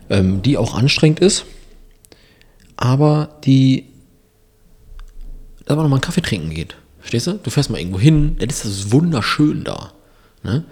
Ähm, 0.10 0.42
die 0.42 0.58
auch 0.58 0.76
anstrengend 0.76 1.20
ist, 1.20 1.46
aber 2.76 3.38
die 3.44 3.86
da 5.66 5.76
man 5.76 5.86
noch 5.86 5.90
mal 5.90 5.96
einen 5.98 6.02
Kaffee 6.02 6.22
trinken 6.22 6.50
geht. 6.50 6.76
Verstehst 7.00 7.28
du? 7.28 7.34
Du 7.34 7.50
fährst 7.50 7.70
mal 7.70 7.80
irgendwo 7.80 8.00
hin, 8.00 8.36
dann 8.40 8.50
ist 8.50 8.66
das 8.66 8.92
wunderschön 8.92 9.64
da. 9.64 9.94
Ne? 10.44 10.66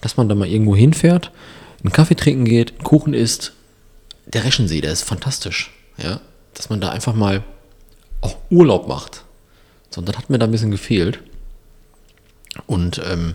Dass 0.00 0.16
man 0.16 0.28
da 0.28 0.34
mal 0.34 0.48
irgendwo 0.48 0.76
hinfährt, 0.76 1.32
einen 1.86 1.92
Kaffee 1.92 2.16
trinken 2.16 2.44
geht, 2.44 2.72
einen 2.72 2.84
Kuchen 2.84 3.14
isst. 3.14 3.52
Der 4.26 4.44
Reschensee, 4.44 4.80
der 4.80 4.92
ist 4.92 5.02
fantastisch. 5.02 5.72
Ja? 5.96 6.20
Dass 6.54 6.68
man 6.68 6.80
da 6.80 6.90
einfach 6.90 7.14
mal 7.14 7.44
auch 8.20 8.36
Urlaub 8.50 8.88
macht. 8.88 9.24
So, 9.90 10.00
und 10.00 10.08
das 10.08 10.16
hat 10.16 10.30
mir 10.30 10.38
da 10.38 10.46
ein 10.46 10.52
bisschen 10.52 10.70
gefehlt. 10.70 11.20
Und 12.66 13.00
ähm, 13.06 13.34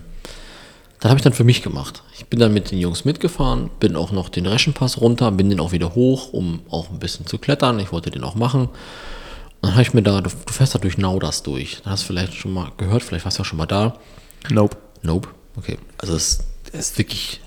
das 1.00 1.10
habe 1.10 1.18
ich 1.18 1.24
dann 1.24 1.32
für 1.32 1.44
mich 1.44 1.62
gemacht. 1.62 2.02
Ich 2.16 2.26
bin 2.26 2.38
dann 2.38 2.52
mit 2.52 2.70
den 2.70 2.78
Jungs 2.78 3.04
mitgefahren, 3.04 3.70
bin 3.80 3.96
auch 3.96 4.12
noch 4.12 4.28
den 4.28 4.46
Reschenpass 4.46 5.00
runter, 5.00 5.32
bin 5.32 5.50
den 5.50 5.60
auch 5.60 5.72
wieder 5.72 5.94
hoch, 5.94 6.32
um 6.32 6.60
auch 6.70 6.90
ein 6.90 6.98
bisschen 6.98 7.26
zu 7.26 7.38
klettern. 7.38 7.80
Ich 7.80 7.90
wollte 7.90 8.10
den 8.10 8.22
auch 8.22 8.34
machen. 8.34 8.66
Und 8.66 8.70
dann 9.62 9.72
habe 9.72 9.82
ich 9.82 9.94
mir 9.94 10.02
da, 10.02 10.20
du, 10.20 10.30
du 10.30 10.52
fährst 10.52 10.74
da 10.74 10.78
durch 10.78 10.98
Nauders 10.98 11.42
durch. 11.42 11.78
Da 11.82 11.90
hast 11.90 12.02
du 12.02 12.06
vielleicht 12.08 12.34
schon 12.34 12.52
mal 12.52 12.70
gehört, 12.76 13.02
vielleicht 13.02 13.24
warst 13.24 13.38
du 13.38 13.42
auch 13.42 13.46
schon 13.46 13.58
mal 13.58 13.66
da. 13.66 13.98
Nope. 14.50 14.76
Nope. 15.02 15.28
Okay. 15.56 15.78
Also 15.98 16.14
es, 16.14 16.44
es 16.72 16.90
ist 16.90 16.98
wirklich 16.98 17.40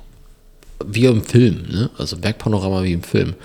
wie 0.83 1.05
im 1.05 1.23
Film, 1.23 1.65
ne? 1.69 1.89
Also 1.97 2.17
Bergpanorama 2.17 2.83
wie 2.83 2.93
im 2.93 3.03
Film. 3.03 3.35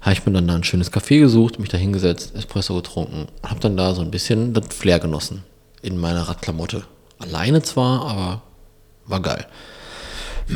Habe 0.00 0.14
ich 0.14 0.26
mir 0.26 0.32
dann 0.32 0.48
da 0.48 0.56
ein 0.56 0.64
schönes 0.64 0.92
Café 0.92 1.20
gesucht, 1.20 1.60
mich 1.60 1.68
da 1.68 1.78
hingesetzt, 1.78 2.34
Espresso 2.34 2.74
getrunken 2.74 3.28
habe 3.42 3.60
dann 3.60 3.76
da 3.76 3.94
so 3.94 4.02
ein 4.02 4.10
bisschen 4.10 4.52
das 4.52 4.74
Flair 4.74 4.98
genossen 4.98 5.44
in 5.80 5.98
meiner 5.98 6.22
Radklamotte. 6.22 6.84
Alleine 7.18 7.62
zwar, 7.62 8.06
aber 8.06 8.42
war 9.06 9.20
geil. 9.20 9.46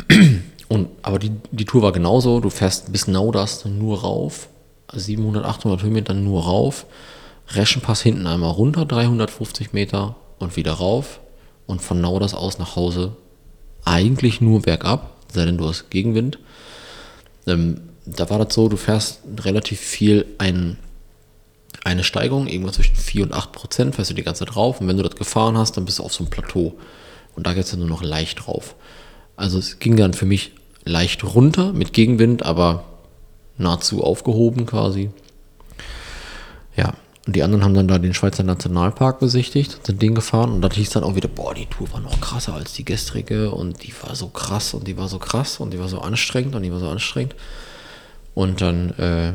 Und, 0.67 0.89
aber 1.01 1.17
die, 1.17 1.31
die 1.51 1.63
Tour 1.63 1.81
war 1.81 1.93
genauso. 1.93 2.41
Du 2.41 2.49
fährst 2.49 2.91
bis 2.91 3.07
Nauders 3.07 3.63
nur 3.65 4.01
rauf, 4.01 4.49
700, 4.93 5.45
800 5.45 5.81
Höhenmeter 5.81 6.13
nur 6.13 6.43
rauf. 6.43 6.85
Reschenpass 7.49 8.01
hinten 8.01 8.27
einmal 8.27 8.51
runter, 8.51 8.85
350 8.85 9.71
Meter 9.71 10.15
und 10.39 10.57
wieder 10.57 10.73
rauf. 10.73 11.21
Und 11.65 11.81
von 11.81 12.01
Nauders 12.01 12.33
aus 12.33 12.59
nach 12.59 12.75
Hause 12.75 13.15
eigentlich 13.85 14.41
nur 14.41 14.61
bergab, 14.61 15.16
sei 15.33 15.45
denn 15.45 15.57
du 15.57 15.67
hast 15.67 15.89
Gegenwind. 15.89 16.39
Ähm, 17.45 17.81
da 18.05 18.29
war 18.29 18.43
das 18.43 18.53
so, 18.53 18.69
du 18.69 18.77
fährst 18.77 19.21
relativ 19.41 19.79
viel 19.79 20.25
ein, 20.37 20.77
eine 21.83 22.03
Steigung, 22.03 22.47
irgendwas 22.47 22.75
zwischen 22.75 22.95
4 22.95 23.23
und 23.23 23.33
8 23.33 23.51
Prozent, 23.51 23.95
fährst 23.95 24.11
du 24.11 24.15
die 24.15 24.23
ganze 24.23 24.45
Zeit 24.45 24.55
drauf. 24.55 24.81
Und 24.81 24.87
wenn 24.87 24.97
du 24.97 25.03
das 25.03 25.15
gefahren 25.15 25.57
hast, 25.57 25.77
dann 25.77 25.85
bist 25.85 25.99
du 25.99 26.03
auf 26.03 26.13
so 26.13 26.23
einem 26.23 26.31
Plateau. 26.31 26.77
Und 27.35 27.45
da 27.45 27.53
geht 27.53 27.65
es 27.65 27.71
dann 27.71 27.79
nur 27.79 27.89
noch 27.89 28.03
leicht 28.03 28.45
drauf. 28.45 28.75
Also 29.35 29.59
es 29.59 29.79
ging 29.79 29.95
dann 29.97 30.13
für 30.13 30.25
mich 30.25 30.53
leicht 30.83 31.23
runter 31.23 31.73
mit 31.73 31.93
Gegenwind, 31.93 32.43
aber 32.43 32.85
nahezu 33.57 34.03
aufgehoben 34.03 34.65
quasi. 34.65 35.09
Ja, 36.75 36.93
und 37.27 37.35
die 37.35 37.43
anderen 37.43 37.65
haben 37.65 37.73
dann 37.73 37.89
da 37.89 37.99
den 37.99 38.13
Schweizer 38.13 38.43
Nationalpark 38.43 39.19
besichtigt, 39.19 39.85
sind 39.85 40.01
den 40.01 40.15
gefahren 40.15 40.49
und 40.49 40.61
da 40.61 40.71
hieß 40.71 40.91
dann 40.91 41.03
auch 41.03 41.15
wieder, 41.15 41.27
boah, 41.27 41.53
die 41.53 41.65
Tour 41.65 41.91
war 41.91 41.99
noch 41.99 42.21
krasser 42.21 42.53
als 42.53 42.71
die 42.71 42.85
gestrige 42.85 43.51
und 43.51 43.83
die 43.83 43.93
war 44.01 44.15
so 44.15 44.29
krass 44.29 44.73
und 44.73 44.87
die 44.87 44.97
war 44.97 45.09
so 45.09 45.19
krass 45.19 45.59
und 45.59 45.71
die 45.71 45.79
war 45.79 45.89
so 45.89 45.99
anstrengend 45.99 46.55
und 46.55 46.63
die 46.63 46.71
war 46.71 46.79
so 46.79 46.87
anstrengend. 46.87 47.35
Und 48.33 48.61
dann, 48.61 48.91
äh, 48.91 49.33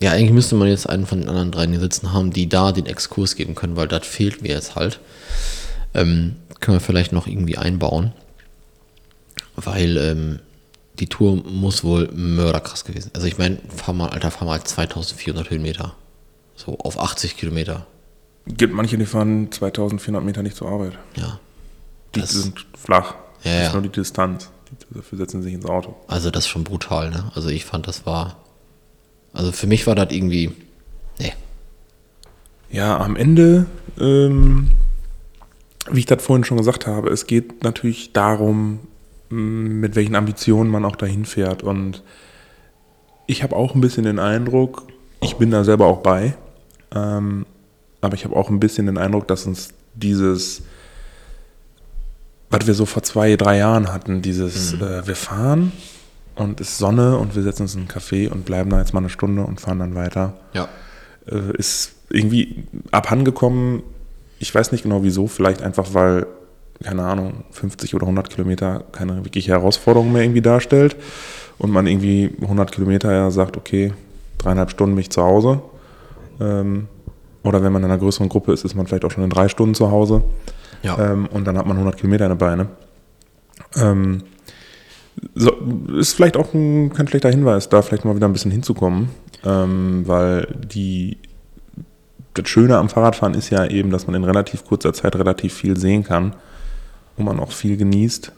ja, 0.00 0.12
eigentlich 0.12 0.30
müsste 0.30 0.54
man 0.54 0.68
jetzt 0.68 0.88
einen 0.88 1.04
von 1.04 1.18
den 1.18 1.28
anderen 1.28 1.50
dreien 1.50 1.70
hier 1.72 1.80
sitzen 1.80 2.12
haben, 2.12 2.32
die 2.32 2.48
da 2.48 2.70
den 2.70 2.86
Exkurs 2.86 3.34
geben 3.34 3.56
können, 3.56 3.74
weil 3.74 3.88
das 3.88 4.06
fehlt 4.06 4.42
mir 4.42 4.50
jetzt 4.50 4.76
halt. 4.76 5.00
Ähm, 5.94 6.36
können 6.60 6.76
wir 6.76 6.80
vielleicht 6.80 7.10
noch 7.10 7.26
irgendwie 7.26 7.58
einbauen. 7.58 8.12
Weil 9.56 9.96
ähm, 9.96 10.38
die 11.00 11.08
Tour 11.08 11.34
muss 11.34 11.82
wohl 11.82 12.08
mörderkrass 12.12 12.84
gewesen. 12.84 13.10
Also 13.12 13.26
ich 13.26 13.38
meine, 13.38 13.58
fahr 13.74 13.92
mal, 13.92 14.10
Alter, 14.10 14.30
fahr 14.30 14.46
mal 14.46 14.62
2400 14.62 15.50
Höhenmeter. 15.50 15.96
So 16.64 16.78
auf 16.78 16.98
80 16.98 17.36
Kilometer. 17.36 17.86
Gibt 18.46 18.72
manche, 18.72 18.96
die 18.96 19.06
fahren 19.06 19.50
2400 19.50 20.22
Meter 20.22 20.42
nicht 20.42 20.56
zur 20.56 20.68
Arbeit. 20.68 20.92
Ja. 21.16 21.40
Die 22.14 22.20
sind 22.20 22.66
flach. 22.76 23.14
Ja, 23.42 23.58
das 23.58 23.66
ist 23.68 23.72
nur 23.72 23.82
die 23.82 23.88
Distanz. 23.88 24.50
Die, 24.70 24.94
dafür 24.94 25.18
setzen 25.18 25.42
sie 25.42 25.48
sich 25.48 25.54
ins 25.54 25.66
Auto. 25.66 25.96
Also 26.06 26.30
das 26.30 26.44
ist 26.44 26.48
schon 26.48 26.62
brutal, 26.62 27.10
ne? 27.10 27.32
Also 27.34 27.48
ich 27.48 27.64
fand, 27.64 27.88
das 27.88 28.06
war. 28.06 28.36
Also 29.32 29.50
für 29.50 29.66
mich 29.66 29.86
war 29.88 29.96
das 29.96 30.12
irgendwie. 30.12 30.52
Nee. 31.18 31.32
Ja, 32.70 32.98
am 32.98 33.16
Ende, 33.16 33.66
ähm, 33.98 34.70
wie 35.90 36.00
ich 36.00 36.06
das 36.06 36.22
vorhin 36.22 36.44
schon 36.44 36.58
gesagt 36.58 36.86
habe, 36.86 37.10
es 37.10 37.26
geht 37.26 37.64
natürlich 37.64 38.12
darum, 38.12 38.80
m, 39.30 39.80
mit 39.80 39.96
welchen 39.96 40.14
Ambitionen 40.14 40.70
man 40.70 40.84
auch 40.84 40.96
dahin 40.96 41.24
fährt. 41.24 41.64
Und 41.64 42.04
ich 43.26 43.42
habe 43.42 43.56
auch 43.56 43.74
ein 43.74 43.80
bisschen 43.80 44.04
den 44.04 44.20
Eindruck, 44.20 44.84
ich 45.20 45.36
bin 45.36 45.50
da 45.50 45.64
selber 45.64 45.86
auch 45.86 45.98
bei, 45.98 46.34
ähm, 46.94 47.46
aber 48.00 48.14
ich 48.14 48.24
habe 48.24 48.36
auch 48.36 48.50
ein 48.50 48.60
bisschen 48.60 48.86
den 48.86 48.98
Eindruck, 48.98 49.28
dass 49.28 49.46
uns 49.46 49.70
dieses 49.94 50.62
was 52.52 52.66
wir 52.66 52.74
so 52.74 52.84
vor 52.84 53.02
zwei, 53.02 53.34
drei 53.36 53.58
Jahren 53.58 53.92
hatten, 53.92 54.20
dieses, 54.22 54.74
äh, 54.74 55.06
wir 55.06 55.16
fahren 55.16 55.72
und 56.36 56.60
es 56.60 56.70
ist 56.70 56.78
Sonne 56.78 57.16
und 57.16 57.34
wir 57.34 57.42
setzen 57.42 57.62
uns 57.62 57.74
in 57.74 57.80
einen 57.80 57.88
Café 57.88 58.30
und 58.30 58.44
bleiben 58.44 58.70
da 58.70 58.78
jetzt 58.78 58.92
mal 58.92 59.00
eine 59.00 59.08
Stunde 59.08 59.42
und 59.42 59.60
fahren 59.60 59.78
dann 59.78 59.94
weiter. 59.94 60.34
Ja. 60.52 60.68
Äh, 61.26 61.56
ist 61.56 61.94
irgendwie 62.10 62.64
abhandengekommen. 62.90 63.82
Ich 64.38 64.54
weiß 64.54 64.70
nicht 64.70 64.82
genau 64.82 65.02
wieso, 65.02 65.28
vielleicht 65.28 65.62
einfach, 65.62 65.94
weil, 65.94 66.26
keine 66.82 67.04
Ahnung, 67.04 67.44
50 67.52 67.94
oder 67.94 68.04
100 68.04 68.28
Kilometer 68.28 68.84
keine 68.92 69.24
wirkliche 69.24 69.52
Herausforderung 69.52 70.12
mehr 70.12 70.22
irgendwie 70.22 70.42
darstellt 70.42 70.96
und 71.58 71.70
man 71.70 71.86
irgendwie 71.86 72.32
100 72.42 72.70
Kilometer 72.70 73.12
ja 73.12 73.30
sagt, 73.30 73.56
okay, 73.56 73.94
dreieinhalb 74.36 74.70
Stunden 74.70 74.94
bin 74.94 75.02
ich 75.02 75.10
zu 75.10 75.22
Hause. 75.22 75.62
Ähm, 76.40 76.88
oder 77.42 77.62
wenn 77.62 77.72
man 77.72 77.82
in 77.82 77.90
einer 77.90 77.98
größeren 77.98 78.28
Gruppe 78.28 78.52
ist, 78.52 78.64
ist 78.64 78.74
man 78.74 78.86
vielleicht 78.86 79.04
auch 79.04 79.10
schon 79.10 79.24
in 79.24 79.30
drei 79.30 79.48
Stunden 79.48 79.74
zu 79.74 79.90
Hause. 79.90 80.22
Ja. 80.82 81.12
Ähm, 81.12 81.26
und 81.26 81.44
dann 81.44 81.56
hat 81.58 81.66
man 81.66 81.76
100 81.76 81.96
Kilometer 81.96 82.24
in 82.26 82.30
der 82.30 82.36
Beine. 82.36 82.66
Ähm, 83.76 84.22
so, 85.34 85.52
ist 85.98 86.14
vielleicht 86.14 86.36
auch 86.36 86.54
ein, 86.54 86.92
kein 86.92 87.06
schlechter 87.08 87.30
Hinweis, 87.30 87.68
da 87.68 87.82
vielleicht 87.82 88.04
mal 88.04 88.16
wieder 88.16 88.26
ein 88.28 88.32
bisschen 88.32 88.50
hinzukommen, 88.50 89.10
ähm, 89.44 90.02
weil 90.06 90.48
die, 90.64 91.18
das 92.34 92.48
Schöne 92.48 92.78
am 92.78 92.88
Fahrradfahren 92.88 93.34
ist 93.34 93.50
ja 93.50 93.66
eben, 93.66 93.90
dass 93.90 94.06
man 94.06 94.14
in 94.16 94.24
relativ 94.24 94.64
kurzer 94.64 94.92
Zeit 94.94 95.14
relativ 95.16 95.52
viel 95.52 95.76
sehen 95.76 96.02
kann 96.02 96.34
und 97.16 97.26
man 97.26 97.40
auch 97.40 97.52
viel 97.52 97.76
genießt 97.76 98.32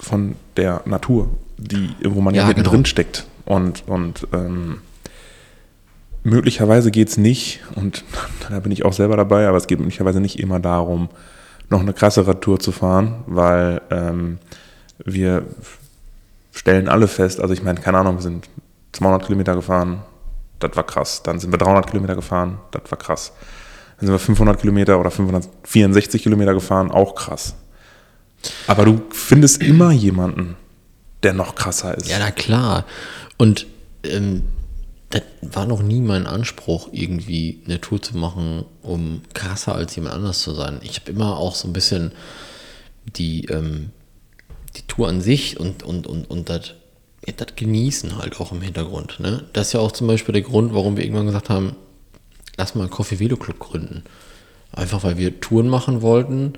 von 0.00 0.34
der 0.56 0.82
Natur, 0.84 1.28
die, 1.56 1.90
wo 2.04 2.20
man 2.20 2.34
ja, 2.34 2.42
Ja, 2.42 2.48
mittendrin 2.48 2.82
genau. 2.82 2.86
steckt. 2.86 3.26
Und, 3.44 3.84
und 3.86 4.26
ähm, 4.32 4.78
möglicherweise 6.28 6.90
geht 6.90 7.08
es 7.08 7.16
nicht, 7.16 7.60
und 7.74 8.04
da 8.48 8.60
bin 8.60 8.72
ich 8.72 8.84
auch 8.84 8.92
selber 8.92 9.16
dabei, 9.16 9.48
aber 9.48 9.56
es 9.56 9.66
geht 9.66 9.78
möglicherweise 9.78 10.20
nicht 10.20 10.38
immer 10.38 10.60
darum, 10.60 11.08
noch 11.70 11.80
eine 11.80 11.92
krassere 11.92 12.40
Tour 12.40 12.60
zu 12.60 12.72
fahren, 12.72 13.24
weil 13.26 13.82
ähm, 13.90 14.38
wir 15.04 15.44
stellen 16.52 16.88
alle 16.88 17.08
fest, 17.08 17.40
also 17.40 17.54
ich 17.54 17.62
meine, 17.62 17.80
keine 17.80 17.98
Ahnung, 17.98 18.16
wir 18.16 18.22
sind 18.22 18.48
200 18.92 19.26
Kilometer 19.26 19.54
gefahren, 19.54 20.02
das 20.58 20.74
war 20.74 20.84
krass. 20.84 21.22
Dann 21.22 21.38
sind 21.38 21.52
wir 21.52 21.58
300 21.58 21.88
Kilometer 21.88 22.14
gefahren, 22.14 22.58
das 22.70 22.82
war 22.90 22.98
krass. 22.98 23.32
Dann 23.98 24.06
sind 24.06 24.14
wir 24.14 24.18
500 24.18 24.60
Kilometer 24.60 24.98
oder 24.98 25.10
564 25.10 26.22
Kilometer 26.22 26.54
gefahren, 26.54 26.90
auch 26.90 27.14
krass. 27.14 27.54
Aber 28.66 28.84
du 28.84 29.02
findest 29.10 29.62
immer 29.62 29.90
jemanden, 29.90 30.56
der 31.22 31.32
noch 31.32 31.54
krasser 31.54 31.96
ist. 31.96 32.08
Ja, 32.08 32.18
na 32.18 32.30
klar. 32.30 32.84
Und 33.36 33.66
ähm, 34.04 34.44
das 35.10 35.22
war 35.40 35.66
noch 35.66 35.82
nie 35.82 36.00
mein 36.00 36.26
Anspruch, 36.26 36.88
irgendwie 36.92 37.62
eine 37.64 37.80
Tour 37.80 38.02
zu 38.02 38.16
machen, 38.16 38.64
um 38.82 39.22
krasser 39.32 39.74
als 39.74 39.96
jemand 39.96 40.14
anders 40.14 40.40
zu 40.40 40.52
sein. 40.52 40.80
Ich 40.82 41.00
habe 41.00 41.10
immer 41.10 41.38
auch 41.38 41.54
so 41.54 41.68
ein 41.68 41.72
bisschen 41.72 42.12
die, 43.16 43.46
ähm, 43.46 43.90
die 44.76 44.82
Tour 44.82 45.08
an 45.08 45.20
sich 45.20 45.58
und, 45.58 45.82
und, 45.82 46.06
und, 46.06 46.30
und 46.30 46.50
das 46.50 46.74
ja, 47.26 47.34
Genießen 47.56 48.18
halt 48.18 48.40
auch 48.40 48.52
im 48.52 48.60
Hintergrund. 48.60 49.20
Ne? 49.20 49.44
Das 49.52 49.68
ist 49.68 49.72
ja 49.72 49.80
auch 49.80 49.92
zum 49.92 50.06
Beispiel 50.06 50.32
der 50.32 50.42
Grund, 50.42 50.74
warum 50.74 50.96
wir 50.96 51.04
irgendwann 51.04 51.26
gesagt 51.26 51.50
haben, 51.50 51.74
lass 52.56 52.74
mal 52.74 52.82
einen 52.82 52.90
Coffee 52.90 53.18
Velo 53.18 53.36
Club 53.36 53.58
gründen. 53.58 54.04
Einfach 54.72 55.04
weil 55.04 55.16
wir 55.16 55.40
Touren 55.40 55.68
machen 55.68 56.02
wollten, 56.02 56.54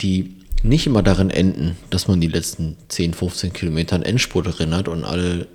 die 0.00 0.36
nicht 0.62 0.86
immer 0.86 1.02
darin 1.02 1.30
enden, 1.30 1.76
dass 1.90 2.08
man 2.08 2.20
die 2.20 2.28
letzten 2.28 2.76
10, 2.88 3.14
15 3.14 3.52
Kilometer 3.52 3.96
in 3.96 4.02
Endspurt 4.02 4.46
erinnert 4.46 4.88
und 4.88 5.04
alle 5.04 5.46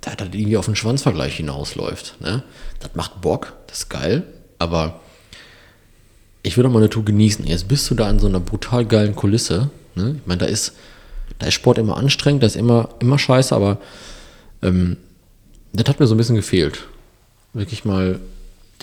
da 0.00 0.14
das 0.14 0.28
irgendwie 0.28 0.56
auf 0.56 0.66
den 0.66 0.76
Schwanzvergleich 0.76 1.36
hinausläuft. 1.36 2.20
Ne? 2.20 2.42
Das 2.80 2.94
macht 2.94 3.20
Bock, 3.20 3.54
das 3.66 3.78
ist 3.78 3.88
geil, 3.88 4.24
aber 4.58 5.00
ich 6.42 6.56
will 6.56 6.64
doch 6.64 6.70
mal 6.70 6.78
eine 6.78 6.90
Tour 6.90 7.04
genießen. 7.04 7.46
Jetzt 7.46 7.68
bist 7.68 7.90
du 7.90 7.94
da 7.94 8.08
in 8.08 8.18
so 8.18 8.28
einer 8.28 8.40
brutal 8.40 8.84
geilen 8.84 9.16
Kulisse. 9.16 9.70
Ne? 9.94 10.16
Ich 10.20 10.26
meine, 10.26 10.38
da 10.38 10.46
ist, 10.46 10.74
da 11.38 11.46
ist 11.46 11.54
Sport 11.54 11.78
immer 11.78 11.96
anstrengend, 11.96 12.42
da 12.42 12.46
ist 12.46 12.56
immer, 12.56 12.90
immer 13.00 13.18
scheiße, 13.18 13.54
aber 13.54 13.78
ähm, 14.62 14.96
das 15.72 15.88
hat 15.88 16.00
mir 16.00 16.06
so 16.06 16.14
ein 16.14 16.18
bisschen 16.18 16.36
gefehlt. 16.36 16.84
Wirklich 17.52 17.84
mal 17.84 18.20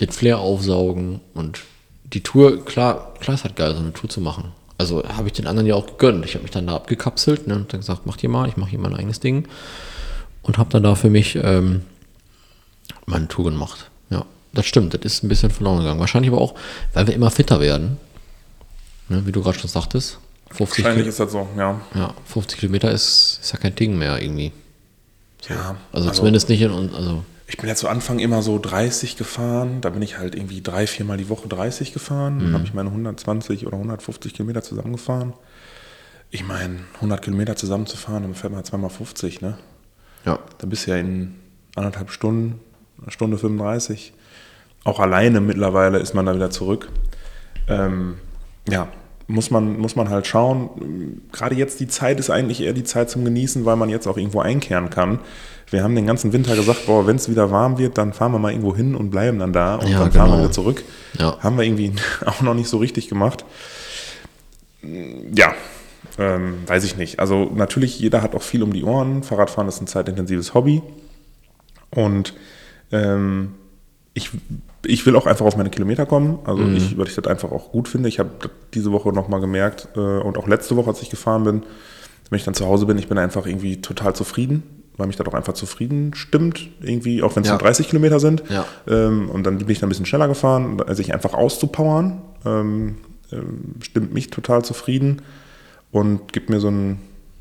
den 0.00 0.10
Flair 0.10 0.38
aufsaugen 0.38 1.20
und 1.34 1.60
die 2.04 2.22
Tour, 2.22 2.64
klar, 2.64 3.14
klar 3.20 3.34
ist 3.34 3.44
halt 3.44 3.56
geil, 3.56 3.74
so 3.74 3.80
eine 3.80 3.92
Tour 3.92 4.10
zu 4.10 4.20
machen. 4.20 4.52
Also 4.76 5.04
habe 5.08 5.28
ich 5.28 5.32
den 5.32 5.46
anderen 5.46 5.66
ja 5.66 5.74
auch 5.74 5.86
gegönnt. 5.86 6.24
Ich 6.24 6.34
habe 6.34 6.42
mich 6.42 6.50
dann 6.50 6.66
da 6.66 6.74
abgekapselt 6.74 7.46
ne, 7.46 7.54
und 7.54 7.72
dann 7.72 7.80
gesagt, 7.80 8.06
macht 8.06 8.22
ihr 8.22 8.28
mal, 8.28 8.48
ich 8.48 8.56
mache 8.56 8.70
hier 8.70 8.78
mein 8.78 8.94
eigenes 8.94 9.20
Ding. 9.20 9.48
Und 10.44 10.58
habe 10.58 10.70
dann 10.70 10.82
da 10.84 10.94
für 10.94 11.10
mich 11.10 11.36
ähm, 11.42 11.82
meine 13.06 13.28
Tour 13.28 13.44
gemacht. 13.50 13.90
Ja, 14.10 14.24
das 14.52 14.66
stimmt, 14.66 14.94
das 14.94 15.00
ist 15.04 15.24
ein 15.24 15.28
bisschen 15.28 15.50
verloren 15.50 15.78
gegangen. 15.78 16.00
Wahrscheinlich 16.00 16.30
aber 16.30 16.40
auch, 16.40 16.54
weil 16.92 17.06
wir 17.06 17.14
immer 17.14 17.30
fitter 17.30 17.60
werden. 17.60 17.96
Ne, 19.08 19.26
wie 19.26 19.32
du 19.32 19.42
gerade 19.42 19.58
schon 19.58 19.68
sagtest. 19.70 20.18
50 20.50 20.84
Wahrscheinlich 20.84 21.04
Kil- 21.04 21.08
ist 21.10 21.20
das 21.20 21.32
so, 21.32 21.48
ja. 21.58 21.80
ja, 21.94 22.14
50 22.26 22.58
Kilometer 22.60 22.90
ist, 22.90 23.40
ist 23.42 23.52
ja 23.52 23.58
kein 23.58 23.74
Ding 23.74 23.98
mehr 23.98 24.22
irgendwie. 24.22 24.52
ja 25.48 25.76
Also, 25.92 26.10
zumindest 26.10 26.48
nicht 26.48 26.60
in 26.62 26.70
uns. 26.70 26.94
Also, 26.94 27.24
Ich 27.46 27.56
bin 27.56 27.68
ja 27.68 27.74
zu 27.74 27.88
Anfang 27.88 28.18
immer 28.18 28.40
so 28.42 28.58
30 28.58 29.16
gefahren. 29.16 29.80
Da 29.80 29.90
bin 29.90 30.00
ich 30.02 30.16
halt 30.18 30.34
irgendwie 30.34 30.60
drei, 30.62 30.86
viermal 30.86 31.16
die 31.16 31.28
Woche 31.28 31.48
30 31.48 31.92
gefahren. 31.92 32.38
Dann 32.38 32.52
habe 32.54 32.64
ich 32.64 32.72
meine 32.74 32.88
120 32.90 33.66
oder 33.66 33.76
150 33.76 34.32
Kilometer 34.34 34.62
zusammengefahren. 34.62 35.32
Ich 36.30 36.44
meine, 36.44 36.80
100 36.96 37.20
Kilometer 37.22 37.56
zusammenzufahren, 37.56 38.22
dann 38.22 38.34
fährt 38.34 38.52
man 38.52 38.64
zweimal 38.64 38.90
50, 38.90 39.40
ne? 39.40 39.56
Ja. 40.24 40.38
Da 40.58 40.66
bist 40.66 40.86
du 40.86 40.92
ja 40.92 40.96
in 40.98 41.34
anderthalb 41.76 42.10
Stunden, 42.10 42.60
eine 43.02 43.10
Stunde 43.10 43.38
35. 43.38 44.12
Auch 44.84 45.00
alleine 45.00 45.40
mittlerweile 45.40 45.98
ist 45.98 46.14
man 46.14 46.26
da 46.26 46.34
wieder 46.34 46.50
zurück. 46.50 46.88
Ähm, 47.68 48.16
ja, 48.68 48.88
muss 49.26 49.50
man, 49.50 49.78
muss 49.78 49.96
man 49.96 50.10
halt 50.10 50.26
schauen. 50.26 51.22
Gerade 51.32 51.54
jetzt 51.54 51.80
die 51.80 51.88
Zeit 51.88 52.20
ist 52.20 52.30
eigentlich 52.30 52.60
eher 52.60 52.74
die 52.74 52.84
Zeit 52.84 53.08
zum 53.08 53.24
Genießen, 53.24 53.64
weil 53.64 53.76
man 53.76 53.88
jetzt 53.88 54.06
auch 54.06 54.18
irgendwo 54.18 54.40
einkehren 54.40 54.90
kann. 54.90 55.20
Wir 55.70 55.82
haben 55.82 55.94
den 55.94 56.06
ganzen 56.06 56.32
Winter 56.32 56.54
gesagt, 56.54 56.86
boah, 56.86 57.06
wenn 57.06 57.16
es 57.16 57.30
wieder 57.30 57.50
warm 57.50 57.78
wird, 57.78 57.96
dann 57.96 58.12
fahren 58.12 58.32
wir 58.32 58.38
mal 58.38 58.50
irgendwo 58.52 58.76
hin 58.76 58.94
und 58.94 59.10
bleiben 59.10 59.38
dann 59.38 59.52
da 59.52 59.76
und 59.76 59.88
Ja, 59.88 60.00
dann 60.00 60.12
fahren 60.12 60.26
wir 60.28 60.32
genau. 60.32 60.38
wieder 60.44 60.52
zurück. 60.52 60.84
Ja. 61.18 61.38
Haben 61.40 61.56
wir 61.56 61.64
irgendwie 61.64 61.92
auch 62.26 62.42
noch 62.42 62.54
nicht 62.54 62.68
so 62.68 62.76
richtig 62.76 63.08
gemacht. 63.08 63.44
Ja, 65.34 65.54
ähm, 66.18 66.54
weiß 66.66 66.84
ich 66.84 66.96
nicht. 66.96 67.18
Also 67.18 67.50
natürlich, 67.54 67.98
jeder 67.98 68.22
hat 68.22 68.34
auch 68.34 68.42
viel 68.42 68.62
um 68.62 68.72
die 68.72 68.84
Ohren. 68.84 69.22
Fahrradfahren 69.22 69.68
ist 69.68 69.80
ein 69.80 69.86
zeitintensives 69.86 70.54
Hobby. 70.54 70.82
Und 71.90 72.34
ähm, 72.92 73.54
ich, 74.14 74.30
ich 74.84 75.04
will 75.06 75.16
auch 75.16 75.26
einfach 75.26 75.44
auf 75.46 75.56
meine 75.56 75.70
Kilometer 75.70 76.06
kommen. 76.06 76.38
Also 76.44 76.62
ich, 76.68 76.96
weil 76.96 77.08
ich 77.08 77.14
das 77.14 77.26
einfach 77.26 77.50
auch 77.50 77.72
gut 77.72 77.88
finde. 77.88 78.08
Ich 78.08 78.18
habe 78.18 78.30
diese 78.74 78.92
Woche 78.92 79.10
nochmal 79.10 79.40
gemerkt 79.40 79.88
äh, 79.96 79.98
und 80.00 80.38
auch 80.38 80.46
letzte 80.46 80.76
Woche, 80.76 80.90
als 80.90 81.02
ich 81.02 81.10
gefahren 81.10 81.44
bin, 81.44 81.62
wenn 82.30 82.38
ich 82.38 82.44
dann 82.44 82.54
zu 82.54 82.66
Hause 82.66 82.86
bin, 82.86 82.96
ich 82.98 83.08
bin 83.08 83.18
einfach 83.18 83.46
irgendwie 83.46 83.80
total 83.80 84.14
zufrieden, 84.14 84.62
weil 84.96 85.06
mich 85.08 85.16
das 85.16 85.26
auch 85.26 85.34
einfach 85.34 85.52
zufrieden 85.54 86.12
stimmt, 86.14 86.68
irgendwie, 86.80 87.22
auch 87.22 87.34
wenn 87.36 87.42
es 87.42 87.48
Ja. 87.48 87.54
nur 87.54 87.60
30 87.62 87.88
Kilometer 87.88 88.18
sind. 88.20 88.42
Ja. 88.48 88.64
Ähm, 88.88 89.28
und 89.30 89.44
dann 89.44 89.58
bin 89.58 89.68
ich 89.68 89.80
dann 89.80 89.88
ein 89.88 89.90
bisschen 89.90 90.06
schneller 90.06 90.28
gefahren, 90.28 90.80
also 90.80 90.94
sich 90.94 91.12
einfach 91.12 91.34
auszupowern, 91.34 92.22
ähm, 92.46 92.96
ähm, 93.32 93.74
stimmt 93.80 94.14
mich 94.14 94.30
total 94.30 94.64
zufrieden 94.64 95.22
und 95.94 96.32
gibt 96.32 96.50
mir 96.50 96.60
so 96.60 96.68
ein, 96.68 96.98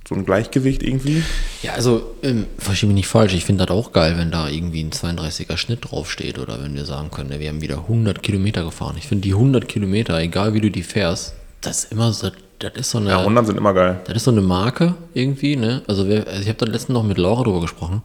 so 0.07 0.15
ein 0.15 0.25
Gleichgewicht 0.25 0.83
irgendwie. 0.83 1.23
Ja, 1.63 1.73
also, 1.73 2.13
ähm, 2.21 2.45
verstehe 2.57 2.87
mich 2.87 2.95
nicht 2.95 3.07
falsch. 3.07 3.33
Ich 3.33 3.45
finde 3.45 3.65
das 3.65 3.75
auch 3.75 3.91
geil, 3.93 4.15
wenn 4.17 4.31
da 4.31 4.47
irgendwie 4.47 4.83
ein 4.83 4.91
32er 4.91 5.57
Schnitt 5.57 5.79
draufsteht 5.89 6.37
oder 6.39 6.61
wenn 6.63 6.75
wir 6.75 6.85
sagen 6.85 7.09
können, 7.09 7.39
wir 7.39 7.49
haben 7.49 7.61
wieder 7.61 7.79
100 7.79 8.21
Kilometer 8.21 8.63
gefahren. 8.63 8.95
Ich 8.97 9.07
finde 9.07 9.23
die 9.23 9.33
100 9.33 9.67
Kilometer, 9.67 10.19
egal 10.19 10.53
wie 10.53 10.61
du 10.61 10.69
die 10.69 10.83
fährst, 10.83 11.33
das 11.61 11.85
ist 11.85 11.91
immer 11.93 12.11
so, 12.13 12.29
das 12.59 12.73
ist 12.75 12.91
so 12.91 12.97
eine, 12.99 13.09
Ja, 13.09 13.19
100 13.19 13.47
sind 13.47 13.57
immer 13.57 13.73
geil. 13.73 14.01
das 14.05 14.17
ist 14.17 14.25
so 14.25 14.31
eine 14.31 14.41
Marke 14.41 14.95
irgendwie, 15.13 15.55
ne? 15.55 15.81
Also, 15.87 16.07
wer, 16.07 16.27
also 16.27 16.41
ich 16.41 16.47
habe 16.49 16.59
da 16.59 16.65
letztens 16.65 16.93
noch 16.93 17.03
mit 17.03 17.17
Laura 17.17 17.43
drüber 17.43 17.61
gesprochen. 17.61 18.01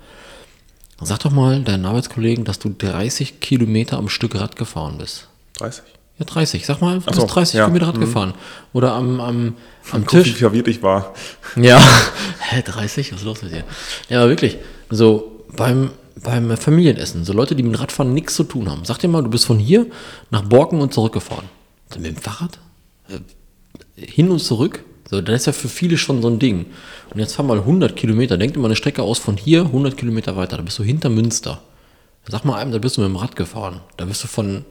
Sag 1.03 1.19
doch 1.21 1.31
mal 1.31 1.61
deinen 1.63 1.85
Arbeitskollegen, 1.85 2.45
dass 2.45 2.59
du 2.59 2.71
30 2.77 3.41
Kilometer 3.41 3.99
am 3.99 4.09
Stück 4.09 4.35
Rad 4.35 4.57
gefahren 4.57 4.97
bist. 4.99 5.29
30. 5.59 5.85
Ja, 6.19 6.25
30. 6.25 6.67
Sag 6.67 6.81
mal, 6.81 6.99
du 6.99 7.05
Ach 7.07 7.15
so, 7.15 7.23
bist 7.23 7.35
30 7.35 7.55
ja. 7.55 7.65
Kilometer 7.65 7.87
Rad 7.89 8.01
gefahren. 8.01 8.35
Oder 8.73 8.93
am, 8.93 9.21
am, 9.21 9.55
am 9.93 10.05
Guck, 10.05 10.19
wie 10.19 10.23
Tisch. 10.25 10.35
verwirrt 10.37 10.69
ich 10.69 10.83
war. 10.83 11.15
Ja. 11.57 11.81
Hä, 12.41 12.63
30? 12.65 13.13
Was 13.13 13.21
ist 13.21 13.25
los 13.25 13.43
mit 13.43 13.53
dir? 13.53 13.65
Ja, 14.09 14.21
aber 14.21 14.29
wirklich. 14.31 14.59
So 14.91 15.45
beim, 15.57 15.91
beim 16.23 16.57
Familienessen, 16.57 17.25
so 17.25 17.33
Leute, 17.33 17.55
die 17.55 17.63
mit 17.63 17.79
Radfahren 17.79 18.13
nichts 18.15 18.35
zu 18.35 18.45
tun 18.45 18.69
haben. 18.69 18.85
Sag 18.85 18.99
dir 18.99 19.09
mal, 19.09 19.23
du 19.23 19.31
bist 19.31 19.47
von 19.47 19.59
hier 19.59 19.87
nach 20.31 20.43
Borken 20.43 20.81
und 20.81 20.93
zurückgefahren. 20.93 21.45
So, 21.93 22.01
mit 22.01 22.17
dem 22.17 22.17
Fahrrad? 22.17 22.59
Äh, 23.09 23.21
Hin 24.01 24.31
und 24.31 24.41
zurück? 24.41 24.85
So, 25.11 25.21
das 25.21 25.37
ist 25.43 25.47
ja 25.47 25.53
für 25.53 25.69
viele 25.69 25.97
schon 25.97 26.21
so 26.21 26.29
ein 26.29 26.39
Ding. 26.39 26.67
Und 27.11 27.21
jetzt 27.21 27.35
fahr 27.35 27.45
mal 27.45 27.59
100 27.59 27.97
Kilometer. 27.97 28.37
Denk 28.37 28.55
dir 28.55 28.61
mal 28.61 28.67
eine 28.67 28.77
Strecke 28.77 29.03
aus 29.03 29.19
von 29.19 29.37
hier 29.37 29.63
100 29.63 29.97
Kilometer 29.97 30.37
weiter. 30.37 30.57
Da 30.57 30.63
bist 30.63 30.79
du 30.79 30.83
hinter 30.83 31.09
Münster. 31.09 31.63
Sag 32.27 32.45
mal 32.45 32.57
einem, 32.59 32.73
da 32.73 32.79
bist 32.79 32.97
du 32.97 33.01
mit 33.01 33.09
dem 33.09 33.17
Rad 33.17 33.37
gefahren. 33.37 33.81
Da 33.97 34.05
bist 34.05 34.23
du 34.23 34.29
von 34.29 34.67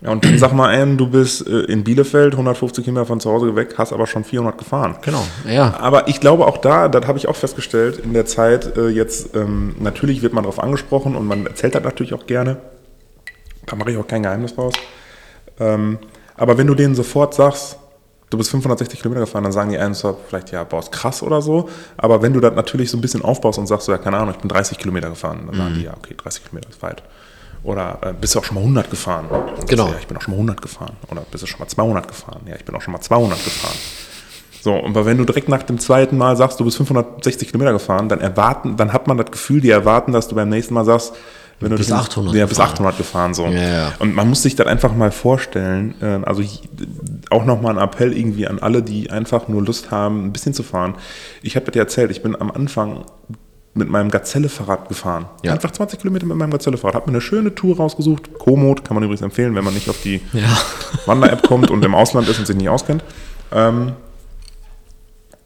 Ja, 0.00 0.10
und 0.10 0.24
dann 0.24 0.38
sag 0.38 0.52
mal 0.52 0.68
einem, 0.68 0.96
du 0.96 1.08
bist 1.08 1.46
äh, 1.46 1.62
in 1.62 1.82
Bielefeld, 1.82 2.34
150 2.34 2.84
Kilometer 2.84 3.06
von 3.06 3.18
zu 3.18 3.30
Hause 3.30 3.56
weg, 3.56 3.74
hast 3.78 3.92
aber 3.92 4.06
schon 4.06 4.22
400 4.22 4.56
gefahren. 4.56 4.96
Genau, 5.02 5.24
ja. 5.48 5.76
Aber 5.80 6.06
ich 6.06 6.20
glaube 6.20 6.46
auch 6.46 6.58
da, 6.58 6.88
das 6.88 7.06
habe 7.06 7.18
ich 7.18 7.26
auch 7.26 7.34
festgestellt 7.34 7.98
in 7.98 8.12
der 8.12 8.24
Zeit, 8.24 8.76
äh, 8.76 8.88
jetzt 8.88 9.34
ähm, 9.34 9.74
natürlich 9.80 10.22
wird 10.22 10.32
man 10.32 10.44
darauf 10.44 10.62
angesprochen 10.62 11.16
und 11.16 11.26
man 11.26 11.46
erzählt 11.46 11.74
das 11.74 11.82
natürlich 11.82 12.14
auch 12.14 12.26
gerne. 12.26 12.58
Da 13.66 13.74
mache 13.74 13.90
ich 13.90 13.96
auch 13.96 14.06
kein 14.06 14.22
Geheimnis 14.22 14.54
draus. 14.54 14.74
Ähm, 15.58 15.98
aber 16.36 16.56
wenn 16.56 16.68
du 16.68 16.76
denen 16.76 16.94
sofort 16.94 17.34
sagst, 17.34 17.76
du 18.30 18.38
bist 18.38 18.50
560 18.50 19.00
Kilometer 19.00 19.22
gefahren, 19.22 19.42
dann 19.42 19.52
sagen 19.52 19.70
die 19.70 19.78
einen 19.78 19.94
zwar 19.94 20.16
vielleicht, 20.28 20.52
ja, 20.52 20.62
boah, 20.62 20.78
ist 20.78 20.92
krass 20.92 21.24
oder 21.24 21.42
so, 21.42 21.68
aber 21.96 22.22
wenn 22.22 22.32
du 22.32 22.38
das 22.40 22.54
natürlich 22.54 22.90
so 22.90 22.96
ein 22.96 23.00
bisschen 23.00 23.22
aufbaust 23.22 23.58
und 23.58 23.66
sagst, 23.66 23.86
so, 23.86 23.92
ja, 23.92 23.98
keine 23.98 24.18
Ahnung, 24.18 24.34
ich 24.34 24.40
bin 24.40 24.48
30 24.48 24.78
Kilometer 24.78 25.08
gefahren, 25.08 25.42
dann 25.46 25.56
sagen 25.56 25.74
die, 25.74 25.82
ja, 25.82 25.94
okay, 25.96 26.14
30 26.16 26.44
Kilometer 26.44 26.70
ist 26.70 26.80
weit. 26.82 27.02
Oder 27.64 27.98
äh, 28.02 28.12
bist 28.18 28.34
du 28.34 28.38
auch 28.38 28.44
schon 28.44 28.54
mal 28.54 28.60
100 28.60 28.90
gefahren? 28.90 29.26
Und 29.28 29.66
Genau. 29.68 29.88
Ja, 29.88 29.94
ich 30.00 30.06
bin 30.06 30.16
auch 30.16 30.22
schon 30.22 30.32
mal 30.32 30.38
100 30.38 30.62
gefahren. 30.62 30.96
Oder 31.10 31.22
bist 31.30 31.42
du 31.42 31.46
schon 31.46 31.60
mal 31.60 31.66
200 31.68 32.06
gefahren? 32.08 32.40
Ja, 32.46 32.54
ich 32.56 32.64
bin 32.64 32.74
auch 32.74 32.80
schon 32.82 32.92
mal 32.92 33.00
200 33.00 33.42
gefahren. 33.44 33.76
So, 34.60 34.74
und 34.74 34.94
wenn 34.94 35.16
du 35.18 35.24
direkt 35.24 35.48
nach 35.48 35.62
dem 35.62 35.78
zweiten 35.78 36.16
Mal 36.18 36.36
sagst, 36.36 36.58
du 36.60 36.64
bist 36.64 36.76
560 36.78 37.48
Kilometer 37.48 37.72
gefahren, 37.72 38.08
dann 38.08 38.20
erwarten, 38.20 38.76
dann 38.76 38.92
hat 38.92 39.06
man 39.06 39.16
das 39.16 39.30
Gefühl, 39.30 39.60
die 39.60 39.70
erwarten, 39.70 40.12
dass 40.12 40.28
du 40.28 40.34
beim 40.34 40.48
nächsten 40.48 40.74
Mal 40.74 40.84
sagst, 40.84 41.12
wenn 41.60 41.70
du 41.70 41.76
Bis 41.76 41.86
dich- 41.86 41.94
800 41.96 42.34
ja, 42.34 42.46
bis 42.46 42.56
gefahren. 42.58 42.72
800 42.74 42.96
gefahren 42.98 43.34
so. 43.34 43.46
Ja, 43.46 43.60
ja. 43.60 43.92
Und 43.98 44.14
man 44.14 44.28
muss 44.28 44.42
sich 44.42 44.54
das 44.56 44.66
einfach 44.68 44.94
mal 44.94 45.10
vorstellen. 45.10 45.94
äh, 46.00 46.20
Also 46.24 46.42
auch 47.30 47.44
nochmal 47.44 47.76
ein 47.76 47.82
Appell 47.84 48.16
irgendwie 48.16 48.46
an 48.46 48.58
alle, 48.60 48.82
die 48.82 49.10
einfach 49.10 49.48
nur 49.48 49.62
Lust 49.64 49.90
haben, 49.90 50.24
ein 50.26 50.32
bisschen 50.32 50.54
zu 50.54 50.62
fahren. 50.62 50.94
Ich 51.42 51.56
habe 51.56 51.66
das 51.66 51.74
ja 51.74 51.82
erzählt, 51.82 52.10
ich 52.12 52.22
bin 52.22 52.40
am 52.40 52.50
Anfang 52.52 53.04
mit 53.74 53.88
meinem 53.88 54.10
Gazelle-Fahrrad 54.10 54.88
gefahren. 54.88 55.26
Ja. 55.44 55.52
Einfach 55.52 55.70
20 55.70 56.00
Kilometer 56.00 56.26
mit 56.26 56.36
meinem 56.36 56.50
Gazelle-Fahrrad. 56.50 56.94
Habe 56.94 57.06
mir 57.06 57.16
eine 57.16 57.20
schöne 57.20 57.54
Tour 57.54 57.76
rausgesucht. 57.76 58.38
Komoot 58.38 58.84
kann 58.84 58.94
man 58.94 59.04
übrigens 59.04 59.22
empfehlen, 59.22 59.54
wenn 59.54 59.64
man 59.64 59.74
nicht 59.74 59.88
auf 59.88 60.00
die 60.02 60.20
Ja. 60.32 60.58
Wander-App 61.06 61.42
kommt 61.42 61.70
und 61.70 61.84
im 61.84 61.94
Ausland 61.94 62.28
ist 62.28 62.38
und 62.38 62.46
sich 62.46 62.56
nicht 62.56 62.68
auskennt. 62.68 63.04
Ähm, 63.52 63.92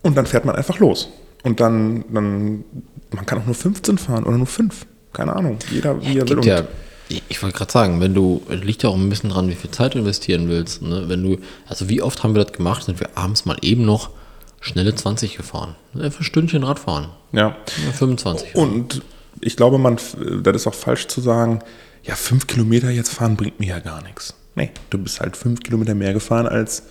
und 0.03 0.17
dann 0.17 0.27
fährt 0.27 0.45
man 0.45 0.57
einfach 0.57 0.79
los. 0.79 1.09
Und 1.43 1.61
dann, 1.61 2.05
dann, 2.13 2.65
man 3.11 3.27
kann 3.27 3.41
auch 3.41 3.47
nur 3.47 3.55
15 3.55 3.99
fahren 3.99 4.25
oder 4.25 4.37
nur 4.37 4.47
5. 4.47 4.87
Keine 5.13 5.35
Ahnung. 5.37 5.59
Jeder, 5.71 6.01
wie 6.03 6.19
er 6.19 6.29
will. 6.29 6.45
Ja, 6.45 6.63
ich, 7.09 7.23
ich 7.29 7.43
wollte 7.43 7.59
gerade 7.59 7.73
sagen, 7.73 8.01
wenn 8.01 8.15
du, 8.15 8.43
liegt 8.49 8.83
ja 8.83 8.89
auch 8.91 8.97
ein 8.97 9.09
bisschen 9.09 9.31
dran, 9.31 9.49
wie 9.49 9.55
viel 9.55 9.71
Zeit 9.71 9.95
du 9.95 9.99
investieren 9.99 10.49
willst. 10.49 10.83
Ne? 10.83 11.05
Wenn 11.09 11.23
du, 11.23 11.39
also 11.69 11.89
wie 11.89 12.01
oft 12.03 12.23
haben 12.23 12.35
wir 12.35 12.45
das 12.45 12.53
gemacht, 12.53 12.85
sind 12.85 13.01
wir 13.01 13.11
abends 13.17 13.45
mal 13.45 13.57
eben 13.61 13.85
noch 13.85 14.11
schnelle 14.63 14.95
20 14.95 15.37
gefahren. 15.37 15.75
Einfach 15.95 16.21
ein 16.21 16.25
Stündchen 16.25 16.63
Radfahren. 16.65 17.09
ja. 17.33 17.57
Ja, 17.85 17.93
25. 17.93 18.55
Und 18.55 19.03
ich 19.41 19.57
glaube, 19.57 19.77
man, 19.79 19.97
das 20.43 20.57
ist 20.57 20.67
auch 20.67 20.75
falsch 20.75 21.09
zu 21.09 21.21
sagen, 21.21 21.61
ja, 22.05 22.15
fünf 22.15 22.47
Kilometer 22.47 22.91
jetzt 22.91 23.11
fahren 23.13 23.37
bringt 23.37 23.61
mir 23.61 23.67
ja 23.69 23.79
gar 23.81 24.03
nichts. 24.03 24.35
Nee, 24.55 24.71
du 24.91 24.99
bist 24.99 25.21
halt 25.21 25.37
fünf 25.37 25.61
Kilometer 25.61 25.95
mehr 25.95 26.13
gefahren, 26.13 26.47
als 26.47 26.85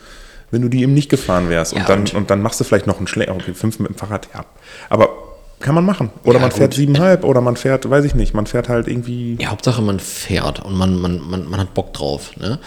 wenn 0.51 0.61
du 0.61 0.67
die 0.69 0.81
eben 0.81 0.93
nicht 0.93 1.09
gefahren 1.09 1.49
wärst. 1.49 1.73
Und, 1.73 1.79
Ja, 1.79 1.85
dann, 1.87 1.99
und- 2.01 2.13
und, 2.13 2.29
dann 2.29 2.41
machst 2.41 2.59
du 2.59 2.63
vielleicht 2.63 2.87
noch 2.87 2.97
einen 2.97 3.07
Schläger. 3.07 3.33
Okay, 3.33 3.53
fünf 3.53 3.79
mit 3.79 3.89
dem 3.89 3.95
Fahrrad, 3.95 4.27
ja. 4.33 4.45
Aber 4.89 5.09
kann 5.59 5.75
man 5.75 5.85
machen. 5.85 6.09
Oder 6.23 6.35
Ja, 6.35 6.41
man 6.41 6.51
fährt 6.51 6.71
gut. 6.71 6.77
siebeneinhalb 6.77 7.23
oder 7.23 7.39
man 7.39 7.55
fährt, 7.55 7.89
weiß 7.89 8.03
ich 8.05 8.15
nicht, 8.15 8.33
man 8.33 8.47
fährt 8.47 8.67
halt 8.67 8.87
irgendwie. 8.87 9.37
Ja, 9.39 9.49
Hauptsache 9.49 9.81
man 9.81 9.99
fährt 9.99 10.59
und 10.65 10.75
man, 10.75 10.99
man, 10.99 11.19
man, 11.21 11.47
man 11.49 11.59
hat 11.59 11.73
Bock 11.73 11.93
drauf. 11.93 12.35
Ne? 12.37 12.59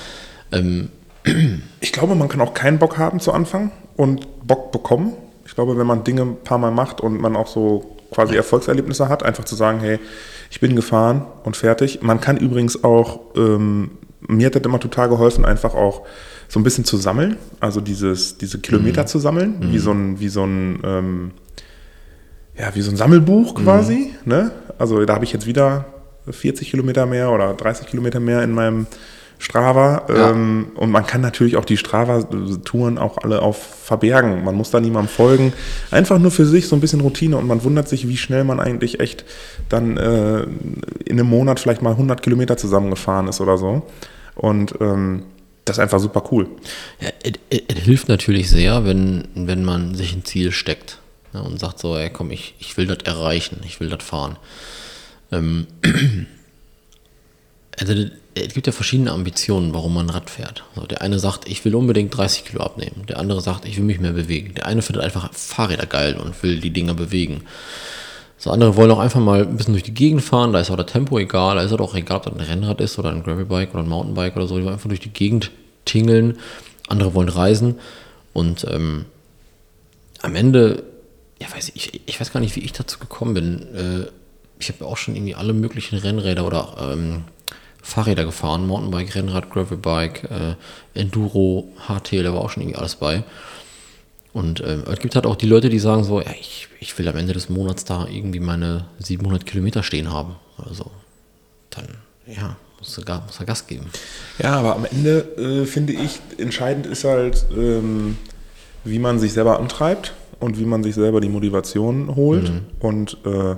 Ähm, 0.52 0.90
Ich 1.80 1.92
glaube, 1.92 2.14
man 2.14 2.28
kann 2.28 2.40
auch 2.42 2.54
keinen 2.54 2.78
Bock 2.78 2.98
haben 2.98 3.18
zu 3.20 3.32
Anfang 3.32 3.72
und 3.96 4.46
Bock 4.46 4.72
bekommen. 4.72 5.12
Ich 5.46 5.54
glaube, 5.54 5.76
wenn 5.76 5.86
man 5.86 6.04
Dinge 6.04 6.22
ein 6.22 6.36
paar 6.42 6.58
Mal 6.58 6.70
macht 6.70 7.00
und 7.00 7.20
man 7.20 7.36
auch 7.36 7.46
so 7.46 7.96
quasi 8.10 8.36
Erfolgserlebnisse 8.36 9.08
hat, 9.08 9.22
einfach 9.22 9.44
zu 9.44 9.54
sagen, 9.54 9.80
hey, 9.80 9.98
ich 10.50 10.60
bin 10.60 10.76
gefahren 10.76 11.26
und 11.42 11.56
fertig. 11.56 12.02
Man 12.02 12.20
kann 12.20 12.36
übrigens 12.36 12.84
auch, 12.84 13.20
ähm, 13.36 13.92
mir 14.20 14.46
hat 14.46 14.54
das 14.54 14.62
immer 14.62 14.80
total 14.80 15.08
geholfen, 15.08 15.44
einfach 15.44 15.74
auch 15.74 16.02
so 16.48 16.60
ein 16.60 16.62
bisschen 16.62 16.84
zu 16.84 16.96
sammeln, 16.96 17.36
also 17.60 17.80
dieses, 17.80 18.38
diese 18.38 18.58
Kilometer 18.60 19.06
zu 19.06 19.18
sammeln, 19.18 19.56
wie 19.72 19.78
so 19.78 19.90
ein, 19.90 20.20
wie 20.20 20.28
so 20.28 20.44
ein, 20.44 20.80
ähm, 20.84 21.30
ja, 22.56 22.74
wie 22.74 22.82
so 22.82 22.90
ein 22.90 22.96
Sammelbuch 22.96 23.54
quasi. 23.56 24.14
Ne? 24.24 24.52
Also 24.78 25.04
da 25.04 25.14
habe 25.14 25.24
ich 25.24 25.32
jetzt 25.32 25.46
wieder 25.46 25.86
40 26.30 26.70
Kilometer 26.70 27.06
mehr 27.06 27.30
oder 27.30 27.54
30 27.54 27.86
Kilometer 27.86 28.20
mehr 28.20 28.42
in 28.42 28.52
meinem 28.52 28.86
Strava. 29.38 30.06
Ja. 30.08 30.30
Ähm, 30.30 30.68
und 30.76 30.90
man 30.90 31.06
kann 31.06 31.20
natürlich 31.20 31.56
auch 31.56 31.64
die 31.64 31.76
Strava-Touren 31.76 32.98
auch 32.98 33.18
alle 33.18 33.42
auf 33.42 33.56
verbergen. 33.56 34.44
Man 34.44 34.54
muss 34.54 34.70
da 34.70 34.80
niemandem 34.80 35.12
folgen. 35.14 35.52
Einfach 35.90 36.18
nur 36.18 36.30
für 36.30 36.46
sich 36.46 36.68
so 36.68 36.76
ein 36.76 36.80
bisschen 36.80 37.00
Routine 37.00 37.36
und 37.36 37.46
man 37.46 37.62
wundert 37.64 37.88
sich, 37.88 38.08
wie 38.08 38.16
schnell 38.16 38.44
man 38.44 38.60
eigentlich 38.60 39.00
echt 39.00 39.24
dann 39.68 39.96
äh, 39.98 40.42
in 41.04 41.20
einem 41.20 41.28
Monat 41.28 41.60
vielleicht 41.60 41.82
mal 41.82 41.90
100 41.90 42.22
Kilometer 42.22 42.56
zusammengefahren 42.56 43.28
ist 43.28 43.40
oder 43.40 43.58
so. 43.58 43.82
Und 44.34 44.74
ähm, 44.80 45.24
das 45.64 45.76
ist 45.76 45.82
einfach 45.82 46.00
super 46.00 46.24
cool. 46.30 46.48
Ja, 47.00 47.10
es, 47.22 47.82
hilft 47.84 48.08
natürlich 48.08 48.50
sehr, 48.50 48.84
wenn, 48.84 49.28
wenn 49.34 49.64
man 49.64 49.94
sich 49.94 50.14
ein 50.14 50.24
Ziel 50.24 50.52
steckt 50.52 50.98
ne, 51.32 51.42
und 51.42 51.58
sagt 51.58 51.78
so, 51.78 51.96
ey, 51.96 52.10
komm, 52.10 52.30
ich, 52.30 52.54
ich 52.58 52.76
will 52.76 52.86
das 52.86 52.98
erreichen, 53.04 53.60
ich 53.64 53.80
will 53.80 53.88
das 53.88 54.02
fahren. 54.02 54.36
Ähm, 55.32 55.66
also 57.78 57.94
es 58.34 58.54
gibt 58.54 58.66
ja 58.66 58.72
verschiedene 58.72 59.12
Ambitionen, 59.12 59.72
warum 59.74 59.94
man 59.94 60.10
Rad 60.10 60.28
fährt. 60.28 60.64
So, 60.74 60.86
der 60.86 61.02
eine 61.02 61.18
sagt, 61.18 61.48
ich 61.48 61.64
will 61.64 61.74
unbedingt 61.74 62.16
30 62.16 62.44
Kilo 62.44 62.62
abnehmen. 62.62 63.04
Der 63.08 63.18
andere 63.18 63.40
sagt, 63.40 63.64
ich 63.64 63.76
will 63.76 63.84
mich 63.84 64.00
mehr 64.00 64.12
bewegen. 64.12 64.54
Der 64.54 64.66
eine 64.66 64.82
findet 64.82 65.04
einfach 65.04 65.32
Fahrräder 65.32 65.86
geil 65.86 66.16
und 66.16 66.42
will 66.42 66.60
die 66.60 66.70
Dinger 66.70 66.94
bewegen. 66.94 67.42
So 68.36 68.50
andere 68.50 68.76
wollen 68.76 68.90
auch 68.90 68.98
einfach 68.98 69.20
mal 69.20 69.42
ein 69.42 69.56
bisschen 69.56 69.72
durch 69.74 69.84
die 69.84 69.94
Gegend 69.94 70.22
fahren, 70.22 70.52
da 70.52 70.60
ist 70.60 70.70
auch 70.70 70.76
der 70.76 70.86
Tempo 70.86 71.18
egal, 71.18 71.56
da 71.56 71.62
ist 71.62 71.72
auch 71.72 71.94
egal, 71.94 72.18
ob 72.18 72.24
das 72.24 72.34
ein 72.34 72.40
Rennrad 72.40 72.80
ist 72.80 72.98
oder 72.98 73.10
ein 73.10 73.22
Gravelbike 73.22 73.72
oder 73.72 73.82
ein 73.82 73.88
Mountainbike 73.88 74.36
oder 74.36 74.46
so, 74.46 74.58
die 74.58 74.64
wollen 74.64 74.74
einfach 74.74 74.88
durch 74.88 75.00
die 75.00 75.12
Gegend 75.12 75.50
tingeln. 75.84 76.38
Andere 76.88 77.14
wollen 77.14 77.30
reisen 77.30 77.76
und 78.34 78.66
ähm, 78.68 79.06
am 80.20 80.34
Ende, 80.34 80.82
ja 81.40 81.46
weiß 81.54 81.72
ich, 81.74 82.02
ich 82.04 82.20
weiß 82.20 82.32
gar 82.32 82.40
nicht, 82.40 82.54
wie 82.56 82.60
ich 82.60 82.72
dazu 82.72 82.98
gekommen 82.98 83.34
bin. 83.34 83.74
Äh, 83.74 84.10
ich 84.58 84.68
habe 84.68 84.84
auch 84.84 84.96
schon 84.96 85.16
irgendwie 85.16 85.34
alle 85.34 85.52
möglichen 85.52 85.96
Rennräder 85.96 86.46
oder 86.46 86.92
ähm, 86.92 87.24
Fahrräder 87.84 88.24
gefahren, 88.24 88.66
Mountainbike, 88.66 89.14
Rennrad, 89.14 89.50
Gravelbike, 89.50 90.24
äh, 90.24 90.98
Enduro, 90.98 91.68
HT, 91.86 92.12
da 92.24 92.32
war 92.32 92.40
auch 92.40 92.50
schon 92.50 92.62
irgendwie 92.62 92.78
alles 92.78 92.96
bei. 92.96 93.22
Und 94.32 94.62
ähm, 94.66 94.84
es 94.90 94.98
gibt 95.00 95.14
halt 95.14 95.26
auch 95.26 95.36
die 95.36 95.46
Leute, 95.46 95.68
die 95.68 95.78
sagen 95.78 96.02
so, 96.02 96.20
ja, 96.20 96.30
ich, 96.40 96.68
ich 96.80 96.98
will 96.98 97.06
am 97.08 97.16
Ende 97.16 97.34
des 97.34 97.50
Monats 97.50 97.84
da 97.84 98.06
irgendwie 98.10 98.40
meine 98.40 98.86
700 99.00 99.44
Kilometer 99.44 99.82
stehen 99.82 100.10
haben 100.10 100.36
oder 100.58 100.72
so. 100.74 100.90
Dann, 101.70 101.86
ja, 102.26 102.56
musst 102.78 102.96
du, 102.96 103.02
gar, 103.02 103.22
musst 103.26 103.38
du 103.38 103.44
Gas 103.44 103.66
geben. 103.66 103.90
Ja, 104.42 104.56
aber 104.56 104.76
am 104.76 104.86
Ende 104.86 105.18
äh, 105.36 105.66
finde 105.66 105.92
ich, 105.92 106.20
entscheidend 106.38 106.86
ist 106.86 107.04
halt, 107.04 107.44
ähm, 107.54 108.16
wie 108.82 108.98
man 108.98 109.18
sich 109.18 109.34
selber 109.34 109.60
antreibt 109.60 110.14
und 110.40 110.58
wie 110.58 110.64
man 110.64 110.82
sich 110.82 110.94
selber 110.94 111.20
die 111.20 111.28
Motivation 111.28 112.16
holt. 112.16 112.50
Und 112.80 113.18
äh, 113.26 113.56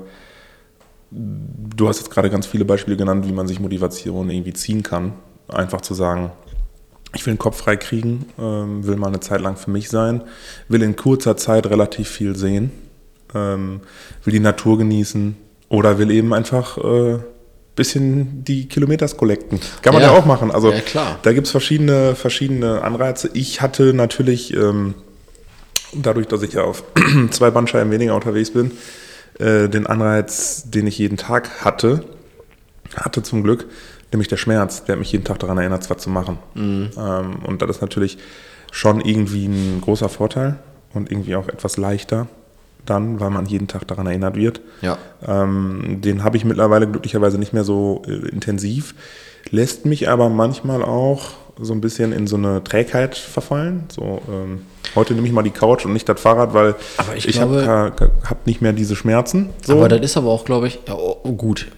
du 1.10 1.88
hast 1.88 1.98
jetzt 1.98 2.10
gerade 2.10 2.30
ganz 2.30 2.46
viele 2.46 2.64
Beispiele 2.64 2.96
genannt, 2.96 3.26
wie 3.28 3.32
man 3.32 3.46
sich 3.46 3.60
Motivation 3.60 4.28
irgendwie 4.30 4.52
ziehen 4.52 4.82
kann. 4.82 5.12
Einfach 5.48 5.80
zu 5.80 5.94
sagen, 5.94 6.32
ich 7.14 7.24
will 7.24 7.34
den 7.34 7.38
Kopf 7.38 7.58
frei 7.58 7.76
kriegen, 7.76 8.26
ähm, 8.38 8.86
will 8.86 8.96
mal 8.96 9.06
eine 9.08 9.20
Zeit 9.20 9.40
lang 9.40 9.56
für 9.56 9.70
mich 9.70 9.88
sein, 9.88 10.22
will 10.68 10.82
in 10.82 10.96
kurzer 10.96 11.36
Zeit 11.36 11.66
relativ 11.66 12.08
viel 12.08 12.36
sehen, 12.36 12.70
ähm, 13.34 13.80
will 14.24 14.32
die 14.32 14.40
Natur 14.40 14.78
genießen 14.78 15.36
oder 15.68 15.98
will 15.98 16.10
eben 16.10 16.34
einfach 16.34 16.76
äh, 16.78 17.18
bisschen 17.76 18.42
die 18.44 18.66
Kilometers 18.68 19.16
collecten. 19.16 19.60
Kann 19.82 19.92
man 19.94 20.02
ja, 20.02 20.12
Ja. 20.12 20.18
auch 20.18 20.24
machen. 20.26 20.50
Also 20.50 20.72
Ja, 20.72 20.80
klar. 20.80 21.18
da 21.22 21.32
gibt 21.32 21.46
es 21.46 21.50
verschiedene, 21.50 22.14
verschiedene 22.14 22.82
Anreize. 22.82 23.30
Ich 23.34 23.60
hatte 23.60 23.92
natürlich, 23.94 24.54
ähm, 24.54 24.94
dadurch, 25.94 26.26
dass 26.26 26.42
ich 26.42 26.54
ja 26.54 26.62
auf 26.64 26.82
zwei 27.30 27.50
Bandscheiben 27.50 27.90
weniger 27.92 28.14
unterwegs 28.14 28.50
bin, 28.50 28.72
äh, 29.38 29.68
den 29.68 29.86
Anreiz, 29.86 30.64
den 30.70 30.86
ich 30.86 30.98
jeden 30.98 31.16
Tag 31.16 31.64
hatte, 31.64 32.04
hatte 32.94 33.22
zum 33.22 33.42
Glück, 33.42 33.66
nämlich 34.12 34.28
der 34.28 34.36
Schmerz, 34.36 34.84
der 34.84 34.94
hat 34.94 35.00
mich 35.00 35.12
jeden 35.12 35.24
Tag 35.24 35.38
daran 35.38 35.58
erinnert, 35.58 35.88
was 35.90 35.98
zu 35.98 36.10
machen. 36.10 36.38
Ähm, 36.54 36.90
und 37.44 37.62
das 37.62 37.70
ist 37.70 37.80
natürlich 37.80 38.18
schon 38.70 39.00
irgendwie 39.00 39.46
ein 39.46 39.80
großer 39.80 40.08
Vorteil 40.08 40.58
und 40.94 41.10
irgendwie 41.10 41.36
auch 41.36 41.48
etwas 41.48 41.76
leichter 41.76 42.28
dann, 42.84 43.20
weil 43.20 43.30
man 43.30 43.46
jeden 43.46 43.68
Tag 43.68 43.86
daran 43.88 44.06
erinnert 44.06 44.36
wird. 44.36 44.60
Ja. 44.80 44.96
Ähm, 45.26 46.00
den 46.00 46.22
habe 46.22 46.36
ich 46.36 46.44
mittlerweile 46.44 46.86
glücklicherweise 46.86 47.38
nicht 47.38 47.52
mehr 47.52 47.64
so 47.64 48.02
äh, 48.06 48.28
intensiv, 48.28 48.94
lässt 49.50 49.86
mich 49.86 50.08
aber 50.08 50.28
manchmal 50.28 50.82
auch 50.82 51.32
so 51.58 51.72
ein 51.72 51.80
bisschen 51.80 52.12
in 52.12 52.26
so 52.26 52.36
eine 52.36 52.62
Trägheit 52.62 53.16
verfallen. 53.16 53.84
So, 53.88 54.20
ähm, 54.28 54.62
heute 54.94 55.14
nehme 55.14 55.26
ich 55.26 55.32
mal 55.32 55.42
die 55.42 55.50
Couch 55.50 55.84
und 55.86 55.92
nicht 55.92 56.08
das 56.08 56.20
Fahrrad, 56.20 56.52
weil 56.54 56.74
Aber 56.98 57.16
ich 57.16 57.26
ich 57.26 57.40
habe 57.40 57.92
hab 58.24 58.46
nicht 58.46 58.60
mehr 58.60 58.72
diese 58.72 58.96
Schmerzen. 58.96 59.50
So. 59.64 59.74
Aber 59.74 59.88
das 59.88 60.00
ist 60.00 60.16
aber 60.16 60.30
auch, 60.30 60.44
glaube 60.44 60.68
ich, 60.68 60.80
ja, 60.86 60.94
oh, 60.94 61.16
oh, 61.22 61.32
gut, 61.32 61.68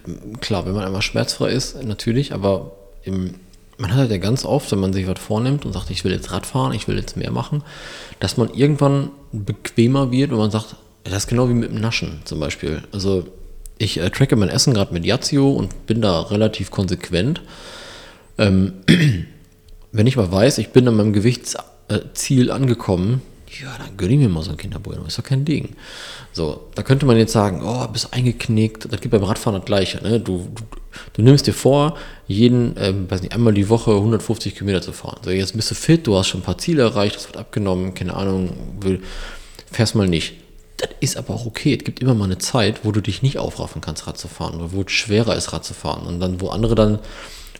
klar, 0.41 0.65
wenn 0.65 0.73
man 0.73 0.83
einmal 0.83 1.01
schmerzfrei 1.01 1.51
ist, 1.51 1.81
natürlich, 1.83 2.33
aber 2.33 2.71
im, 3.03 3.35
man 3.77 3.91
hat 3.91 3.99
halt 3.99 4.11
ja 4.11 4.17
ganz 4.17 4.43
oft, 4.43 4.71
wenn 4.71 4.79
man 4.79 4.91
sich 4.91 5.07
was 5.07 5.19
vornimmt 5.19 5.65
und 5.65 5.71
sagt, 5.71 5.89
ich 5.89 6.03
will 6.03 6.11
jetzt 6.11 6.31
Rad 6.31 6.45
fahren, 6.45 6.73
ich 6.73 6.87
will 6.87 6.97
jetzt 6.97 7.15
mehr 7.15 7.31
machen, 7.31 7.63
dass 8.19 8.35
man 8.35 8.53
irgendwann 8.53 9.11
bequemer 9.31 10.11
wird, 10.11 10.31
wenn 10.31 10.37
man 10.37 10.51
sagt, 10.51 10.75
das 11.05 11.13
ist 11.13 11.27
genau 11.27 11.47
wie 11.47 11.53
mit 11.53 11.71
dem 11.71 11.79
Naschen 11.79 12.19
zum 12.25 12.41
Beispiel. 12.41 12.83
Also 12.91 13.25
ich 13.77 13.97
äh, 13.97 14.09
tracke 14.09 14.35
mein 14.35 14.49
Essen 14.49 14.73
gerade 14.73 14.93
mit 14.93 15.05
Yazio 15.05 15.49
und 15.51 15.87
bin 15.87 16.01
da 16.01 16.21
relativ 16.23 16.69
konsequent. 16.69 17.41
Ähm, 18.37 18.73
wenn 19.91 20.07
ich 20.07 20.17
mal 20.17 20.31
weiß, 20.31 20.57
ich 20.57 20.69
bin 20.69 20.87
an 20.87 20.95
meinem 20.95 21.13
Gewichtsziel 21.13 22.51
angekommen, 22.51 23.21
Ja, 23.61 23.75
dann 23.79 23.97
gönn 23.97 24.11
ich 24.11 24.19
mir 24.19 24.29
mal 24.29 24.43
so 24.43 24.51
ein 24.51 24.57
Kinderbueno, 24.57 25.05
ist 25.05 25.17
doch 25.17 25.23
kein 25.23 25.43
Ding. 25.43 25.75
So, 26.31 26.67
da 26.75 26.83
könnte 26.83 27.07
man 27.07 27.17
jetzt 27.17 27.33
sagen, 27.33 27.61
oh, 27.65 27.87
bist 27.87 28.13
eingeknickt. 28.13 28.91
Das 28.91 29.01
gibt 29.01 29.11
beim 29.11 29.23
Radfahren 29.23 29.59
das 29.59 29.65
Gleiche. 29.65 30.03
Ne? 30.03 30.19
Du, 30.19 30.47
du, 30.53 30.63
du 31.13 31.21
nimmst 31.23 31.47
dir 31.47 31.53
vor, 31.53 31.97
jeden, 32.27 32.75
ähm, 32.77 33.09
weiß 33.09 33.23
nicht, 33.23 33.33
einmal 33.33 33.53
die 33.53 33.67
Woche 33.69 33.91
150 33.91 34.53
Kilometer 34.53 34.81
zu 34.81 34.91
fahren. 34.91 35.19
So, 35.23 35.31
jetzt 35.31 35.55
bist 35.55 35.71
du 35.71 35.75
fit, 35.75 36.05
du 36.05 36.15
hast 36.15 36.27
schon 36.27 36.41
ein 36.41 36.43
paar 36.43 36.59
Ziele 36.59 36.83
erreicht, 36.83 37.15
das 37.15 37.25
wird 37.25 37.37
abgenommen, 37.37 37.95
keine 37.95 38.13
Ahnung, 38.13 38.51
will, 38.81 39.01
fährst 39.71 39.95
mal 39.95 40.07
nicht. 40.07 40.35
Das 40.77 40.89
ist 40.99 41.17
aber 41.17 41.33
auch 41.33 41.45
okay. 41.47 41.75
Es 41.75 41.83
gibt 41.83 41.99
immer 42.01 42.13
mal 42.13 42.25
eine 42.25 42.37
Zeit, 42.37 42.85
wo 42.85 42.91
du 42.91 43.01
dich 43.01 43.23
nicht 43.23 43.39
aufraffen 43.39 43.81
kannst, 43.81 44.05
Rad 44.05 44.17
zu 44.17 44.27
fahren, 44.27 44.55
oder 44.55 44.71
wo 44.71 44.83
es 44.83 44.91
schwerer 44.91 45.35
ist, 45.35 45.51
Rad 45.51 45.65
zu 45.65 45.73
fahren. 45.73 46.05
Und 46.05 46.19
dann, 46.19 46.39
wo 46.39 46.49
andere 46.49 46.75
dann, 46.75 46.99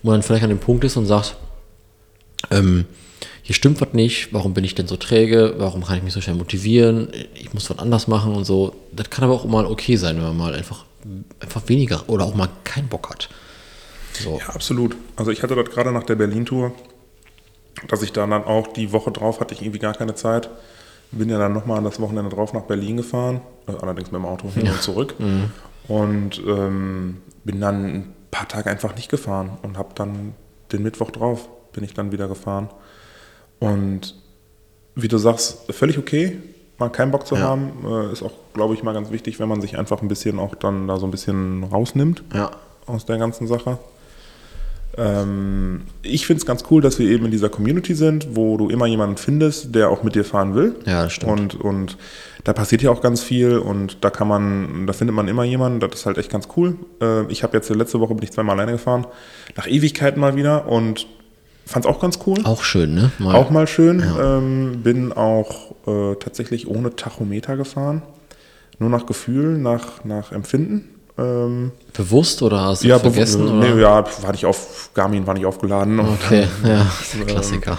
wo 0.03 0.11
man 0.11 0.22
vielleicht 0.22 0.43
an 0.43 0.49
dem 0.49 0.60
Punkt 0.60 0.84
ist 0.84 0.95
und 0.95 1.07
sagt, 1.07 1.35
ähm, 2.52 2.86
hier 3.41 3.56
stimmt 3.56 3.82
was 3.82 3.94
nicht, 3.94 4.34
warum 4.34 4.53
bin 4.53 4.64
ich 4.64 4.76
denn 4.76 4.88
so 4.88 4.95
träge, 4.95 5.56
warum 5.57 5.84
kann 5.84 5.98
ich 5.98 6.03
mich 6.03 6.14
so 6.14 6.22
schnell 6.22 6.36
motivieren, 6.36 7.10
ich 7.34 7.53
muss 7.53 7.70
was 7.70 7.80
anders 7.80 8.07
machen 8.07 8.36
und 8.36 8.45
so. 8.45 8.76
Das 8.91 9.10
kann 9.10 9.24
aber 9.24 9.34
auch 9.34 9.45
mal 9.45 9.66
okay 9.66 9.95
sein, 9.95 10.18
wenn 10.18 10.24
man 10.24 10.38
mal 10.38 10.53
einfach, 10.53 10.86
einfach 11.40 11.64
weniger 11.68 12.07
oder 12.07 12.26
auch 12.26 12.36
mal 12.36 12.49
keinen 12.64 12.88
Bock 12.88 13.10
hat. 13.10 13.30
So. 14.14 14.38
Ja, 14.40 14.53
absolut. 14.53 14.95
Also 15.16 15.32
ich 15.32 15.41
hatte 15.41 15.56
das 15.56 15.70
gerade 15.70 15.91
nach 15.91 16.03
der 16.03 16.16
Berlin-Tour, 16.16 16.74
dass 17.88 18.03
ich 18.03 18.11
dann, 18.11 18.32
dann 18.32 18.44
auch 18.44 18.68
die 18.68 18.91
Woche 18.91 19.11
drauf 19.11 19.40
hatte 19.40 19.53
ich 19.53 19.61
irgendwie 19.61 19.80
gar 19.80 19.94
keine 19.94 20.16
Zeit. 20.16 20.49
Bin 21.11 21.30
ja 21.30 21.40
dann 21.40 21.53
nochmal 21.53 21.82
das 21.82 21.99
Wochenende 21.99 22.30
drauf 22.30 22.53
nach 22.53 22.64
Berlin 22.64 22.98
gefahren, 22.98 23.41
äh, 23.68 23.72
allerdings 23.82 24.11
mit 24.11 24.22
dem 24.22 24.26
Auto 24.26 24.49
hin 24.52 24.70
und 24.70 24.82
zurück. 24.82 25.16
Und 25.88 26.40
ähm, 26.45 27.18
bin 27.44 27.60
dann 27.60 27.86
ein 27.86 28.14
paar 28.30 28.48
Tage 28.48 28.70
einfach 28.70 28.95
nicht 28.95 29.10
gefahren 29.10 29.57
und 29.64 29.78
habe 29.78 29.90
dann 29.95 30.36
den 30.72 30.84
Mittwoch 30.84 31.10
drauf, 31.10 31.49
bin 31.80 31.85
ich 31.88 31.93
dann 31.93 32.11
wieder 32.11 32.27
gefahren. 32.27 32.68
Und 33.60 34.15
wie 34.95 35.07
du 35.07 35.18
sagst, 35.18 35.72
völlig 35.73 35.97
okay, 35.97 36.38
mal 36.77 36.89
keinen 36.89 37.11
Bock 37.11 37.26
zu 37.26 37.35
Ja. 37.35 37.41
haben, 37.41 37.72
äh, 37.88 38.11
ist 38.11 38.22
auch, 38.22 38.34
glaube 38.53 38.73
ich, 38.73 38.84
mal 38.84 38.93
ganz 38.93 39.11
wichtig, 39.11 39.39
wenn 39.39 39.47
man 39.47 39.61
sich 39.61 39.77
einfach 39.77 40.01
ein 40.01 40.10
bisschen 40.10 40.39
auch 40.39 40.56
dann 40.56 40.89
da 40.89 40.97
so 40.97 41.07
ein 41.07 41.11
bisschen 41.11 41.64
rausnimmt 41.64 42.23
Ja. 42.34 42.51
aus 42.85 43.06
der 43.06 43.18
ganzen 43.18 43.47
Sache. 43.47 43.77
Ähm, 44.97 45.84
ich 46.01 46.26
finde 46.27 46.39
es 46.41 46.45
ganz 46.45 46.64
cool, 46.69 46.81
dass 46.81 46.99
wir 46.99 47.07
eben 47.10 47.23
in 47.26 47.31
dieser 47.31 47.47
Community 47.47 47.93
sind, 47.95 48.35
wo 48.35 48.57
du 48.57 48.69
immer 48.69 48.88
jemanden 48.88 49.15
findest, 49.18 49.73
der 49.76 49.89
auch 49.89 50.03
mit 50.03 50.15
dir 50.15 50.26
fahren 50.26 50.56
will. 50.56 50.76
Ja, 50.85 51.03
das 51.03 51.14
stimmt. 51.14 51.56
Und, 51.56 51.61
und 51.61 51.97
da 52.43 52.51
passiert 52.53 52.81
ja 52.81 52.91
auch 52.91 52.99
ganz 53.01 53.22
viel 53.22 53.57
und 53.60 54.03
da 54.03 54.10
kann 54.10 54.27
man, 54.27 54.85
da 54.88 54.91
findet 54.93 55.15
man 55.15 55.27
immer 55.30 55.43
jemanden, 55.45 55.80
das 55.80 55.91
ist 55.93 56.06
halt 56.06 56.18
echt 56.18 56.31
ganz 56.31 56.49
cool. 56.57 56.76
Äh, 57.01 57.26
ich 57.31 57.43
habe 57.43 57.56
jetzt 57.56 57.69
letzte 57.69 57.99
Woche 58.01 58.15
bin 58.15 58.23
ich 58.23 58.31
zweimal 58.31 58.56
alleine 58.56 58.73
gefahren, 58.73 59.06
nach 59.56 59.68
Ewigkeiten 59.68 60.19
mal 60.19 60.35
wieder 60.35 60.68
und 60.68 61.07
fand 61.70 61.86
es 61.86 61.91
auch 61.91 62.00
ganz 62.00 62.20
cool. 62.26 62.40
Auch 62.44 62.64
schön, 62.64 62.96
ne? 62.96 63.12
Mal, 63.20 63.36
Auch 63.36 63.50
mal 63.50 63.68
schön. 63.68 64.00
Ja. 64.00 64.38
Ähm, 64.38 64.82
bin 64.84 65.14
auch 65.14 65.72
äh, 65.88 66.16
tatsächlich 66.16 66.68
ohne 66.68 66.96
Tachometer 66.96 67.58
gefahren. 67.58 68.02
Nur 68.80 68.90
nach 68.90 69.06
Gefühl, 69.06 69.58
nach, 69.58 70.04
nach 70.04 70.32
Empfinden. 70.32 70.90
Ähm, 71.18 71.72
bewusst 71.94 72.41
oder 72.41 72.62
hast 72.62 72.84
du 72.84 72.88
ja, 72.88 72.96
es 72.96 73.02
vergessen? 73.02 73.41
bew- 73.46 73.58
oder? 73.60 73.76
Nee, 73.76 73.82
ja, 73.82 74.06
war 74.22 74.32
nicht 74.32 74.46
auf, 74.46 74.90
Garmin 74.94 75.28
war 75.28 75.34
nicht 75.34 75.46
aufgeladen. 75.46 76.00
Okay, 76.00 76.48
ja, 76.64 76.86
Klassiker. 77.28 77.78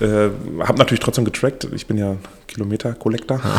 Äh, 0.00 0.30
hab 0.60 0.78
natürlich 0.78 1.00
trotzdem 1.00 1.24
getrackt. 1.24 1.68
Ich 1.74 1.86
bin 1.86 1.98
ja 1.98 2.16
Kilometer-Collector. 2.46 3.40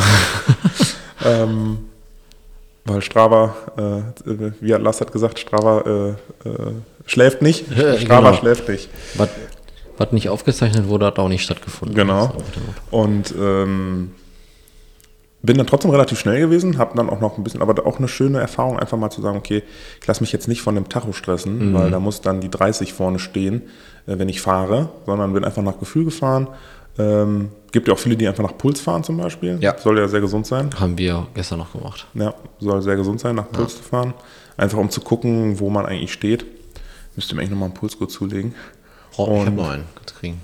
Ähm, 1.24 1.78
weil 2.86 3.02
Strava, 3.02 3.56
äh, 3.78 4.52
wie 4.60 4.74
hat 4.74 4.82
Lars 4.82 5.02
hat 5.02 5.12
gesagt, 5.12 5.38
Strava 5.40 6.16
äh, 6.46 6.50
äh, 6.50 6.72
schläft 7.06 7.42
nicht. 7.42 7.66
Strava 7.72 8.32
genau. 8.32 8.34
schläft 8.34 8.68
nicht. 8.70 8.90
Was, 9.16 9.30
was 10.02 10.12
nicht 10.12 10.30
aufgezeichnet 10.30 10.88
wurde, 10.88 11.06
hat 11.06 11.20
auch 11.20 11.30
nicht 11.30 11.44
stattgefunden. 11.44 11.96
Genau. 11.96 12.34
Und 12.90 13.34
ähm, 13.40 14.12
bin 15.44 15.58
dann 15.58 15.68
trotzdem 15.68 15.92
relativ 15.92 16.20
schnell 16.20 16.40
gewesen, 16.40 16.78
habe 16.78 16.96
dann 16.96 17.10
auch 17.10 17.20
noch 17.20 17.38
ein 17.38 17.44
bisschen, 17.44 17.62
aber 17.62 17.86
auch 17.86 17.98
eine 17.98 18.08
schöne 18.08 18.40
Erfahrung, 18.40 18.78
einfach 18.78 18.98
mal 18.98 19.10
zu 19.10 19.22
sagen, 19.22 19.38
okay, 19.38 19.64
ich 20.00 20.08
lasse 20.08 20.22
mich 20.22 20.32
jetzt 20.32 20.48
nicht 20.48 20.62
von 20.62 20.76
dem 20.76 20.88
Tacho 20.88 21.14
stressen, 21.14 21.74
weil 21.74 21.90
da 21.90 22.00
muss 22.00 22.22
dann 22.22 22.42
die 22.42 22.50
30 22.50 22.94
vorne 22.94 23.18
stehen, 23.20 23.64
äh, 24.06 24.20
wenn 24.20 24.30
ich 24.30 24.42
fahre, 24.42 24.90
sondern 25.06 25.34
bin 25.34 25.44
einfach 25.44 25.64
nach 25.64 25.80
Gefühl 25.80 26.06
gefahren. 26.06 26.48
Ähm, 27.00 27.50
gibt 27.72 27.88
ja 27.88 27.94
auch 27.94 28.00
viele, 28.00 28.18
die 28.18 28.28
einfach 28.28 28.44
nach 28.44 28.58
Puls 28.58 28.82
fahren 28.82 29.04
zum 29.04 29.18
Beispiel. 29.18 29.58
Ja. 29.62 29.78
Soll 29.78 29.98
ja 29.98 30.08
sehr 30.08 30.22
gesund 30.22 30.46
sein. 30.46 30.70
Haben 30.78 30.98
wir 30.98 31.26
gestern 31.34 31.60
noch 31.60 31.72
gemacht. 31.72 32.06
Ja, 32.14 32.34
soll 32.60 32.82
sehr 32.82 32.98
gesund 32.98 33.20
sein, 33.20 33.36
nach 33.36 33.50
Puls 33.50 33.78
zu 33.78 33.84
fahren. 33.84 34.14
Einfach 34.58 34.78
um 34.78 34.90
zu 34.90 35.02
gucken, 35.02 35.60
wo 35.60 35.70
man 35.70 35.86
eigentlich 35.86 36.12
steht. 36.12 36.46
Müsste 37.16 37.34
mir 37.36 37.42
eigentlich 37.42 37.52
nochmal 37.52 37.70
einen 37.70 37.74
Pulsgurt 37.74 38.12
zulegen. 38.12 38.54
Oh, 39.18 39.40
ich 39.42 39.46
habe 39.48 39.52
noch 39.56 39.70
einen. 39.70 39.86
Kannst 39.96 40.12
du 40.16 40.20
kriegen. 40.20 40.42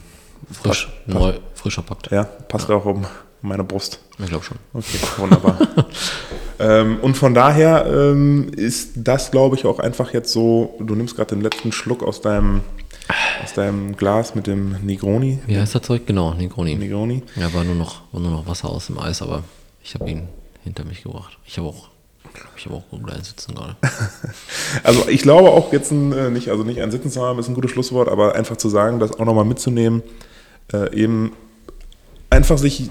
Frisch, 0.52 0.86
Passt- 0.86 1.08
neu, 1.08 1.34
frisch 1.56 1.74
verpackt. 1.76 2.12
Ja, 2.12 2.24
passt 2.24 2.70
auch 2.72 2.86
um 2.86 3.06
meine 3.42 3.64
Brust. 3.64 4.00
Ich 4.20 4.28
glaube 4.28 4.44
schon. 4.44 4.58
Okay, 4.74 4.98
wunderbar. 5.18 5.58
ähm, 6.60 7.00
und 7.02 7.16
von 7.16 7.34
daher 7.34 7.86
ähm, 7.86 8.50
ist 8.56 8.92
das, 8.96 9.32
glaube 9.32 9.56
ich, 9.56 9.66
auch 9.66 9.80
einfach 9.80 10.14
jetzt 10.14 10.32
so, 10.32 10.76
du 10.80 10.96
nimmst 10.96 11.16
gerade 11.16 11.36
den 11.36 11.42
letzten 11.42 11.72
Schluck 11.72 12.02
aus 12.04 12.22
deinem, 12.22 12.62
aus 13.44 13.54
deinem 13.54 13.96
Glas 13.96 14.36
mit 14.36 14.48
dem 14.48 14.78
Negroni. 14.84 15.40
Wie 15.46 15.58
heißt 15.58 15.76
das 15.76 15.84
Zeug? 15.84 16.06
Genau, 16.08 16.34
Negroni. 16.34 16.76
Negroni. 16.76 17.24
Ja, 17.36 17.54
war 17.54 17.64
nur 17.64 17.76
noch, 17.76 18.02
war 18.12 18.22
nur 18.22 18.32
noch 18.32 18.48
Wasser 18.48 18.70
aus 18.70 18.88
dem 18.88 19.00
Eis, 19.00 19.22
aber 19.22 19.44
ich 19.84 19.94
habe 19.96 20.10
ihn 20.10 20.28
hinter 20.64 20.84
mich 20.86 21.04
gebracht. 21.04 21.38
Ich 21.46 21.58
habe 21.58 21.68
auch, 21.68 21.90
ich 22.58 22.66
habe 22.66 22.76
auch 22.76 22.90
gut 22.90 23.12
einsitzen 23.12 23.56
gerade. 23.56 23.76
Also 24.84 25.08
ich 25.10 25.22
glaube 25.22 25.50
auch 25.50 25.72
jetzt 25.72 25.92
ein, 25.92 26.12
äh, 26.12 26.30
nicht, 26.30 26.50
also 26.50 26.64
nicht 26.64 26.82
ein 26.82 26.92
Sitzen 26.92 27.12
zu 27.12 27.22
haben, 27.22 27.40
ist 27.40 27.48
ein 27.48 27.56
gutes 27.56 27.72
Schlusswort, 27.72 28.10
aber 28.10 28.36
einfach 28.36 28.58
zu 28.58 28.70
sagen, 28.70 29.00
das 29.00 29.12
auch 29.12 29.26
nochmal 29.26 29.46
mitzunehmen, 29.46 30.04
äh, 30.74 30.94
eben 30.96 31.32
einfach 32.30 32.58
sich 32.58 32.90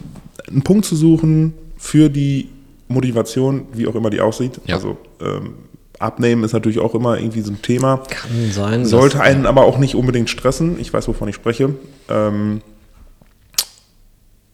einen 0.48 0.62
Punkt 0.62 0.84
zu 0.84 0.96
suchen 0.96 1.54
für 1.76 2.08
die 2.08 2.48
Motivation, 2.88 3.66
wie 3.72 3.86
auch 3.86 3.94
immer 3.94 4.10
die 4.10 4.20
aussieht. 4.20 4.60
Ja. 4.64 4.76
Also 4.76 4.96
ähm, 5.20 5.54
abnehmen 5.98 6.44
ist 6.44 6.52
natürlich 6.52 6.78
auch 6.78 6.94
immer 6.94 7.18
irgendwie 7.18 7.40
so 7.40 7.52
ein 7.52 7.62
Thema. 7.62 8.02
Kann 8.08 8.50
sein. 8.52 8.84
Sollte 8.84 9.20
einen 9.20 9.46
aber 9.46 9.64
auch 9.64 9.78
nicht 9.78 9.94
unbedingt 9.94 10.30
stressen. 10.30 10.78
Ich 10.80 10.92
weiß, 10.92 11.08
wovon 11.08 11.28
ich 11.28 11.34
spreche. 11.34 11.74
Ähm, 12.08 12.62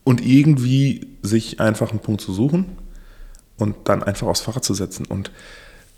und 0.05 0.25
irgendwie 0.25 1.07
sich 1.23 1.61
einfach 1.61 1.91
einen 1.91 2.01
Punkt 2.01 2.21
zu 2.21 2.33
suchen 2.33 2.77
und 3.63 3.77
dann 3.85 4.03
einfach 4.03 4.27
aufs 4.27 4.41
Fahrrad 4.41 4.65
zu 4.65 4.75
setzen. 4.75 5.07
Und 5.07 5.31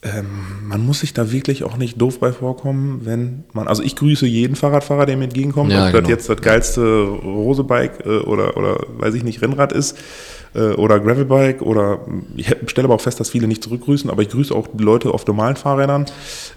ähm, 0.04 0.26
man 0.68 0.84
muss 0.84 1.00
sich 1.00 1.14
da 1.14 1.32
wirklich 1.32 1.64
auch 1.64 1.78
nicht 1.78 1.98
doof 1.98 2.20
bei 2.20 2.30
vorkommen, 2.30 3.00
wenn 3.04 3.44
man. 3.54 3.68
Also 3.68 3.82
ich 3.82 3.96
grüße 3.96 4.26
jeden 4.26 4.54
Fahrradfahrer, 4.54 5.06
der 5.06 5.16
mir 5.16 5.24
entgegenkommt. 5.24 5.72
Ja, 5.72 5.86
ob 5.86 5.92
das 5.92 6.00
genau. 6.00 6.08
jetzt 6.10 6.28
das 6.28 6.40
geilste 6.42 7.02
Rosebike 7.02 8.04
äh, 8.04 8.18
oder, 8.24 8.56
oder 8.58 8.80
weiß 8.98 9.14
ich 9.14 9.24
nicht, 9.24 9.40
Rennrad 9.40 9.72
ist 9.72 9.96
äh, 10.54 10.72
oder 10.72 11.00
Gravelbike 11.00 11.62
oder 11.62 12.00
ich 12.36 12.54
stelle 12.66 12.84
aber 12.84 12.96
auch 12.96 13.00
fest, 13.00 13.18
dass 13.18 13.30
viele 13.30 13.46
nicht 13.46 13.64
zurückgrüßen, 13.64 14.10
aber 14.10 14.20
ich 14.20 14.28
grüße 14.28 14.54
auch 14.54 14.68
die 14.72 14.84
Leute 14.84 15.10
auf 15.10 15.26
normalen 15.26 15.56
Fahrrädern. 15.56 16.04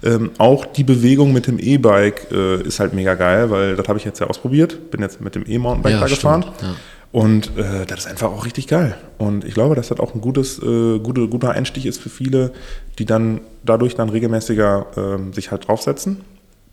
Ähm, 0.03 0.31
auch 0.37 0.65
die 0.65 0.83
Bewegung 0.83 1.31
mit 1.31 1.47
dem 1.47 1.57
E-Bike 1.57 2.27
äh, 2.31 2.61
ist 2.63 2.81
halt 2.81 2.93
mega 2.93 3.15
geil, 3.15 3.49
weil 3.49 3.77
das 3.77 3.87
habe 3.87 3.97
ich 3.97 4.03
jetzt 4.03 4.19
ja 4.19 4.27
ausprobiert. 4.27 4.91
Bin 4.91 5.01
jetzt 5.01 5.21
mit 5.21 5.35
dem 5.35 5.45
E-Mountainbike 5.47 5.93
Ja, 5.93 5.99
da 6.01 6.07
gefahren. 6.07 6.41
stimmt, 6.43 6.61
ja. 6.61 6.75
Und 7.11 7.57
äh, 7.57 7.85
das 7.85 7.99
ist 7.99 8.07
einfach 8.07 8.31
auch 8.31 8.45
richtig 8.45 8.67
geil. 8.67 8.97
Und 9.17 9.45
ich 9.45 9.53
glaube, 9.53 9.75
dass 9.75 9.87
das 9.87 9.99
auch 9.99 10.13
ein 10.13 10.21
gutes, 10.21 10.59
äh, 10.59 10.99
gute, 10.99 11.27
guter 11.27 11.51
Einstieg 11.51 11.85
ist 11.85 11.99
für 11.99 12.09
viele, 12.09 12.53
die 12.99 13.05
dann 13.05 13.41
dadurch 13.63 13.95
dann 13.95 14.09
regelmäßiger 14.09 14.87
ähm, 14.97 15.33
sich 15.33 15.51
halt 15.51 15.67
draufsetzen. 15.67 16.21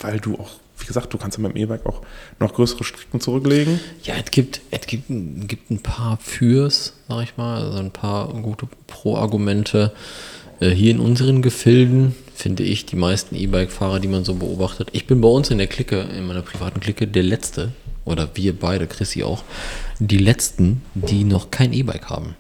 Weil 0.01 0.19
du 0.19 0.35
auch, 0.35 0.51
wie 0.79 0.87
gesagt, 0.87 1.15
du 1.15 1.19
kannst 1.19 1.39
ja 1.39 1.43
mit 1.43 1.55
dem 1.55 1.63
E-Bike 1.63 1.87
auch 1.87 2.03
noch 2.41 2.53
größere 2.53 2.83
Strecken 2.83 3.21
zurücklegen. 3.21 3.79
Ja, 4.03 4.15
es 4.23 4.31
gibt, 4.33 4.61
es 4.73 4.87
gibt, 4.87 5.05
gibt 5.09 5.71
ein 5.71 5.79
paar 5.79 6.19
Fürs, 6.21 6.95
sag 7.09 7.23
ich 7.23 7.37
mal, 7.37 7.63
also 7.63 7.79
ein 7.79 7.93
paar 7.93 8.29
gute 8.35 8.67
Pro-Argumente. 8.89 9.93
Äh, 10.59 10.71
Hier 10.71 10.91
in 10.91 10.99
unseren 10.99 11.43
Gefilden 11.43 12.15
finde 12.35 12.65
ich 12.65 12.87
die 12.87 12.97
meisten 12.97 13.37
E-Bike-Fahrer, 13.37 14.01
die 14.01 14.09
man 14.09 14.25
so 14.25 14.35
beobachtet. 14.35 14.89
Ich 14.93 15.07
bin 15.07 15.21
bei 15.21 15.29
uns 15.29 15.51
in 15.51 15.59
der 15.59 15.69
Clique, 15.69 16.01
in 16.01 16.27
meiner 16.27 16.43
privaten 16.43 16.81
Clique, 16.81 17.07
der 17.07 17.23
Letzte, 17.23 17.71
oder 18.05 18.29
wir 18.35 18.59
beide, 18.59 18.87
Chrissy 18.87 19.23
auch, 19.23 19.43
die 19.99 20.19
Letzten, 20.19 20.83
die 20.95 21.25
noch 21.25 21.51
kein 21.51 21.73
E-Bike 21.73 22.11
haben. 22.11 22.35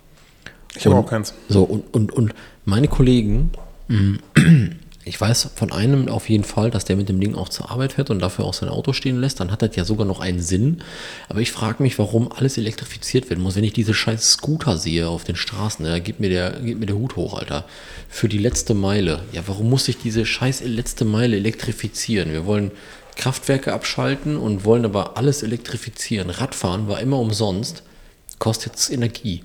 Ich 0.77 0.87
habe 0.87 0.97
auch 0.97 1.07
keins. 1.07 1.35
So, 1.49 1.63
und, 1.63 1.95
und, 1.95 2.13
und 2.13 2.35
meine 2.65 2.89
Kollegen, 2.89 3.51
mm, 3.89 4.15
ich 5.05 5.21
weiß 5.21 5.51
von 5.55 5.71
einem 5.71 6.09
auf 6.09 6.29
jeden 6.29 6.45
Fall, 6.45 6.71
dass 6.71 6.85
der 6.85 6.97
mit 6.97 7.09
dem 7.09 7.21
Ding 7.21 7.35
auch 7.35 7.49
zur 7.49 7.71
Arbeit 7.71 7.93
fährt 7.93 8.11
und 8.11 8.21
dafür 8.21 8.47
auch 8.47 8.55
sein 8.55 8.69
Auto 8.71 8.93
stehen 8.93 9.21
lässt. 9.21 9.39
Dann 9.39 9.51
hat 9.51 9.63
das 9.63 9.77
ja 9.77 9.85
sogar 9.85 10.07
noch 10.07 10.21
einen 10.21 10.41
Sinn. 10.41 10.83
Aber 11.29 11.41
ich 11.41 11.53
frage 11.53 11.83
mich, 11.83 11.99
warum 11.99 12.33
alles 12.33 12.57
elektrifiziert 12.59 13.29
werden 13.31 13.43
muss. 13.43 13.55
Wenn 13.55 13.65
ich 13.65 13.75
diese 13.75 13.95
scheiß 13.95 14.33
Scooter 14.33 14.79
sehe 14.79 15.09
auf 15.09 15.25
den 15.25 15.37
Straßen, 15.37 15.85
ne, 15.85 15.93
da 15.93 15.99
geht 15.99 16.21
mir, 16.21 16.31
der, 16.31 16.53
geht 16.61 16.81
mir 16.81 16.87
der 16.87 16.97
Hut 16.97 17.17
hoch, 17.17 17.39
Alter. 17.39 17.67
Für 18.09 18.29
die 18.29 18.39
letzte 18.39 18.75
Meile. 18.75 19.21
Ja, 19.33 19.43
warum 19.47 19.69
muss 19.69 19.89
ich 19.89 19.99
diese 19.99 20.25
scheiß 20.25 20.63
letzte 20.65 21.05
Meile 21.05 21.37
elektrifizieren? 21.37 22.33
Wir 22.33 22.47
wollen 22.47 22.71
Kraftwerke 23.17 23.73
abschalten 23.73 24.37
und 24.37 24.65
wollen 24.65 24.85
aber 24.85 25.17
alles 25.17 25.43
elektrifizieren. 25.43 26.31
Radfahren 26.31 26.89
war 26.89 27.01
immer 27.01 27.19
umsonst, 27.19 27.83
kostet 28.39 28.75
jetzt 28.75 28.91
Energie. 28.91 29.45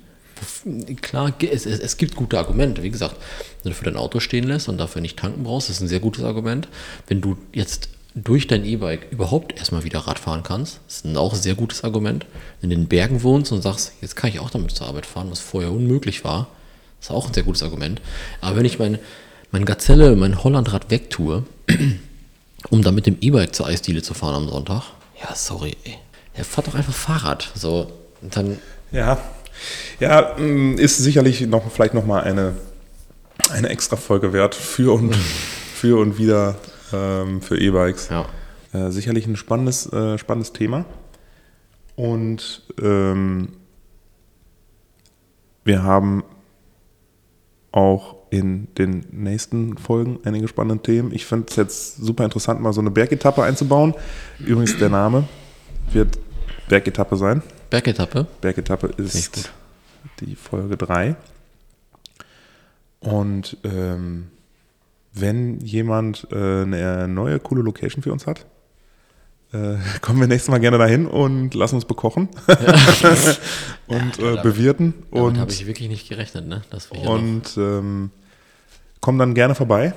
Klar, 1.02 1.34
es, 1.40 1.66
es, 1.66 1.80
es 1.80 1.96
gibt 1.96 2.16
gute 2.16 2.38
Argumente. 2.38 2.82
Wie 2.82 2.90
gesagt, 2.90 3.16
wenn 3.62 3.72
du 3.72 3.76
für 3.76 3.84
dein 3.84 3.96
Auto 3.96 4.20
stehen 4.20 4.44
lässt 4.44 4.68
und 4.68 4.78
dafür 4.78 5.02
nicht 5.02 5.18
tanken 5.18 5.44
brauchst, 5.44 5.68
ist 5.68 5.80
ein 5.80 5.88
sehr 5.88 6.00
gutes 6.00 6.24
Argument. 6.24 6.68
Wenn 7.06 7.20
du 7.20 7.36
jetzt 7.52 7.90
durch 8.14 8.46
dein 8.46 8.64
E-Bike 8.64 9.06
überhaupt 9.10 9.56
erstmal 9.56 9.84
wieder 9.84 10.00
Rad 10.00 10.18
fahren 10.18 10.42
kannst. 10.42 10.80
Ist 10.88 11.04
ein 11.04 11.16
auch 11.16 11.34
sehr 11.34 11.54
gutes 11.54 11.84
Argument. 11.84 12.26
Wenn 12.60 12.70
du 12.70 12.74
in 12.74 12.82
den 12.82 12.88
Bergen 12.88 13.22
wohnst 13.22 13.52
und 13.52 13.62
sagst, 13.62 13.92
jetzt 14.00 14.16
kann 14.16 14.30
ich 14.30 14.40
auch 14.40 14.50
damit 14.50 14.72
zur 14.72 14.88
Arbeit 14.88 15.06
fahren, 15.06 15.30
was 15.30 15.40
vorher 15.40 15.70
unmöglich 15.70 16.24
war, 16.24 16.48
ist 17.00 17.10
auch 17.10 17.28
ein 17.28 17.34
sehr 17.34 17.44
gutes 17.44 17.62
Argument. 17.62 18.00
Aber 18.40 18.56
wenn 18.56 18.64
ich 18.64 18.78
mein, 18.78 18.98
mein 19.52 19.64
Gazelle, 19.64 20.16
mein 20.16 20.42
Hollandrad 20.42 20.90
wegtue, 20.90 21.44
um 22.68 22.82
dann 22.82 22.94
mit 22.94 23.06
dem 23.06 23.16
E-Bike 23.20 23.54
zur 23.54 23.66
Eisdiele 23.66 24.02
zu 24.02 24.14
fahren 24.14 24.34
am 24.34 24.48
Sonntag, 24.48 24.82
ja, 25.22 25.34
sorry, 25.34 25.76
ey. 25.84 25.96
Ja, 26.36 26.44
fahrt 26.44 26.66
doch 26.68 26.74
einfach 26.74 26.92
Fahrrad. 26.94 27.50
So, 27.54 27.90
und 28.22 28.36
dann, 28.36 28.58
Ja, 28.92 29.18
ja, 29.98 30.34
mh, 30.38 30.80
ist 30.80 30.98
sicherlich 30.98 31.40
noch 31.42 31.70
vielleicht 31.70 31.94
noch 31.94 32.06
mal 32.06 32.22
eine, 32.22 32.54
eine 33.50 33.68
extra 33.68 33.96
Folge 33.96 34.32
wert 34.32 34.54
für 34.54 34.94
und, 34.94 35.14
für 35.74 35.98
und 36.00 36.18
wieder 36.18 36.56
ähm, 36.92 37.42
für 37.42 37.58
E-Bikes. 37.58 38.08
ja. 38.10 38.26
Äh, 38.72 38.90
sicherlich 38.92 39.26
ein 39.26 39.34
spannendes, 39.36 39.92
äh, 39.92 40.16
spannendes 40.16 40.52
Thema. 40.52 40.84
Und 41.96 42.62
ähm, 42.80 43.48
wir 45.64 45.82
haben 45.82 46.22
auch 47.72 48.14
in 48.30 48.68
den 48.78 49.04
nächsten 49.10 49.76
Folgen 49.76 50.20
einige 50.24 50.46
spannende 50.48 50.82
Themen. 50.82 51.12
Ich 51.12 51.26
finde 51.26 51.46
es 51.50 51.56
jetzt 51.56 51.96
super 51.96 52.24
interessant, 52.24 52.60
mal 52.60 52.72
so 52.72 52.80
eine 52.80 52.90
Bergetappe 52.90 53.42
einzubauen. 53.42 53.94
Übrigens, 54.38 54.78
der 54.78 54.88
Name 54.88 55.28
wird 55.92 56.18
Bergetappe 56.68 57.16
sein. 57.16 57.42
Bergetappe. 57.70 58.26
Bergetappe 58.40 58.86
ist 58.96 59.50
die 60.20 60.36
Folge 60.36 60.76
3. 60.76 61.16
Und 63.00 63.56
ähm, 63.64 64.28
wenn 65.12 65.58
jemand 65.60 66.28
äh, 66.30 66.62
eine 66.62 67.08
neue 67.08 67.40
coole 67.40 67.62
Location 67.62 68.02
für 68.02 68.12
uns 68.12 68.26
hat, 68.26 68.46
äh, 69.52 69.74
kommen 70.00 70.20
wir 70.20 70.28
nächstes 70.28 70.50
Mal 70.50 70.58
gerne 70.60 70.78
dahin 70.78 71.06
und 71.06 71.54
lassen 71.54 71.76
uns 71.76 71.84
bekochen 71.84 72.28
und 73.88 74.18
äh, 74.18 74.22
damit- 74.22 74.42
bewirten 74.42 74.94
Damit 75.10 75.38
habe 75.38 75.50
ich 75.50 75.66
wirklich 75.66 75.88
nicht 75.88 76.08
gerechnet, 76.08 76.46
ne? 76.46 76.62
Und 77.04 77.56
ähm, 77.56 78.10
kommen 79.00 79.18
dann 79.18 79.34
gerne 79.34 79.54
vorbei 79.54 79.94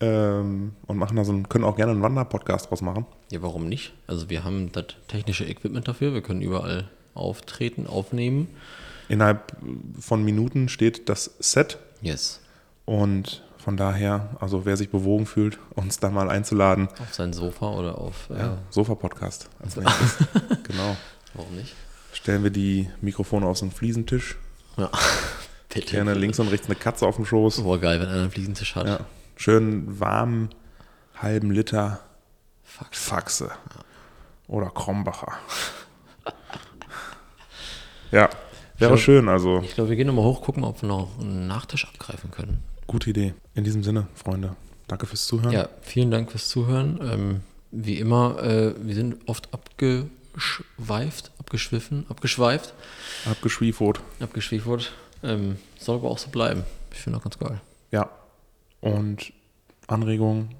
ähm, 0.00 0.72
und 0.86 0.96
machen 0.98 1.16
da 1.16 1.24
so 1.24 1.32
einen, 1.32 1.48
können 1.48 1.64
auch 1.64 1.76
gerne 1.76 1.92
einen 1.92 2.02
Wanderpodcast 2.02 2.70
draus 2.70 2.82
machen. 2.82 3.06
Ja, 3.30 3.42
warum 3.42 3.68
nicht? 3.68 3.92
Also 4.06 4.28
wir 4.30 4.44
haben 4.44 4.72
das 4.72 4.86
technische 5.08 5.44
Equipment 5.44 5.86
dafür, 5.88 6.14
wir 6.14 6.22
können 6.22 6.42
überall 6.42 6.90
auftreten, 7.14 7.86
aufnehmen. 7.86 8.48
Innerhalb 9.08 9.56
von 10.00 10.24
Minuten 10.24 10.68
steht 10.68 11.08
das 11.08 11.24
Set 11.38 11.78
Yes. 12.00 12.40
Und 12.84 13.44
von 13.58 13.76
daher, 13.76 14.30
also 14.40 14.64
wer 14.64 14.76
sich 14.76 14.90
bewogen 14.90 15.26
fühlt, 15.26 15.58
uns 15.76 16.00
da 16.00 16.10
mal 16.10 16.28
einzuladen, 16.28 16.88
Auf 17.00 17.14
sein 17.14 17.32
Sofa 17.32 17.70
oder 17.70 17.98
auf. 17.98 18.28
Äh, 18.30 18.38
ja, 18.38 18.58
Sofa-Podcast 18.70 19.48
als 19.62 19.76
nächstes. 19.76 20.16
genau. 20.64 20.96
Warum 21.34 21.54
nicht? 21.54 21.74
Stellen 22.12 22.42
wir 22.42 22.50
die 22.50 22.90
Mikrofone 23.00 23.46
auf 23.46 23.58
so 23.58 23.64
einen 23.64 23.72
Fliesentisch. 23.72 24.36
Ja. 24.76 24.90
Bitte. 25.74 25.92
Gerne 25.92 26.14
links 26.14 26.38
und 26.38 26.48
rechts 26.48 26.66
eine 26.66 26.74
Katze 26.76 27.06
auf 27.06 27.16
dem 27.16 27.24
Schoß. 27.24 27.62
Boah, 27.62 27.78
geil, 27.80 28.00
wenn 28.00 28.08
einer 28.08 28.22
einen 28.22 28.30
Fliesentisch 28.30 28.74
hat. 28.76 28.86
Ja. 28.86 29.00
Schön 29.36 29.98
warmen 30.00 30.50
halben 31.16 31.50
Liter 31.50 32.00
Fuck. 32.64 32.88
Faxe. 32.94 33.50
Oder 34.48 34.70
Krombacher. 34.70 35.32
ja, 38.10 38.28
wäre 38.78 38.98
Schön. 38.98 39.22
schön. 39.22 39.28
Also, 39.28 39.60
Ich 39.64 39.74
glaube, 39.74 39.90
wir 39.90 39.96
gehen 39.96 40.06
nochmal 40.06 40.24
hoch, 40.24 40.42
gucken, 40.42 40.64
ob 40.64 40.82
wir 40.82 40.88
noch 40.88 41.18
einen 41.20 41.46
Nachtisch 41.46 41.86
abgreifen 41.86 42.30
können. 42.30 42.62
gute 42.86 43.10
Idee. 43.10 43.34
In 43.54 43.64
diesem 43.64 43.82
Sinne, 43.82 44.06
Freunde, 44.14 44.56
danke 44.88 45.06
fürs 45.06 45.26
Zuhören. 45.26 45.52
Ja, 45.52 45.68
vielen 45.80 46.10
Dank 46.10 46.30
fürs 46.30 46.48
Zuhören. 46.48 46.98
Ähm, 47.02 47.40
wie 47.70 47.98
immer, 47.98 48.42
äh, 48.42 48.74
wir 48.78 48.94
sind 48.94 49.16
oft 49.26 49.48
abgeschweift, 49.54 51.30
abgeschwiffen, 51.38 52.04
abgeschweift, 52.10 52.74
Abgeschwiefert. 53.30 54.00
abgeschwiefert. 54.20 54.92
Ähm, 55.22 55.56
soll 55.78 55.96
aber 55.96 56.10
auch 56.10 56.18
so 56.18 56.30
bleiben. 56.30 56.64
Ich 56.92 56.98
finde 56.98 57.18
auch 57.18 57.22
ganz 57.22 57.38
geil. 57.38 57.60
Ja. 57.90 58.10
Und 58.80 59.32
Anregungen 59.86 60.54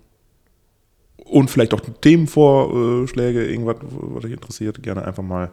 und 1.24 1.50
vielleicht 1.50 1.74
auch 1.74 1.80
Themenvorschläge, 1.80 3.46
irgendwas, 3.46 3.76
was 3.80 4.24
euch 4.24 4.32
interessiert, 4.32 4.82
gerne 4.82 5.04
einfach 5.04 5.22
mal 5.22 5.50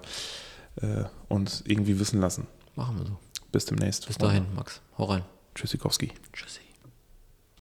äh, 0.82 1.04
uns 1.28 1.64
irgendwie 1.66 2.00
wissen 2.00 2.20
lassen. 2.20 2.48
Machen 2.76 2.98
wir 2.98 3.06
so. 3.06 3.18
Bis 3.52 3.66
demnächst. 3.66 4.08
Bis 4.08 4.18
dahin, 4.18 4.46
Max. 4.56 4.82
Hau 4.98 5.06
rein. 5.06 5.24
Tschüssikowski. 5.56 6.12
Tschüssi. 6.34 6.69